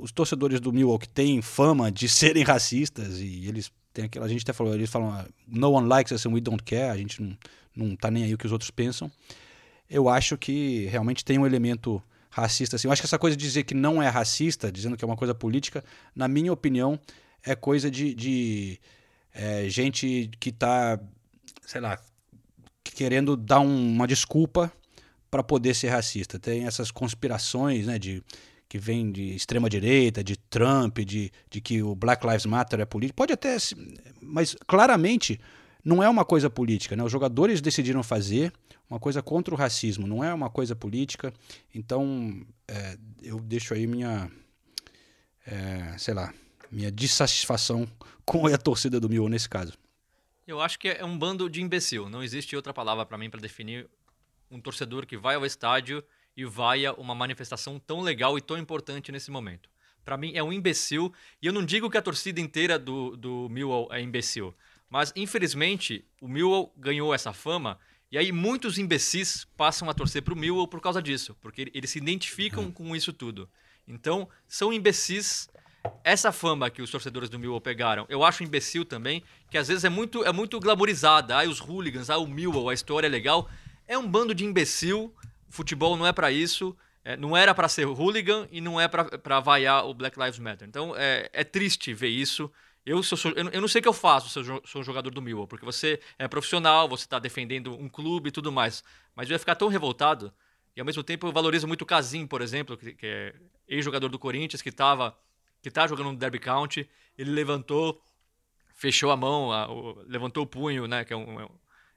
os 0.00 0.10
torcedores 0.10 0.60
do 0.60 0.72
Millwall 0.72 0.98
que 0.98 1.08
têm 1.08 1.40
fama 1.40 1.90
de 1.90 2.08
serem 2.10 2.42
racistas 2.42 3.20
e 3.20 3.46
eles 3.46 3.72
têm 3.92 4.06
aquela 4.06 4.26
a 4.26 4.28
gente 4.28 4.42
até 4.42 4.52
falou, 4.52 4.74
eles 4.74 4.90
falam 4.90 5.24
no 5.46 5.70
one 5.70 5.88
likes 5.88 6.12
us 6.12 6.26
and 6.26 6.32
we 6.32 6.40
don't 6.40 6.62
care, 6.64 6.90
a 6.90 6.96
gente 6.96 7.22
não, 7.22 7.36
não 7.76 7.94
tá 7.94 8.10
nem 8.10 8.24
aí 8.24 8.34
o 8.34 8.38
que 8.38 8.46
os 8.46 8.52
outros 8.52 8.70
pensam. 8.70 9.10
Eu 9.88 10.08
acho 10.08 10.36
que 10.36 10.86
realmente 10.86 11.24
tem 11.24 11.38
um 11.38 11.46
elemento 11.46 12.02
racista 12.32 12.76
assim. 12.76 12.88
Eu 12.88 12.92
acho 12.92 13.02
que 13.02 13.06
essa 13.06 13.18
coisa 13.18 13.36
de 13.36 13.44
dizer 13.44 13.62
que 13.64 13.74
não 13.74 14.02
é 14.02 14.08
racista, 14.08 14.72
dizendo 14.72 14.96
que 14.96 15.04
é 15.04 15.06
uma 15.06 15.16
coisa 15.16 15.34
política, 15.34 15.84
na 16.16 16.26
minha 16.26 16.52
opinião, 16.52 16.98
é 17.44 17.54
coisa 17.54 17.90
de, 17.90 18.14
de 18.14 18.80
é, 19.34 19.68
gente 19.68 20.30
que 20.40 20.50
tá, 20.50 20.98
sei 21.66 21.80
lá, 21.80 22.00
querendo 22.82 23.36
dar 23.36 23.60
um- 23.60 23.92
uma 23.94 24.06
desculpa 24.06 24.72
para 25.30 25.42
poder 25.42 25.74
ser 25.74 25.88
racista. 25.88 26.38
Tem 26.38 26.66
essas 26.66 26.90
conspirações, 26.90 27.86
né, 27.86 27.98
de 27.98 28.22
que 28.68 28.78
vem 28.78 29.12
de 29.12 29.34
extrema 29.34 29.68
direita, 29.68 30.24
de 30.24 30.34
Trump, 30.36 31.00
de, 31.00 31.30
de 31.50 31.60
que 31.60 31.82
o 31.82 31.94
Black 31.94 32.26
Lives 32.26 32.46
Matter 32.46 32.80
é 32.80 32.86
político. 32.86 33.16
Pode 33.16 33.32
até, 33.34 33.56
mas 34.22 34.56
claramente 34.66 35.38
não 35.84 36.02
é 36.02 36.08
uma 36.08 36.24
coisa 36.24 36.48
política, 36.48 36.94
né? 36.94 37.02
Os 37.02 37.10
jogadores 37.10 37.60
decidiram 37.60 38.02
fazer 38.02 38.52
uma 38.88 39.00
coisa 39.00 39.22
contra 39.22 39.54
o 39.54 39.56
racismo, 39.56 40.06
não 40.06 40.22
é 40.22 40.32
uma 40.32 40.50
coisa 40.50 40.76
política. 40.76 41.32
Então, 41.74 42.44
é, 42.68 42.96
eu 43.22 43.40
deixo 43.40 43.74
aí 43.74 43.86
minha, 43.86 44.30
é, 45.46 45.96
sei 45.98 46.14
lá, 46.14 46.32
minha 46.70 46.90
dissatisfação 46.90 47.88
com 48.24 48.46
a 48.46 48.56
torcida 48.56 49.00
do 49.00 49.08
Mil 49.08 49.28
nesse 49.28 49.48
caso. 49.48 49.72
Eu 50.46 50.60
acho 50.60 50.78
que 50.78 50.88
é 50.88 51.04
um 51.04 51.16
bando 51.16 51.48
de 51.48 51.62
imbecil. 51.62 52.08
Não 52.08 52.22
existe 52.22 52.54
outra 52.54 52.74
palavra 52.74 53.06
para 53.06 53.16
mim 53.16 53.30
para 53.30 53.40
definir 53.40 53.88
um 54.50 54.60
torcedor 54.60 55.06
que 55.06 55.16
vai 55.16 55.34
ao 55.34 55.46
estádio 55.46 56.04
e 56.36 56.44
vai 56.44 56.84
a 56.84 56.92
uma 56.92 57.14
manifestação 57.14 57.78
tão 57.78 58.00
legal 58.00 58.36
e 58.36 58.40
tão 58.40 58.58
importante 58.58 59.10
nesse 59.10 59.30
momento. 59.30 59.70
Para 60.04 60.16
mim 60.16 60.32
é 60.34 60.42
um 60.42 60.52
imbecil, 60.52 61.12
e 61.40 61.46
eu 61.46 61.52
não 61.52 61.64
digo 61.64 61.88
que 61.88 61.96
a 61.96 62.02
torcida 62.02 62.40
inteira 62.40 62.78
do, 62.78 63.16
do 63.16 63.48
Millwall 63.48 63.88
é 63.92 64.00
imbecil, 64.00 64.54
mas 64.92 65.10
infelizmente 65.16 66.04
o 66.20 66.28
Millwall 66.28 66.70
ganhou 66.76 67.14
essa 67.14 67.32
fama 67.32 67.78
e 68.10 68.18
aí 68.18 68.30
muitos 68.30 68.76
imbecis 68.76 69.46
passam 69.56 69.88
a 69.88 69.94
torcer 69.94 70.20
para 70.20 70.34
o 70.34 70.36
Millwall 70.36 70.68
por 70.68 70.82
causa 70.82 71.00
disso, 71.00 71.34
porque 71.40 71.72
eles 71.72 71.88
se 71.88 71.96
identificam 71.96 72.70
com 72.70 72.94
isso 72.94 73.10
tudo. 73.10 73.48
Então, 73.88 74.28
são 74.46 74.70
imbecis 74.70 75.48
essa 76.04 76.30
fama 76.30 76.68
que 76.68 76.82
os 76.82 76.90
torcedores 76.90 77.30
do 77.30 77.38
Millwall 77.38 77.58
pegaram, 77.58 78.04
eu 78.10 78.22
acho 78.22 78.44
imbecil 78.44 78.84
também, 78.84 79.24
que 79.50 79.56
às 79.56 79.68
vezes 79.68 79.82
é 79.82 79.88
muito, 79.88 80.22
é 80.24 80.30
muito 80.30 80.60
glamorizada. 80.60 81.38
Ah, 81.38 81.48
os 81.48 81.58
hooligans, 81.58 82.10
ah, 82.10 82.18
o 82.18 82.26
Millwall, 82.26 82.68
a 82.68 82.74
história 82.74 83.06
é 83.06 83.10
legal. 83.10 83.48
É 83.88 83.96
um 83.96 84.06
bando 84.06 84.34
de 84.34 84.44
imbecil. 84.44 85.10
Futebol 85.48 85.96
não 85.96 86.06
é 86.06 86.12
para 86.12 86.30
isso. 86.30 86.76
É, 87.02 87.16
não 87.16 87.34
era 87.34 87.54
para 87.54 87.66
ser 87.66 87.86
hooligan 87.86 88.46
e 88.52 88.60
não 88.60 88.78
é 88.78 88.86
para 88.88 89.40
vaiar 89.40 89.86
o 89.86 89.94
Black 89.94 90.20
Lives 90.20 90.38
Matter. 90.38 90.68
Então 90.68 90.94
é, 90.94 91.30
é 91.32 91.44
triste 91.44 91.94
ver 91.94 92.08
isso. 92.08 92.52
Eu, 92.84 93.02
sou, 93.02 93.16
eu, 93.32 93.48
eu 93.50 93.60
não 93.60 93.68
sei 93.68 93.78
o 93.78 93.82
que 93.82 93.88
eu 93.88 93.92
faço 93.92 94.28
se 94.28 94.38
eu 94.38 94.62
sou 94.64 94.80
um 94.80 94.84
jogador 94.84 95.10
do 95.10 95.22
Millwall, 95.22 95.46
porque 95.46 95.64
você 95.64 96.00
é 96.18 96.26
profissional, 96.26 96.88
você 96.88 97.04
está 97.04 97.18
defendendo 97.18 97.74
um 97.74 97.88
clube 97.88 98.28
e 98.28 98.32
tudo 98.32 98.50
mais. 98.50 98.82
Mas 99.14 99.28
eu 99.28 99.34
ia 99.34 99.38
ficar 99.38 99.54
tão 99.54 99.68
revoltado. 99.68 100.32
E 100.74 100.80
ao 100.80 100.86
mesmo 100.86 101.02
tempo 101.02 101.26
eu 101.26 101.32
valorizo 101.32 101.68
muito 101.68 101.82
o 101.82 101.86
Casim, 101.86 102.26
por 102.26 102.40
exemplo, 102.40 102.76
que, 102.76 102.94
que 102.94 103.06
é 103.06 103.34
ex-jogador 103.68 104.08
do 104.08 104.18
Corinthians, 104.18 104.62
que 104.62 104.68
estava 104.68 105.16
que 105.62 105.68
está 105.68 105.86
jogando 105.86 106.10
no 106.10 106.16
Derby 106.16 106.40
County, 106.40 106.88
ele 107.16 107.30
levantou, 107.30 108.02
fechou 108.74 109.12
a 109.12 109.16
mão, 109.16 109.52
a, 109.52 109.70
o, 109.70 110.02
levantou 110.08 110.42
o 110.42 110.46
punho, 110.46 110.88
né, 110.88 111.04
que 111.04 111.12
é 111.12 111.16
um, 111.16 111.40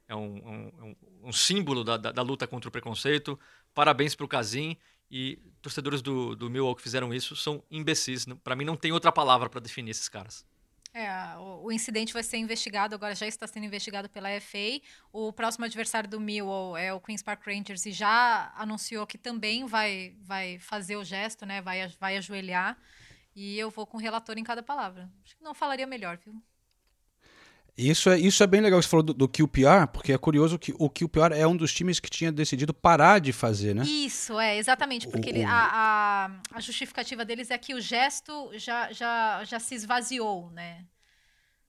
é 0.08 0.16
um, 0.16 0.72
um, 0.84 0.96
um 1.24 1.34
símbolo 1.34 1.84
da, 1.84 1.98
da, 1.98 2.12
da, 2.12 2.22
luta 2.22 2.46
contra 2.46 2.70
o 2.70 2.72
preconceito. 2.72 3.40
Parabéns 3.74 4.14
para 4.14 4.24
o 4.24 4.28
Casim 4.28 4.78
e 5.10 5.40
torcedores 5.64 6.04
do, 6.04 6.36
do 6.36 6.48
Millwall 6.48 6.76
que 6.76 6.84
fizeram 6.84 7.12
isso 7.12 7.36
são 7.36 7.64
imbecis. 7.72 8.26
Para 8.44 8.56
mim 8.56 8.66
não 8.66 8.76
tem 8.76 8.92
outra 8.92 9.12
palavra 9.12 9.50
para 9.50 9.60
definir 9.60 9.92
esses 9.92 10.08
caras. 10.08 10.46
É, 10.98 11.36
o, 11.38 11.66
o, 11.66 11.72
incidente 11.74 12.14
vai 12.14 12.24
ser 12.24 12.38
investigado, 12.38 12.96
agora 12.96 13.14
já 13.14 13.28
está 13.28 13.46
sendo 13.46 13.66
investigado 13.66 14.08
pela 14.08 14.30
FA. 14.40 14.80
O 15.12 15.34
próximo 15.34 15.66
adversário 15.66 16.10
do 16.10 16.22
Millwall 16.22 16.78
é 16.78 16.94
o 16.94 17.02
Queen's 17.02 17.22
Park 17.22 17.46
Rangers 17.46 17.86
e 17.86 17.92
já 17.92 18.54
anunciou 18.56 19.06
que 19.06 19.18
também 19.18 19.66
vai, 19.66 20.16
vai 20.22 20.58
fazer 20.58 20.96
o 20.96 21.04
gesto, 21.04 21.46
né? 21.46 21.62
Vai, 21.62 21.86
vai 22.00 22.16
ajoelhar. 22.16 22.78
E 23.36 23.60
eu 23.60 23.70
vou 23.70 23.86
com 23.86 23.98
o 23.98 24.00
relator 24.00 24.38
em 24.38 24.44
cada 24.46 24.64
palavra. 24.64 25.12
Acho 25.26 25.36
que 25.36 25.44
não 25.44 25.54
falaria 25.54 25.86
melhor, 25.86 26.18
viu? 26.18 26.42
Isso 27.78 28.10
é, 28.10 28.18
isso 28.18 28.42
é 28.42 28.48
bem 28.48 28.62
legal 28.62 28.80
que 28.80 28.86
você 28.86 28.90
falou 28.90 29.04
do, 29.04 29.14
do 29.14 29.28
QPR, 29.28 29.88
porque 29.92 30.14
é 30.14 30.18
curioso 30.18 30.58
que 30.58 30.74
o 30.80 30.90
QPR 30.90 31.34
é 31.34 31.46
um 31.46 31.58
dos 31.58 31.74
times 31.74 32.00
que 32.00 32.10
tinha 32.10 32.32
decidido 32.32 32.74
parar 32.74 33.20
de 33.20 33.34
fazer, 33.34 33.76
né? 33.76 33.84
Isso, 33.84 34.40
é, 34.40 34.58
exatamente, 34.58 35.10
porque 35.10 35.30
o, 35.30 35.32
ele, 35.32 35.44
a, 35.44 35.52
a, 35.52 36.32
a, 36.54 36.60
justificativa 36.62 37.26
deles 37.26 37.52
é 37.52 37.58
que 37.58 37.74
o 37.74 37.82
gesto 37.82 38.50
já, 38.54 38.94
já, 38.94 39.44
já 39.44 39.60
se 39.60 39.76
esvaziou, 39.76 40.50
né? 40.52 40.86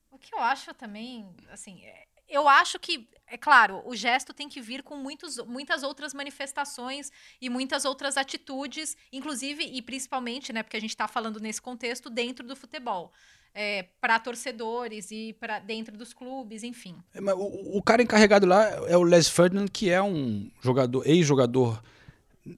O 0.09 0.17
que 0.17 0.33
eu 0.33 0.39
acho 0.39 0.73
também, 0.75 1.29
assim, 1.51 1.83
é, 1.83 2.07
eu 2.29 2.49
acho 2.49 2.79
que, 2.79 3.09
é 3.27 3.37
claro, 3.37 3.83
o 3.85 3.95
gesto 3.97 4.33
tem 4.33 4.49
que 4.49 4.61
vir 4.61 4.85
com 4.85 4.97
muitos, 4.97 5.39
muitas 5.39 5.83
outras 5.83 6.15
manifestações 6.15 7.11
e 7.41 7.49
muitas 7.49 7.85
outras 7.85 8.17
atitudes, 8.17 8.97
inclusive 9.13 9.65
e 9.65 9.83
principalmente, 9.83 10.53
né, 10.53 10.63
porque 10.63 10.77
a 10.77 10.81
gente 10.81 10.91
está 10.91 11.09
falando 11.09 11.41
nesse 11.41 11.61
contexto 11.61 12.09
dentro 12.09 12.47
do 12.47 12.55
futebol. 12.55 13.13
É, 13.59 13.87
para 14.03 14.19
torcedores 14.19 15.11
e 15.11 15.35
para 15.41 15.59
dentro 15.61 15.97
dos 15.97 16.13
clubes, 16.13 16.63
enfim. 16.63 16.95
É, 17.15 17.21
o, 17.33 17.79
o, 17.79 17.83
cara 17.83 18.03
encarregado 18.03 18.45
lá 18.45 18.65
é 18.87 18.99
o 18.99 19.03
Les 19.03 19.31
Ferdinand, 19.31 19.67
que 19.67 19.89
é 19.89 20.03
um 20.03 20.51
jogador, 20.63 21.09
ex-jogador 21.09 21.83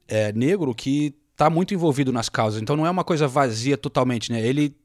é, 0.08 0.32
negro 0.32 0.74
que 0.74 1.14
está 1.30 1.48
muito 1.48 1.72
envolvido 1.72 2.12
nas 2.12 2.28
causas. 2.28 2.60
Então 2.60 2.76
não 2.76 2.84
é 2.84 2.90
uma 2.90 3.04
coisa 3.04 3.28
vazia 3.28 3.78
totalmente, 3.78 4.32
né? 4.32 4.44
Ele 4.44 4.76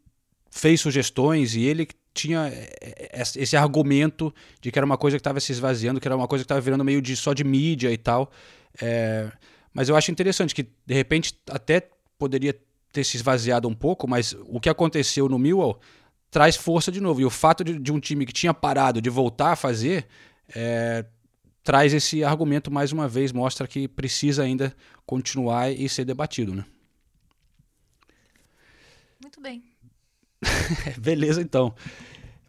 fez 0.51 0.79
sugestões 0.79 1.55
e 1.55 1.63
ele 1.63 1.87
tinha 2.13 2.47
é, 2.47 3.09
é, 3.11 3.21
esse 3.21 3.57
argumento 3.57 4.31
de 4.61 4.71
que 4.71 4.77
era 4.77 4.85
uma 4.85 4.97
coisa 4.97 5.17
que 5.17 5.21
estava 5.21 5.39
se 5.39 5.51
esvaziando, 5.51 5.99
que 5.99 6.07
era 6.07 6.15
uma 6.15 6.27
coisa 6.27 6.43
que 6.43 6.45
estava 6.45 6.61
virando 6.61 6.83
meio 6.83 7.01
de 7.01 7.15
só 7.15 7.33
de 7.33 7.43
mídia 7.43 7.91
e 7.91 7.97
tal. 7.97 8.31
É, 8.79 9.31
mas 9.73 9.89
eu 9.89 9.95
acho 9.95 10.11
interessante 10.11 10.53
que, 10.53 10.67
de 10.85 10.93
repente, 10.93 11.33
até 11.49 11.89
poderia 12.19 12.55
ter 12.91 13.03
se 13.03 13.17
esvaziado 13.17 13.67
um 13.67 13.73
pouco, 13.73 14.07
mas 14.07 14.35
o 14.47 14.59
que 14.59 14.69
aconteceu 14.69 15.27
no 15.27 15.39
Millwall 15.39 15.79
traz 16.33 16.55
força 16.55 16.91
de 16.91 16.99
novo. 16.99 17.21
E 17.21 17.25
o 17.25 17.29
fato 17.29 17.63
de, 17.63 17.77
de 17.77 17.93
um 17.93 17.99
time 17.99 18.25
que 18.25 18.33
tinha 18.33 18.53
parado 18.53 18.99
de 18.99 19.09
voltar 19.09 19.51
a 19.51 19.55
fazer 19.55 20.07
é, 20.53 21.05
traz 21.63 21.93
esse 21.93 22.23
argumento 22.23 22.71
mais 22.71 22.91
uma 22.91 23.07
vez, 23.07 23.31
mostra 23.31 23.67
que 23.67 23.87
precisa 23.87 24.43
ainda 24.43 24.75
continuar 25.05 25.71
e 25.71 25.87
ser 25.87 26.03
debatido. 26.03 26.55
Né? 26.55 26.65
Muito 29.21 29.39
bem. 29.39 29.63
Beleza, 30.97 31.39
então. 31.39 31.73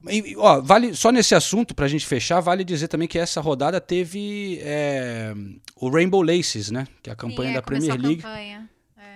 E, 0.08 0.34
ó, 0.36 0.60
vale, 0.60 0.94
só 0.94 1.12
nesse 1.12 1.34
assunto, 1.34 1.74
para 1.74 1.84
a 1.84 1.88
gente 1.88 2.06
fechar, 2.06 2.40
vale 2.40 2.64
dizer 2.64 2.88
também 2.88 3.06
que 3.06 3.18
essa 3.18 3.40
rodada 3.40 3.80
teve 3.80 4.58
é, 4.62 5.34
o 5.76 5.90
Rainbow 5.90 6.22
Laces, 6.22 6.70
né? 6.70 6.86
Que 7.02 7.10
é 7.10 7.12
a 7.12 7.16
campanha 7.16 7.50
Sim, 7.50 7.52
é, 7.52 7.56
da 7.56 7.62
Premier 7.62 8.00
League. 8.00 8.22
Campanha. 8.22 8.70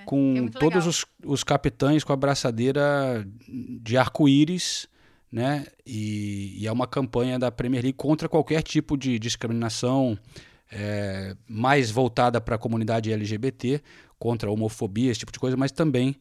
Com 0.08 0.48
é 0.48 0.58
todos 0.58 0.86
os, 0.86 1.04
os 1.22 1.44
capitães 1.44 2.02
com 2.02 2.14
a 2.14 2.16
braçadeira 2.16 3.28
de 3.46 3.94
arco-íris, 3.94 4.88
né? 5.30 5.66
E, 5.84 6.56
e, 6.62 6.66
é 6.66 6.72
uma 6.72 6.86
campanha 6.86 7.38
da 7.38 7.52
Premier 7.52 7.82
League 7.82 7.98
contra 7.98 8.26
qualquer 8.26 8.62
tipo 8.62 8.96
de 8.96 9.18
discriminação 9.18 10.18
é, 10.72 11.36
mais 11.46 11.90
voltada 11.90 12.40
para 12.40 12.54
a 12.54 12.58
comunidade 12.58 13.12
LGBT, 13.12 13.82
contra 14.18 14.48
a 14.48 14.52
homofobia, 14.52 15.10
esse 15.10 15.20
tipo 15.20 15.30
de 15.30 15.38
coisa, 15.38 15.58
mas 15.58 15.72
também 15.72 16.16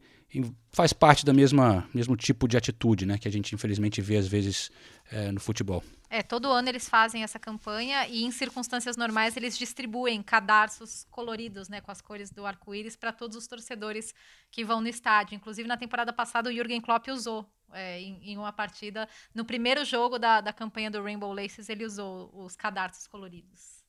faz 0.72 0.92
parte 0.92 1.24
da 1.24 1.32
mesma 1.32 1.88
mesmo 1.92 2.16
tipo 2.16 2.46
de 2.46 2.56
atitude, 2.56 3.06
né, 3.06 3.16
que 3.18 3.26
a 3.26 3.30
gente 3.30 3.54
infelizmente 3.54 4.00
vê 4.02 4.16
às 4.16 4.28
vezes 4.28 4.70
é, 5.10 5.32
no 5.32 5.40
futebol. 5.40 5.82
É, 6.10 6.22
todo 6.22 6.50
ano 6.50 6.68
eles 6.68 6.88
fazem 6.88 7.22
essa 7.22 7.38
campanha 7.38 8.06
e 8.08 8.24
em 8.24 8.30
circunstâncias 8.30 8.96
normais 8.96 9.36
eles 9.36 9.56
distribuem 9.56 10.22
cadarços 10.22 11.06
coloridos, 11.10 11.68
né, 11.68 11.80
com 11.80 11.90
as 11.90 12.00
cores 12.00 12.30
do 12.30 12.46
arco-íris 12.46 12.96
para 12.96 13.12
todos 13.12 13.36
os 13.36 13.46
torcedores 13.46 14.14
que 14.50 14.64
vão 14.64 14.80
no 14.80 14.88
estádio. 14.88 15.34
Inclusive 15.34 15.68
na 15.68 15.76
temporada 15.76 16.12
passada 16.12 16.50
o 16.50 16.52
Jürgen 16.52 16.80
Klopp 16.80 17.08
usou 17.08 17.46
é, 17.72 18.00
em, 18.00 18.32
em, 18.32 18.38
uma 18.38 18.52
partida, 18.52 19.08
no 19.34 19.44
primeiro 19.44 19.84
jogo 19.84 20.18
da, 20.18 20.40
da 20.40 20.52
campanha 20.52 20.90
do 20.90 21.02
Rainbow 21.02 21.32
Laces 21.32 21.68
ele 21.68 21.84
usou 21.84 22.30
os 22.34 22.56
cadarços 22.56 23.06
coloridos. 23.06 23.84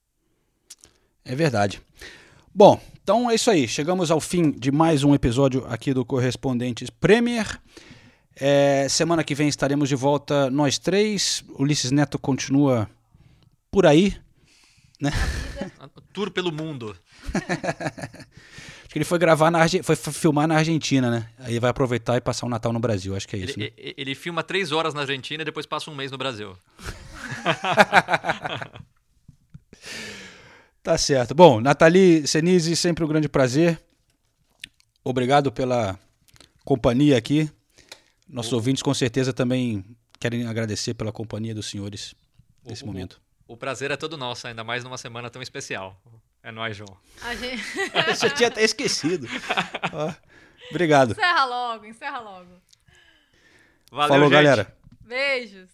É 1.23 1.35
verdade. 1.35 1.81
Bom, 2.53 2.81
então 3.01 3.29
é 3.29 3.35
isso 3.35 3.49
aí. 3.51 3.67
Chegamos 3.67 4.09
ao 4.09 4.19
fim 4.19 4.51
de 4.51 4.71
mais 4.71 5.03
um 5.03 5.13
episódio 5.13 5.65
aqui 5.67 5.93
do 5.93 6.03
Correspondentes 6.03 6.89
Premier. 6.89 7.59
É, 8.35 8.87
semana 8.89 9.23
que 9.23 9.35
vem 9.35 9.47
estaremos 9.47 9.87
de 9.87 9.95
volta 9.95 10.49
nós 10.49 10.79
três. 10.79 11.43
Ulisses 11.57 11.91
Neto 11.91 12.17
continua 12.17 12.89
por 13.69 13.85
aí, 13.85 14.15
né? 14.99 15.11
Tour 16.11 16.31
pelo 16.31 16.51
mundo. 16.51 16.95
Acho 17.33 18.93
que 18.93 18.97
ele 18.97 19.05
foi 19.05 19.19
gravar 19.19 19.51
na 19.51 19.59
foi 19.83 19.95
filmar 19.95 20.47
na 20.47 20.55
Argentina, 20.55 21.11
né? 21.11 21.29
Aí 21.37 21.59
vai 21.59 21.69
aproveitar 21.69 22.17
e 22.17 22.21
passar 22.21 22.47
o 22.47 22.49
Natal 22.49 22.73
no 22.73 22.79
Brasil. 22.79 23.15
Acho 23.15 23.27
que 23.27 23.35
é 23.35 23.39
isso. 23.39 23.59
Ele, 23.59 23.65
né? 23.77 23.93
ele 23.95 24.15
filma 24.15 24.41
três 24.41 24.71
horas 24.71 24.95
na 24.95 25.01
Argentina 25.01 25.43
e 25.43 25.45
depois 25.45 25.67
passa 25.67 25.91
um 25.91 25.95
mês 25.95 26.11
no 26.11 26.17
Brasil. 26.17 26.57
Tá 30.89 30.97
certo. 30.97 31.35
Bom, 31.35 31.61
Nathalie 31.61 32.25
Senise, 32.25 32.75
sempre 32.75 33.03
um 33.03 33.07
grande 33.07 33.29
prazer. 33.29 33.79
Obrigado 35.03 35.51
pela 35.51 35.99
companhia 36.65 37.15
aqui. 37.15 37.47
Nossos 38.27 38.53
o... 38.53 38.55
ouvintes 38.55 38.81
com 38.81 38.91
certeza 38.91 39.31
também 39.31 39.85
querem 40.19 40.47
agradecer 40.47 40.95
pela 40.95 41.11
companhia 41.11 41.53
dos 41.53 41.69
senhores 41.69 42.15
nesse 42.65 42.83
o, 42.83 42.87
momento. 42.87 43.21
O, 43.47 43.53
o, 43.53 43.55
prazer 43.57 43.91
é 43.91 43.95
todo 43.95 44.17
nosso, 44.17 44.47
ainda 44.47 44.63
mais 44.63 44.83
numa 44.83 44.97
semana 44.97 45.29
tão 45.29 45.43
especial. 45.43 45.95
É 46.41 46.51
nóis, 46.51 46.75
João. 46.75 46.97
A 47.21 47.35
gente... 47.35 47.61
Eu 48.25 48.33
tinha 48.33 48.47
até 48.49 48.63
esquecido. 48.63 49.27
obrigado. 50.71 51.11
Encerra 51.11 51.45
logo, 51.45 51.85
encerra 51.85 52.19
logo. 52.19 52.49
Valeu, 53.91 54.07
Falou, 54.07 54.23
gente. 54.23 54.31
galera. 54.31 54.75
Beijos. 55.01 55.69